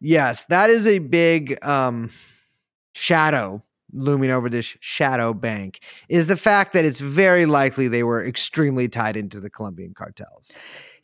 yes, 0.00 0.44
that 0.46 0.68
is 0.70 0.86
a 0.86 0.98
big 0.98 1.58
um, 1.64 2.10
shadow 2.94 3.62
looming 3.92 4.30
over 4.30 4.48
this 4.48 4.76
shadow 4.80 5.32
bank 5.34 5.80
is 6.08 6.26
the 6.26 6.36
fact 6.36 6.72
that 6.74 6.84
it's 6.84 7.00
very 7.00 7.44
likely 7.46 7.88
they 7.88 8.02
were 8.02 8.24
extremely 8.24 8.88
tied 8.88 9.16
into 9.16 9.40
the 9.40 9.50
Colombian 9.50 9.92
cartels. 9.94 10.52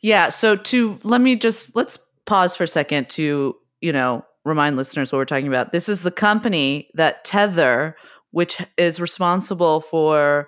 Yeah. 0.01 0.29
So 0.29 0.55
to 0.55 0.97
let 1.03 1.19
me 1.21 1.35
just 1.35 1.75
let's 1.75 1.97
pause 2.25 2.55
for 2.55 2.63
a 2.63 2.67
second 2.67 3.09
to, 3.11 3.55
you 3.81 3.91
know, 3.91 4.23
remind 4.45 4.77
listeners 4.77 5.11
what 5.11 5.17
we're 5.17 5.25
talking 5.25 5.47
about. 5.47 5.71
This 5.73 5.89
is 5.89 6.03
the 6.03 6.11
company 6.11 6.89
that 6.93 7.25
Tether, 7.25 7.95
which 8.31 8.61
is 8.77 8.99
responsible 8.99 9.81
for 9.81 10.47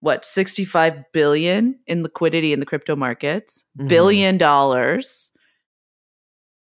what 0.00 0.24
65 0.24 0.94
billion 1.12 1.78
in 1.86 2.02
liquidity 2.02 2.52
in 2.52 2.60
the 2.60 2.66
crypto 2.66 2.94
markets, 2.96 3.64
Mhm. 3.78 3.88
billion 3.88 4.38
dollars. 4.38 5.30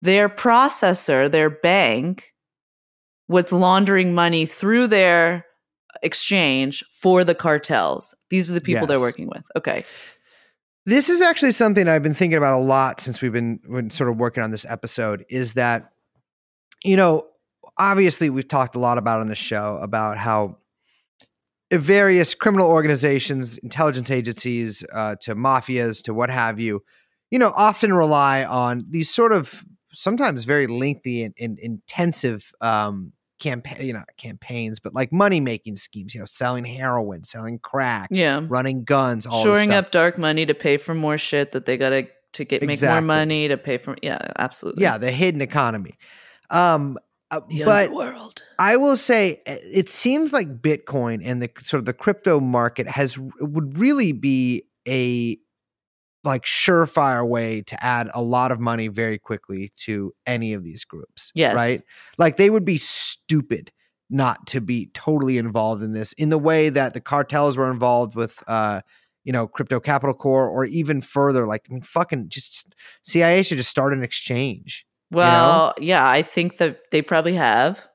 Their 0.02 0.30
processor, 0.30 1.32
their 1.32 1.50
bank, 1.50 2.34
was 3.28 3.52
laundering 3.52 4.14
money 4.14 4.46
through 4.46 4.88
their 4.88 5.46
exchange 6.04 6.84
for 6.92 7.24
the 7.24 7.36
cartels. 7.36 8.16
These 8.30 8.50
are 8.50 8.54
the 8.54 8.62
people 8.62 8.88
they're 8.88 9.00
working 9.00 9.28
with. 9.28 9.44
Okay. 9.56 9.86
This 10.86 11.10
is 11.10 11.22
actually 11.22 11.52
something 11.52 11.88
I've 11.88 12.02
been 12.02 12.16
thinking 12.16 12.38
about 12.38 12.56
a 12.56 12.64
lot 12.64 13.00
since 13.00 13.22
we've 13.22 13.32
been, 13.32 13.60
been 13.70 13.92
sort 13.92 14.10
of 14.10 14.18
working 14.18 14.44
on 14.44 14.50
this 14.52 14.66
episode 14.68 15.26
is 15.30 15.54
that 15.54 15.92
you 16.84 16.96
know, 16.98 17.28
obviously 17.82 18.30
we've 18.30 18.48
talked 18.48 18.76
a 18.76 18.80
lot 18.80 18.98
about 19.00 19.20
on 19.22 19.28
the 19.28 19.36
show 19.36 19.80
about 19.82 20.16
how 20.18 20.58
various 21.74 22.36
criminal 22.36 22.70
organizations, 22.70 23.58
intelligence 23.60 24.12
agencies, 24.12 24.84
uh, 24.94 25.16
to 25.22 25.36
mafias, 25.36 26.04
to 26.04 26.14
what 26.14 26.30
have 26.30 26.60
you, 26.60 26.84
you 27.32 27.40
know, 27.40 27.52
often 27.56 27.94
rely 27.94 28.44
on 28.44 28.86
these 28.90 29.10
sort 29.10 29.32
of 29.32 29.64
sometimes 29.94 30.44
very 30.44 30.68
lengthy 30.68 31.24
and, 31.24 31.34
and 31.40 31.58
intensive 31.60 32.52
um, 32.62 33.14
campaign, 33.40 33.88
you 33.88 33.94
know, 33.94 34.04
campaigns, 34.18 34.80
but 34.80 34.94
like 34.94 35.12
money 35.12 35.40
making 35.40 35.76
schemes. 35.78 36.14
You 36.14 36.20
know, 36.20 36.26
selling 36.26 36.66
heroin, 36.66 37.24
selling 37.24 37.58
crack, 37.60 38.10
Yeah. 38.12 38.46
running 38.48 38.84
guns, 38.84 39.26
Shoring 39.26 39.70
stuff. 39.70 39.86
up 39.86 39.92
dark 39.92 40.18
money 40.18 40.46
to 40.46 40.54
pay 40.54 40.78
for 40.78 40.94
more 40.94 41.18
shit 41.18 41.54
that 41.54 41.66
they 41.66 41.78
gotta 41.78 42.08
to 42.34 42.46
get 42.46 42.62
make 42.64 42.82
more 42.82 43.02
money 43.02 43.48
to 43.48 43.58
pay 43.58 43.78
for 43.78 43.96
yeah, 44.04 44.20
absolutely. 44.38 44.84
Yeah, 44.84 44.98
the 44.98 45.12
hidden 45.12 45.42
economy. 45.42 45.98
Um, 46.50 46.98
uh, 47.32 47.42
The 47.48 47.64
but 47.64 47.90
underworld. 47.90 48.44
I 48.60 48.78
will 48.78 48.98
say 48.98 49.42
uh, 49.48 49.56
it 49.64 49.90
seems 49.90 50.34
like 50.34 50.62
Bitcoin 50.62 51.22
and 51.24 51.42
the 51.42 51.50
sort 51.60 51.80
of 51.80 51.86
the 51.86 51.94
crypto 51.94 52.40
market 52.40 52.88
has 52.88 53.18
would 53.40 53.78
really 53.78 54.12
be 54.12 54.66
a 54.88 55.38
like 56.24 56.44
surefire 56.46 57.28
way 57.28 57.62
to 57.62 57.84
add 57.84 58.10
a 58.14 58.22
lot 58.22 58.52
of 58.52 58.60
money 58.60 58.88
very 58.88 59.18
quickly 59.18 59.72
to 59.76 60.14
any 60.28 60.54
of 60.54 60.64
these 60.64 60.84
groups. 60.84 61.32
Yes. 61.34 61.56
Right? 61.56 61.82
Like 62.18 62.38
they 62.38 62.50
would 62.50 62.66
be 62.66 62.78
stupid 62.78 63.72
not 64.12 64.46
to 64.46 64.62
be 64.62 64.88
totally 64.94 65.38
involved 65.38 65.82
in 65.82 65.94
this 65.94 66.14
in 66.14 66.30
the 66.30 66.38
way 66.38 66.70
that 66.70 66.94
the 66.94 67.02
cartels 67.02 67.56
were 67.56 67.72
involved 67.72 68.14
with 68.14 68.44
uh 68.48 68.82
you 69.24 69.32
know 69.32 69.48
crypto 69.48 69.80
capital 69.80 70.14
core 70.14 70.50
or 70.50 70.66
even 70.66 71.00
further 71.00 71.48
like 71.48 71.66
I 71.70 71.74
mean 71.74 71.82
fucking 71.82 72.28
just 72.28 72.76
CIA 73.04 73.42
should 73.42 73.58
just 73.58 73.70
start 73.70 73.94
an 73.94 74.04
exchange 74.04 74.86
Well, 75.12 75.74
yeah, 75.78 76.08
I 76.08 76.24
think 76.24 76.58
that 76.58 76.92
they 76.92 77.02
probably 77.02 77.36
have. 77.36 77.86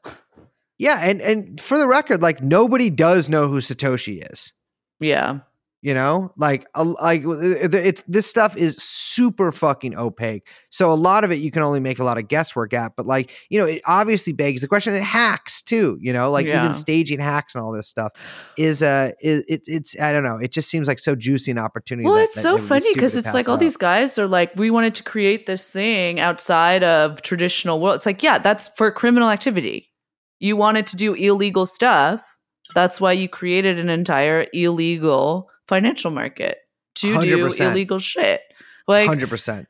Yeah, 0.79 1.01
and 1.03 1.21
and 1.23 1.61
for 1.61 1.79
the 1.79 1.87
record, 1.87 2.21
like 2.21 2.43
nobody 2.43 2.91
does 2.91 3.29
know 3.29 3.49
who 3.49 3.61
Satoshi 3.61 4.31
is. 4.31 4.53
Yeah. 5.01 5.41
You 5.87 5.95
know, 5.95 6.33
like 6.37 6.67
like 6.75 7.23
it's 7.25 8.03
this 8.09 8.27
stuff 8.27 8.57
is 8.57 8.75
super 8.77 9.53
fucking 9.53 9.97
opaque. 9.97 10.49
So 10.71 10.93
a 10.93 10.99
lot 10.99 11.23
of 11.23 11.31
it 11.31 11.37
you 11.37 11.53
can 11.53 11.63
only 11.63 11.79
make 11.79 12.01
a 12.01 12.03
lot 12.05 12.19
of 12.19 12.27
guesswork 12.27 12.75
at. 12.75 12.97
But 12.97 13.07
like 13.07 13.31
you 13.51 13.61
know, 13.61 13.67
it 13.67 13.83
obviously 13.85 14.33
begs 14.33 14.63
the 14.63 14.67
question. 14.67 14.95
It 14.97 15.05
hacks 15.05 15.63
too. 15.63 15.97
You 16.01 16.13
know, 16.13 16.29
like 16.29 16.45
Yeah. 16.45 16.59
even 16.59 16.75
staging 16.75 17.21
hacks 17.21 17.55
and 17.55 17.63
all 17.63 17.71
this 17.71 17.87
stuff 17.87 18.11
is 18.59 18.83
uh 18.83 19.13
is, 19.21 19.45
it, 19.47 19.63
it's 19.69 19.97
I 20.01 20.11
don't 20.11 20.25
know. 20.25 20.39
It 20.39 20.51
just 20.51 20.69
seems 20.69 20.89
like 20.89 20.99
so 20.99 21.15
juicy 21.15 21.53
an 21.53 21.59
opportunity. 21.59 22.05
Well, 22.05 22.17
that- 22.17 22.25
it's 22.25 22.35
that 22.35 22.43
so 22.43 22.49
it 22.49 22.53
would 22.55 22.63
be 22.63 22.67
funny 22.67 22.93
because 22.93 23.15
it's 23.15 23.33
like 23.33 23.49
all 23.49 23.57
these 23.57 23.77
guys 23.77 24.19
are 24.19 24.27
like, 24.27 24.57
we 24.57 24.73
wanted 24.73 24.97
to 24.97 25.05
create 25.05 25.47
this 25.47 25.71
thing 25.73 26.19
outside 26.19 26.83
of 26.83 27.23
traditional 27.23 27.79
world. 27.79 27.95
It's 27.95 28.07
like, 28.07 28.25
yeah, 28.25 28.39
that's 28.39 28.67
for 28.77 28.91
criminal 28.91 29.29
activity. 29.31 29.93
You 30.41 30.57
wanted 30.57 30.89
to 30.89 30.97
do 30.97 31.15
illegal 31.15 31.65
stuff. 31.65 32.27
That's 32.75 33.01
why 33.01 33.13
you 33.13 33.29
created 33.29 33.79
an 33.79 33.89
entire 33.89 34.49
illegal 34.53 35.49
financial 35.69 36.11
market 36.11 36.59
to 36.97 37.21
do 37.21 37.37
100%. 37.49 37.71
illegal 37.71 37.99
shit. 37.99 38.41
Like, 38.89 39.09
hundred 39.09 39.29
percent. 39.29 39.69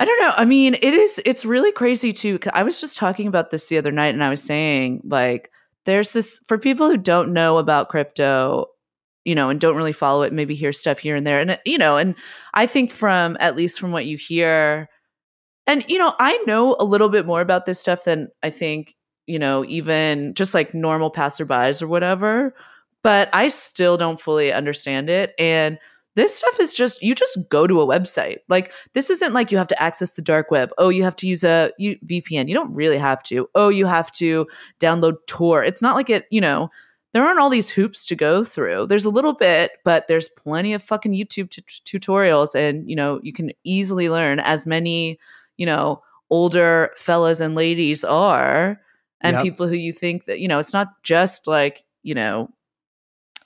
I 0.00 0.06
don't 0.06 0.20
know. 0.20 0.32
I 0.34 0.46
mean, 0.46 0.74
it 0.74 0.94
is 0.94 1.20
it's 1.26 1.44
really 1.44 1.72
crazy 1.72 2.12
too. 2.12 2.38
I 2.54 2.62
was 2.62 2.80
just 2.80 2.96
talking 2.96 3.26
about 3.26 3.50
this 3.50 3.68
the 3.68 3.76
other 3.76 3.92
night 3.92 4.14
and 4.14 4.24
I 4.24 4.30
was 4.30 4.42
saying 4.42 5.02
like 5.04 5.50
there's 5.84 6.12
this 6.12 6.42
for 6.48 6.56
people 6.56 6.88
who 6.88 6.96
don't 6.96 7.34
know 7.34 7.58
about 7.58 7.90
crypto, 7.90 8.66
you 9.24 9.34
know, 9.34 9.50
and 9.50 9.60
don't 9.60 9.76
really 9.76 9.92
follow 9.92 10.22
it, 10.22 10.32
maybe 10.32 10.54
hear 10.54 10.72
stuff 10.72 10.98
here 10.98 11.16
and 11.16 11.26
there. 11.26 11.38
And 11.38 11.50
uh, 11.52 11.56
you 11.66 11.76
know, 11.76 11.98
and 11.98 12.14
I 12.54 12.66
think 12.66 12.92
from 12.92 13.36
at 13.40 13.56
least 13.56 13.78
from 13.78 13.92
what 13.92 14.06
you 14.06 14.16
hear 14.16 14.88
and 15.66 15.84
you 15.86 15.98
know, 15.98 16.14
I 16.18 16.42
know 16.46 16.76
a 16.80 16.84
little 16.84 17.10
bit 17.10 17.26
more 17.26 17.42
about 17.42 17.66
this 17.66 17.78
stuff 17.78 18.04
than 18.04 18.28
I 18.42 18.48
think, 18.48 18.96
you 19.26 19.38
know, 19.38 19.66
even 19.66 20.32
just 20.32 20.54
like 20.54 20.72
normal 20.72 21.12
passerbys 21.12 21.82
or 21.82 21.88
whatever, 21.88 22.54
but 23.02 23.28
I 23.32 23.48
still 23.48 23.96
don't 23.96 24.20
fully 24.20 24.52
understand 24.52 25.08
it 25.10 25.34
and 25.38 25.78
this 26.16 26.34
stuff 26.34 26.58
is 26.58 26.74
just 26.74 27.00
you 27.02 27.14
just 27.14 27.38
go 27.50 27.68
to 27.68 27.80
a 27.80 27.86
website. 27.86 28.38
Like 28.48 28.72
this 28.94 29.10
isn't 29.10 29.32
like 29.32 29.52
you 29.52 29.58
have 29.58 29.68
to 29.68 29.80
access 29.82 30.14
the 30.14 30.22
dark 30.22 30.50
web. 30.50 30.70
Oh, 30.76 30.88
you 30.88 31.04
have 31.04 31.14
to 31.16 31.26
use 31.28 31.44
a 31.44 31.70
you, 31.78 31.96
VPN. 32.04 32.48
You 32.48 32.54
don't 32.54 32.74
really 32.74 32.98
have 32.98 33.22
to. 33.24 33.48
Oh, 33.54 33.68
you 33.68 33.86
have 33.86 34.10
to 34.14 34.46
download 34.80 35.18
Tor. 35.28 35.62
It's 35.62 35.80
not 35.80 35.94
like 35.94 36.10
it, 36.10 36.26
you 36.30 36.40
know, 36.40 36.68
there 37.12 37.24
aren't 37.24 37.38
all 37.38 37.48
these 37.48 37.70
hoops 37.70 38.04
to 38.06 38.16
go 38.16 38.44
through. 38.44 38.88
There's 38.88 39.04
a 39.04 39.10
little 39.10 39.32
bit, 39.32 39.70
but 39.84 40.08
there's 40.08 40.28
plenty 40.28 40.74
of 40.74 40.82
fucking 40.82 41.12
YouTube 41.12 41.50
t- 41.50 41.62
tutorials 41.98 42.54
and, 42.56 42.88
you 42.90 42.96
know, 42.96 43.20
you 43.22 43.32
can 43.32 43.52
easily 43.64 44.08
learn 44.10 44.40
as 44.40 44.66
many, 44.66 45.18
you 45.58 45.66
know, 45.66 46.02
older 46.28 46.90
fellas 46.96 47.38
and 47.40 47.54
ladies 47.54 48.02
are 48.04 48.80
and 49.20 49.34
Yep. 49.36 49.42
people 49.44 49.68
who 49.68 49.76
you 49.76 49.92
think 49.92 50.24
that, 50.26 50.40
you 50.40 50.48
know, 50.48 50.58
it's 50.58 50.72
not 50.72 51.02
just 51.04 51.46
like, 51.46 51.84
you 52.02 52.14
know, 52.14 52.50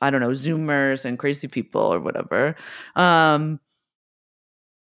I 0.04 0.10
don't 0.10 0.20
know, 0.20 0.30
Zoomers 0.30 1.04
and 1.04 1.18
crazy 1.18 1.48
people 1.48 1.80
or 1.80 2.00
whatever. 2.00 2.54
Um, 2.94 3.60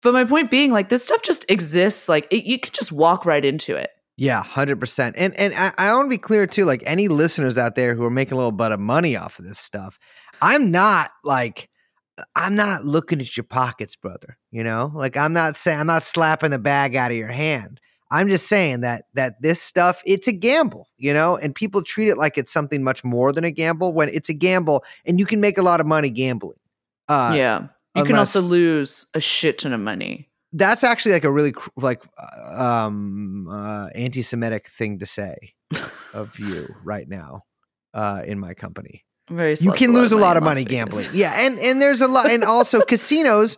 but 0.02 0.14
my 0.14 0.26
point 0.26 0.50
being, 0.50 0.72
like, 0.72 0.90
this 0.90 1.04
stuff 1.04 1.22
just 1.22 1.46
exists. 1.48 2.10
Like, 2.10 2.28
it, 2.32 2.44
you 2.44 2.60
can 2.60 2.74
just 2.74 2.92
walk 2.92 3.26
right 3.26 3.46
into 3.46 3.76
it. 3.76 3.92
Yeah, 4.18 4.44
hundred 4.44 4.80
percent. 4.80 5.16
And 5.18 5.34
and 5.36 5.54
I, 5.56 5.74
I 5.80 5.94
want 5.96 6.06
to 6.06 6.10
be 6.10 6.18
clear 6.20 6.46
too. 6.46 6.66
Like 6.66 6.84
any 6.86 7.08
listeners 7.08 7.58
out 7.58 7.74
there 7.74 7.96
who 7.96 8.04
are 8.04 8.12
making 8.12 8.34
a 8.34 8.38
little 8.38 8.52
bit 8.52 8.72
of 8.72 8.80
money 8.80 9.16
off 9.16 9.40
of 9.40 9.46
this 9.46 9.58
stuff, 9.58 9.98
I'm 10.44 10.70
not 10.70 11.10
like 11.24 11.70
I'm 12.36 12.56
not 12.56 12.86
looking 12.86 13.20
at 13.20 13.36
your 13.36 13.46
pockets, 13.46 13.96
brother. 13.96 14.38
You 14.52 14.64
know, 14.64 14.92
like 14.94 15.18
I'm 15.18 15.34
not 15.34 15.56
saying 15.56 15.80
I'm 15.80 15.88
not 15.88 16.04
slapping 16.04 16.52
the 16.52 16.60
bag 16.60 16.96
out 16.96 17.10
of 17.10 17.18
your 17.18 17.32
hand. 17.32 17.80
I'm 18.12 18.28
just 18.28 18.48
saying 18.48 18.82
that 18.82 19.06
that 19.14 19.42
this 19.42 19.62
stuff 19.62 20.04
it's 20.06 20.28
a 20.28 20.34
gamble, 20.34 20.88
you 20.98 21.14
know, 21.14 21.38
and 21.38 21.56
people 21.56 21.82
treat 21.82 22.10
it 22.10 22.18
like 22.18 22.38
it's 22.38 22.52
something 22.52 22.84
much 22.84 23.04
more 23.04 23.32
than 23.32 23.44
a 23.46 23.52
gamble 23.52 23.94
when 23.94 24.10
it's 24.10 24.30
a 24.30 24.34
gamble 24.34 24.84
and 25.06 25.18
you 25.18 25.26
can 25.26 25.40
make 25.40 25.58
a 25.58 25.62
lot 25.64 25.80
of 25.80 25.88
money 25.88 26.10
gambling. 26.10 26.60
Uh, 27.08 27.34
yeah. 27.36 27.68
You 27.96 28.04
can 28.06 28.16
also 28.16 28.40
lose 28.42 29.06
a 29.14 29.20
shit 29.20 29.60
ton 29.60 29.74
of 29.74 29.80
money. 29.80 30.30
that's 30.54 30.84
actually 30.84 31.14
like 31.14 31.24
a 31.24 31.32
really 31.32 31.54
like 31.78 32.04
uh, 32.18 32.88
um 32.88 33.48
uh 33.50 33.88
anti-semitic 33.96 34.68
thing 34.68 35.00
to 35.00 35.06
say 35.06 35.36
of 36.14 36.38
you 36.40 36.74
right 36.84 37.08
now 37.08 37.44
uh 37.94 38.22
in 38.26 38.38
my 38.40 38.54
company 38.54 39.06
Very 39.30 39.56
you 39.60 39.72
can 39.72 39.94
lose 39.94 40.12
a 40.12 40.18
lot 40.18 40.36
of 40.36 40.42
in 40.44 40.46
Las 40.46 40.52
money 40.56 40.66
gambling 40.66 41.08
yeah 41.14 41.34
and 41.46 41.58
and 41.60 41.82
there's 41.82 42.02
a 42.02 42.08
lot 42.08 42.30
and 42.30 42.44
also 42.44 42.82
casinos 42.94 43.58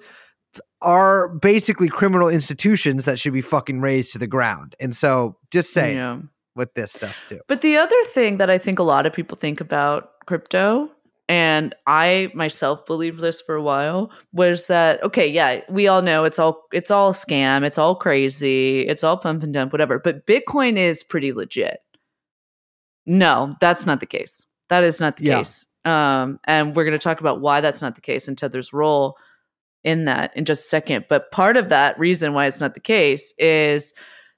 are 0.84 1.30
basically 1.30 1.88
criminal 1.90 2.30
institutions 2.30 3.06
that 3.06 3.20
should 3.20 3.34
be 3.34 3.42
fucking 3.42 3.82
razed 3.82 4.12
to 4.14 4.20
the 4.20 4.28
ground 4.28 4.76
and 4.80 4.96
so 4.96 5.36
just 5.52 5.74
say 5.74 5.96
Yeah. 5.96 6.20
with 6.56 6.74
this 6.76 6.92
stuff 6.92 7.16
too 7.28 7.40
But 7.48 7.62
the 7.62 7.78
other 7.78 8.04
thing 8.14 8.38
that 8.38 8.50
I 8.50 8.58
think 8.58 8.78
a 8.80 8.84
lot 8.84 9.06
of 9.06 9.14
people 9.14 9.38
think 9.38 9.60
about 9.62 10.12
crypto, 10.28 10.90
and 11.30 11.74
I 11.88 12.32
myself 12.34 12.86
believed 12.86 13.20
this 13.22 13.40
for 13.42 13.56
a 13.56 13.62
while, 13.62 14.12
was 14.34 14.68
that 14.68 15.02
okay, 15.04 15.28
yeah, 15.28 15.62
we 15.70 15.88
all 15.88 16.02
know 16.02 16.26
it's 16.26 16.38
all 16.38 16.64
it's 16.74 16.92
all 16.92 17.14
scam, 17.14 17.64
it's 17.64 17.78
all 17.78 17.96
crazy, 17.96 18.82
it's 18.88 19.04
all 19.04 19.18
pump 19.18 19.42
and 19.44 19.54
dump, 19.54 19.72
whatever. 19.72 20.00
But 20.00 20.26
Bitcoin 20.28 20.78
is 20.78 21.01
pretty 21.01 21.32
legit. 21.34 21.80
No, 23.05 23.55
that's 23.60 23.86
not 23.86 24.00
the 24.00 24.05
case. 24.05 24.46
That 24.70 24.84
is 24.84 25.00
not 25.00 25.18
the 25.18 25.24
Yeah. 25.26 25.39
case. 25.39 25.66
Um, 25.86 26.39
and 26.46 26.76
we're 26.76 26.86
going 26.86 26.93
to 26.97 27.04
talk 27.04 27.20
about 27.20 27.42
why 27.42 27.60
that's 27.62 27.82
not 27.82 27.96
the 27.96 28.01
case 28.01 28.28
and 28.28 28.38
Tether's 28.38 28.72
role 28.72 29.18
in 29.84 30.05
that 30.05 30.36
in 30.36 30.46
just 30.46 30.66
a 30.66 30.70
second. 30.70 31.05
But 31.10 31.32
part 31.32 31.58
of 31.58 31.70
that 31.70 31.97
reason 32.00 32.34
why 32.34 32.46
it's 32.47 32.62
not 32.62 32.74
the 32.74 32.80
case 32.80 33.34
is 33.38 33.93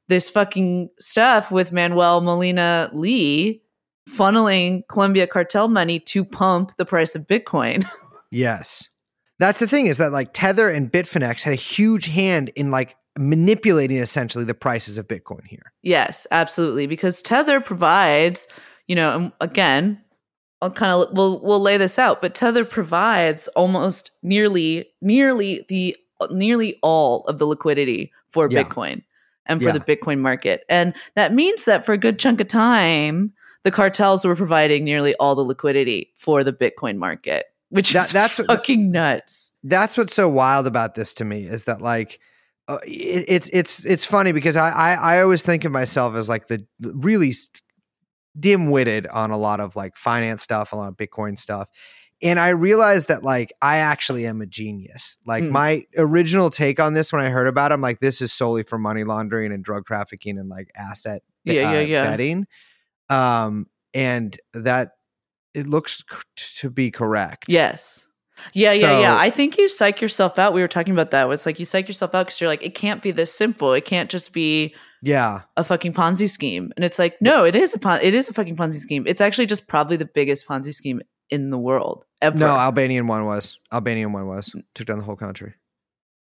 this 0.08 0.30
fucking 0.30 0.90
stuff 1.00 1.52
with 1.52 1.74
Manuel 1.74 2.22
Molina 2.22 2.90
Lee 2.94 3.62
funneling 4.10 4.84
Colombia 4.88 5.28
cartel 5.28 5.68
money 5.68 6.00
to 6.00 6.24
pump 6.24 6.76
the 6.78 6.86
price 6.86 7.16
of 7.16 7.26
Bitcoin. 7.26 7.88
yes 8.32 8.90
that's 9.38 9.60
the 9.60 9.68
thing 9.68 9.88
is 9.88 9.98
that 9.98 10.12
like 10.12 10.30
tether 10.34 10.70
and 10.70 10.92
bitfinex 10.92 11.44
had 11.44 11.54
a 11.54 11.58
huge 11.58 12.06
hand 12.06 12.50
in 12.56 12.72
like 12.72 12.96
manipulating 13.18 13.98
essentially 13.98 14.44
the 14.44 14.54
prices 14.54 14.98
of 14.98 15.08
bitcoin 15.08 15.46
here 15.46 15.72
yes, 15.86 16.28
absolutely. 16.32 16.88
Because 16.88 17.22
Tether 17.22 17.62
provides, 17.62 18.50
you 18.88 18.96
know, 18.96 19.16
and 19.16 19.32
again, 19.40 20.02
I'll 20.66 20.72
kind 20.72 20.92
of 20.92 21.16
we'll 21.16 21.40
we'll 21.42 21.60
lay 21.62 21.78
this 21.78 22.00
out, 22.00 22.22
but 22.22 22.34
Tether 22.36 22.66
provides 22.66 23.48
almost 23.50 24.10
nearly 24.24 24.88
nearly 25.02 25.64
the 25.70 25.96
nearly 26.32 26.78
all 26.82 27.24
of 27.28 27.38
the 27.38 27.46
liquidity 27.46 28.12
for 28.30 28.50
Yeah. 28.50 28.64
Bitcoin 28.64 29.04
and 29.46 29.62
for 29.62 29.68
Yeah. 29.68 29.74
the 29.78 29.80
Bitcoin 29.80 30.20
market. 30.20 30.64
And 30.70 30.94
that 31.16 31.34
means 31.34 31.66
that 31.66 31.86
for 31.86 31.94
a 31.94 31.98
good 31.98 32.18
chunk 32.18 32.42
of 32.42 32.48
time, 32.48 33.32
the 33.64 33.70
cartels 33.72 34.26
were 34.26 34.36
providing 34.36 34.84
nearly 34.84 35.14
all 35.18 35.36
the 35.36 35.44
liquidity 35.44 36.12
for 36.18 36.44
the 36.44 36.52
Bitcoin 36.54 36.98
market, 36.98 37.46
which 37.70 37.94
That- 37.94 38.06
is 38.08 38.12
that's 38.12 38.38
fucking 38.38 38.92
nuts. 38.92 39.52
that's 39.64 39.98
what's 39.98 40.16
so 40.16 40.28
wild 40.30 40.66
about 40.68 40.96
this 40.96 41.14
to 41.16 41.26
me 41.26 41.44
is 41.46 41.66
that 41.66 41.82
like 41.82 42.20
uh, 42.68 42.80
it, 42.88 43.26
it's 43.28 43.50
it's 43.54 43.86
it's 43.86 44.04
funny 44.06 44.32
because 44.32 44.56
I, 44.56 44.70
I 44.72 44.94
I 45.18 45.22
always 45.22 45.44
think 45.44 45.64
of 45.66 45.72
myself 45.72 46.16
as 46.16 46.28
like 46.28 46.48
the, 46.48 46.66
really 46.82 47.34
dim-witted 48.40 49.08
on 49.08 49.32
a 49.32 49.38
lot 49.38 49.60
of 49.60 49.76
like 49.76 49.96
finance 49.98 50.44
stuff, 50.44 50.74
a 50.74 50.76
lot 50.76 50.90
of 50.90 50.98
Bitcoin 50.98 51.38
stuff. 51.40 51.70
And 52.22 52.40
I 52.40 52.50
realized 52.50 53.08
that 53.10 53.24
like 53.24 53.54
I 53.62 53.78
actually 53.78 54.26
am 54.26 54.42
a 54.42 54.46
genius. 54.46 55.18
Like 55.26 55.44
Mm. 55.44 55.52
my 55.52 55.86
original 55.98 56.50
take 56.50 56.80
on 56.80 56.94
this 56.94 57.12
when 57.12 57.22
I 57.22 57.30
heard 57.30 57.48
about 57.48 57.72
it, 57.72 57.74
I'm 57.76 57.82
like, 57.82 58.00
this 58.00 58.22
is 58.22 58.32
solely 58.34 58.64
for 58.64 58.78
money 58.78 59.04
laundering 59.04 59.52
and 59.52 59.64
drug 59.64 59.86
trafficking 59.86 60.38
and 60.38 60.48
like 60.50 60.70
asset 60.76 61.24
Yeah, 61.44 61.74
yeah, 61.74 61.80
yeah. 61.82 62.04
betting. 62.04 62.48
Um, 63.10 63.68
and 63.94 64.38
that 64.54 64.92
it 65.54 65.68
looks 65.68 66.04
c- 66.38 66.60
to 66.62 66.70
be 66.70 66.90
correct. 66.92 67.46
Yes. 67.48 68.08
Yeah, 68.54 68.74
yeah, 68.74 69.00
yeah. 69.00 69.18
I 69.18 69.30
think 69.30 69.58
you 69.58 69.70
psych 69.70 70.02
yourself 70.02 70.38
out. 70.38 70.54
We 70.54 70.60
were 70.62 70.68
talking 70.68 70.94
about 70.94 71.12
that. 71.12 71.30
It's 71.30 71.46
like 71.46 71.60
you 71.60 71.66
psych 71.66 71.88
yourself 71.88 72.14
out 72.14 72.26
because 72.28 72.42
you're 72.42 72.50
like, 72.50 72.64
it 72.64 72.76
can't 72.76 73.02
be 73.02 73.12
this 73.12 73.34
simple. 73.34 73.72
It 73.74 73.86
can't 73.86 74.10
just 74.10 74.34
be 74.34 74.76
Yeah. 75.06 75.42
a 75.56 75.64
fucking 75.64 75.94
Ponzi 75.94 76.30
scheme. 76.30 76.72
And 76.76 76.84
it's 76.84 77.00
like, 77.00 77.16
no, 77.22 77.46
it 77.46 77.56
is 77.56 77.74
a 77.74 77.80
pon- 77.80 78.02
it 78.02 78.14
is 78.14 78.28
a 78.28 78.34
fucking 78.34 78.56
Ponzi 78.56 78.80
scheme. 78.80 79.06
It's 79.08 79.22
actually 79.22 79.46
just 79.46 79.68
probably 79.68 79.98
the 79.98 80.06
biggest 80.06 80.48
Ponzi 80.48 80.74
scheme 80.74 81.02
in 81.30 81.50
the 81.52 81.58
world 81.58 82.06
ever. 82.22 82.38
No, 82.38 82.48
Albanian 82.48 83.08
one 83.08 83.26
was. 83.26 83.58
Albanian 83.72 84.14
one 84.14 84.28
was. 84.28 84.54
Took 84.74 84.88
down 84.88 84.98
the 85.00 85.06
whole 85.06 85.16
country. 85.16 85.54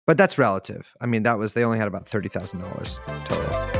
But 0.06 0.16
that's 0.16 0.38
relative. 0.38 0.86
I 1.00 1.06
mean, 1.06 1.24
that 1.24 1.38
was 1.38 1.52
they 1.52 1.64
only 1.64 1.78
had 1.78 1.88
about 1.88 2.08
thirty 2.08 2.28
thousand 2.28 2.60
dollars 2.60 3.00
total. 3.24 3.77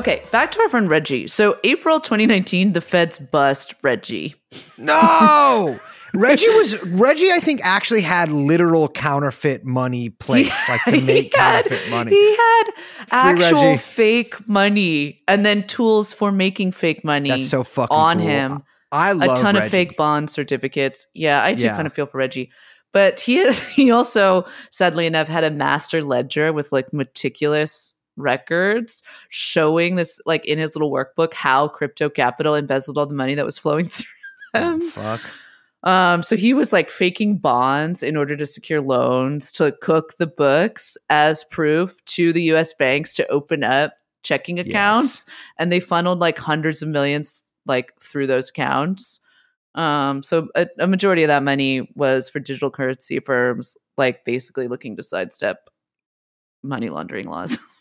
Okay, 0.00 0.22
back 0.30 0.50
to 0.52 0.60
our 0.60 0.68
friend 0.68 0.90
Reggie. 0.90 1.26
So 1.28 1.58
April 1.64 2.00
2019, 2.00 2.72
the 2.72 2.80
feds 2.80 3.18
bust 3.18 3.74
Reggie. 3.82 4.34
No. 4.78 5.78
Reggie 6.12 6.48
was 6.48 6.76
Reggie. 6.82 7.30
I 7.30 7.38
think 7.38 7.60
actually 7.62 8.02
had 8.02 8.32
literal 8.32 8.88
counterfeit 8.88 9.64
money 9.64 10.08
plates, 10.10 10.68
like 10.68 10.82
to 10.86 11.00
make 11.00 11.32
had- 11.36 11.64
counterfeit 11.66 11.88
money. 11.90 12.10
He 12.10 12.30
had 12.36 12.64
actual 13.12 13.60
Reggie. 13.62 13.78
fake 13.78 14.48
money 14.48 15.20
and 15.28 15.46
then 15.46 15.64
tools 15.68 16.12
for 16.12 16.32
making 16.32 16.72
fake 16.72 17.04
money 17.04 17.28
That's 17.28 17.48
so 17.48 17.62
fucking 17.62 17.96
on 17.96 18.18
cool. 18.18 18.26
him. 18.26 18.62
I 18.90 19.12
a 19.12 19.14
love 19.14 19.38
ton 19.38 19.54
Reggie. 19.54 19.66
of 19.66 19.70
fake 19.70 19.96
bond 19.96 20.30
certificates. 20.30 21.06
Yeah, 21.14 21.44
I 21.44 21.54
do 21.54 21.66
Yeah. 21.66 21.76
kind 21.76 21.86
of 21.86 21.92
feel 21.94 22.06
for 22.06 22.18
Reggie. 22.18 22.50
But 22.92 23.20
he 23.20 23.48
he 23.76 23.92
also, 23.92 24.46
sadly 24.72 25.06
enough, 25.06 25.28
had 25.28 25.44
a 25.44 25.50
master 25.52 26.02
ledger 26.02 26.52
with 26.52 26.72
like 26.72 26.92
meticulous 26.92 27.94
records 28.20 29.02
showing 29.30 29.96
this 29.96 30.20
like 30.26 30.44
in 30.46 30.58
his 30.58 30.74
little 30.74 30.90
workbook 30.92 31.32
how 31.34 31.68
crypto 31.68 32.08
capital 32.08 32.54
embezzled 32.54 32.98
all 32.98 33.06
the 33.06 33.14
money 33.14 33.34
that 33.34 33.44
was 33.44 33.58
flowing 33.58 33.86
through 33.88 34.06
Oh, 34.54 34.60
them. 34.60 34.80
fuck. 34.82 35.20
Um, 35.82 36.22
so 36.22 36.36
he 36.36 36.52
was 36.52 36.72
like 36.72 36.90
faking 36.90 37.38
bonds 37.38 38.02
in 38.02 38.16
order 38.16 38.36
to 38.36 38.44
secure 38.44 38.80
loans 38.82 39.50
to 39.52 39.72
cook 39.80 40.16
the 40.18 40.26
books 40.26 40.96
as 41.08 41.44
proof 41.44 42.04
to 42.06 42.32
the 42.32 42.42
US 42.54 42.74
banks 42.74 43.14
to 43.14 43.26
open 43.28 43.62
up 43.64 43.94
checking 44.22 44.58
accounts. 44.58 45.24
And 45.58 45.72
they 45.72 45.80
funneled 45.80 46.18
like 46.18 46.36
hundreds 46.38 46.82
of 46.82 46.88
millions 46.88 47.44
like 47.64 47.92
through 48.02 48.26
those 48.26 48.50
accounts. 48.50 49.20
Um, 49.76 50.22
so 50.24 50.48
a, 50.56 50.66
a 50.80 50.86
majority 50.88 51.22
of 51.22 51.28
that 51.28 51.44
money 51.44 51.88
was 51.94 52.28
for 52.28 52.40
digital 52.40 52.70
currency 52.72 53.20
firms, 53.20 53.78
like 53.96 54.24
basically 54.24 54.66
looking 54.68 54.96
to 54.96 55.02
sidestep 55.02 55.70
money 56.62 56.90
laundering 56.90 57.28
laws. 57.28 57.56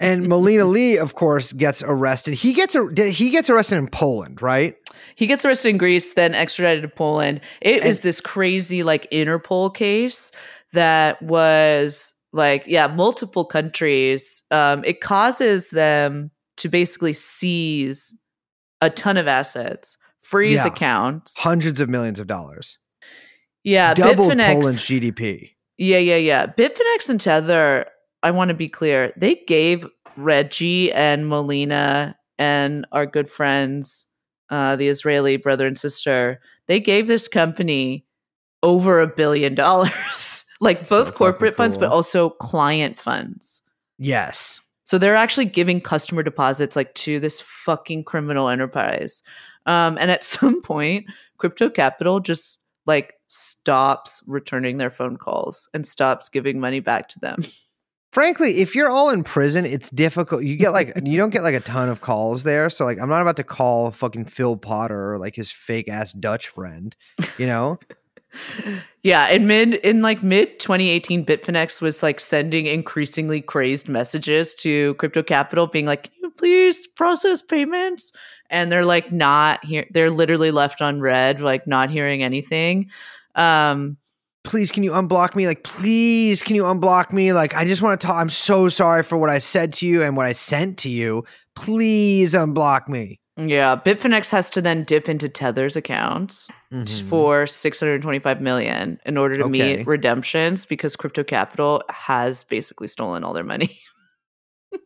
And 0.00 0.26
Melina 0.26 0.64
Lee, 0.64 0.96
of 0.98 1.14
course, 1.14 1.52
gets 1.52 1.82
arrested. 1.82 2.34
He 2.34 2.54
gets 2.54 2.74
he 3.10 3.30
gets 3.30 3.50
arrested 3.50 3.76
in 3.76 3.88
Poland, 3.88 4.40
right? 4.40 4.74
He 5.16 5.26
gets 5.26 5.44
arrested 5.44 5.68
in 5.70 5.78
Greece, 5.78 6.14
then 6.14 6.34
extradited 6.34 6.82
to 6.82 6.88
Poland. 6.96 7.40
It 7.60 7.82
And- 7.82 7.94
this 7.96 8.20
crazy 8.20 8.82
like 8.82 9.06
Interpol 9.12 9.74
case 9.74 10.32
that 10.72 11.20
was 11.22 12.14
like 12.32 12.64
yeah, 12.66 12.86
multiple 12.86 13.44
countries. 13.44 14.42
Um, 14.50 14.82
it 14.84 15.00
causes 15.00 15.70
them 15.70 16.30
to 16.56 16.68
basically 16.70 17.12
seize 17.12 18.18
a 18.80 18.88
ton 18.90 19.16
of 19.18 19.28
assets, 19.28 19.96
freeze 20.22 20.56
Yeah. 20.56 20.66
accounts. 20.68 21.36
Hundreds 21.38 21.80
of 21.80 21.88
millions 21.90 22.18
of 22.18 22.26
dollars. 22.26 22.78
Yeah, 23.62 23.94
Doubled 23.94 24.32
Bitfinex. 24.32 24.52
Poland's 24.54 24.84
GDP. 24.84 25.50
Yeah, 25.78 25.98
yeah, 25.98 26.16
yeah. 26.16 26.46
Bitfinex 26.46 27.10
and 27.10 27.20
Tether, 27.20 27.86
I 28.22 28.30
want 28.30 28.48
to 28.48 28.54
be 28.54 28.68
clear, 28.68 29.12
they 29.16 29.36
gave 29.46 29.86
Reggie 30.16 30.92
and 30.92 31.28
Molina 31.28 32.16
and 32.38 32.86
our 32.92 33.06
good 33.06 33.30
friends, 33.30 34.06
uh, 34.50 34.76
the 34.76 34.88
Israeli 34.88 35.36
brother 35.36 35.66
and 35.66 35.78
sister, 35.78 36.40
they 36.66 36.80
gave 36.80 37.06
this 37.06 37.28
company 37.28 38.04
over 38.62 39.00
a 39.00 39.06
billion 39.06 39.54
dollars. 39.54 40.44
like 40.60 40.86
So 40.86 41.04
both 41.04 41.14
corporate 41.14 41.56
fucking 41.56 41.72
funds, 41.72 41.76
but 41.76 41.90
also 41.90 42.30
client 42.30 42.98
funds. 42.98 43.62
Yes. 43.98 44.60
So 44.84 44.98
they're 44.98 45.16
actually 45.16 45.46
giving 45.46 45.80
customer 45.80 46.22
deposits 46.22 46.76
like 46.76 46.94
to 46.94 47.18
this 47.18 47.40
fucking 47.40 48.04
criminal 48.04 48.48
enterprise. 48.48 49.22
Um, 49.66 49.98
and 49.98 50.10
at 50.10 50.24
some 50.36 50.62
point, 50.62 51.06
crypto 51.38 51.68
capital 51.68 52.20
just 52.20 52.60
like 52.86 53.14
stops 53.28 54.22
returning 54.26 54.78
their 54.78 54.90
phone 54.90 55.16
calls 55.16 55.68
and 55.74 55.86
stops 55.86 56.28
giving 56.28 56.60
money 56.60 56.80
back 56.80 57.08
to 57.10 57.18
them. 57.18 57.44
Frankly, 58.16 58.62
if 58.62 58.74
you're 58.74 58.88
all 58.88 59.10
in 59.10 59.24
prison, 59.24 59.66
it's 59.66 59.90
difficult. 59.90 60.42
You 60.42 60.56
get 60.56 60.72
like 60.72 60.90
you 61.04 61.18
don't 61.18 61.28
get 61.28 61.42
like 61.42 61.54
a 61.54 61.60
ton 61.60 61.90
of 61.90 62.00
calls 62.00 62.44
there. 62.44 62.70
So 62.70 62.86
like 62.86 62.98
I'm 62.98 63.10
not 63.10 63.20
about 63.20 63.36
to 63.36 63.44
call 63.44 63.90
fucking 63.90 64.24
Phil 64.24 64.56
Potter 64.56 65.12
or 65.12 65.18
like 65.18 65.36
his 65.36 65.50
fake 65.50 65.86
ass 65.86 66.14
Dutch 66.14 66.48
friend, 66.48 66.96
you 67.36 67.46
know? 67.46 67.78
yeah, 69.02 69.28
in 69.28 69.46
mid 69.46 69.74
in 69.74 70.00
like 70.00 70.22
mid 70.22 70.58
2018, 70.60 71.26
Bitfinex 71.26 71.82
was 71.82 72.02
like 72.02 72.18
sending 72.18 72.64
increasingly 72.64 73.42
crazed 73.42 73.86
messages 73.86 74.54
to 74.54 74.94
crypto 74.94 75.22
capital, 75.22 75.66
being 75.66 75.84
like, 75.84 76.04
Can 76.04 76.12
you 76.22 76.30
please 76.30 76.86
process 76.86 77.42
payments? 77.42 78.14
And 78.48 78.72
they're 78.72 78.86
like 78.86 79.12
not 79.12 79.62
here, 79.62 79.84
they're 79.90 80.10
literally 80.10 80.52
left 80.52 80.80
on 80.80 81.02
red, 81.02 81.42
like 81.42 81.66
not 81.66 81.90
hearing 81.90 82.22
anything. 82.22 82.88
Um, 83.34 83.98
please 84.46 84.72
can 84.72 84.82
you 84.82 84.92
unblock 84.92 85.34
me 85.36 85.46
like 85.46 85.62
please 85.64 86.42
can 86.42 86.54
you 86.56 86.62
unblock 86.62 87.12
me 87.12 87.32
like 87.32 87.54
i 87.54 87.64
just 87.64 87.82
want 87.82 88.00
to 88.00 88.06
talk 88.06 88.16
i'm 88.16 88.30
so 88.30 88.68
sorry 88.68 89.02
for 89.02 89.18
what 89.18 89.28
i 89.28 89.38
said 89.38 89.72
to 89.72 89.84
you 89.86 90.02
and 90.02 90.16
what 90.16 90.24
i 90.24 90.32
sent 90.32 90.78
to 90.78 90.88
you 90.88 91.22
please 91.56 92.32
unblock 92.32 92.88
me 92.88 93.18
Yeah, 93.38 93.76
Bitfinex 93.76 94.30
has 94.30 94.48
to 94.50 94.62
then 94.62 94.84
dip 94.84 95.10
into 95.10 95.28
Tether's 95.28 95.76
accounts 95.76 96.48
Mhm. 96.72 97.02
for 97.10 97.46
625 97.46 98.40
million 98.40 98.98
in 99.04 99.18
order 99.18 99.36
to 99.36 99.44
Okay. 99.44 99.50
meet 99.76 99.86
redemptions 99.86 100.64
because 100.64 100.96
crypto 100.96 101.22
capital 101.22 101.82
has 101.90 102.44
basically 102.44 102.88
stolen 102.88 103.24
all 103.24 103.34
their 103.34 103.44
money. 103.44 103.78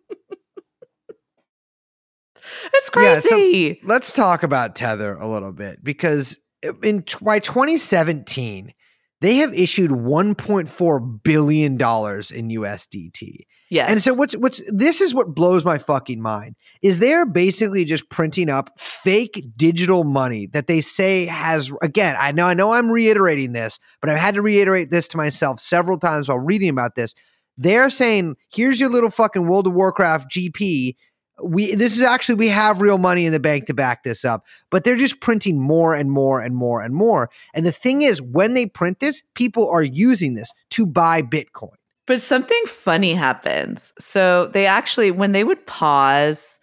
it's 2.74 2.90
Yeah, 2.96 3.20
so- 3.20 3.28
crazy. 3.36 3.80
let's 3.84 4.12
talk 4.12 4.42
about 4.42 4.74
tether 4.74 5.14
a 5.14 5.28
little 5.28 5.52
bit 5.52 5.82
because 5.84 6.36
in 6.82 7.04
by 7.22 7.38
2017 7.38 8.72
they 9.20 9.36
have 9.36 9.52
issued 9.54 9.90
1.4 9.90 11.22
billion 11.22 11.76
dollars 11.76 12.30
in 12.30 12.48
usdt 12.48 13.46
yes. 13.70 13.90
And 13.90 14.02
so 14.02 14.14
what's 14.14 14.36
what's 14.36 14.62
this 14.68 15.00
is 15.00 15.14
what 15.14 15.34
blows 15.34 15.64
my 15.64 15.78
fucking 15.78 16.20
mind 16.20 16.56
is 16.82 16.98
they're 16.98 17.26
basically 17.26 17.84
just 17.84 18.08
printing 18.10 18.50
up 18.50 18.78
fake 18.78 19.44
digital 19.56 20.04
money 20.04 20.46
that 20.48 20.66
they 20.66 20.80
say 20.80 21.26
has 21.26 21.72
again 21.82 22.16
I 22.18 22.32
know 22.32 22.46
I 22.46 22.54
know 22.54 22.72
I'm 22.72 22.90
reiterating 22.90 23.52
this 23.52 23.78
but 24.00 24.10
I've 24.10 24.18
had 24.18 24.34
to 24.34 24.42
reiterate 24.42 24.90
this 24.90 25.08
to 25.08 25.16
myself 25.16 25.60
several 25.60 25.98
times 25.98 26.28
while 26.28 26.38
reading 26.38 26.70
about 26.70 26.94
this 26.94 27.14
they're 27.56 27.90
saying 27.90 28.36
here's 28.52 28.80
your 28.80 28.90
little 28.90 29.10
fucking 29.10 29.46
World 29.46 29.66
of 29.66 29.74
Warcraft 29.74 30.30
GP 30.30 30.96
we 31.42 31.74
this 31.74 31.96
is 31.96 32.02
actually 32.02 32.34
we 32.34 32.48
have 32.48 32.80
real 32.80 32.98
money 32.98 33.26
in 33.26 33.32
the 33.32 33.40
bank 33.40 33.66
to 33.66 33.74
back 33.74 34.02
this 34.02 34.24
up 34.24 34.44
but 34.70 34.84
they're 34.84 34.96
just 34.96 35.20
printing 35.20 35.60
more 35.60 35.94
and 35.94 36.10
more 36.10 36.40
and 36.40 36.54
more 36.56 36.82
and 36.82 36.94
more 36.94 37.30
and 37.54 37.64
the 37.64 37.72
thing 37.72 38.02
is 38.02 38.20
when 38.20 38.54
they 38.54 38.66
print 38.66 39.00
this 39.00 39.22
people 39.34 39.68
are 39.70 39.82
using 39.82 40.34
this 40.34 40.52
to 40.70 40.86
buy 40.86 41.22
bitcoin 41.22 41.74
But 42.06 42.20
something 42.20 42.62
funny 42.66 43.14
happens. 43.14 43.92
So 44.00 44.50
they 44.52 44.66
actually, 44.66 45.12
when 45.12 45.30
they 45.30 45.44
would 45.44 45.64
pause 45.66 46.58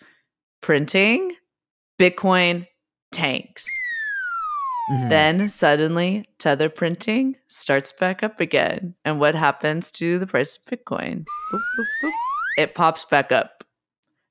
printing, 0.62 1.36
Bitcoin 1.98 2.68
tanks. 3.14 3.66
Mhm. 4.92 5.10
Then 5.10 5.50
suddenly, 5.50 6.28
tether 6.38 6.70
printing 6.70 7.36
starts 7.48 7.94
back 7.94 8.24
up 8.24 8.40
again. 8.42 8.96
And 9.06 9.20
what 9.22 9.36
happens 9.36 9.90
to 9.92 10.20
the 10.20 10.28
price 10.28 10.58
of 10.58 10.66
Bitcoin? 10.66 11.24
Boop, 11.52 11.62
boop, 11.80 11.88
boop. 12.04 12.12
It 12.58 12.76
pops 12.76 13.06
back 13.06 13.32
up. 13.32 13.64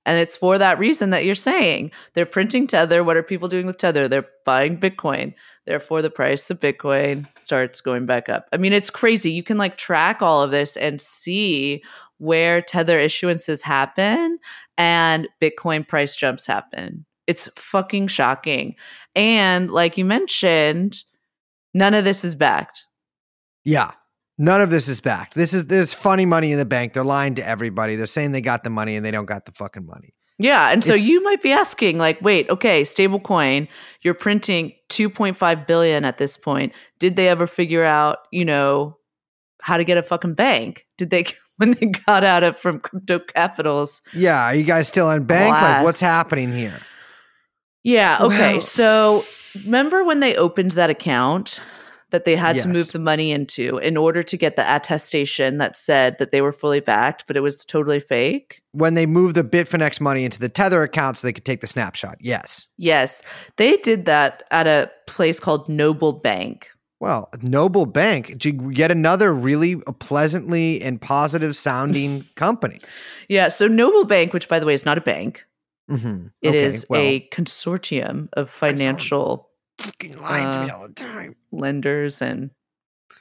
And 0.06 0.20
it's 0.20 0.36
for 0.36 0.56
that 0.56 0.78
reason 0.78 1.10
that 1.10 1.24
you're 1.24 1.34
saying 1.34 1.90
they're 2.14 2.24
printing 2.24 2.66
Tether. 2.66 3.04
What 3.04 3.16
are 3.16 3.22
people 3.22 3.48
doing 3.48 3.66
with 3.66 3.76
Tether? 3.76 4.08
They're 4.08 4.28
buying 4.44 4.78
Bitcoin. 4.78 5.34
Therefore, 5.66 6.00
the 6.00 6.10
price 6.10 6.48
of 6.48 6.60
Bitcoin 6.60 7.26
starts 7.42 7.80
going 7.80 8.06
back 8.06 8.28
up. 8.28 8.48
I 8.52 8.56
mean, 8.56 8.72
it's 8.72 8.88
crazy. 8.88 9.32
You 9.32 9.42
can 9.42 9.58
like 9.58 9.76
track 9.76 10.22
all 10.22 10.40
of 10.40 10.52
this 10.52 10.76
and 10.76 11.00
see 11.00 11.82
where 12.18 12.62
Tether 12.62 12.98
issuances 12.98 13.60
happen 13.60 14.38
and 14.78 15.28
Bitcoin 15.42 15.86
price 15.86 16.14
jumps 16.14 16.46
happen. 16.46 17.04
It's 17.26 17.48
fucking 17.56 18.06
shocking. 18.06 18.76
And 19.16 19.70
like 19.72 19.98
you 19.98 20.04
mentioned, 20.04 21.02
none 21.74 21.94
of 21.94 22.04
this 22.04 22.24
is 22.24 22.36
backed. 22.36 22.86
Yeah. 23.64 23.90
None 24.38 24.60
of 24.60 24.70
this 24.70 24.86
is 24.88 25.00
backed. 25.00 25.34
This 25.34 25.54
is 25.54 25.66
there's 25.66 25.92
funny 25.94 26.26
money 26.26 26.52
in 26.52 26.58
the 26.58 26.64
bank. 26.66 26.92
They're 26.92 27.04
lying 27.04 27.34
to 27.36 27.46
everybody. 27.48 27.96
They're 27.96 28.06
saying 28.06 28.32
they 28.32 28.40
got 28.42 28.64
the 28.64 28.70
money 28.70 28.94
and 28.96 29.04
they 29.04 29.10
don't 29.10 29.24
got 29.26 29.46
the 29.46 29.52
fucking 29.52 29.86
money. 29.86 30.12
Yeah, 30.38 30.68
and 30.68 30.84
so 30.84 30.92
It's- 30.92 31.08
you 31.08 31.22
might 31.22 31.40
be 31.40 31.50
asking, 31.52 31.96
like, 31.96 32.20
wait, 32.20 32.50
okay, 32.50 32.82
stablecoin, 32.82 33.68
you're 34.02 34.12
printing 34.12 34.74
2.5 34.90 35.66
billion 35.66 36.04
at 36.04 36.18
this 36.18 36.36
point. 36.36 36.74
Did 36.98 37.16
they 37.16 37.28
ever 37.28 37.46
figure 37.46 37.84
out, 37.84 38.18
you 38.30 38.44
know, 38.44 38.98
how 39.62 39.78
to 39.78 39.84
get 39.84 39.96
a 39.96 40.02
fucking 40.02 40.34
bank? 40.34 40.84
Did 40.98 41.08
they 41.08 41.24
when 41.56 41.70
they 41.72 41.86
got 41.86 42.22
out 42.22 42.42
of 42.42 42.58
from 42.58 42.80
crypto 42.80 43.18
capitals? 43.20 44.02
Yeah, 44.12 44.44
are 44.44 44.54
you 44.54 44.64
guys 44.64 44.88
still 44.88 45.10
in 45.10 45.24
bank? 45.24 45.52
Like, 45.52 45.82
what's 45.82 46.00
happening 46.00 46.52
here? 46.54 46.78
Yeah, 47.82 48.18
okay. 48.20 48.52
Well- 48.54 48.60
so 48.60 49.24
remember 49.64 50.04
when 50.04 50.20
they 50.20 50.36
opened 50.36 50.72
that 50.72 50.90
account 50.90 51.60
that 52.10 52.24
they 52.24 52.36
had 52.36 52.58
to 52.60 52.68
move 52.68 52.92
the 52.92 52.98
money 52.98 53.32
into 53.32 53.78
in 53.78 53.96
order 53.96 54.22
to 54.22 54.36
get 54.36 54.56
the 54.56 54.76
attestation 54.76 55.58
that 55.58 55.76
said 55.76 56.16
that 56.18 56.30
they 56.30 56.40
were 56.40 56.52
fully 56.52 56.80
backed, 56.80 57.24
but 57.26 57.36
it 57.36 57.40
was 57.40 57.64
totally 57.64 58.00
fake? 58.00 58.62
When 58.72 58.94
they 58.94 59.06
moved 59.06 59.34
the 59.34 59.42
Bitfinex 59.42 60.00
money 60.00 60.24
into 60.24 60.38
the 60.38 60.48
Tether 60.48 60.82
account 60.82 61.16
so 61.16 61.26
they 61.26 61.32
could 61.32 61.44
take 61.44 61.60
the 61.60 61.66
snapshot. 61.66 62.16
Yes. 62.20 62.66
Yes, 62.76 63.22
they 63.56 63.76
did 63.78 64.04
that 64.04 64.44
at 64.50 64.66
a 64.66 64.90
place 65.06 65.40
called 65.40 65.68
Noble 65.68 66.12
Bank. 66.12 66.68
Well, 67.00 67.28
Noble 67.42 67.86
Bank, 67.86 68.42
yet 68.44 68.90
another 68.90 69.34
really 69.34 69.76
pleasantly 69.98 70.80
and 70.80 71.00
positive 71.00 71.56
sounding 71.56 72.24
company. 72.36 72.80
Yeah, 73.28 73.48
so 73.48 73.66
Noble 73.66 74.04
Bank, 74.04 74.32
which 74.32 74.48
by 74.48 74.58
the 74.58 74.66
way 74.66 74.74
is 74.74 74.84
not 74.84 74.96
a 74.96 75.02
bank, 75.02 75.44
Mm-hmm. 75.88 76.26
it 76.42 76.56
is 76.56 76.84
a 76.92 77.28
consortium 77.32 78.28
of 78.32 78.50
financial 78.50 79.45
Fucking 79.78 80.16
lying 80.18 80.52
to 80.52 80.64
me 80.64 80.70
Uh, 80.70 80.76
all 80.76 80.88
the 80.88 80.94
time. 80.94 81.36
lenders 81.52 82.22
and 82.22 82.50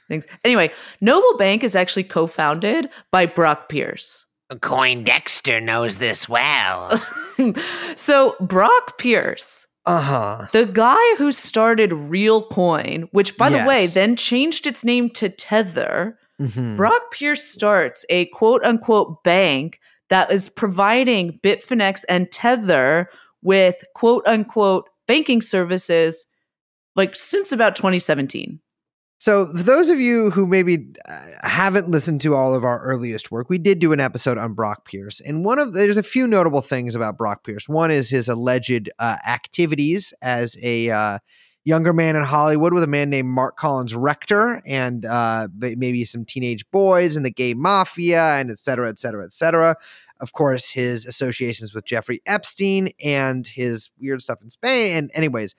things. 0.08 0.26
Anyway, 0.44 0.70
Noble 1.00 1.36
Bank 1.36 1.62
is 1.64 1.74
actually 1.76 2.04
co-founded 2.04 2.88
by 3.10 3.26
Brock 3.26 3.68
Pierce. 3.68 4.26
Coindexter 4.52 5.60
knows 5.62 5.98
this 5.98 6.28
well. 6.28 7.02
so 7.96 8.36
Brock 8.40 8.96
Pierce, 8.98 9.66
uh 9.86 10.00
huh. 10.00 10.46
the 10.52 10.66
guy 10.66 11.14
who 11.16 11.32
started 11.32 11.90
Realcoin, 11.90 13.08
which 13.12 13.36
by 13.36 13.48
the 13.50 13.64
way 13.64 13.86
then 13.86 14.14
changed 14.16 14.66
its 14.66 14.84
name 14.84 15.10
to 15.10 15.28
Tether, 15.28 16.18
Mm-hmm. 16.38 16.76
Brock 16.76 17.10
Pierce 17.12 17.42
starts 17.42 18.04
a 18.10 18.26
quote 18.26 18.62
unquote 18.62 19.24
bank 19.24 19.80
that 20.10 20.30
is 20.30 20.50
providing 20.50 21.40
Bitfinex 21.42 22.04
and 22.10 22.30
Tether 22.30 23.08
with 23.42 23.76
quote 23.94 24.22
unquote 24.26 24.90
banking 25.08 25.40
services 25.40 26.26
like 26.96 27.14
since 27.14 27.52
about 27.52 27.76
2017. 27.76 28.60
So, 29.18 29.46
those 29.46 29.88
of 29.88 29.98
you 29.98 30.30
who 30.30 30.46
maybe 30.46 30.92
uh, 31.08 31.18
haven't 31.42 31.88
listened 31.88 32.20
to 32.20 32.34
all 32.34 32.54
of 32.54 32.64
our 32.64 32.82
earliest 32.82 33.30
work, 33.30 33.48
we 33.48 33.56
did 33.56 33.78
do 33.78 33.94
an 33.94 34.00
episode 34.00 34.36
on 34.36 34.52
Brock 34.52 34.84
Pierce, 34.84 35.20
and 35.20 35.42
one 35.42 35.58
of 35.58 35.72
there's 35.72 35.96
a 35.96 36.02
few 36.02 36.26
notable 36.26 36.60
things 36.60 36.94
about 36.94 37.16
Brock 37.16 37.42
Pierce. 37.42 37.66
One 37.66 37.90
is 37.90 38.10
his 38.10 38.28
alleged 38.28 38.90
uh, 38.98 39.16
activities 39.26 40.12
as 40.20 40.56
a 40.62 40.90
uh, 40.90 41.18
younger 41.64 41.94
man 41.94 42.14
in 42.14 42.24
Hollywood 42.24 42.74
with 42.74 42.82
a 42.82 42.86
man 42.88 43.08
named 43.08 43.28
Marc 43.28 43.56
Collins-Rector, 43.56 44.62
and 44.66 45.06
uh, 45.06 45.48
maybe 45.56 46.04
some 46.04 46.26
teenage 46.26 46.68
boys 46.70 47.16
and 47.16 47.24
the 47.24 47.30
gay 47.30 47.54
mafia, 47.54 48.22
and 48.34 48.50
et 48.50 48.58
cetera, 48.58 48.90
et 48.90 48.98
cetera, 48.98 49.24
et 49.24 49.32
cetera. 49.32 49.76
Of 50.20 50.34
course, 50.34 50.68
his 50.68 51.06
associations 51.06 51.74
with 51.74 51.86
Jeffrey 51.86 52.20
Epstein 52.26 52.92
and 53.02 53.46
his 53.46 53.90
weird 53.98 54.20
stuff 54.20 54.42
in 54.42 54.50
Spain. 54.50 54.96
And, 54.96 55.10
anyways, 55.14 55.54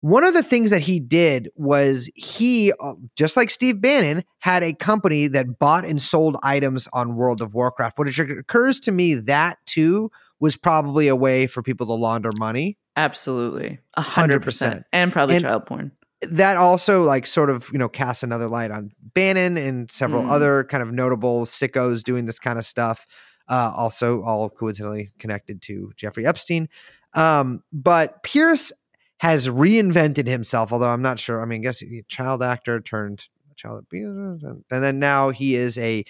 one 0.00 0.24
of 0.24 0.32
the 0.34 0.42
things 0.42 0.70
that 0.70 0.80
he 0.80 1.00
did 1.00 1.48
was 1.56 2.08
he, 2.14 2.72
uh, 2.80 2.94
just 3.16 3.36
like 3.36 3.50
Steve 3.50 3.80
Bannon, 3.80 4.22
had 4.38 4.62
a 4.62 4.72
company 4.72 5.26
that 5.28 5.58
bought 5.58 5.84
and 5.84 6.00
sold 6.00 6.36
items 6.42 6.88
on 6.92 7.16
World 7.16 7.42
of 7.42 7.54
Warcraft. 7.54 7.98
Which 7.98 8.18
occurs 8.18 8.78
to 8.80 8.92
me 8.92 9.14
that 9.14 9.58
too 9.66 10.10
was 10.40 10.56
probably 10.56 11.08
a 11.08 11.16
way 11.16 11.46
for 11.48 11.62
people 11.62 11.86
to 11.88 11.94
launder 11.94 12.30
money. 12.36 12.78
Absolutely. 12.96 13.78
A 13.94 14.00
hundred 14.02 14.42
100%. 14.42 14.44
percent. 14.44 14.84
And 14.92 15.12
probably 15.12 15.36
And- 15.36 15.44
child 15.44 15.66
porn. 15.66 15.92
That 16.22 16.56
also, 16.56 17.04
like, 17.04 17.28
sort 17.28 17.48
of, 17.48 17.68
you 17.72 17.78
know, 17.78 17.88
casts 17.88 18.24
another 18.24 18.48
light 18.48 18.72
on 18.72 18.90
Bannon 19.14 19.56
and 19.56 19.88
several 19.88 20.22
Mm. 20.24 20.30
other 20.30 20.64
kind 20.64 20.82
of 20.82 20.90
notable 20.92 21.46
sickos 21.46 22.02
doing 22.02 22.26
this 22.26 22.40
kind 22.40 22.58
of 22.58 22.66
stuff. 22.66 23.06
Uh, 23.48 23.72
also, 23.76 24.20
all 24.24 24.50
coincidentally 24.50 25.10
connected 25.20 25.62
to 25.62 25.92
Jeffrey 25.96 26.26
Epstein. 26.26 26.68
Um, 27.14 27.62
but 27.72 28.24
Pierce 28.24 28.72
has 29.18 29.48
reinvented 29.48 30.26
himself, 30.26 30.72
although 30.72 30.88
I'm 30.88 31.02
not 31.02 31.18
sure. 31.18 31.42
I 31.42 31.44
mean, 31.44 31.60
I 31.60 31.64
guess 31.64 31.80
he, 31.80 32.02
child 32.08 32.42
actor 32.42 32.80
turned 32.80 33.28
child 33.56 33.80
abuser, 33.80 34.38
and 34.70 34.82
then 34.84 35.00
now 35.00 35.30
he 35.30 35.56
is 35.56 35.76
a 35.78 36.04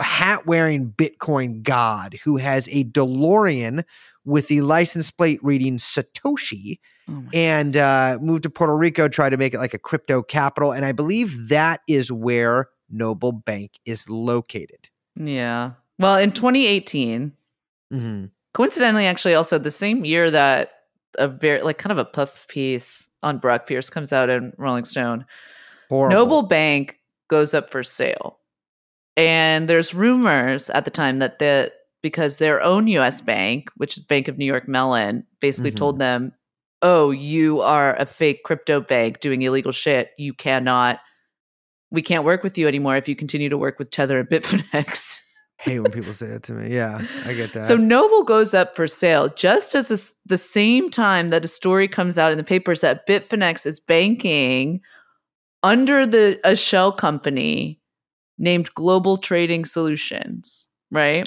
hat 0.00 0.46
wearing 0.46 0.90
Bitcoin 0.96 1.62
god 1.62 2.18
who 2.24 2.38
has 2.38 2.66
a 2.68 2.84
DeLorean 2.84 3.84
with 4.24 4.48
the 4.48 4.62
license 4.62 5.10
plate 5.10 5.38
reading 5.42 5.76
Satoshi 5.76 6.78
Oh 7.06 7.22
and 7.34 7.76
uh, 7.76 8.16
moved 8.22 8.44
to 8.44 8.48
Puerto 8.50 8.74
Rico, 8.74 9.08
tried 9.08 9.30
to 9.30 9.36
make 9.36 9.52
it 9.52 9.58
like 9.58 9.74
a 9.74 9.78
crypto 9.78 10.22
capital. 10.22 10.72
And 10.72 10.86
I 10.86 10.92
believe 10.92 11.48
that 11.50 11.80
is 11.86 12.10
where 12.10 12.70
Noble 12.90 13.32
Bank 13.32 13.72
is 13.84 14.08
located. 14.08 14.88
yeah. 15.14 15.72
Well, 15.98 16.16
in 16.16 16.32
2018, 16.32 17.32
Mm-hmm. 17.92 18.24
coincidentally, 18.54 19.04
actually, 19.04 19.34
also 19.34 19.58
the 19.58 19.70
same 19.70 20.06
year 20.06 20.30
that 20.30 20.70
a 21.18 21.28
very 21.28 21.62
like 21.62 21.78
kind 21.78 21.92
of 21.92 21.98
a 21.98 22.04
puff 22.04 22.46
piece 22.48 23.08
on 23.22 23.38
Brock 23.38 23.66
Pierce 23.66 23.88
comes 23.90 24.12
out 24.12 24.28
in 24.30 24.52
Rolling 24.58 24.84
Stone, 24.84 25.24
Horrible. 25.88 26.14
Noble 26.16 26.42
Bank 26.42 26.98
goes 27.28 27.54
up 27.54 27.70
for 27.70 27.82
sale. 27.82 28.38
And 29.16 29.68
there's 29.68 29.94
rumors 29.94 30.68
at 30.70 30.84
the 30.84 30.90
time 30.90 31.18
that 31.20 31.38
the 31.38 31.72
because 32.02 32.36
their 32.36 32.60
own 32.62 32.86
US 32.88 33.20
bank, 33.20 33.70
which 33.76 33.96
is 33.96 34.02
Bank 34.02 34.28
of 34.28 34.36
New 34.36 34.44
York 34.44 34.68
Mellon, 34.68 35.26
basically 35.40 35.70
Mhm. 35.72 35.76
told 35.76 35.98
them, 35.98 36.32
"Oh, 36.82 37.10
you 37.10 37.60
are 37.62 37.94
a 37.96 38.04
fake 38.04 38.42
crypto 38.44 38.80
bank 38.80 39.20
doing 39.20 39.40
illegal 39.42 39.72
shit. 39.72 40.10
You 40.18 40.34
cannot 40.34 41.00
we 41.90 42.02
can't 42.02 42.24
work 42.24 42.42
with 42.42 42.58
you 42.58 42.66
anymore 42.66 42.96
if 42.96 43.08
you 43.08 43.14
continue 43.14 43.48
to 43.48 43.56
work 43.56 43.78
with 43.78 43.90
Tether 43.90 44.18
and 44.20 44.28
Bitfinex." 44.28 45.20
hate 45.64 45.80
when 45.80 45.90
people 45.92 46.14
say 46.14 46.26
that 46.28 46.42
to 46.44 46.52
me. 46.52 46.74
Yeah, 46.74 47.04
I 47.24 47.34
get 47.34 47.52
that. 47.54 47.64
So 47.64 47.76
Noble 47.76 48.22
goes 48.22 48.54
up 48.54 48.76
for 48.76 48.86
sale 48.86 49.28
just 49.30 49.74
as 49.74 49.88
this, 49.88 50.14
the 50.26 50.38
same 50.38 50.90
time 50.90 51.30
that 51.30 51.44
a 51.44 51.48
story 51.48 51.88
comes 51.88 52.18
out 52.18 52.32
in 52.32 52.38
the 52.38 52.44
papers 52.44 52.80
that 52.82 53.06
Bitfinex 53.06 53.66
is 53.66 53.80
banking 53.80 54.80
under 55.62 56.06
the 56.06 56.38
a 56.44 56.54
shell 56.54 56.92
company 56.92 57.80
named 58.38 58.72
Global 58.74 59.16
Trading 59.16 59.64
Solutions, 59.64 60.66
right? 60.90 61.26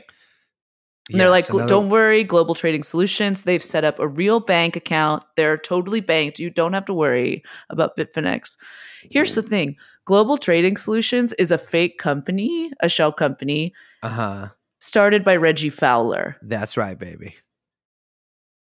And 1.09 1.19
they're 1.21 1.29
like, 1.29 1.47
another- 1.49 1.69
don't 1.69 1.89
worry, 1.89 2.23
Global 2.23 2.53
Trading 2.53 2.83
Solutions. 2.83 3.43
They've 3.43 3.63
set 3.63 3.85
up 3.85 3.97
a 3.97 4.07
real 4.07 4.41
bank 4.41 4.75
account. 4.75 5.23
They're 5.37 5.57
totally 5.57 6.01
banked. 6.01 6.37
You 6.37 6.49
don't 6.49 6.73
have 6.73 6.85
to 6.85 6.93
worry 6.93 7.43
about 7.69 7.95
Bitfinex. 7.95 8.57
Here's 9.09 9.33
the 9.33 9.41
thing 9.41 9.77
Global 10.05 10.37
Trading 10.37 10.75
Solutions 10.77 11.33
is 11.33 11.49
a 11.49 11.57
fake 11.57 11.97
company, 11.97 12.71
a 12.81 12.89
shell 12.89 13.13
company 13.13 13.73
Uh-huh. 14.07 14.47
started 14.79 15.23
by 15.23 15.35
Reggie 15.35 15.69
Fowler. 15.69 16.37
That's 16.41 16.77
right, 16.77 16.97
baby. 16.97 17.35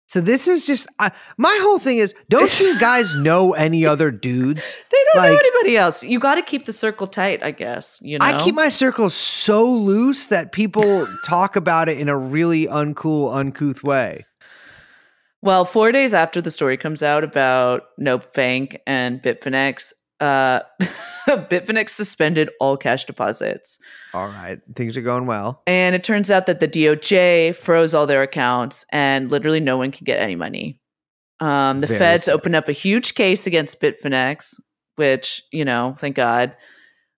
So 0.06 0.20
this 0.20 0.46
is 0.46 0.66
just 0.66 0.86
uh, 0.98 1.10
my 1.38 1.58
whole 1.62 1.78
thing 1.78 1.98
is 1.98 2.14
don't 2.28 2.60
you 2.60 2.78
guys 2.78 3.14
know 3.16 3.52
any 3.54 3.84
other 3.86 4.10
dudes? 4.10 4.76
They 4.90 5.20
don't 5.20 5.32
know 5.32 5.38
anybody 5.38 5.76
else. 5.76 6.02
You 6.02 6.18
got 6.18 6.34
to 6.36 6.42
keep 6.42 6.66
the 6.66 6.72
circle 6.72 7.06
tight, 7.06 7.40
I 7.42 7.52
guess. 7.52 8.00
You 8.02 8.18
know, 8.18 8.26
I 8.26 8.42
keep 8.42 8.54
my 8.56 8.68
circle 8.68 9.10
so 9.10 9.64
loose 9.64 10.26
that 10.26 10.50
people 10.50 11.06
talk 11.24 11.54
about 11.56 11.88
it 11.88 11.98
in 11.98 12.08
a 12.08 12.16
really 12.18 12.66
uncool, 12.66 13.32
uncouth 13.32 13.82
way. 13.84 14.26
well, 15.42 15.64
four 15.64 15.92
days 15.92 16.14
after 16.14 16.40
the 16.42 16.50
story 16.50 16.76
comes 16.76 17.02
out 17.02 17.22
about 17.22 17.82
Noble 17.98 18.26
Bank 18.34 18.80
and 18.88 19.22
Bitfinex, 19.22 19.92
uh, 20.20 20.60
Bitfinex 21.28 21.90
suspended 21.90 22.50
all 22.60 22.76
cash 22.76 23.04
deposits, 23.04 23.78
All 24.12 24.28
right, 24.28 24.60
things 24.76 24.96
are 24.96 25.02
going 25.02 25.26
well. 25.26 25.62
and 25.66 25.94
it 25.94 26.04
turns 26.04 26.30
out 26.30 26.46
that 26.46 26.60
the 26.60 26.68
DOJ 26.68 27.56
froze 27.56 27.94
all 27.94 28.06
their 28.06 28.22
accounts, 28.22 28.84
and 28.90 29.30
literally 29.30 29.60
no 29.60 29.76
one 29.76 29.90
can 29.92 30.04
get 30.04 30.20
any 30.20 30.36
money. 30.36 30.80
Um, 31.40 31.80
the 31.80 31.86
Very 31.88 31.98
feds 31.98 32.24
sad. 32.26 32.34
opened 32.34 32.54
up 32.56 32.68
a 32.68 32.72
huge 32.72 33.14
case 33.14 33.46
against 33.46 33.80
Bitfinex, 33.80 34.58
which 34.96 35.42
you 35.52 35.64
know, 35.64 35.94
thank 35.98 36.16
God. 36.16 36.56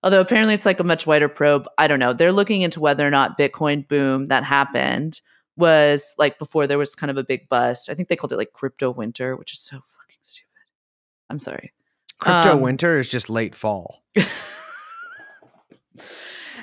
Although 0.02 0.20
apparently 0.20 0.54
it's 0.54 0.66
like 0.66 0.78
a 0.80 0.84
much 0.84 1.06
wider 1.06 1.28
probe. 1.28 1.66
I 1.78 1.88
don't 1.88 1.98
know. 1.98 2.12
They're 2.12 2.32
looking 2.32 2.62
into 2.62 2.80
whether 2.80 3.04
or 3.06 3.10
not 3.10 3.38
Bitcoin 3.38 3.86
boom 3.88 4.26
that 4.26 4.44
happened 4.44 5.20
was 5.56 6.14
like 6.16 6.38
before 6.38 6.66
there 6.66 6.78
was 6.78 6.94
kind 6.94 7.10
of 7.10 7.16
a 7.16 7.24
big 7.24 7.48
bust. 7.48 7.90
I 7.90 7.94
think 7.94 8.08
they 8.08 8.14
called 8.16 8.32
it 8.32 8.36
like 8.36 8.52
crypto 8.52 8.90
winter, 8.90 9.36
which 9.36 9.52
is 9.52 9.58
so 9.60 9.76
fucking 9.76 10.18
stupid. 10.22 10.46
I'm 11.28 11.38
sorry. 11.38 11.72
Crypto 12.18 12.54
Um, 12.54 12.60
winter 12.60 12.98
is 12.98 13.08
just 13.08 13.28
late 13.28 13.54
fall. 13.54 14.02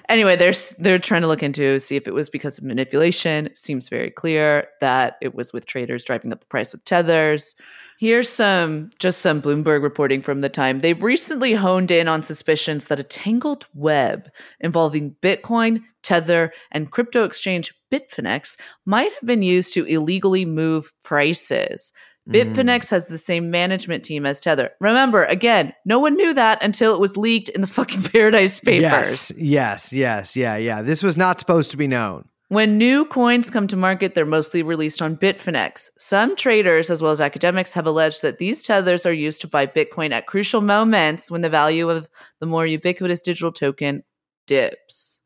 anyway, 0.09 0.35
they're 0.35 0.53
they're 0.79 0.99
trying 0.99 1.21
to 1.21 1.27
look 1.27 1.43
into 1.43 1.79
see 1.79 1.95
if 1.95 2.07
it 2.07 2.13
was 2.13 2.29
because 2.29 2.57
of 2.57 2.63
manipulation. 2.63 3.49
Seems 3.53 3.89
very 3.89 4.09
clear 4.09 4.67
that 4.81 5.17
it 5.21 5.35
was 5.35 5.53
with 5.53 5.65
traders 5.65 6.05
driving 6.05 6.31
up 6.31 6.39
the 6.39 6.45
price 6.47 6.71
with 6.71 6.83
tethers. 6.85 7.55
Here's 7.99 8.27
some 8.27 8.89
just 8.99 9.21
some 9.21 9.41
Bloomberg 9.41 9.83
reporting 9.83 10.21
from 10.21 10.41
the 10.41 10.49
time. 10.49 10.79
They've 10.79 11.01
recently 11.01 11.53
honed 11.53 11.91
in 11.91 12.07
on 12.07 12.23
suspicions 12.23 12.85
that 12.85 12.99
a 12.99 13.03
tangled 13.03 13.65
web 13.75 14.29
involving 14.59 15.15
Bitcoin, 15.21 15.83
Tether, 16.01 16.51
and 16.71 16.91
crypto 16.91 17.23
exchange 17.23 17.73
Bitfinex 17.91 18.57
might 18.85 19.13
have 19.13 19.25
been 19.25 19.43
used 19.43 19.73
to 19.75 19.85
illegally 19.85 20.43
move 20.43 20.91
prices. 21.03 21.93
Mm. 22.29 22.53
Bitfinex 22.55 22.89
has 22.89 23.07
the 23.07 23.17
same 23.17 23.51
management 23.51 24.03
team 24.03 24.25
as 24.25 24.39
Tether. 24.39 24.71
Remember, 24.79 25.25
again, 25.25 25.73
no 25.85 25.99
one 25.99 26.15
knew 26.15 26.33
that 26.33 26.63
until 26.63 26.93
it 26.93 26.99
was 26.99 27.17
leaked 27.17 27.49
in 27.49 27.61
the 27.61 27.67
fucking 27.79 28.03
Paradise 28.03 28.59
Papers. 28.59 29.31
Yes, 29.31 29.37
yes, 29.37 29.93
yes, 29.93 30.35
yeah, 30.35 30.55
yeah. 30.55 30.81
This 30.81 31.03
was 31.03 31.17
not 31.17 31.39
supposed 31.39 31.71
to 31.71 31.77
be 31.77 31.87
known. 31.87 32.27
When 32.49 32.77
new 32.77 33.05
coins 33.05 33.49
come 33.49 33.67
to 33.67 33.75
market, 33.75 34.13
they're 34.13 34.27
mostly 34.27 34.61
released 34.61 35.01
on 35.01 35.17
Bitfinex. 35.17 35.89
Some 35.97 36.35
traders, 36.35 36.91
as 36.91 37.01
well 37.01 37.11
as 37.11 37.19
academics, 37.19 37.73
have 37.73 37.87
alleged 37.87 38.21
that 38.21 38.37
these 38.37 38.61
tethers 38.61 39.07
are 39.07 39.13
used 39.13 39.41
to 39.41 39.47
buy 39.47 39.65
Bitcoin 39.65 40.11
at 40.11 40.27
crucial 40.27 40.61
moments 40.61 41.31
when 41.31 41.41
the 41.41 41.49
value 41.49 41.89
of 41.89 42.07
the 42.39 42.45
more 42.45 42.67
ubiquitous 42.67 43.23
digital 43.23 43.51
token 43.51 44.03
dips. 44.45 45.21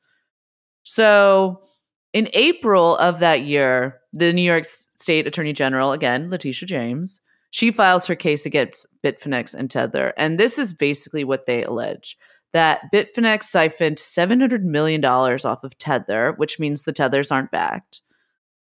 So, 0.84 1.64
in 2.14 2.30
April 2.32 2.96
of 2.96 3.20
that 3.20 3.42
year, 3.42 4.00
the 4.18 4.34
New 4.34 4.42
York 4.42 4.66
State 4.66 5.28
Attorney 5.28 5.54
General, 5.54 5.92
again, 5.92 6.30
Letitia 6.30 6.68
James, 6.68 7.22
she 7.52 7.72
files 7.72 8.06
her 8.06 8.16
case 8.16 8.46
against 8.46 8.86
Bitfinex 9.04 9.54
and 9.54 9.70
Tether. 9.70 10.14
And 10.18 10.40
this 10.40 10.58
is 10.58 10.74
basically 10.74 11.24
what 11.24 11.46
they 11.46 11.64
allege 11.64 12.18
that 12.54 12.82
Bitfinex 12.94 13.44
siphoned 13.44 13.98
$700 13.98 14.64
million 14.64 15.04
off 15.04 15.64
of 15.64 15.78
Tether, 15.78 16.34
which 16.38 16.60
means 16.60 16.84
the 16.84 16.94
Tethers 16.94 17.32
aren't 17.32 17.52
backed. 17.52 18.02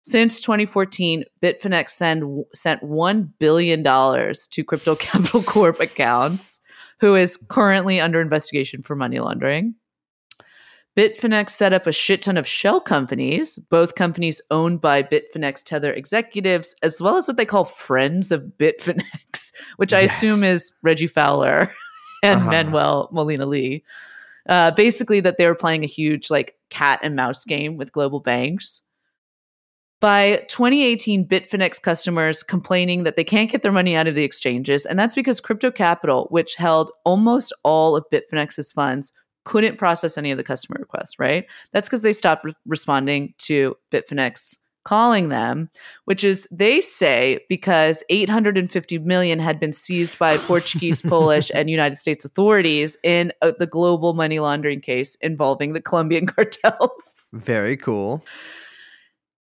Since 0.03 0.41
2014, 0.41 1.25
Bitfinex 1.43 1.91
send, 1.91 2.45
sent 2.55 2.83
$1 2.83 3.29
billion 3.39 3.83
to 3.83 4.65
Crypto 4.65 4.95
Capital 4.97 5.43
Corp 5.43 5.81
accounts, 5.81 6.61
who 7.01 7.15
is 7.15 7.37
currently 7.49 8.01
under 8.01 8.21
investigation 8.21 8.83
for 8.83 8.95
money 8.95 9.19
laundering. 9.19 9.75
Bitfinex 10.97 11.51
set 11.51 11.73
up 11.73 11.87
a 11.89 11.93
shit 11.93 12.23
ton 12.23 12.37
of 12.37 12.47
shell 12.47 12.81
companies, 12.81 13.59
both 13.69 13.97
companies 13.97 14.41
owned 14.53 14.81
by 14.81 15.03
Bitfinex 15.03 15.65
Tether 15.65 15.93
executives, 15.93 16.75
as 16.83 17.01
well 17.01 17.17
as 17.17 17.27
what 17.27 17.37
they 17.37 17.45
call 17.45 17.65
friends 17.65 18.31
of 18.31 18.43
Bitfinex, 18.59 19.53
which 19.77 19.93
I 19.93 20.03
Yes. 20.03 20.23
assume 20.23 20.45
is 20.45 20.73
Reggie 20.83 21.09
Fowler 21.09 21.73
and 22.23 22.41
Uh-huh. 22.41 22.51
Manuel 22.51 23.09
Molina 23.13 23.47
Lee. 23.47 23.83
Uh, 24.49 24.71
basically, 24.73 25.21
that 25.21 25.37
they 25.39 25.47
were 25.47 25.55
playing 25.55 25.83
a 25.83 25.89
huge 25.89 26.31
like 26.31 26.55
cat 26.71 27.01
and 27.03 27.17
mouse 27.17 27.45
game 27.45 27.77
with 27.77 27.93
global 27.93 28.21
banks. 28.21 28.83
By 30.01 30.45
2018, 30.49 31.27
Bitfinex 31.27 31.81
customers 31.81 32.43
complaining 32.43 33.05
that 33.05 33.17
they 33.17 33.25
can't 33.25 33.51
get 33.51 33.63
their 33.63 33.73
money 33.73 33.97
out 33.97 34.07
of 34.07 34.15
the 34.15 34.23
exchanges, 34.23 34.85
and 34.85 34.99
that's 34.99 35.15
because 35.15 35.41
Crypto 35.41 35.71
Capital, 35.71 36.27
which 36.31 36.57
held 36.57 36.93
almost 37.05 37.55
all 37.63 37.97
of 37.97 38.05
Bitfinex's 38.13 38.71
funds, 38.71 39.13
couldn't 39.45 39.79
process 39.79 40.19
any 40.19 40.31
of 40.31 40.39
the 40.39 40.45
customer 40.45 40.79
requests, 40.81 41.19
right? 41.19 41.47
That's 41.73 41.89
because 41.89 42.03
they 42.03 42.13
stopped 42.13 42.45
re- 42.45 42.55
responding 42.67 43.35
to 43.39 43.77
Bitfinex 43.93 44.57
calling 44.85 45.31
them, 45.31 45.71
which 46.05 46.23
is 46.23 46.47
they 46.51 46.81
say 46.81 47.41
because 47.49 48.03
850 48.11 48.99
million 48.99 49.39
had 49.39 49.59
been 49.59 49.73
seized 49.73 50.19
by 50.19 50.37
Portuguese, 50.39 51.03
Polish, 51.03 51.51
and 51.55 51.71
United 51.71 51.99
States 51.99 52.25
authorities 52.25 52.97
in 53.03 53.33
uh, 53.43 53.53
the 53.59 53.67
global 53.67 54.13
money 54.13 54.39
laundering 54.39 54.81
case 54.81 55.17
involving 55.17 55.73
the 55.73 55.81
Colombian 55.81 56.27
cartels. 56.27 57.31
Very 57.33 57.77
cool. 57.77 58.25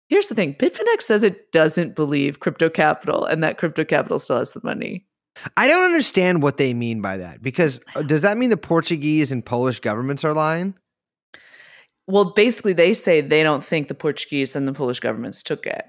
Here's 0.09 0.29
the 0.29 0.37
thing 0.37 0.55
Bitfinex 0.55 1.03
says 1.03 1.25
it 1.25 1.51
doesn't 1.51 1.97
believe 1.97 2.41
crypto 2.41 2.71
capital 2.71 3.25
and 3.25 3.43
that 3.43 3.59
crypto 3.59 3.85
capital 3.85 4.21
still 4.21 4.39
has 4.39 4.53
the 4.53 4.61
money. 4.63 5.05
I 5.57 5.69
don't 5.69 5.85
understand 5.85 6.43
what 6.43 6.57
they 6.57 6.75
mean 6.75 7.01
by 7.01 7.19
that 7.19 7.43
because 7.43 7.81
uh, 7.95 8.03
does 8.03 8.23
that 8.23 8.37
mean 8.37 8.51
the 8.51 8.57
Portuguese 8.57 9.31
and 9.33 9.45
Polish 9.45 9.81
governments 9.81 10.25
are 10.25 10.33
lying? 10.35 10.75
Well, 12.09 12.27
basically, 12.35 12.73
they 12.73 12.95
say 12.95 13.21
they 13.21 13.43
don't 13.43 13.65
think 13.65 13.89
the 13.89 13.95
Portuguese 13.95 14.55
and 14.55 14.67
the 14.69 14.73
Polish 14.73 15.01
governments 15.01 15.43
took 15.43 15.67
it. 15.67 15.85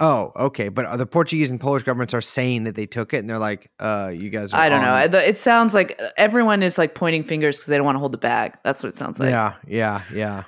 Oh, 0.00 0.32
okay. 0.34 0.68
But 0.68 0.86
uh, 0.86 0.96
the 0.96 1.06
Portuguese 1.06 1.50
and 1.50 1.60
Polish 1.60 1.82
governments 1.84 2.14
are 2.14 2.20
saying 2.22 2.64
that 2.64 2.74
they 2.74 2.86
took 2.86 3.12
it, 3.14 3.18
and 3.18 3.28
they're 3.30 3.38
like, 3.38 3.70
"Uh, 3.78 4.10
you 4.12 4.30
guys." 4.30 4.52
Are 4.52 4.60
I 4.60 4.68
don't 4.68 4.80
know. 4.82 4.88
on- 4.88 4.94
I- 4.94 5.06
the- 5.08 5.28
It 5.28 5.38
sounds 5.38 5.74
like 5.74 6.00
everyone 6.16 6.62
is 6.62 6.78
like 6.78 6.94
pointing 6.94 7.22
fingers 7.22 7.56
because 7.56 7.66
they 7.66 7.76
don't 7.76 7.84
want 7.86 7.96
to 7.96 8.00
hold 8.00 8.12
the 8.12 8.18
bag. 8.18 8.54
That's 8.64 8.82
what 8.82 8.88
it 8.88 8.96
sounds 8.96 9.20
like. 9.20 9.28
yeah, 9.30 9.54
yeah, 9.68 10.02
yeah. 10.12 10.44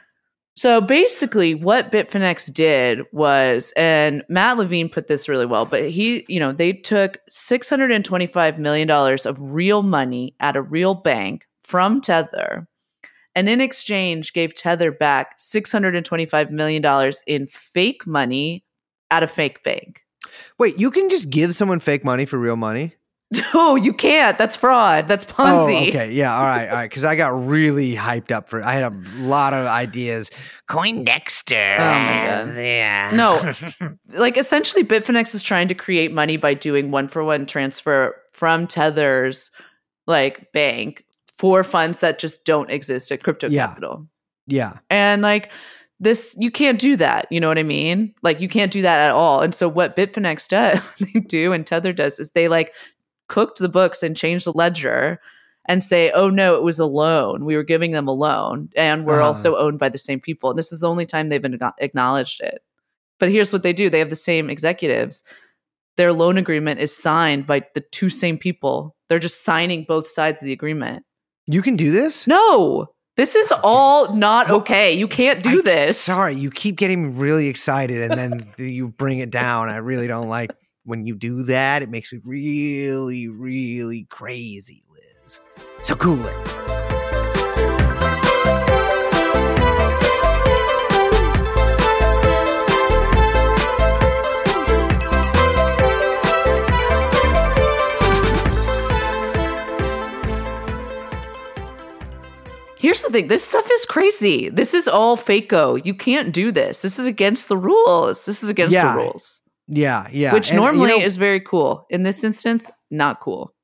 So 0.56 0.81
basically, 0.81 1.55
what 1.55 1.90
Bitfinex 1.90 2.52
did 2.52 3.01
was, 3.10 3.72
and 3.76 4.22
Matt 4.28 4.56
Levine 4.56 4.89
put 4.89 5.09
this 5.09 5.28
really 5.28 5.47
well, 5.47 5.66
but 5.66 5.90
he, 5.90 6.24
you 6.28 6.39
know, 6.39 6.52
they 6.52 6.72
took 6.72 7.18
$625 7.28 8.59
million 8.59 8.89
of 8.89 9.36
real 9.40 9.82
money 9.82 10.35
at 10.39 10.55
a 10.55 10.62
real 10.62 10.94
bank 10.94 11.48
from 11.64 12.01
Tether, 12.01 12.68
and 13.35 13.48
in 13.48 13.60
exchange 13.60 14.32
gave 14.32 14.55
Tether 14.55 14.93
back 14.93 15.39
$625 15.40 16.51
million 16.51 17.12
in 17.26 17.48
fake 17.48 18.06
money 18.06 18.64
at 19.10 19.24
a 19.24 19.28
fake 19.28 19.64
bank. 19.64 20.02
Wait, 20.59 20.78
you 20.78 20.90
can 20.93 21.09
just 21.09 21.31
give 21.31 21.55
someone 21.55 21.81
fake 21.81 22.05
money 22.05 22.26
for 22.26 22.39
real 22.39 22.56
money? 22.56 22.94
No, 23.36 23.43
oh, 23.55 23.74
you 23.77 23.93
can't. 23.93 24.36
That's 24.39 24.56
fraud. 24.56 25.09
That's 25.09 25.24
Ponzi. 25.24 25.86
Oh, 25.86 25.89
okay. 25.89 26.11
Yeah. 26.12 26.35
All 26.36 26.44
right. 26.44 26.69
All 26.69 26.74
right. 26.74 26.89
Because 26.90 27.05
I 27.05 27.16
got 27.16 27.47
really 27.47 27.94
hyped 27.94 28.31
up 28.31 28.48
for. 28.48 28.62
I 28.62 28.73
had 28.73 28.82
a 28.82 28.97
lot 29.19 29.52
of 29.55 29.66
ideas. 29.66 30.31
Coindexter. 30.69 31.77
Oh 31.78 31.85
my 31.85 32.27
God. 32.27 32.56
Yeah. 32.56 33.11
No. 33.15 33.89
like 34.19 34.36
essentially 34.36 34.85
Bitfinex 34.85 35.35
is 35.35 35.43
trying 35.43 35.69
to 35.69 35.74
create 35.74 36.12
money 36.12 36.36
by 36.36 36.55
doing 36.55 36.90
one 36.90 37.09
for 37.09 37.24
one 37.24 37.47
transfer 37.47 38.15
from 38.32 38.66
Tether's 38.66 39.51
like 40.06 40.52
bank 40.52 41.05
for 41.39 41.65
funds 41.65 41.98
that 42.01 42.19
just 42.19 42.44
don't 42.44 42.70
exist 42.70 43.11
at 43.12 43.23
crypto 43.23 43.48
Yeah. 43.48 43.66
capital. 43.69 44.06
Yeah. 44.47 44.78
And 44.90 45.23
like 45.23 45.51
this 46.01 46.35
you 46.39 46.51
can't 46.51 46.78
do 46.78 46.97
that, 46.97 47.27
you 47.31 47.40
know 47.40 47.48
what 47.48 47.59
I 47.59 47.62
mean? 47.62 48.15
Like 48.23 48.40
you 48.40 48.48
can't 48.48 48.73
do 48.73 48.82
that 48.82 49.01
at 49.01 49.11
all. 49.12 49.40
And 49.40 49.55
so 49.55 49.69
what 49.69 49.97
Bitfinex 49.97 50.48
does 50.48 50.81
they 51.01 51.20
do 51.20 51.52
and 51.52 51.66
Tether 51.66 51.93
does 51.93 52.19
is 52.19 52.31
they 52.32 52.48
like 52.48 52.73
cooked 53.28 53.59
the 53.59 53.68
books 53.68 54.02
and 54.02 54.16
changed 54.16 54.46
the 54.46 54.52
ledger 54.52 55.20
and 55.66 55.82
say, 55.82 56.10
"Oh 56.12 56.28
no, 56.30 56.55
it 56.56 56.62
was 56.62 56.78
a 56.78 56.84
loan. 56.86 57.44
We 57.44 57.56
were 57.56 57.62
giving 57.62 57.92
them 57.92 58.06
a 58.09 58.12
loan 58.12 58.68
and 58.76 59.06
we're 59.06 59.20
Uh-huh. 59.20 59.28
also 59.28 59.56
owned 59.56 59.78
by 59.78 59.88
the 59.88 59.98
same 59.98 60.20
people." 60.20 60.51
And 60.51 60.59
this 60.59 60.72
is 60.72 60.80
the 60.80 60.90
only 60.90 61.06
time 61.06 61.28
they've 61.28 61.40
acknow- 61.40 61.72
acknowledged 61.78 62.40
it. 62.42 62.62
But 63.18 63.30
here's 63.30 63.52
what 63.52 63.62
they 63.62 63.72
do. 63.72 63.88
They 63.88 63.98
have 64.01 64.10
the 64.10 64.16
same 64.16 64.51
executives. 64.51 65.22
Their 65.96 66.12
loan 66.12 66.36
agreement 66.36 66.80
is 66.80 66.94
signed 66.94 67.46
by 67.46 67.62
the 67.74 67.80
two 67.92 68.10
same 68.10 68.36
people. 68.36 68.94
They're 69.09 69.18
just 69.20 69.44
signing 69.44 69.84
both 69.88 70.06
sides 70.09 70.42
of 70.42 70.46
the 70.46 70.52
agreement. 70.52 71.05
You 71.46 71.62
can 71.62 71.76
do 71.76 71.90
this. 71.92 72.26
No, 72.26 72.86
this 73.16 73.36
is 73.36 73.52
all 73.62 74.12
not 74.14 74.51
okay. 74.51 74.92
You 74.92 75.06
can't 75.06 75.42
do 75.42 75.60
I- 75.60 75.62
this. 75.62 76.01
Sorry, 76.01 76.34
you 76.34 76.51
keep 76.51 76.76
getting 76.76 77.16
really 77.16 77.46
excited, 77.46 78.02
and 78.10 78.18
then 78.18 78.46
you 78.59 78.88
bring 78.88 79.20
it 79.20 79.30
down. 79.30 79.68
I 79.68 79.76
really 79.76 80.09
don't 80.09 80.28
like 80.28 80.51
when 80.85 81.06
you 81.06 81.15
do 81.15 81.43
that. 81.44 81.82
It 81.82 81.90
makes 81.90 82.12
me 82.12 82.20
really, 82.24 83.28
really 83.28 84.05
crazy, 84.11 84.85
Liz. 84.90 85.40
So 85.82 85.94
cool 85.97 86.24
it. 86.27 86.65
Here's 102.85 103.01
the 103.01 103.09
thing 103.09 103.28
this 103.28 103.43
stuff 103.43 103.66
is 103.73 103.86
crazy. 103.86 104.51
This 104.51 104.74
is 104.74 104.86
all 104.86 105.16
FACO. 105.16 105.77
You 105.77 105.94
can't 105.94 106.35
do 106.35 106.52
this. 106.52 106.82
This 106.82 106.98
is 106.98 107.06
against 107.06 107.48
the 107.48 107.56
rules. 107.56 108.27
This 108.27 108.43
is 108.43 108.51
against 108.51 108.74
Yeah. 108.74 108.94
the 108.94 109.05
rules, 109.05 109.40
Yeah, 109.66 110.09
yeah. 110.12 110.35
which 110.35 110.51
And, 110.51 110.57
you 110.57 110.65
normally 110.65 110.99
know, 110.99 111.05
is 111.05 111.16
very 111.16 111.41
cool. 111.41 111.86
In 111.91 112.03
this 112.03 112.23
instance, 112.23 112.70
not 112.91 113.20
cool. 113.20 113.55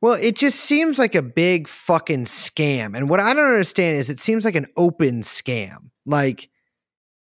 Well, 0.00 0.14
it 0.14 0.36
just 0.36 0.60
seems 0.60 0.98
like 0.98 1.14
a 1.14 1.22
big 1.22 1.68
fucking 1.68 2.24
scam. 2.24 2.96
And 2.96 3.08
what 3.10 3.20
I 3.20 3.34
don't 3.34 3.46
understand 3.46 3.96
is 3.96 4.08
it 4.10 4.18
seems 4.18 4.44
like 4.44 4.56
an 4.56 4.66
open 4.76 5.20
scam. 5.20 5.90
Like 6.06 6.48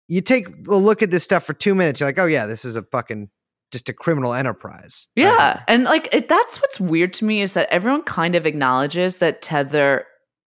you 0.08 0.22
take 0.22 0.48
a 0.68 0.76
look 0.76 1.02
at 1.02 1.12
this 1.12 1.24
stuff 1.24 1.46
for 1.46 1.54
two 1.54 1.74
minutes, 1.74 2.00
you're 2.00 2.08
like, 2.10 2.20
oh 2.20 2.26
yeah, 2.26 2.46
this 2.46 2.66
is 2.66 2.76
a 2.76 2.84
fucking 2.84 3.30
just 3.72 3.90
a 3.90 3.94
criminal 3.94 4.34
enterprise. 4.34 5.08
Yeah. 5.16 5.64
And 5.68 5.84
like 5.86 6.14
it, 6.14 6.30
that's 6.30 6.62
what's 6.62 6.80
weird 6.80 7.14
to 7.16 7.26
me 7.26 7.42
is 7.42 7.56
that 7.56 7.70
everyone 7.70 8.04
kind 8.04 8.36
of 8.36 8.46
acknowledges 8.46 9.18
that 9.18 9.42
Tether 9.42 10.06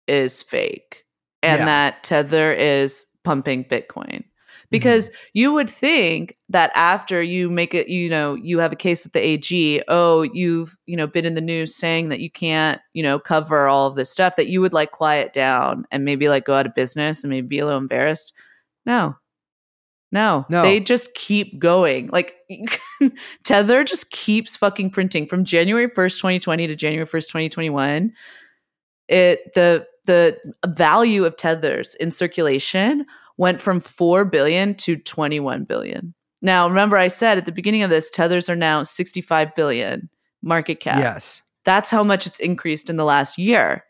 is 0.08 0.44
fake 0.44 1.04
and 1.42 1.60
Yeah. 1.60 1.66
that 1.66 2.04
Tether 2.04 2.54
is 2.54 3.06
pumping 3.24 3.64
Bitcoin. 3.64 4.24
Mm-hmm. 4.68 4.76
because 4.76 5.10
you 5.34 5.54
would 5.54 5.70
think 5.70 6.36
that 6.50 6.72
after 6.76 7.22
you 7.24 7.50
make 7.50 7.74
it 7.74 7.88
you 7.88 8.10
know 8.10 8.36
you 8.36 8.60
have 8.60 8.74
a 8.74 8.76
case 8.76 9.06
with 9.06 9.14
the 9.14 9.26
AG 9.26 9.82
oh 9.88 10.24
you've 10.24 10.76
you 10.88 10.98
know 10.98 11.08
been 11.08 11.26
in 11.26 11.36
the 11.36 11.42
news 11.42 11.74
saying 11.74 12.10
that 12.10 12.20
you 12.20 12.30
can't 12.30 12.82
you 12.94 13.02
know 13.02 13.18
cover 13.18 13.68
all 13.68 13.88
of 13.88 13.96
this 13.96 14.10
stuff 14.10 14.36
that 14.36 14.48
you 14.48 14.60
would 14.60 14.74
like 14.74 14.92
quiet 14.92 15.32
down 15.32 15.86
and 15.92 16.04
maybe 16.04 16.28
like 16.28 16.46
go 16.46 16.54
out 16.54 16.66
of 16.66 16.74
business 16.76 17.24
and 17.24 17.32
maybe 17.32 17.48
be 17.48 17.60
a 17.60 17.66
little 17.66 17.80
embarrassed 17.80 18.34
no 18.86 19.16
no, 20.12 20.46
No. 20.50 20.62
they 20.62 20.80
just 20.80 21.14
keep 21.16 21.60
going. 21.60 22.08
Like 22.14 22.36
Tether 23.44 23.84
just 23.84 24.10
keeps 24.12 24.56
fucking 24.56 24.92
printing 24.92 25.28
from 25.28 25.44
January 25.44 25.90
1st, 25.90 26.18
2020 26.18 26.68
to 26.68 26.76
January 26.76 27.06
1st, 27.06 27.28
2021. 27.28 28.14
It 29.10 29.54
the 29.54 29.86
the 30.06 30.38
value 30.66 31.26
of 31.26 31.36
tethers 31.36 31.96
in 31.96 32.12
circulation 32.12 33.06
went 33.38 33.62
from 33.62 33.80
4 33.80 34.26
billion 34.26 34.76
to 34.76 34.98
21 34.98 35.64
billion. 35.64 36.14
Now, 36.42 36.68
remember 36.68 36.98
I 36.98 37.08
said 37.08 37.38
at 37.38 37.46
the 37.46 37.52
beginning 37.52 37.84
of 37.84 37.90
this 37.90 38.10
tethers 38.10 38.50
are 38.50 38.56
now 38.56 38.84
65 38.84 39.56
billion 39.56 40.10
market 40.42 40.80
cap. 40.80 41.00
Yes. 41.00 41.42
That's 41.66 41.90
how 41.90 42.04
much 42.04 42.28
it's 42.28 42.40
increased 42.40 42.90
in 42.90 42.98
the 42.98 43.04
last 43.04 43.38
year. 43.38 43.84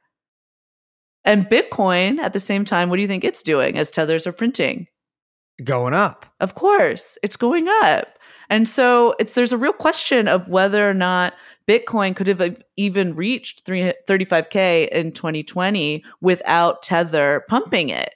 And 1.26 1.50
Bitcoin 1.50 2.20
at 2.20 2.34
the 2.34 2.40
same 2.40 2.64
time, 2.64 2.90
what 2.90 2.96
do 2.96 3.02
you 3.02 3.08
think 3.08 3.24
it's 3.24 3.44
doing 3.44 3.78
as 3.78 3.92
tethers 3.92 4.26
are 4.26 4.32
printing? 4.32 4.88
Going 5.64 5.94
up. 5.94 6.26
Of 6.40 6.56
course, 6.56 7.18
it's 7.22 7.36
going 7.36 7.68
up. 7.68 8.18
And 8.50 8.68
so 8.68 9.14
it's 9.20 9.34
there's 9.34 9.52
a 9.52 9.58
real 9.58 9.74
question 9.74 10.28
of 10.28 10.48
whether 10.48 10.90
or 10.90 10.94
not 10.94 11.34
Bitcoin 11.68 12.16
could 12.16 12.28
have 12.28 12.58
even 12.78 13.14
reached 13.14 13.66
3 13.66 13.94
35k 14.08 14.88
in 14.90 15.12
2020 15.12 16.04
without 16.22 16.82
Tether 16.82 17.44
pumping 17.50 17.90
it. 17.90 18.14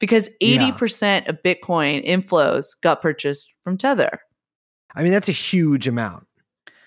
Because 0.00 0.28
80% 0.42 1.28
of 1.28 1.42
Bitcoin 1.44 2.04
inflows 2.06 2.68
got 2.82 3.00
purchased 3.00 3.52
from 3.62 3.78
Tether. 3.78 4.18
I 4.94 5.02
mean, 5.02 5.12
that's 5.12 5.28
a 5.28 5.32
huge 5.32 5.86
amount. 5.86 6.26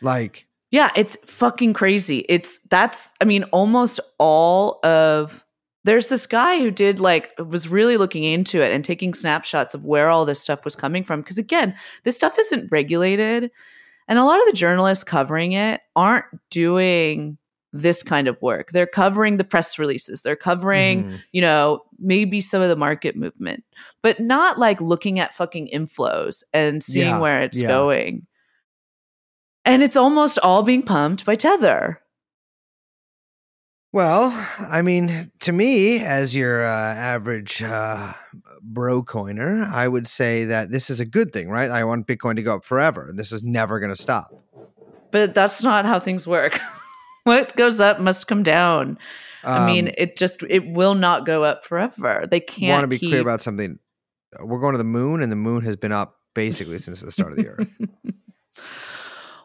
Like, 0.02 0.46
Yeah, 0.72 0.92
it's 0.96 1.16
fucking 1.26 1.74
crazy. 1.74 2.26
It's 2.28 2.60
that's 2.70 3.12
I 3.22 3.26
mean 3.26 3.44
almost 3.46 4.00
all 4.18 4.80
of 4.84 5.46
there's 5.86 6.10
this 6.10 6.26
guy 6.26 6.60
who 6.60 6.72
did 6.72 7.00
like 7.00 7.32
was 7.38 7.70
really 7.70 7.98
looking 7.98 8.24
into 8.24 8.62
it 8.62 8.74
and 8.74 8.84
taking 8.84 9.14
snapshots 9.14 9.74
of 9.74 9.86
where 9.86 10.10
all 10.10 10.26
this 10.26 10.42
stuff 10.42 10.66
was 10.66 10.76
coming 10.76 11.04
from 11.04 11.22
because 11.22 11.38
again, 11.38 11.76
this 12.04 12.16
stuff 12.16 12.40
isn't 12.40 12.72
regulated 12.72 13.52
and 14.08 14.20
a 14.20 14.26
lot 14.26 14.40
of 14.40 14.46
the 14.48 14.54
journalists 14.54 15.04
covering 15.04 15.54
it 15.54 15.82
aren't 15.96 16.26
doing 16.50 17.38
this 17.74 18.04
kind 18.04 18.28
of 18.28 18.40
work. 18.42 18.72
They're 18.72 18.88
covering 18.88 19.38
the 19.38 19.44
press 19.44 19.80
releases. 19.80 20.22
They're 20.22 20.36
covering 20.36 21.06
mhm. 21.06 21.22
you 21.32 21.42
know, 21.42 21.82
maybe 22.00 22.40
some 22.40 22.62
of 22.62 22.70
the 22.70 22.76
market 22.76 23.16
movement, 23.16 23.64
but 24.04 24.20
not 24.20 24.60
like 24.60 24.80
looking 24.80 25.20
at 25.20 25.34
fucking 25.34 25.70
inflows 25.74 26.44
and 26.54 26.84
seeing 26.84 27.08
Yeah, 27.10 27.20
where 27.20 27.42
it's 27.42 27.60
yeah. 27.60 27.68
going. 27.68 28.28
And 29.66 29.82
it's 29.82 29.98
almost 29.98 30.38
all 30.40 30.62
being 30.62 30.84
pumped 30.84 31.26
by 31.26 31.36
Tether. 31.36 32.00
Well, 33.92 34.32
I 34.60 34.82
mean, 34.82 35.32
to 35.42 35.52
me, 35.52 36.00
as 36.00 36.36
your 36.36 36.66
uh, 36.66 36.70
average 36.70 37.62
uh, 37.62 38.14
bro 38.62 39.04
coiner, 39.04 39.64
I 39.72 39.88
would 39.88 40.08
say 40.08 40.46
that 40.46 40.72
this 40.72 40.90
is 40.90 41.00
a 41.00 41.06
good 41.06 41.32
thing, 41.32 41.50
right? 41.50 41.70
I 41.70 41.84
want 41.84 42.08
Bitcoin 42.08 42.36
to 42.38 42.44
go 42.44 42.56
up 42.56 42.66
forever. 42.66 43.12
This 43.14 43.32
is 43.32 43.44
never 43.44 43.80
going 43.80 43.92
to 43.92 44.02
stop. 44.02 44.34
But 45.12 45.36
that's 45.36 45.62
not 45.62 45.86
how 45.86 46.00
things 46.00 46.28
work. 46.28 46.60
what 47.26 47.56
goes 47.56 47.80
up 47.80 48.00
must 48.00 48.28
come 48.28 48.44
down. 48.44 48.98
I 49.44 49.66
mean, 49.66 49.90
Um, 49.90 49.94
it 49.98 50.16
just 50.18 50.42
it 50.50 50.68
will 50.72 50.96
not 50.96 51.26
go 51.26 51.44
up 51.44 51.66
forever. 51.66 52.26
They 52.30 52.40
can't 52.40 52.72
want 52.72 52.84
to 52.84 52.88
be 52.88 53.00
keep, 53.00 53.10
clear 53.12 53.22
about 53.22 53.42
something. 53.42 53.78
We're 54.40 54.60
going 54.60 54.74
to 54.74 54.78
the 54.78 54.84
moon, 54.86 55.22
and 55.22 55.32
the 55.32 55.36
moon 55.36 55.64
has 55.66 55.76
been 55.76 55.92
up 55.92 56.16
basically 56.34 56.80
since 56.80 57.02
the 57.02 57.12
start 57.12 57.32
of 57.32 57.38
the 57.38 57.48
Earth. 57.48 57.72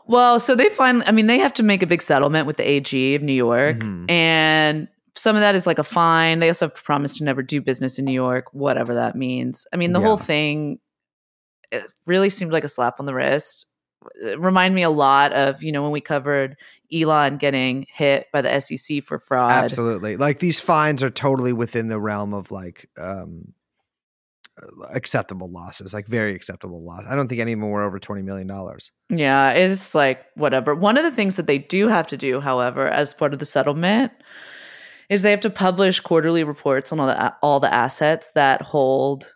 Well, 0.06 0.40
so 0.40 0.54
they 0.56 0.70
finally, 0.70 1.04
I 1.06 1.12
mean, 1.12 1.26
they 1.26 1.38
have 1.38 1.52
to 1.54 1.62
make 1.62 1.82
a 1.82 1.86
big 1.86 2.00
settlement 2.00 2.46
with 2.46 2.56
the 2.56 2.66
AG 2.66 3.14
of 3.14 3.22
New 3.22 3.34
York. 3.34 3.76
Mhm. 3.80 4.10
And 4.10 4.88
some 5.14 5.36
of 5.36 5.40
that 5.40 5.54
is 5.54 5.66
like 5.66 5.78
a 5.78 5.84
fine. 5.84 6.38
They 6.38 6.48
also 6.48 6.64
have 6.66 6.74
to 6.74 6.82
promise 6.82 7.18
to 7.18 7.24
never 7.24 7.42
do 7.42 7.60
business 7.60 7.98
in 7.98 8.06
New 8.06 8.12
York, 8.12 8.46
whatever 8.52 8.94
that 8.94 9.16
means. 9.16 9.66
I 9.70 9.76
mean, 9.76 9.92
the 9.92 10.00
whole 10.00 10.16
thing 10.16 10.78
it 11.70 11.84
really 12.06 12.30
seemed 12.30 12.52
like 12.52 12.64
a 12.64 12.68
slap 12.70 12.98
on 12.98 13.04
the 13.04 13.12
wrist. 13.12 13.66
It 14.22 14.40
reminded 14.40 14.74
me 14.74 14.82
a 14.82 14.90
lot 14.90 15.32
of, 15.32 15.62
you 15.62 15.72
know, 15.72 15.82
when 15.82 15.90
we 15.90 16.00
covered 16.00 16.56
Elon 16.92 17.36
getting 17.36 17.86
hit 17.92 18.26
by 18.32 18.42
the 18.42 18.60
SEC 18.60 19.02
for 19.04 19.18
fraud. 19.18 19.52
Absolutely. 19.52 20.16
Like 20.16 20.38
these 20.38 20.60
fines 20.60 21.02
are 21.02 21.10
totally 21.10 21.52
within 21.52 21.88
the 21.88 22.00
realm 22.00 22.32
of 22.32 22.50
like 22.50 22.88
um 22.96 23.52
acceptable 24.90 25.50
losses, 25.50 25.94
like 25.94 26.06
very 26.06 26.34
acceptable 26.34 26.82
loss. 26.82 27.04
I 27.08 27.14
don't 27.14 27.28
think 27.28 27.40
any 27.40 27.52
of 27.52 27.60
them 27.60 27.70
were 27.70 27.82
over 27.82 27.98
twenty 27.98 28.22
million 28.22 28.46
dollars. 28.46 28.90
Yeah, 29.10 29.50
it's 29.50 29.94
like 29.94 30.24
whatever. 30.34 30.74
One 30.74 30.96
of 30.96 31.04
the 31.04 31.12
things 31.12 31.36
that 31.36 31.46
they 31.46 31.58
do 31.58 31.88
have 31.88 32.06
to 32.08 32.16
do, 32.16 32.40
however, 32.40 32.88
as 32.88 33.14
part 33.14 33.32
of 33.32 33.38
the 33.38 33.46
settlement, 33.46 34.12
is 35.08 35.22
they 35.22 35.30
have 35.30 35.40
to 35.40 35.50
publish 35.50 36.00
quarterly 36.00 36.44
reports 36.44 36.92
on 36.92 37.00
all 37.00 37.06
the 37.06 37.34
all 37.42 37.60
the 37.60 37.72
assets 37.72 38.30
that 38.34 38.62
hold 38.62 39.34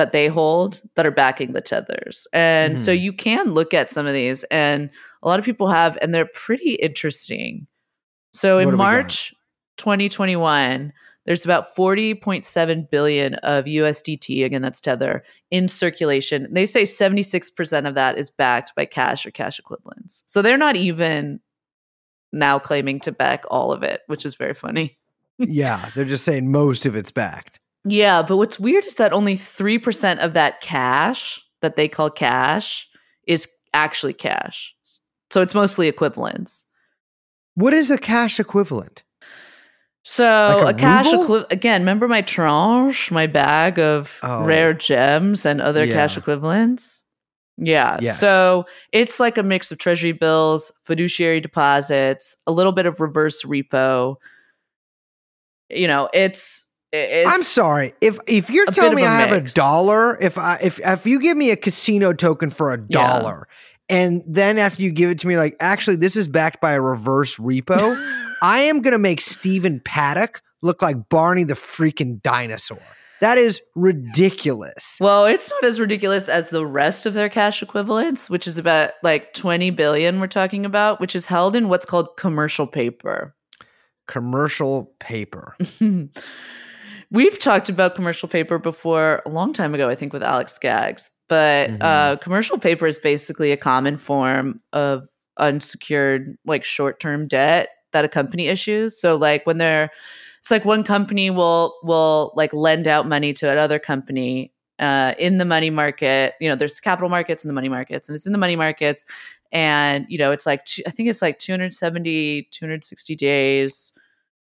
that 0.00 0.12
they 0.12 0.28
hold 0.28 0.80
that 0.96 1.04
are 1.04 1.10
backing 1.10 1.52
the 1.52 1.60
tethers. 1.60 2.26
And 2.32 2.80
so 2.80 2.90
Mhm. 2.90 3.00
you 3.02 3.12
can 3.12 3.52
look 3.52 3.74
at 3.74 3.90
some 3.90 4.06
of 4.06 4.14
these 4.14 4.44
and 4.44 4.88
a 5.22 5.28
lot 5.28 5.38
of 5.38 5.44
people 5.44 5.68
have 5.68 5.98
and 6.00 6.14
they're 6.14 6.24
pretty 6.24 6.76
interesting. 6.76 7.66
So 8.32 8.58
in? 8.60 8.74
March 8.78 9.34
2021, 9.76 10.94
there's 11.26 11.44
about 11.44 11.76
40.7 11.76 12.88
billion 12.90 13.34
of 13.34 13.66
USDT 13.66 14.42
again 14.42 14.62
that's 14.62 14.80
tether 14.80 15.22
in 15.50 15.68
circulation. 15.68 16.48
They 16.50 16.64
say 16.64 16.84
76% 16.84 17.86
of 17.86 17.94
that 17.94 18.16
is 18.18 18.30
backed 18.30 18.74
by 18.74 18.86
cash 18.86 19.26
or 19.26 19.30
cash 19.30 19.58
equivalents. 19.58 20.22
So 20.24 20.40
they're 20.40 20.56
not 20.56 20.76
even 20.76 21.40
now 22.32 22.58
claiming 22.58 23.00
to 23.00 23.12
back 23.12 23.44
all 23.50 23.70
of 23.70 23.82
it, 23.82 24.00
which 24.06 24.24
is 24.24 24.34
very 24.34 24.54
funny. 24.54 24.96
yeah, 25.36 25.90
they're 25.94 26.06
just 26.06 26.24
saying 26.24 26.50
most 26.50 26.86
of 26.86 26.96
it's 26.96 27.10
backed. 27.10 27.59
Yeah, 27.84 28.22
but 28.22 28.36
what's 28.36 28.60
weird 28.60 28.84
is 28.84 28.96
that 28.96 29.12
only 29.12 29.36
3% 29.36 30.18
of 30.18 30.34
that 30.34 30.60
cash 30.60 31.40
that 31.62 31.76
they 31.76 31.88
call 31.88 32.10
cash 32.10 32.88
is 33.26 33.48
actually 33.72 34.12
cash. 34.12 34.74
So 35.30 35.40
it's 35.42 35.54
mostly 35.54 35.88
equivalents. 35.88 36.66
What 37.54 37.72
is 37.72 37.90
a 37.90 37.98
cash 37.98 38.40
equivalent? 38.40 39.04
So 40.02 40.24
Like 40.64 40.74
a 40.74 40.76
a, 40.76 40.78
cash 40.78 41.06
equivalent 41.12 41.46
again, 41.50 41.82
remember 41.82 42.08
my 42.08 42.22
tranche, 42.22 43.10
my 43.10 43.26
bag 43.26 43.78
of 43.78 44.18
Oh. 44.22 44.44
rare 44.44 44.72
gems 44.74 45.44
and 45.46 45.60
other 45.60 45.86
cash 45.86 46.16
equivalents? 46.16 47.04
Yeah. 47.58 47.98
Yes. 48.00 48.18
So 48.18 48.64
it's 48.92 49.20
like 49.20 49.36
a 49.36 49.42
mix 49.42 49.70
of 49.70 49.78
treasury 49.78 50.12
bills, 50.12 50.72
fiduciary 50.84 51.40
deposits, 51.40 52.36
a 52.46 52.52
little 52.52 52.72
bit 52.72 52.86
of 52.86 52.98
reverse 53.00 53.42
repo. 53.44 54.16
You 55.68 55.86
know, 55.86 56.08
it's 56.14 56.59
it's 56.92 57.30
I'm 57.30 57.42
sorry. 57.44 57.94
If 58.00 58.18
if 58.26 58.50
you're 58.50 58.66
telling 58.66 58.96
me 58.96 59.04
I 59.04 59.16
have 59.20 59.32
a 59.32 59.40
dollar, 59.40 60.18
if 60.20 60.36
I 60.38 60.58
if 60.60 60.80
if 60.80 61.06
you 61.06 61.20
give 61.20 61.36
me 61.36 61.50
a 61.50 61.56
casino 61.56 62.12
token 62.12 62.50
for 62.50 62.72
a 62.72 62.78
Yeah. 62.88 62.98
dollar, 62.98 63.48
and 63.88 64.22
then 64.26 64.58
after 64.58 64.82
you 64.82 64.90
give 64.90 65.10
it 65.10 65.18
to 65.20 65.26
me, 65.28 65.36
like 65.36 65.56
actually 65.60 65.96
this 65.96 66.16
is 66.16 66.28
backed 66.28 66.60
by 66.60 66.72
a 66.72 66.80
reverse 66.80 67.36
repo, 67.36 67.96
I 68.42 68.60
am 68.60 68.80
gonna 68.82 68.98
make 68.98 69.20
Stephen 69.20 69.80
Paddock 69.84 70.42
look 70.62 70.82
like 70.82 71.08
Barney 71.08 71.44
the 71.44 71.54
freaking 71.54 72.20
dinosaur. 72.22 72.78
That 73.20 73.36
is 73.36 73.60
ridiculous. 73.76 74.96
Well, 74.98 75.26
it's 75.26 75.50
not 75.50 75.64
as 75.64 75.78
ridiculous 75.78 76.28
as 76.30 76.48
the 76.48 76.64
rest 76.64 77.04
of 77.04 77.12
their 77.12 77.28
cash 77.28 77.62
equivalents, 77.62 78.30
which 78.30 78.48
is 78.48 78.56
about 78.56 78.92
like 79.02 79.34
20 79.34 79.70
billion 79.72 80.20
we're 80.20 80.26
talking 80.26 80.64
about, 80.64 81.00
which 81.00 81.14
is 81.14 81.26
held 81.26 81.54
in 81.54 81.68
what's 81.68 81.84
called 81.84 82.16
commercial 82.16 82.66
paper. 82.66 83.34
Commercial 84.06 84.92
paper. 85.00 85.54
We've 87.12 87.38
talked 87.38 87.68
about 87.68 87.96
commercial 87.96 88.28
paper 88.28 88.58
before 88.58 89.22
a 89.26 89.28
long 89.28 89.52
time 89.52 89.74
ago, 89.74 89.88
I 89.88 89.94
think, 89.96 90.12
with 90.12 90.22
Alex 90.22 90.52
Skaggs. 90.52 91.10
But 91.28 91.70
uh, 91.80 92.16
commercial 92.16 92.58
paper 92.58 92.86
is 92.86 92.98
basically 92.98 93.52
a 93.52 93.56
common 93.56 93.98
form 93.98 94.60
of 94.72 95.06
unsecured, 95.36 96.36
like 96.44 96.64
short 96.64 97.00
term 97.00 97.28
debt 97.28 97.68
that 97.92 98.04
a 98.04 98.08
company 98.08 98.46
issues. 98.46 99.00
So, 99.00 99.16
like 99.16 99.46
when 99.46 99.58
they're, 99.58 99.90
it's 100.40 100.50
like 100.50 100.64
one 100.64 100.84
company 100.84 101.30
will 101.30 101.76
will 101.82 102.32
like 102.34 102.52
lend 102.52 102.86
out 102.88 103.06
money 103.06 103.32
to 103.34 103.50
another 103.50 103.78
company 103.78 104.52
uh, 104.78 105.14
in 105.18 105.38
the 105.38 105.44
money 105.44 105.70
market. 105.70 106.34
You 106.40 106.48
know, 106.48 106.56
there's 106.56 106.80
capital 106.80 107.08
markets 107.08 107.44
and 107.44 107.48
the 107.48 107.54
money 107.54 107.68
markets, 107.68 108.08
and 108.08 108.16
it's 108.16 108.26
in 108.26 108.32
the 108.32 108.38
money 108.38 108.56
markets, 108.56 109.04
and 109.52 110.06
you 110.08 110.18
know, 110.18 110.32
it's 110.32 110.46
like 110.46 110.64
two, 110.64 110.82
I 110.86 110.90
think 110.90 111.08
it's 111.08 111.22
like 111.22 111.38
270, 111.38 112.48
260 112.50 113.16
days 113.16 113.92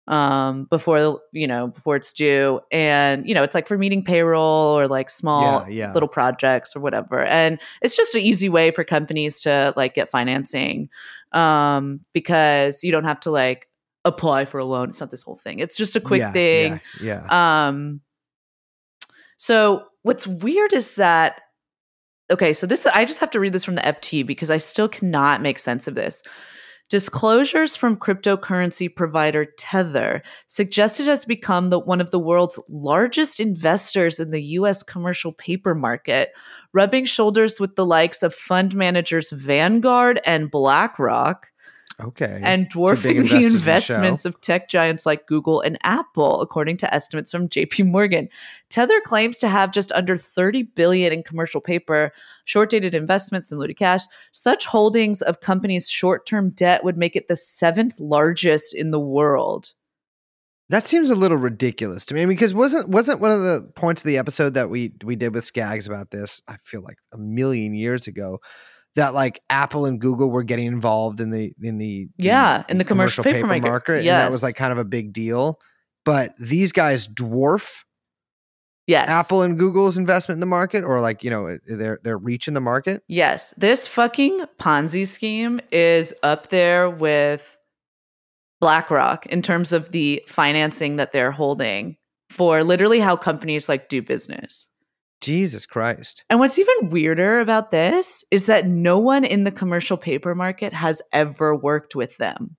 um 0.08 0.66
before 0.66 1.20
you 1.34 1.46
know 1.48 1.68
before 1.68 1.96
it's 1.96 2.14
due 2.14 2.62
and 2.72 3.28
you 3.28 3.36
know 3.36 3.44
it's 3.44 3.54
like 3.54 3.68
for 3.68 3.78
meeting 3.78 4.04
payroll 4.04 4.80
or 4.80 4.88
like 4.88 5.10
small 5.10 5.62
Yeah, 5.68 5.68
yeah. 5.88 5.94
little 5.94 6.08
projects 6.08 6.76
or 6.76 6.80
whatever 6.80 7.26
and 7.26 7.60
it's 7.82 7.96
just 7.98 8.16
an 8.16 8.22
easy 8.22 8.48
way 8.48 8.72
for 8.72 8.84
companies 8.84 9.42
to 9.42 9.74
like 9.76 9.96
get 9.96 10.10
financing 10.10 10.90
um 11.34 12.00
because 12.14 12.84
you 12.84 12.92
don't 12.92 13.04
have 13.04 13.20
to 13.20 13.32
like 13.32 13.68
apply 14.06 14.46
for 14.46 14.60
a 14.60 14.66
loan 14.66 14.90
it's 14.90 15.02
not 15.02 15.12
this 15.12 15.22
whole 15.24 15.36
thing 15.36 15.60
it's 15.60 15.76
just 15.76 15.96
a 15.96 16.00
quick 16.00 16.20
Yeah, 16.22 16.32
thing 16.32 16.82
Yeah. 17.02 17.28
yeah. 17.30 17.68
um 17.68 18.00
so 19.38 19.86
what's 20.04 20.26
weird 20.26 20.74
is 20.74 20.96
that 20.96 21.42
okay, 22.32 22.54
so 22.54 22.68
this 22.68 22.86
I 22.86 23.06
just 23.06 23.20
have 23.20 23.32
to 23.32 23.40
read 23.40 23.54
this 23.54 23.64
from 23.64 23.76
the 23.76 23.82
FT 23.82 24.26
because 24.26 24.50
I 24.50 24.58
still 24.58 24.88
cannot 24.90 25.42
make 25.42 25.60
sense 25.60 25.88
of 25.88 25.96
this. 25.96 26.24
Disclosures 26.90 27.76
from 27.76 27.98
cryptocurrency 27.98 28.94
provider 28.94 29.46
Tether 29.58 30.24
suggested 30.48 31.08
it 31.08 31.10
has 31.10 31.26
become 31.26 31.70
the, 31.70 31.80
one 31.80 32.00
of 32.00 32.12
the 32.12 32.20
world's 32.20 32.58
largest 32.70 33.42
investors 33.42 34.22
in 34.22 34.32
the 34.32 34.42
US 34.42 34.84
commercial 34.84 35.34
paper 35.34 35.76
market, 35.76 36.32
rubbing 36.72 37.04
shoulders 37.04 37.60
with 37.60 37.76
the 37.76 37.86
likes 37.86 38.24
of 38.24 38.34
fund 38.34 38.74
managers 38.74 39.32
Vanguard 39.32 40.22
and 40.26 40.50
BlackRock 40.50 41.48
Okay. 42.00 42.40
and 42.44 42.70
dwarfing 42.70 43.24
the 43.24 43.36
in 43.36 43.42
the 43.42 43.48
investments 43.48 44.24
of 44.24 44.40
tech 44.40 44.70
giants 44.70 45.08
like 45.08 45.26
Google 45.26 45.62
and 45.62 45.80
Apple, 45.82 46.42
according 46.42 46.78
to 46.78 46.94
estimates 46.94 47.32
from 47.32 47.50
JP 47.50 47.88
Morgan. 47.92 48.30
Tether 48.70 49.02
claims 49.02 49.40
to 49.40 49.48
have 49.48 49.72
just 49.72 49.92
under 49.94 50.16
30 50.16 50.64
billion 50.64 51.12
in 51.12 51.24
commercial 51.24 51.60
paper, 51.60 52.14
short-dated 52.46 52.94
investments 52.94 53.52
and 53.52 53.60
looted 53.60 53.78
cash. 53.78 54.04
Such 54.32 54.68
holdings 54.68 55.24
of 55.24 55.42
companies' 55.42 55.90
short-term 55.90 56.52
debt 56.52 56.84
would 56.84 56.98
make 56.98 57.16
it 57.16 57.28
the 57.28 57.36
seventh 57.36 58.00
largest 58.00 58.76
in 58.76 58.92
the 58.92 59.00
world. 59.00 59.74
That 60.70 60.88
seems 60.88 61.10
a 61.10 61.16
little 61.16 61.38
ridiculous 61.38 62.06
to 62.06 62.14
me 62.14 62.26
because 62.26 62.54
wasn't 62.54 62.90
wasn't 62.90 63.22
one 63.22 63.32
of 63.32 63.42
the 63.42 63.72
points 63.76 64.02
of 64.02 64.08
the 64.08 64.18
episode 64.18 64.54
that 64.56 64.70
we 64.70 64.94
we 65.04 65.16
did 65.16 65.34
with 65.34 65.46
Skaggs 65.46 65.88
about 65.88 66.12
this? 66.12 66.42
I 66.48 66.58
feel 66.64 66.82
like 66.82 66.98
a 67.14 67.18
million 67.18 67.74
years 67.74 68.06
ago 68.06 68.40
that 68.98 69.14
like 69.14 69.42
Apple 69.50 69.86
and 69.86 70.02
Google 70.02 70.30
were 70.30 70.44
getting 70.44 70.66
involved 70.66 71.22
in 71.22 71.30
the 71.32 71.54
in 71.62 71.78
the 71.78 72.10
Yeah, 72.18 72.64
in 72.68 72.78
the 72.78 72.84
commercial 72.84 73.24
paper 73.24 73.48
market. 73.48 74.00
and 74.00 74.08
that 74.08 74.32
was 74.32 74.44
like 74.44 74.56
kind 74.58 74.72
of 74.74 74.78
a 74.78 74.84
big 74.86 75.14
deal. 75.14 75.60
But 76.04 76.36
these 76.40 76.72
guys 76.72 77.08
dwarf 77.08 77.84
Yes. 78.88 79.10
Apple 79.10 79.42
and 79.42 79.60
Google's 79.60 79.98
investment 79.98 80.38
in 80.38 80.40
the 80.40 80.46
market, 80.46 80.86
or 80.86 81.02
like 81.02 81.22
you 81.24 81.30
know 81.30 81.58
their 81.68 82.00
their 82.04 82.18
reach 82.18 82.48
in 82.48 82.54
the 82.54 82.62
market. 82.62 83.04
Yes, 83.10 83.54
this 83.58 83.86
fucking 83.86 84.46
Ponzi 84.62 85.06
scheme 85.06 85.60
is 85.74 86.14
up 86.24 86.48
there 86.50 86.90
with 86.90 87.58
BlackRock 88.62 89.26
in 89.26 89.42
terms 89.42 89.74
of 89.74 89.92
the 89.92 90.24
financing 90.28 90.96
that 90.96 91.12
they're 91.12 91.32
holding 91.34 91.98
for 92.30 92.64
literally 92.64 93.00
how 93.02 93.18
companies 93.18 93.68
like 93.70 93.90
do 93.90 94.02
business. 94.02 94.68
Jesus 95.22 95.66
Christ! 95.66 96.24
And 96.30 96.40
what's 96.40 96.60
even 96.60 96.90
weirder 96.90 97.40
about 97.40 97.72
this 97.72 98.24
is 98.32 98.46
that 98.46 98.68
no 98.68 99.00
one 99.00 99.24
in 99.24 99.44
the 99.44 99.52
commercial 99.52 99.98
paper 99.98 100.36
market 100.36 100.74
has 100.74 101.02
ever 101.12 101.56
worked 101.56 101.96
with 101.96 102.16
them. 102.18 102.56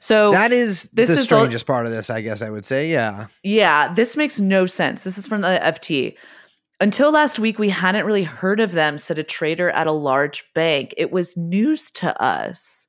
So 0.00 0.30
that 0.32 0.52
is 0.52 0.90
this 0.92 1.08
the 1.08 1.16
is 1.16 1.24
strangest 1.24 1.66
part 1.66 1.86
of 1.86 1.92
this, 1.92 2.10
I 2.10 2.20
guess 2.20 2.42
I 2.42 2.50
would 2.50 2.64
say. 2.64 2.90
Yeah. 2.90 3.26
Yeah, 3.42 3.92
this 3.92 4.16
makes 4.16 4.38
no 4.38 4.66
sense. 4.66 5.04
This 5.04 5.18
is 5.18 5.26
from 5.26 5.40
the 5.40 5.60
FT. 5.62 6.14
Until 6.80 7.10
last 7.10 7.40
week, 7.40 7.58
we 7.58 7.70
hadn't 7.70 8.06
really 8.06 8.22
heard 8.22 8.60
of 8.60 8.72
them, 8.72 8.98
said 8.98 9.18
a 9.18 9.24
trader 9.24 9.70
at 9.70 9.88
a 9.88 9.92
large 9.92 10.44
bank. 10.54 10.94
It 10.96 11.10
was 11.10 11.36
news 11.36 11.90
to 11.92 12.20
us. 12.22 12.86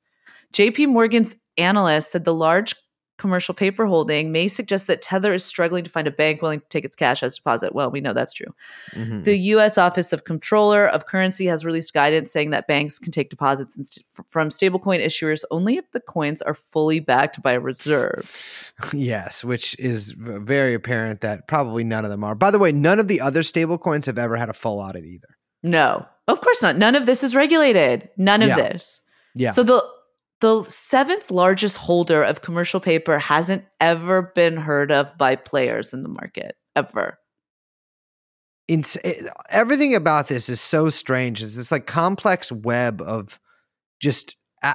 JP 0.52 0.88
Morgan's 0.88 1.34
analyst 1.56 2.12
said 2.12 2.24
the 2.24 2.34
large 2.34 2.74
commercial 3.20 3.54
paper 3.54 3.86
holding 3.86 4.32
may 4.32 4.48
suggest 4.48 4.88
that 4.88 5.02
Tether 5.02 5.32
is 5.32 5.44
struggling 5.44 5.84
to 5.84 5.90
find 5.90 6.08
a 6.08 6.10
bank 6.10 6.42
willing 6.42 6.58
to 6.60 6.66
take 6.68 6.84
its 6.84 6.96
cash 6.96 7.22
as 7.22 7.36
deposit. 7.36 7.74
Well, 7.74 7.90
we 7.90 8.00
know 8.00 8.12
that's 8.12 8.32
true. 8.32 8.52
Mhm. 8.92 9.22
The 9.24 9.36
U.S. 9.54 9.78
Office 9.78 10.12
of 10.12 10.24
Comptroller 10.24 10.86
of 10.88 11.06
Currency 11.06 11.46
has 11.46 11.64
released 11.64 11.92
guidance 11.94 12.32
saying 12.32 12.50
that 12.50 12.66
banks 12.66 12.98
can 12.98 13.12
take 13.12 13.30
deposits 13.30 13.76
st- 13.76 14.04
from 14.30 14.48
stablecoin 14.50 15.04
issuers 15.04 15.44
only 15.52 15.76
if 15.76 15.90
the 15.92 16.00
coins 16.00 16.42
are 16.42 16.54
fully 16.54 16.98
backed 16.98 17.40
by 17.42 17.52
a 17.52 17.60
reserve. 17.60 18.72
Yes, 18.94 19.44
which 19.44 19.76
is 19.78 20.12
very 20.16 20.72
apparent 20.74 21.20
that 21.20 21.46
probably 21.46 21.84
none 21.84 22.04
of 22.06 22.10
them 22.10 22.24
are. 22.24 22.34
By 22.34 22.50
the 22.50 22.58
way, 22.58 22.72
none 22.72 22.98
of 22.98 23.08
the 23.08 23.20
other 23.20 23.42
stablecoins 23.42 24.06
have 24.06 24.18
ever 24.18 24.36
had 24.36 24.48
a 24.48 24.54
full 24.54 24.78
audit 24.80 25.04
either. 25.04 25.28
No, 25.62 26.06
of 26.26 26.40
course 26.40 26.62
not. 26.62 26.78
None 26.78 26.94
of 26.96 27.04
this 27.04 27.22
is 27.22 27.36
regulated. 27.36 28.08
None 28.16 28.40
of 28.40 28.48
Yeah. 28.48 28.56
this. 28.56 29.02
Yeah. 29.34 29.50
So 29.50 29.62
the 29.62 29.84
the 30.40 30.64
seventh 30.64 31.30
largest 31.30 31.76
holder 31.76 32.22
of 32.22 32.42
commercial 32.42 32.80
paper 32.80 33.18
hasn't 33.18 33.64
ever 33.80 34.32
been 34.34 34.56
heard 34.56 34.90
of 34.90 35.16
by 35.18 35.36
players 35.36 35.92
in 35.92 36.02
the 36.02 36.08
market 36.08 36.56
ever. 36.76 37.18
Ins- 38.68 38.96
it- 39.04 39.28
everything 39.48 39.94
about 39.94 40.28
this 40.28 40.48
is 40.48 40.60
so 40.60 40.88
strange. 40.88 41.42
It's 41.42 41.56
this 41.56 41.72
like 41.72 41.86
complex 41.86 42.52
web 42.52 43.02
of 43.02 43.38
just 44.00 44.36
uh, 44.62 44.74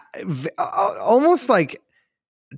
almost 1.00 1.50
like 1.50 1.82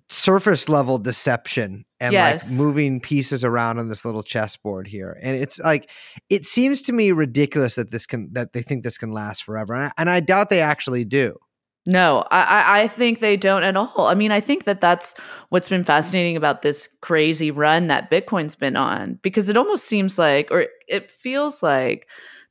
surface 0.10 0.68
level 0.68 0.98
deception 1.00 1.86
and 2.00 2.14
Yes. 2.14 2.50
like 2.52 2.60
moving 2.60 3.00
pieces 3.00 3.44
around 3.44 3.80
on 3.80 3.88
this 3.88 4.04
little 4.04 4.24
chessboard 4.24 4.88
here. 4.88 5.18
And 5.22 5.36
it's 5.36 5.60
like 5.60 5.90
it 6.30 6.46
seems 6.46 6.82
to 6.84 6.94
me 6.94 7.12
ridiculous 7.12 7.76
that 7.76 7.92
this 7.92 8.06
can 8.06 8.30
that 8.34 8.54
they 8.54 8.62
think 8.64 8.84
this 8.84 8.98
can 8.98 9.12
last 9.12 9.44
forever, 9.44 9.74
and 9.76 9.86
I, 9.86 9.92
and 9.98 10.10
I 10.10 10.20
doubt 10.20 10.50
they 10.50 10.62
actually 10.62 11.06
do. 11.06 11.38
No, 11.88 12.26
I, 12.32 12.82
I 12.82 12.88
think 12.90 13.22
they 13.22 13.38
don't 13.38 13.64
at 13.64 13.78
all. 13.78 14.08
I 14.08 14.14
mean, 14.14 14.32
I 14.32 14.42
think 14.42 14.66
that 14.66 14.82
that's 14.82 15.16
what's 15.50 15.70
been 15.70 15.86
fascinating 15.86 16.36
about 16.36 16.62
this 16.62 16.90
crazy 17.02 17.50
run 17.50 17.88
that 17.88 18.12
Bitcoin's 18.12 18.56
been 18.56 18.76
on 18.76 19.20
because 19.22 19.48
it 19.48 19.58
almost 19.58 19.86
seems 19.86 20.20
like, 20.20 20.50
or 20.52 20.66
it 20.88 21.10
feels 21.10 21.64
like, 21.64 22.08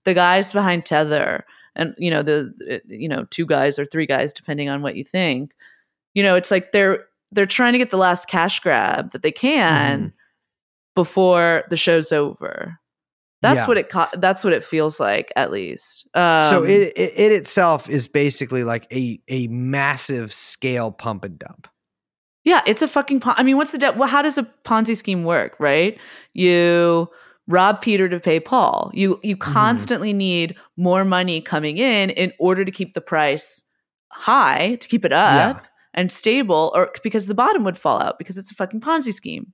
the 0.07 0.15
guys 0.15 0.53
behind 0.53 0.87
Tether 0.87 1.45
and 1.75 1.95
you 1.99 2.11
know 2.11 2.23
the 2.23 2.81
you 2.87 3.09
know 3.09 3.27
two 3.31 3.45
guys 3.45 3.79
or 3.79 3.85
three 3.85 4.07
guys 4.07 4.33
depending 4.33 4.71
on 4.71 4.81
what 4.81 4.97
you 4.97 5.05
think. 5.05 5.53
You 6.15 6.23
know, 6.23 6.35
it's 6.35 6.51
like 6.51 6.73
they're 6.73 7.05
they're 7.33 7.45
trying 7.45 7.73
to 7.73 7.79
get 7.79 7.91
the 7.91 7.99
last 7.99 8.29
cash 8.29 8.61
grab 8.61 9.11
that 9.11 9.21
they 9.21 9.33
can 9.33 9.99
mm-hmm. 9.99 10.09
before 10.95 11.65
the 11.69 11.77
show's 11.77 12.13
over. 12.13 12.79
That's 13.47 13.61
Yeah. 13.61 13.67
what 13.69 13.79
it 13.79 13.89
co- 13.89 14.09
that's 14.19 14.43
what 14.45 14.53
it 14.53 14.65
feels 14.65 14.99
like 15.01 15.33
at 15.37 15.51
least. 15.51 16.07
Um, 16.15 16.45
so 16.51 16.65
it, 16.65 16.93
it 16.97 17.13
it 17.17 17.33
itself 17.33 17.89
is 17.89 18.09
basically 18.09 18.65
like 18.65 18.87
a 18.93 19.21
a 19.29 19.47
massive 19.49 20.33
scale 20.33 20.91
pump 20.93 21.25
and 21.25 21.39
dump. 21.39 21.69
Yeah, 22.45 22.63
it's 22.67 22.83
a 22.83 22.89
fucking. 22.89 23.21
Pon- 23.21 23.35
I 23.37 23.43
mean, 23.43 23.57
what's 23.57 23.73
the 23.73 23.79
de- 23.79 23.93
well? 23.93 24.09
How 24.09 24.23
does 24.23 24.39
a 24.39 24.45
Ponzi 24.65 24.97
scheme 24.97 25.25
work? 25.25 25.57
Right? 25.59 25.99
You 26.35 27.09
rob 27.49 27.81
Peter 27.81 28.09
to 28.09 28.21
pay 28.21 28.41
Paul. 28.41 28.91
You 28.95 29.19
you 29.23 29.37
Mm-hmm. 29.37 29.53
constantly 29.53 30.13
need 30.13 30.55
more 30.77 31.05
money 31.05 31.41
coming 31.41 31.79
in 31.79 32.11
in 32.11 32.33
order 32.39 32.65
to 32.65 32.71
keep 32.71 32.93
the 32.95 33.01
price 33.01 33.63
high, 34.13 34.77
to 34.77 34.89
keep 34.89 35.05
it 35.05 35.13
up 35.13 35.65
and 35.95 36.11
stable, 36.13 36.73
or 36.75 36.91
because 37.03 37.27
the 37.27 37.35
bottom 37.35 37.65
would 37.65 37.79
fall 37.79 38.01
out 38.01 38.19
because 38.19 38.37
it's 38.39 38.51
a 38.51 38.55
fucking 38.55 38.81
Ponzi 38.81 39.13
scheme, 39.13 39.53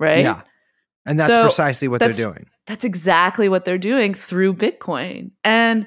right? 0.00 0.20
Yeah. 0.24 0.42
And 1.06 1.18
that's 1.18 1.32
So 1.32 1.42
precisely 1.42 1.88
what 1.88 2.00
they're 2.00 2.08
doing. 2.32 2.46
That's 2.66 2.84
exactly 2.84 3.48
what 3.48 3.64
they're 3.64 3.78
doing 3.78 4.14
through 4.14 4.54
Bitcoin. 4.54 5.32
And, 5.42 5.86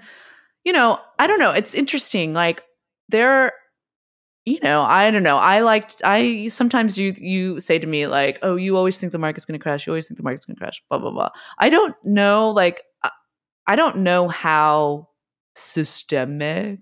you 0.63 0.73
know, 0.73 0.99
I 1.19 1.27
don't 1.27 1.39
know. 1.39 1.51
It's 1.51 1.73
interesting. 1.73 2.33
Like, 2.33 2.63
there, 3.07 3.53
you 4.45 4.59
know, 4.61 4.81
I 4.81 5.09
don't 5.11 5.23
know. 5.23 5.37
I 5.37 5.61
liked, 5.61 6.01
I 6.03 6.47
sometimes 6.49 6.97
you, 6.97 7.13
you 7.17 7.59
say 7.61 7.79
to 7.79 7.87
me, 7.87 8.07
like, 8.07 8.39
oh, 8.41 8.57
you 8.57 8.75
always 8.75 8.99
think 8.99 9.11
the 9.11 9.17
market's 9.17 9.45
going 9.45 9.57
to 9.57 9.63
crash. 9.63 9.87
You 9.87 9.93
always 9.93 10.07
think 10.07 10.17
the 10.17 10.23
market's 10.23 10.45
going 10.45 10.55
to 10.55 10.59
crash, 10.59 10.83
blah, 10.89 10.99
blah, 10.99 11.11
blah. 11.11 11.29
I 11.59 11.69
don't 11.69 11.95
know. 12.03 12.51
Like, 12.51 12.81
I- 13.03 13.11
I 13.67 13.75
don't 13.75 13.97
know 13.97 14.27
how 14.27 15.07
systemic 15.55 16.79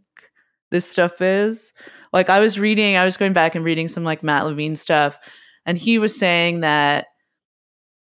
this 0.71 0.89
stuff 0.89 1.21
is. 1.21 1.73
Like, 2.11 2.29
I 2.29 2.39
was 2.39 2.59
reading, 2.59 2.95
I 2.97 3.05
was 3.05 3.17
going 3.17 3.33
back 3.33 3.55
and 3.55 3.63
reading 3.65 3.87
some 3.87 4.03
like 4.03 4.23
Matt 4.23 4.45
Levine 4.45 4.75
stuff, 4.75 5.17
and 5.65 5.77
he 5.77 5.97
was 5.97 6.17
saying 6.17 6.59
that 6.61 7.07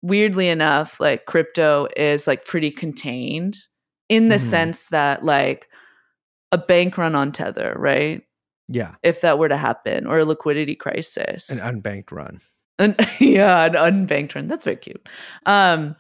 weirdly 0.02 0.48
enough, 0.50 1.00
like 1.00 1.26
crypto 1.26 1.88
is 1.96 2.28
like 2.28 2.46
pretty 2.46 2.72
contained 2.72 3.58
in 4.10 4.30
the 4.30 4.36
Mhm. 4.36 4.40
sense 4.50 4.88
that 4.88 5.24
like 5.24 5.68
a 6.52 6.58
bank 6.58 6.98
run 6.98 7.16
on 7.16 7.32
Tether, 7.32 7.76
right? 7.78 8.22
Yeah. 8.68 8.96
If 9.04 9.22
that 9.22 9.38
were 9.40 9.50
to 9.50 9.58
happen, 9.58 10.06
or 10.08 10.20
a 10.20 10.26
liquidity 10.26 10.76
crisis, 10.76 11.50
An 11.50 11.60
unbanked 11.60 12.12
run. 12.12 12.42
an, 12.80 12.96
yeah, 13.20 13.66
an 13.66 13.74
unbanked 13.74 14.36
run. 14.36 14.48
That's 14.48 14.64
very 14.66 14.78
cute. 14.78 15.08
Um, 15.46 15.96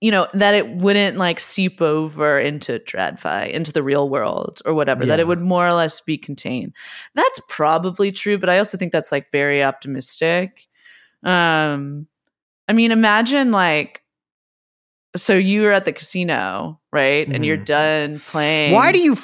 you 0.00 0.12
know 0.12 0.28
that 0.32 0.54
it 0.54 0.68
wouldn't 0.76 1.16
like 1.16 1.40
seep 1.40 1.82
over 1.82 2.38
into 2.38 2.78
TradFi, 2.78 3.50
into 3.50 3.72
the 3.72 3.82
real 3.82 4.08
world 4.08 4.62
or 4.64 4.72
whatever. 4.72 5.04
That 5.04 5.18
it 5.18 5.26
would 5.26 5.40
more 5.40 5.66
or 5.66 5.72
less 5.72 6.00
be 6.00 6.16
contained. 6.16 6.72
That's 7.16 7.40
probably 7.48 8.12
true, 8.12 8.38
but 8.38 8.48
I 8.48 8.58
also 8.58 8.78
think 8.78 8.92
that's 8.92 9.10
like 9.10 9.32
very 9.32 9.60
optimistic. 9.60 10.68
Um, 11.24 12.06
I 12.68 12.72
mean, 12.72 12.92
imagine 12.92 13.50
like, 13.50 14.02
so 15.16 15.34
you 15.34 15.62
were 15.62 15.72
at 15.72 15.84
the 15.84 15.92
casino, 15.92 16.78
right? 16.92 17.26
And 17.28 17.44
you're 17.44 17.56
Mhm. 17.58 17.64
done 17.64 18.20
playing. 18.20 18.72
Why 18.74 18.92
do 18.92 18.98
you 19.00 19.16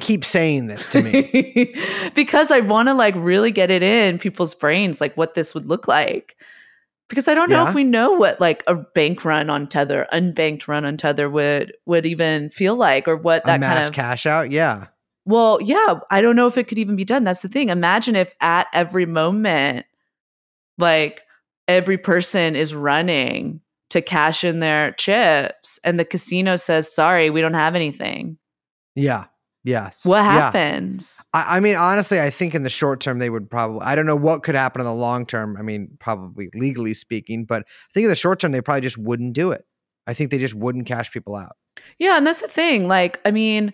keep 0.00 0.24
saying 0.24 0.66
this 0.66 0.86
to 0.88 1.02
me? 1.02 1.74
because 2.14 2.50
I 2.50 2.60
want 2.60 2.88
to 2.88 2.94
like 2.94 3.14
really 3.16 3.50
get 3.50 3.70
it 3.70 3.82
in 3.82 4.18
people's 4.18 4.54
brains, 4.54 5.00
like 5.00 5.16
what 5.16 5.34
this 5.34 5.54
would 5.54 5.66
look 5.66 5.88
like. 5.88 6.36
Because 7.08 7.26
I 7.26 7.34
don't 7.34 7.50
know 7.50 7.62
Yeah. 7.64 7.68
if 7.70 7.74
we 7.74 7.82
know 7.82 8.12
what 8.12 8.40
like 8.40 8.62
a 8.68 8.74
bank 8.76 9.24
run 9.24 9.50
on 9.50 9.66
Tether, 9.66 10.06
unbanked 10.12 10.68
run 10.68 10.84
on 10.84 10.96
Tether 10.96 11.28
would 11.28 11.72
would 11.86 12.06
even 12.06 12.50
feel 12.50 12.76
like, 12.76 13.08
or 13.08 13.16
what 13.16 13.42
a 13.44 13.46
that 13.48 13.60
mass 13.60 13.74
kind 13.76 13.88
of. 13.88 13.94
cash 13.94 14.26
out? 14.26 14.50
Yeah. 14.52 14.86
well, 15.24 15.58
yeah, 15.62 16.00
I 16.10 16.20
don't 16.20 16.36
know 16.36 16.46
if 16.46 16.56
it 16.58 16.68
could 16.68 16.78
even 16.78 16.96
be 16.96 17.04
done. 17.04 17.24
That's 17.24 17.42
the 17.42 17.48
thing. 17.48 17.68
Imagine 17.68 18.14
if 18.14 18.32
at 18.40 18.68
every 18.72 19.06
moment, 19.06 19.86
like 20.78 21.22
every 21.70 21.98
person 21.98 22.56
is 22.56 22.74
running 22.74 23.60
to 23.90 24.00
cash 24.02 24.44
in 24.44 24.60
their 24.60 24.92
chips 24.92 25.78
and 25.84 25.98
the 25.98 26.04
casino 26.04 26.56
says 26.56 26.92
sorry 26.92 27.30
we 27.30 27.40
don't 27.40 27.54
have 27.54 27.74
anything 27.74 28.36
Yeah. 28.94 29.24
Yes. 29.64 30.00
what 30.04 30.18
Yeah. 30.18 30.22
happens 30.32 31.22
I, 31.34 31.56
I 31.56 31.60
mean, 31.60 31.76
honestly, 31.76 32.20
I 32.20 32.30
think 32.30 32.54
in 32.54 32.62
the 32.62 32.70
short 32.70 33.00
term 33.00 33.18
they 33.18 33.30
would 33.30 33.50
probably. 33.50 33.80
I 33.82 33.94
don't 33.94 34.06
know 34.06 34.16
what 34.16 34.42
could 34.42 34.54
happen 34.54 34.80
in 34.80 34.86
the 34.86 34.94
long 34.94 35.26
term. 35.26 35.56
I 35.58 35.62
mean, 35.62 35.96
probably 36.00 36.48
legally 36.54 36.94
speaking, 36.94 37.44
but 37.44 37.62
I 37.62 37.90
think 37.94 38.04
in 38.04 38.10
the 38.10 38.16
short 38.16 38.40
term 38.40 38.52
they 38.52 38.60
probably 38.62 38.80
just 38.80 38.98
wouldn't 38.98 39.34
do 39.34 39.50
it. 39.52 39.64
I 40.06 40.14
think 40.14 40.30
they 40.30 40.38
just 40.38 40.54
wouldn't 40.54 40.86
cash 40.86 41.12
people 41.12 41.36
out. 41.36 41.56
Yeah, 41.98 42.16
and 42.16 42.26
that's 42.26 42.40
the 42.40 42.48
thing. 42.48 42.88
Like, 42.88 43.20
I 43.26 43.30
mean, 43.30 43.72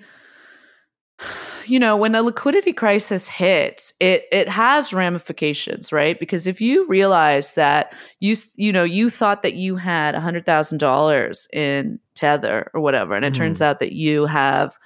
you 1.66 1.78
know, 1.78 1.96
when 1.96 2.14
a 2.14 2.22
liquidity 2.22 2.72
crisis 2.72 3.26
hits, 3.26 3.92
it 4.00 4.24
it 4.30 4.48
has 4.48 4.92
ramifications, 4.92 5.92
right? 5.92 6.18
Because 6.18 6.46
if 6.46 6.60
you 6.60 6.86
realize 6.86 7.54
that 7.54 7.92
you 8.20 8.36
you 8.54 8.72
know 8.72 8.84
you 8.84 9.10
thought 9.10 9.42
that 9.42 9.54
you 9.54 9.76
had 9.76 10.14
a 10.14 10.20
hundred 10.20 10.46
thousand 10.46 10.78
dollars 10.78 11.48
in 11.52 11.98
Tether 12.14 12.70
or 12.74 12.80
whatever, 12.80 13.14
and 13.14 13.24
it 13.24 13.32
mm-hmm. 13.32 13.42
turns 13.42 13.62
out 13.62 13.78
that 13.78 13.92
you 13.92 14.26
have, 14.26 14.76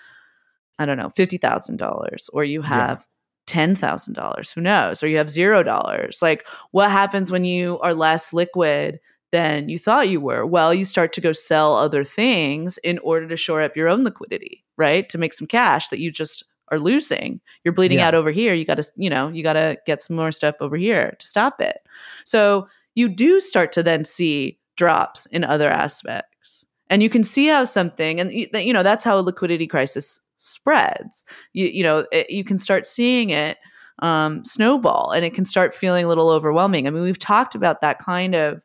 I 0.79 0.87
don't 0.87 0.99
know, 0.99 1.11
fifty 1.11 1.37
thousand 1.37 1.77
dollars, 1.77 2.31
or 2.33 2.45
you 2.45 2.61
Yeah. 2.63 2.69
have 2.69 3.07
ten 3.47 3.75
thousand 3.75 4.15
dollars, 4.15 4.51
who 4.51 4.61
knows, 4.61 5.03
or 5.03 5.09
you 5.09 5.17
have 5.19 5.31
zero 5.31 5.63
dollars. 5.63 6.21
Like, 6.23 6.47
what 6.71 6.91
happens 6.91 7.31
when 7.31 7.45
you 7.45 7.79
are 7.81 7.95
less 7.95 8.33
liquid? 8.33 9.01
Than 9.33 9.69
you 9.69 9.79
thought 9.79 10.09
you 10.09 10.21
were. 10.21 10.45
Well, 10.45 10.75
you 10.75 10.85
start 10.85 11.13
to 11.15 11.21
go 11.21 11.33
sell 11.33 11.75
other 11.75 12.05
things 12.05 12.79
in 12.79 12.99
order 12.99 13.29
to 13.29 13.37
shore 13.37 13.63
up 13.63 13.77
your 13.77 13.89
own 13.89 14.03
liquidity, 14.05 14.65
right? 14.77 15.09
To 15.09 15.19
make 15.19 15.33
some 15.33 15.47
cash 15.47 15.89
that 15.89 16.01
you 16.01 16.11
just 16.11 16.45
are 16.69 16.79
losing. 16.79 17.41
You're 17.65 17.75
bleeding 17.75 17.99
Yeah. 17.99 18.09
out 18.09 18.15
over 18.15 18.31
here. 18.31 18.55
You 18.55 18.65
got 18.65 18.77
to, 18.77 18.85
you 18.97 19.11
know, 19.11 19.29
you 19.29 19.43
got 19.43 19.55
to 19.55 19.79
get 19.87 20.01
some 20.01 20.17
more 20.17 20.33
stuff 20.33 20.57
over 20.61 20.77
here 20.77 21.17
to 21.19 21.27
stop 21.27 21.61
it. 21.61 21.79
So 22.25 22.69
you 22.95 23.09
do 23.09 23.41
start 23.41 23.73
to 23.73 23.83
then 23.83 24.05
see 24.05 24.59
drops 24.77 25.27
in 25.27 25.45
other 25.45 25.69
aspects. 25.71 26.65
And 26.89 27.03
you 27.03 27.11
can 27.11 27.23
see 27.23 27.47
how 27.47 27.65
something, 27.67 28.19
and 28.19 28.33
you 28.33 28.73
know, 28.73 28.83
that's 28.83 29.05
how 29.05 29.19
a 29.19 29.21
liquidity 29.23 29.67
crisis 29.69 30.21
spreads. 30.39 31.25
You, 31.53 31.67
you 31.67 31.83
know, 31.85 32.07
it, 32.11 32.31
you 32.31 32.43
can 32.43 32.59
start 32.59 32.87
seeing 32.87 33.31
it 33.31 33.59
um, 34.01 34.45
snowball 34.45 35.13
and 35.13 35.25
it 35.25 35.35
can 35.35 35.45
start 35.45 35.75
feeling 35.75 36.05
a 36.05 36.09
little 36.09 36.31
overwhelming. 36.31 36.87
I 36.87 36.91
mean, 36.91 37.03
we've 37.03 37.19
talked 37.19 37.55
about 37.55 37.81
that 37.83 37.99
kind 37.99 38.35
of 38.35 38.65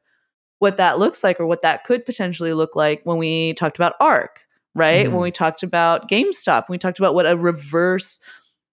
what 0.60 0.78
that 0.78 1.00
looks 1.00 1.24
like 1.24 1.40
or 1.40 1.46
what 1.46 1.62
that 1.62 1.84
could 1.84 2.06
potentially 2.06 2.54
look 2.54 2.76
like 2.76 3.02
when 3.04 3.18
we 3.18 3.54
talked 3.54 3.78
about 3.78 3.94
ARK, 4.00 4.42
right? 4.74 5.08
Mhm. 5.08 5.12
When 5.12 5.22
we 5.22 5.32
talked 5.32 5.64
about 5.64 6.10
GameStop, 6.10 6.68
when 6.68 6.76
we 6.76 6.80
talked 6.80 7.00
about 7.00 7.14
what 7.14 7.26
a 7.26 7.36
reverse 7.38 8.20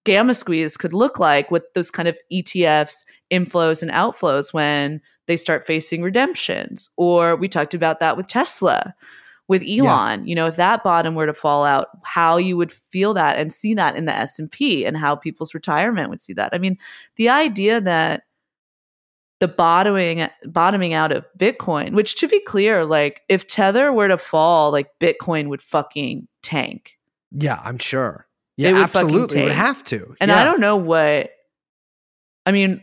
gamma 0.04 0.34
squeeze 0.34 0.76
could 0.76 0.92
look 0.92 1.18
like 1.18 1.50
with 1.50 1.64
those 1.74 1.90
kind 1.90 2.09
of 2.09 2.18
ETFs, 2.32 3.04
inflows 3.32 3.82
and 3.82 3.90
outflows 3.90 4.52
when 4.52 5.00
they 5.26 5.36
start 5.36 5.66
facing 5.66 6.02
redemptions. 6.02 6.90
Or 6.96 7.36
we 7.36 7.48
talked 7.48 7.74
about 7.74 8.00
that 8.00 8.16
with 8.16 8.26
Tesla, 8.26 8.94
with 9.46 9.62
Elon. 9.62 10.26
You 10.26 10.34
know, 10.34 10.46
if 10.46 10.56
that 10.56 10.82
bottom 10.82 11.14
were 11.14 11.26
to 11.26 11.34
fall 11.34 11.64
out, 11.64 11.88
how 12.04 12.36
you 12.36 12.56
would 12.56 12.72
feel 12.72 13.14
that 13.14 13.38
and 13.38 13.52
see 13.52 13.74
that 13.74 13.94
in 13.94 14.06
the 14.06 14.14
S&P 14.14 14.84
and 14.84 14.96
how 14.96 15.14
people's 15.14 15.54
retirement 15.54 16.10
would 16.10 16.20
see 16.20 16.32
that. 16.32 16.50
I 16.52 16.59
mean, 16.59 16.78
the 17.16 17.28
idea 17.28 17.80
that 17.80 18.24
the 19.43 19.48
bottoming 19.48 20.28
bottoming 20.47 20.93
out 20.93 21.10
of 21.10 21.24
Bitcoin, 21.36 21.94
which 21.94 22.14
to 22.14 22.28
be 22.28 22.39
clear, 22.39 22.85
like 22.85 23.23
if 23.28 23.48
Tether 23.48 23.93
were 23.93 24.06
to 24.06 24.16
fall, 24.16 24.70
like 24.70 24.89
Bitcoin 25.01 25.48
would 25.48 25.60
fucking 25.60 26.28
tank. 26.44 26.93
Yeah, 27.32 27.60
I'm 27.64 27.78
sure. 27.78 28.28
Yeah, 28.56 28.69
It 28.69 28.73
would 28.74 28.82
absolutely. 28.82 29.40
It 29.40 29.43
would 29.43 29.52
have 29.52 29.82
to. 29.86 30.14
And 30.20 30.28
yeah. 30.28 30.40
I 30.40 30.44
don't 30.44 30.60
know 30.60 30.77
what 30.77 31.31
I 32.47 32.52
mean, 32.52 32.82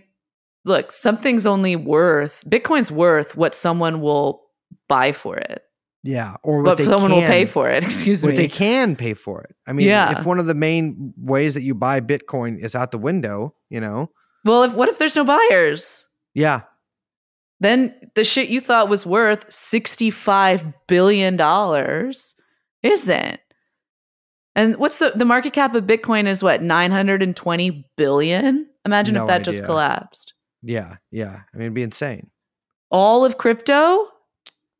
look, 0.66 0.92
something's 0.92 1.46
only 1.46 1.78
worth 1.78 2.44
Bitcoin's 2.46 2.92
worth 2.92 3.38
what 3.38 3.56
someone 3.56 4.02
will 4.02 4.42
buy 4.90 5.14
for 5.14 5.38
it. 5.38 5.64
Yeah, 6.04 6.36
or 6.44 6.62
what 6.62 6.76
they 6.78 6.84
someone 6.84 7.12
will 7.14 7.22
pay 7.22 7.46
for 7.46 7.70
it, 7.70 7.84
excuse 7.86 8.22
What 8.22 8.32
me. 8.32 8.34
What 8.34 8.38
they 8.38 8.48
can 8.50 8.98
pay 8.98 9.14
for 9.14 9.44
it. 9.44 9.56
I 9.66 9.72
mean, 9.72 9.88
Yeah. 9.88 10.20
if 10.20 10.26
one 10.26 10.40
of 10.40 10.46
the 10.46 10.56
main 10.56 11.14
ways 11.16 11.54
that 11.54 11.64
you 11.64 11.74
buy 11.74 12.02
Bitcoin 12.02 12.62
is 12.62 12.76
out 12.76 12.92
the 12.92 12.98
window, 12.98 13.56
you 13.70 13.80
know, 13.80 14.10
well, 14.44 14.64
if 14.64 14.74
what 14.74 14.90
if 14.90 14.98
there's 14.98 15.16
no 15.16 15.24
buyers? 15.24 16.06
Yeah, 16.34 16.62
Then 17.60 17.94
the 18.16 18.24
shit 18.24 18.50
you 18.50 18.62
thought 18.62 18.90
was 18.90 19.06
worth 19.06 19.52
65 19.52 20.66
billion 20.88 21.36
dollars 21.36 22.36
isn't. 22.84 23.40
And 24.56 24.78
what's 24.78 25.00
the 25.00 25.12
the 25.16 25.26
market 25.26 25.54
cap 25.54 25.76
of 25.76 25.86
Bitcoin 25.86 26.28
is 26.28 26.42
what 26.44 26.62
920 26.62 27.86
billion? 27.98 28.68
Imagine 28.86 29.16
No 29.16 29.22
if 29.24 29.28
that 29.28 29.44
just 29.44 29.64
collapsed. 29.64 30.34
yeah, 30.64 30.96
yeah. 31.12 31.42
I 31.54 31.58
mean, 31.58 31.66
it'd 31.66 31.74
be 31.74 31.84
insane. 31.84 32.30
All 32.92 33.24
of 33.26 33.38
crypto? 33.38 34.08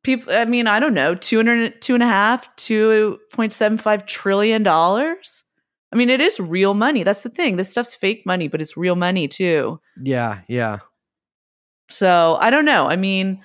People 0.04 0.34
I 0.34 0.46
mean, 0.46 0.66
I 0.68 0.80
don't 0.80 0.94
know, 0.94 1.14
200 1.16 1.82
two 1.82 1.94
and 1.94 2.04
a 2.04 2.08
half, 2.08 2.54
2.75 2.58 4.08
trillion 4.08 4.64
dollars. 4.64 5.44
I 5.92 5.96
mean, 5.96 6.10
it 6.10 6.22
is 6.22 6.40
real 6.40 6.74
money. 6.74 7.04
That's 7.04 7.24
the 7.24 7.30
thing. 7.30 7.56
This 7.58 7.72
stuff's 7.72 7.96
fake 7.96 8.24
money, 8.26 8.48
but 8.48 8.62
it's 8.62 8.78
real 8.78 8.96
money 8.96 9.28
too. 9.28 9.80
Yeah, 10.02 10.42
yeah. 10.48 10.80
So 11.90 12.38
I 12.40 12.50
don't 12.50 12.66
know. 12.66 12.88
I 12.88 12.96
mean, 12.96 13.42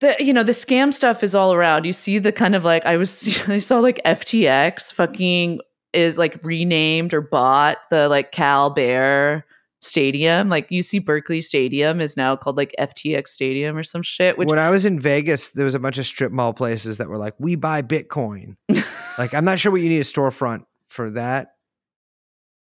the 0.00 0.16
you 0.18 0.32
know 0.32 0.42
the 0.42 0.52
scam 0.52 0.92
stuff 0.92 1.22
is 1.22 1.34
all 1.34 1.54
around. 1.54 1.84
You 1.84 1.92
see 1.92 2.18
the 2.18 2.32
kind 2.32 2.54
of 2.54 2.64
like 2.64 2.84
I 2.84 2.96
was 2.96 3.40
I 3.48 3.58
saw 3.58 3.78
like 3.78 4.00
FTX 4.04 4.92
fucking 4.92 5.60
is 5.92 6.18
like 6.18 6.38
renamed 6.42 7.14
or 7.14 7.20
bought 7.20 7.78
the 7.90 8.08
like 8.08 8.32
Cal 8.32 8.70
Bear 8.70 9.46
Stadium. 9.80 10.48
Like 10.48 10.68
UC 10.70 11.04
Berkeley 11.04 11.40
Stadium 11.40 12.00
is 12.00 12.16
now 12.16 12.36
called 12.36 12.56
like 12.56 12.74
FTX 12.78 13.28
Stadium 13.28 13.76
or 13.76 13.82
some 13.82 14.02
shit. 14.02 14.38
Which 14.38 14.48
when 14.48 14.58
I 14.58 14.70
was 14.70 14.84
in 14.84 14.98
Vegas, 14.98 15.50
there 15.50 15.64
was 15.64 15.74
a 15.74 15.80
bunch 15.80 15.98
of 15.98 16.06
strip 16.06 16.32
mall 16.32 16.52
places 16.52 16.98
that 16.98 17.08
were 17.08 17.18
like, 17.18 17.34
"We 17.38 17.56
buy 17.56 17.82
Bitcoin." 17.82 18.56
like, 19.18 19.34
I'm 19.34 19.44
not 19.44 19.58
sure 19.58 19.70
what 19.70 19.80
you 19.80 19.88
need 19.88 20.00
a 20.00 20.04
storefront 20.04 20.64
for 20.88 21.10
that. 21.10 21.54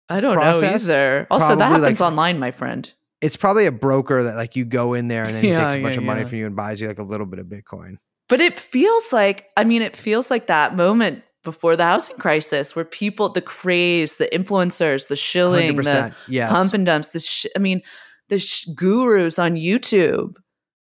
I 0.09 0.21
don't 0.21 0.35
process, 0.35 0.87
know 0.87 0.93
either. 0.93 1.27
Also, 1.29 1.55
that 1.55 1.71
happens 1.71 1.99
like- 1.99 2.01
online, 2.01 2.39
my 2.39 2.51
friend. 2.51 2.91
It's 3.21 3.35
probably 3.35 3.65
a 3.65 3.71
broker 3.71 4.23
that 4.23 4.35
like 4.35 4.55
you 4.55 4.65
go 4.65 4.93
in 4.93 5.07
there 5.07 5.23
and 5.23 5.35
then 5.35 5.43
he 5.43 5.49
takes 5.49 5.75
a 5.75 5.81
bunch 5.81 5.95
yeah, 5.95 5.99
of 5.99 6.03
money 6.03 6.21
yeah. 6.21 6.27
from 6.27 6.37
you 6.37 6.45
and 6.45 6.55
buys 6.55 6.79
you 6.79 6.87
like 6.87 6.99
a 6.99 7.03
little 7.03 7.25
bit 7.25 7.39
of 7.39 7.47
Bitcoin. 7.47 7.95
But 8.29 8.41
it 8.41 8.59
feels 8.59 9.11
like, 9.11 9.47
I 9.55 9.63
mean, 9.63 9.81
it 9.81 9.95
feels 9.95 10.29
like 10.29 10.47
that 10.47 10.75
moment 10.75 11.23
before 11.43 11.75
the 11.75 11.83
housing 11.85 12.17
crisis 12.17 12.75
where 12.75 12.85
people, 12.85 13.29
the 13.29 13.41
craze, 13.41 14.17
the 14.17 14.27
influencers, 14.33 15.07
the 15.07 15.15
shilling, 15.15 15.75
the. 15.77 16.13
Yes. 16.27 16.51
pump 16.51 16.73
and 16.73 16.85
dumps, 16.85 17.09
the 17.09 17.21
sh- 17.21 17.45
I 17.55 17.59
mean, 17.59 17.81
the 18.29 18.39
sh- 18.39 18.67
gurus 18.75 19.39
on 19.39 19.55
YouTube, 19.55 20.33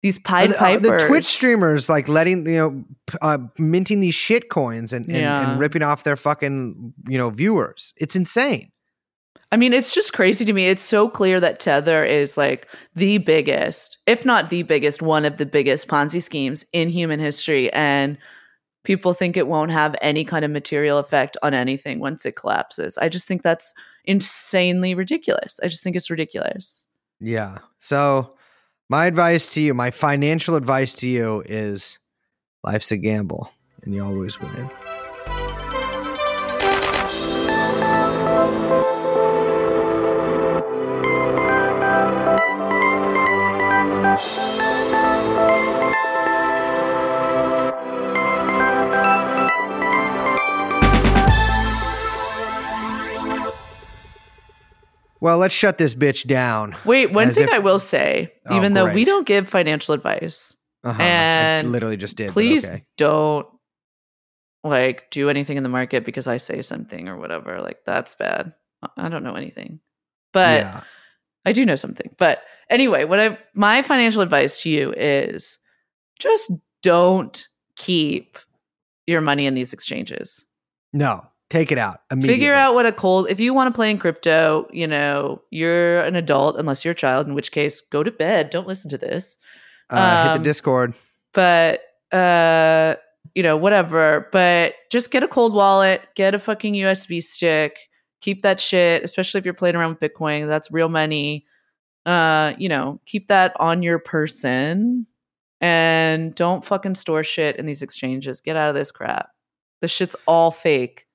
these 0.03 0.19
Uh, 0.19 0.21
Pied 0.25 0.51
the, 0.51 0.63
uh, 0.63 0.79
the 0.79 1.05
Twitch 1.07 1.27
streamers 1.27 1.89
like 1.89 2.09
letting 2.09 2.47
you 2.47 2.57
know 2.57 2.85
uh, 3.23 3.39
minting 3.59 4.01
these 4.01 4.15
shit 4.15 4.51
coins 4.51 4.93
and, 4.93 5.07
and, 5.07 5.17
Yeah. 5.17 5.51
and 5.53 5.61
ripping 5.61 5.83
off 5.83 6.03
their 6.05 6.17
fucking 6.17 6.93
you 7.09 7.19
know 7.19 7.31
viewers. 7.31 7.93
It's 7.97 8.17
insane. 8.17 8.72
I 9.53 9.57
mean, 9.59 9.75
it's 9.75 9.93
just 9.93 10.15
crazy 10.15 10.47
to 10.47 10.53
me. 10.55 10.67
It's 10.67 10.83
so 10.83 11.11
clear 11.11 11.39
that 11.39 11.61
Tether 11.61 12.03
is 12.05 12.39
like 12.39 12.67
the 12.97 13.19
biggest, 13.19 13.99
if 14.07 14.25
not 14.25 14.49
the 14.49 14.63
biggest, 14.63 15.03
one 15.03 15.27
of 15.27 15.37
the 15.37 15.45
biggest 15.45 15.89
Ponzi 15.89 16.23
schemes 16.23 16.65
in 16.73 16.89
human 16.89 17.21
history. 17.21 17.71
And 17.75 18.17
people 18.83 19.13
think 19.13 19.37
it 19.37 19.49
won't 19.49 19.71
have 19.71 19.95
any 20.01 20.25
kind 20.25 20.47
of 20.47 20.51
material 20.51 20.97
effect 20.97 21.37
on 21.43 21.53
anything 21.53 22.01
once 22.01 22.25
it 22.25 22.35
collapses. 22.35 22.97
I 22.97 23.11
just 23.11 23.29
think 23.29 23.43
that's 23.43 23.75
insanely 24.07 24.95
ridiculous. 24.95 25.61
I 25.63 25.69
just 25.69 25.85
think 25.85 25.97
it's 25.97 26.11
ridiculous. 26.11 26.87
Yeah. 27.21 27.59
So 27.79 28.35
my 28.89 29.05
advice 29.05 29.53
to 29.53 29.61
you, 29.61 29.75
my 29.75 29.91
financial 29.91 30.57
advice 30.57 30.95
to 30.95 31.09
you 31.09 31.43
is 31.45 31.99
life's 32.65 32.91
a 32.91 32.97
gamble 32.97 33.51
and 33.83 33.95
you 33.95 34.03
always 34.03 34.41
win. 34.41 34.71
Well, 55.23 55.39
let's 55.39 55.55
shut 55.55 55.79
this 55.79 55.95
bitch 55.95 56.27
down. 56.27 56.75
Wait, 56.85 57.13
one 57.13 57.29
As 57.29 57.37
thing 57.37 57.45
if- 57.47 57.53
I 57.55 57.61
will 57.61 57.79
say, 57.79 58.33
Oh, 58.47 58.57
even 58.57 58.75
though 58.75 58.93
we 58.93 59.05
don't 59.05 59.25
give 59.25 59.49
financial 59.49 59.95
advice, 59.95 60.57
Uh-huh. 60.83 61.01
I 61.01 61.07
And 61.07 61.71
literally 61.71 61.97
just 61.97 62.17
did. 62.17 62.31
please 62.33 62.69
okay. 62.69 62.85
don't 62.97 63.47
like 64.65 65.11
do 65.13 65.29
anything 65.31 65.57
in 65.57 65.63
the 65.63 65.69
market 65.69 66.05
because 66.05 66.27
I 66.27 66.39
say 66.39 66.61
something 66.63 67.09
or 67.09 67.17
whatever. 67.19 67.61
Like 67.61 67.79
that's 67.87 68.17
bad. 68.17 68.53
I- 68.83 69.07
I 69.07 69.09
don't 69.09 69.23
know 69.23 69.35
anything. 69.37 69.79
But 70.33 70.63
yeah. 70.63 70.81
I 71.45 71.53
do 71.53 71.65
know 71.65 71.77
something. 71.77 72.15
But 72.19 72.43
anyway, 72.69 73.05
what 73.05 73.21
I 73.21 73.39
my 73.55 73.83
financial 73.83 74.23
advice 74.23 74.61
to 74.63 74.71
you 74.71 74.93
is 74.97 75.59
just 76.19 76.51
don't 76.83 77.47
keep 77.77 78.39
your 79.07 79.21
money 79.21 79.47
in 79.47 79.55
these 79.55 79.73
exchanges. 79.73 80.47
No, 80.93 81.25
take 81.53 81.71
it 81.71 81.79
out 81.79 82.01
immediately. 82.11 82.35
Figure 82.35 82.55
out 82.55 82.75
what 82.75 82.87
a 82.87 82.93
cold 82.93 83.29
if 83.29 83.39
you 83.39 83.53
want 83.53 83.73
to 83.73 83.77
play 83.77 83.91
in 83.91 83.99
crypto, 83.99 84.67
you 84.73 84.87
know, 84.87 85.43
you're 85.51 86.01
an 86.01 86.17
adult 86.17 86.57
unless 86.57 86.85
you're 86.85 86.93
a 86.93 86.97
child, 86.97 87.27
in 87.29 87.35
which 87.35 87.53
case 87.53 87.81
go 87.81 88.03
to 88.03 88.11
bed. 88.11 88.51
Don't 88.51 88.67
listen 88.67 88.89
to 88.91 88.99
this. 88.99 89.37
Uh, 89.91 90.25
hit 90.25 90.33
um, 90.33 90.39
the 90.39 90.45
Discord. 90.45 90.95
But 91.35 91.81
uh, 92.11 92.97
you 93.35 93.43
know, 93.43 93.57
whatever. 93.57 94.29
But 94.33 94.75
just 94.91 95.11
get 95.11 95.23
a 95.23 95.29
cold 95.29 95.55
wallet, 95.55 96.03
get 96.15 96.35
a 96.35 96.39
fucking 96.39 96.75
USB 96.75 97.23
stick, 97.23 97.79
keep 98.21 98.43
that 98.43 98.61
shit, 98.61 99.05
especially 99.05 99.39
if 99.39 99.45
you're 99.45 99.55
playing 99.55 99.77
around 99.77 99.99
with 100.01 100.13
Bitcoin. 100.13 100.49
That's 100.49 100.73
real 100.73 100.89
money. 100.89 101.47
Uh, 102.07 102.55
you 102.59 102.69
know, 102.69 103.01
keep 103.07 103.29
that 103.29 103.53
on 103.61 103.83
your 103.83 103.99
person 103.99 105.07
and 105.61 106.35
don't 106.35 106.65
fucking 106.65 106.97
store 106.97 107.23
shit 107.23 107.57
in 107.57 107.67
these 107.67 107.83
exchanges. 107.83 108.41
Get 108.41 108.57
out 108.57 108.71
of 108.71 108.75
this 108.75 108.91
crap. 108.91 109.29
The 109.81 109.89
shit's 109.89 110.17
all 110.27 110.51
fake. 110.51 111.07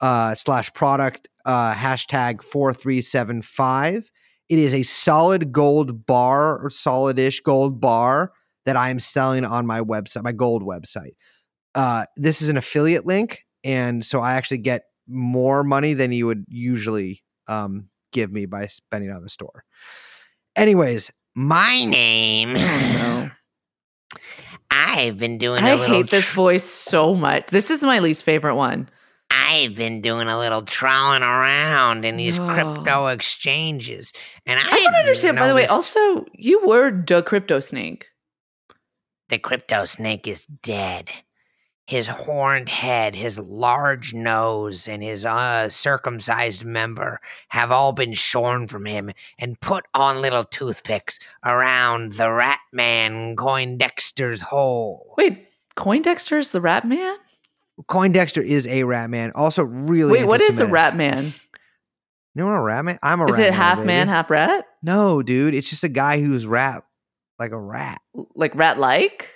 uh, 0.00 0.34
slash 0.34 0.72
product 0.72 1.28
uh, 1.44 1.74
hashtag 1.74 2.42
4375. 2.42 4.10
It 4.48 4.58
is 4.58 4.74
a 4.74 4.82
solid 4.82 5.52
gold 5.52 6.06
bar 6.06 6.58
or 6.58 6.70
solid-ish 6.70 7.40
gold 7.40 7.80
bar 7.80 8.32
that 8.66 8.76
I 8.76 8.90
am 8.90 9.00
selling 9.00 9.44
on 9.44 9.66
my 9.66 9.80
website, 9.80 10.22
my 10.22 10.32
gold 10.32 10.62
website. 10.62 11.14
Uh, 11.74 12.06
this 12.16 12.42
is 12.42 12.48
an 12.48 12.56
affiliate 12.56 13.06
link, 13.06 13.44
and 13.62 14.04
so 14.04 14.20
I 14.20 14.34
actually 14.34 14.58
get 14.58 14.82
more 15.06 15.64
money 15.64 15.94
than 15.94 16.12
you 16.12 16.26
would 16.26 16.44
usually 16.48 17.22
um, 17.46 17.88
give 18.12 18.32
me 18.32 18.46
by 18.46 18.66
spending 18.66 19.10
on 19.10 19.22
the 19.22 19.28
store. 19.28 19.64
Anyways, 20.56 21.10
My 21.34 21.84
name. 21.84 22.54
Oh, 22.56 23.30
I've 24.70 25.18
been 25.18 25.38
doing 25.38 25.62
I 25.62 25.76
hate 25.76 26.10
this 26.10 26.30
voice 26.30 26.64
so 26.64 27.14
much. 27.14 27.48
This 27.48 27.70
is 27.70 27.82
my 27.82 27.98
least 28.00 28.24
favorite 28.24 28.56
one. 28.56 28.88
I've 29.50 29.74
been 29.74 30.00
doing 30.00 30.28
a 30.28 30.38
little 30.38 30.62
trolling 30.62 31.22
around 31.22 32.04
in 32.04 32.16
these 32.16 32.38
No. 32.38 32.52
crypto 32.54 33.06
exchanges, 33.08 34.12
and 34.46 34.60
I 34.60 34.62
I 34.62 34.80
don't 34.84 34.94
understand, 34.94 35.38
by 35.38 35.48
the 35.48 35.54
way. 35.54 35.66
Also, 35.66 36.24
you 36.34 36.64
were 36.66 36.90
the 36.92 37.22
crypto 37.22 37.58
snake. 37.60 38.06
the 39.28 39.38
crypto 39.38 39.84
snake 39.84 40.26
is 40.28 40.46
dead. 40.46 41.08
His 41.86 42.06
horned 42.06 42.68
head, 42.68 43.14
his 43.16 43.38
large 43.38 44.14
nose, 44.14 44.86
and 44.86 45.02
his 45.02 45.24
uh, 45.24 45.68
circumcised 45.68 46.64
member 46.64 47.20
have 47.48 47.72
all 47.72 47.92
been 47.92 48.12
shorn 48.12 48.68
from 48.68 48.86
him 48.86 49.10
and 49.38 49.60
put 49.60 49.84
on 49.94 50.20
little 50.22 50.44
toothpicks 50.44 51.18
around 51.44 52.12
the 52.14 52.30
rat 52.30 52.60
man 52.72 53.34
Coindexter's 53.36 54.40
hole. 54.40 55.14
Wait, 55.16 55.48
Coindexter 55.76 56.38
is 56.38 56.52
the 56.52 56.60
rat 56.60 56.84
man? 56.84 57.16
Coindexter 57.88 58.42
is 58.44 58.66
a 58.66 58.84
rat 58.84 59.10
man. 59.10 59.32
Also, 59.34 59.62
really. 59.64 60.12
Wait, 60.20 60.24
what 60.26 60.40
is 60.40 60.60
a 60.60 60.66
rat 60.66 60.96
man? 60.96 61.26
You 61.26 61.32
know 62.42 62.46
what 62.46 62.54
a 62.56 62.60
rat 62.62 62.84
man? 62.84 62.98
I'm 63.02 63.20
a 63.20 63.26
Is 63.26 63.36
rat 63.38 63.48
it 63.48 63.54
half 63.54 63.76
baby. 63.78 63.86
man, 63.88 64.08
half 64.08 64.30
rat? 64.30 64.64
No, 64.82 65.22
dude. 65.22 65.54
It's 65.54 65.68
just 65.68 65.82
a 65.84 65.88
guy 65.88 66.20
who's 66.20 66.46
rat 66.46 66.84
like 67.38 67.52
a 67.52 67.58
rat. 67.58 68.00
Like 68.34 68.54
rat 68.54 68.78
like? 68.78 69.28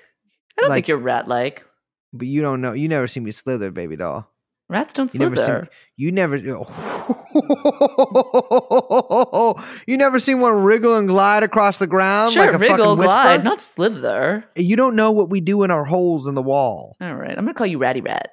I 0.57 0.61
don't 0.63 0.71
Like- 0.71 0.77
think 0.79 0.89
you're 0.89 0.99
rat 0.99 1.27
like. 1.27 1.65
But 2.13 2.29
you 2.29 2.43
don't 2.43 2.61
know. 2.61 2.73
You 2.73 2.89
never 2.89 3.09
see 3.09 3.19
me 3.21 3.33
slither, 3.33 3.71
baby 3.73 3.97
doll. 3.97 4.31
Rats 4.69 4.95
don't 4.95 5.13
You 5.13 5.21
never 5.21 5.37
seen. 5.37 5.45
slither. 5.45 5.69
You 5.97 6.11
never. 6.11 6.37
you 9.87 9.97
never 9.97 10.19
seen 10.19 10.41
one 10.41 10.63
wriggle 10.63 10.97
and 10.97 11.07
glide 11.07 11.43
across 11.43 11.79
the 11.79 11.87
ground 11.87 12.33
Sure, 12.33 12.47
like 12.47 12.55
a 12.55 12.59
wriggle, 12.59 12.77
fucking 12.79 12.99
whisper. 12.99 13.13
glide, 13.13 13.45
not 13.45 13.61
slither. 13.61 14.45
You 14.57 14.77
don't 14.77 14.97
know 14.97 15.11
what 15.11 15.31
we 15.31 15.41
do 15.41 15.63
in 15.65 15.71
our 15.71 15.85
holes 15.85 16.27
in 16.27 16.35
the 16.35 16.43
wall. 16.43 16.97
All 17.01 17.15
right, 17.17 17.31
I'm 17.37 17.45
gonna 17.45 17.55
call 17.55 17.67
you 17.67 17.79
Ratty 17.79 18.01
Rat. 18.01 18.31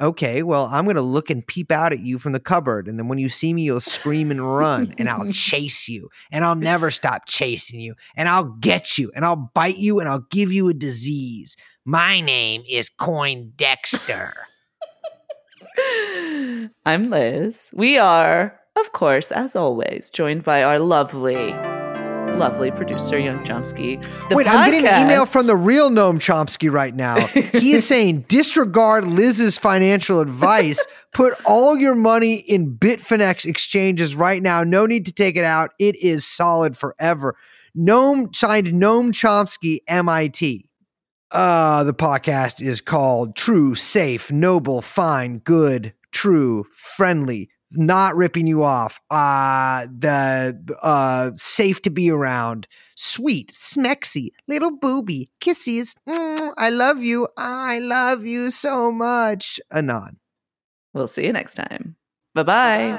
Okay, 0.00 0.42
well, 0.42 0.68
I'm 0.72 0.86
gonna 0.86 1.00
look 1.02 1.30
and 1.30 1.46
peep 1.46 1.70
out 1.70 1.92
at 1.92 2.00
you 2.00 2.18
from 2.18 2.32
the 2.32 2.40
cupboard, 2.40 2.88
and 2.88 2.98
then 2.98 3.08
when 3.08 3.18
you 3.18 3.28
see 3.28 3.52
me, 3.52 3.62
you'll 3.62 3.80
scream 3.80 4.30
and 4.30 4.56
run, 4.56 4.94
and 4.98 5.08
I'll 5.08 5.30
chase 5.32 5.88
you, 5.88 6.08
and 6.30 6.44
I'll 6.44 6.54
never 6.56 6.90
stop 6.90 7.22
chasing 7.26 7.80
you, 7.80 7.94
and 8.16 8.28
I'll 8.28 8.56
get 8.60 8.98
you, 8.98 9.12
and 9.14 9.24
I'll 9.24 9.50
bite 9.54 9.78
you, 9.78 10.00
and 10.00 10.08
I'll 10.08 10.26
give 10.30 10.52
you 10.52 10.68
a 10.68 10.74
disease. 10.74 11.56
My 11.84 12.20
name 12.20 12.62
is 12.68 12.88
Coindexter. 12.88 14.32
I'm 16.86 17.10
Liz. 17.10 17.70
We 17.72 17.98
are, 17.98 18.58
of 18.76 18.92
course, 18.92 19.32
as 19.32 19.56
always, 19.56 20.10
joined 20.10 20.44
by 20.44 20.62
our 20.62 20.78
lovely, 20.78 21.52
lovely 22.36 22.70
producer, 22.70 23.18
Young 23.18 23.42
Chomsky. 23.44 24.02
The 24.28 24.36
Wait, 24.36 24.46
I'm 24.46 24.70
getting 24.70 24.86
an 24.86 25.04
email 25.04 25.24
from 25.24 25.46
the 25.46 25.56
real 25.56 25.90
Noam 25.90 26.18
Chomsky 26.18 26.70
right 26.70 26.94
now. 26.94 27.26
he 27.26 27.72
is 27.72 27.86
saying 27.86 28.26
disregard 28.28 29.04
Liz's 29.04 29.56
financial 29.56 30.20
advice. 30.20 30.84
Put 31.12 31.34
all 31.44 31.76
your 31.76 31.94
money 31.94 32.34
in 32.34 32.76
Bitfinex 32.76 33.46
exchanges 33.46 34.14
right 34.14 34.42
now. 34.42 34.64
No 34.64 34.86
need 34.86 35.06
to 35.06 35.12
take 35.12 35.36
it 35.36 35.44
out. 35.44 35.70
It 35.78 35.96
is 35.96 36.26
solid 36.26 36.76
forever. 36.76 37.34
Noam 37.76 38.34
signed 38.34 38.68
Noam 38.68 39.12
Chomsky, 39.12 39.80
MIT. 39.88 40.68
Uh, 41.32 41.82
the 41.84 41.94
podcast 41.94 42.60
is 42.60 42.80
called 42.82 43.34
True, 43.34 43.74
Safe, 43.74 44.30
Noble, 44.30 44.82
Fine, 44.82 45.38
Good, 45.38 45.94
True, 46.12 46.66
Friendly, 46.74 47.48
not 47.70 48.14
ripping 48.16 48.46
you 48.46 48.64
off. 48.64 49.00
Uh, 49.10 49.86
the 49.86 50.58
uh, 50.82 51.30
safe 51.36 51.80
to 51.82 51.90
be 51.90 52.10
around, 52.10 52.68
sweet, 52.96 53.50
smexy, 53.50 54.28
little 54.46 54.76
booby, 54.76 55.30
kisses. 55.40 55.94
Mm, 56.06 56.52
I 56.58 56.68
love 56.68 57.02
you. 57.02 57.28
I 57.38 57.78
love 57.78 58.26
you 58.26 58.50
so 58.50 58.92
much. 58.92 59.58
Anon. 59.72 60.18
We'll 60.92 61.08
see 61.08 61.24
you 61.24 61.32
next 61.32 61.54
time. 61.54 61.96
Bye 62.34 62.42
bye. 62.42 62.98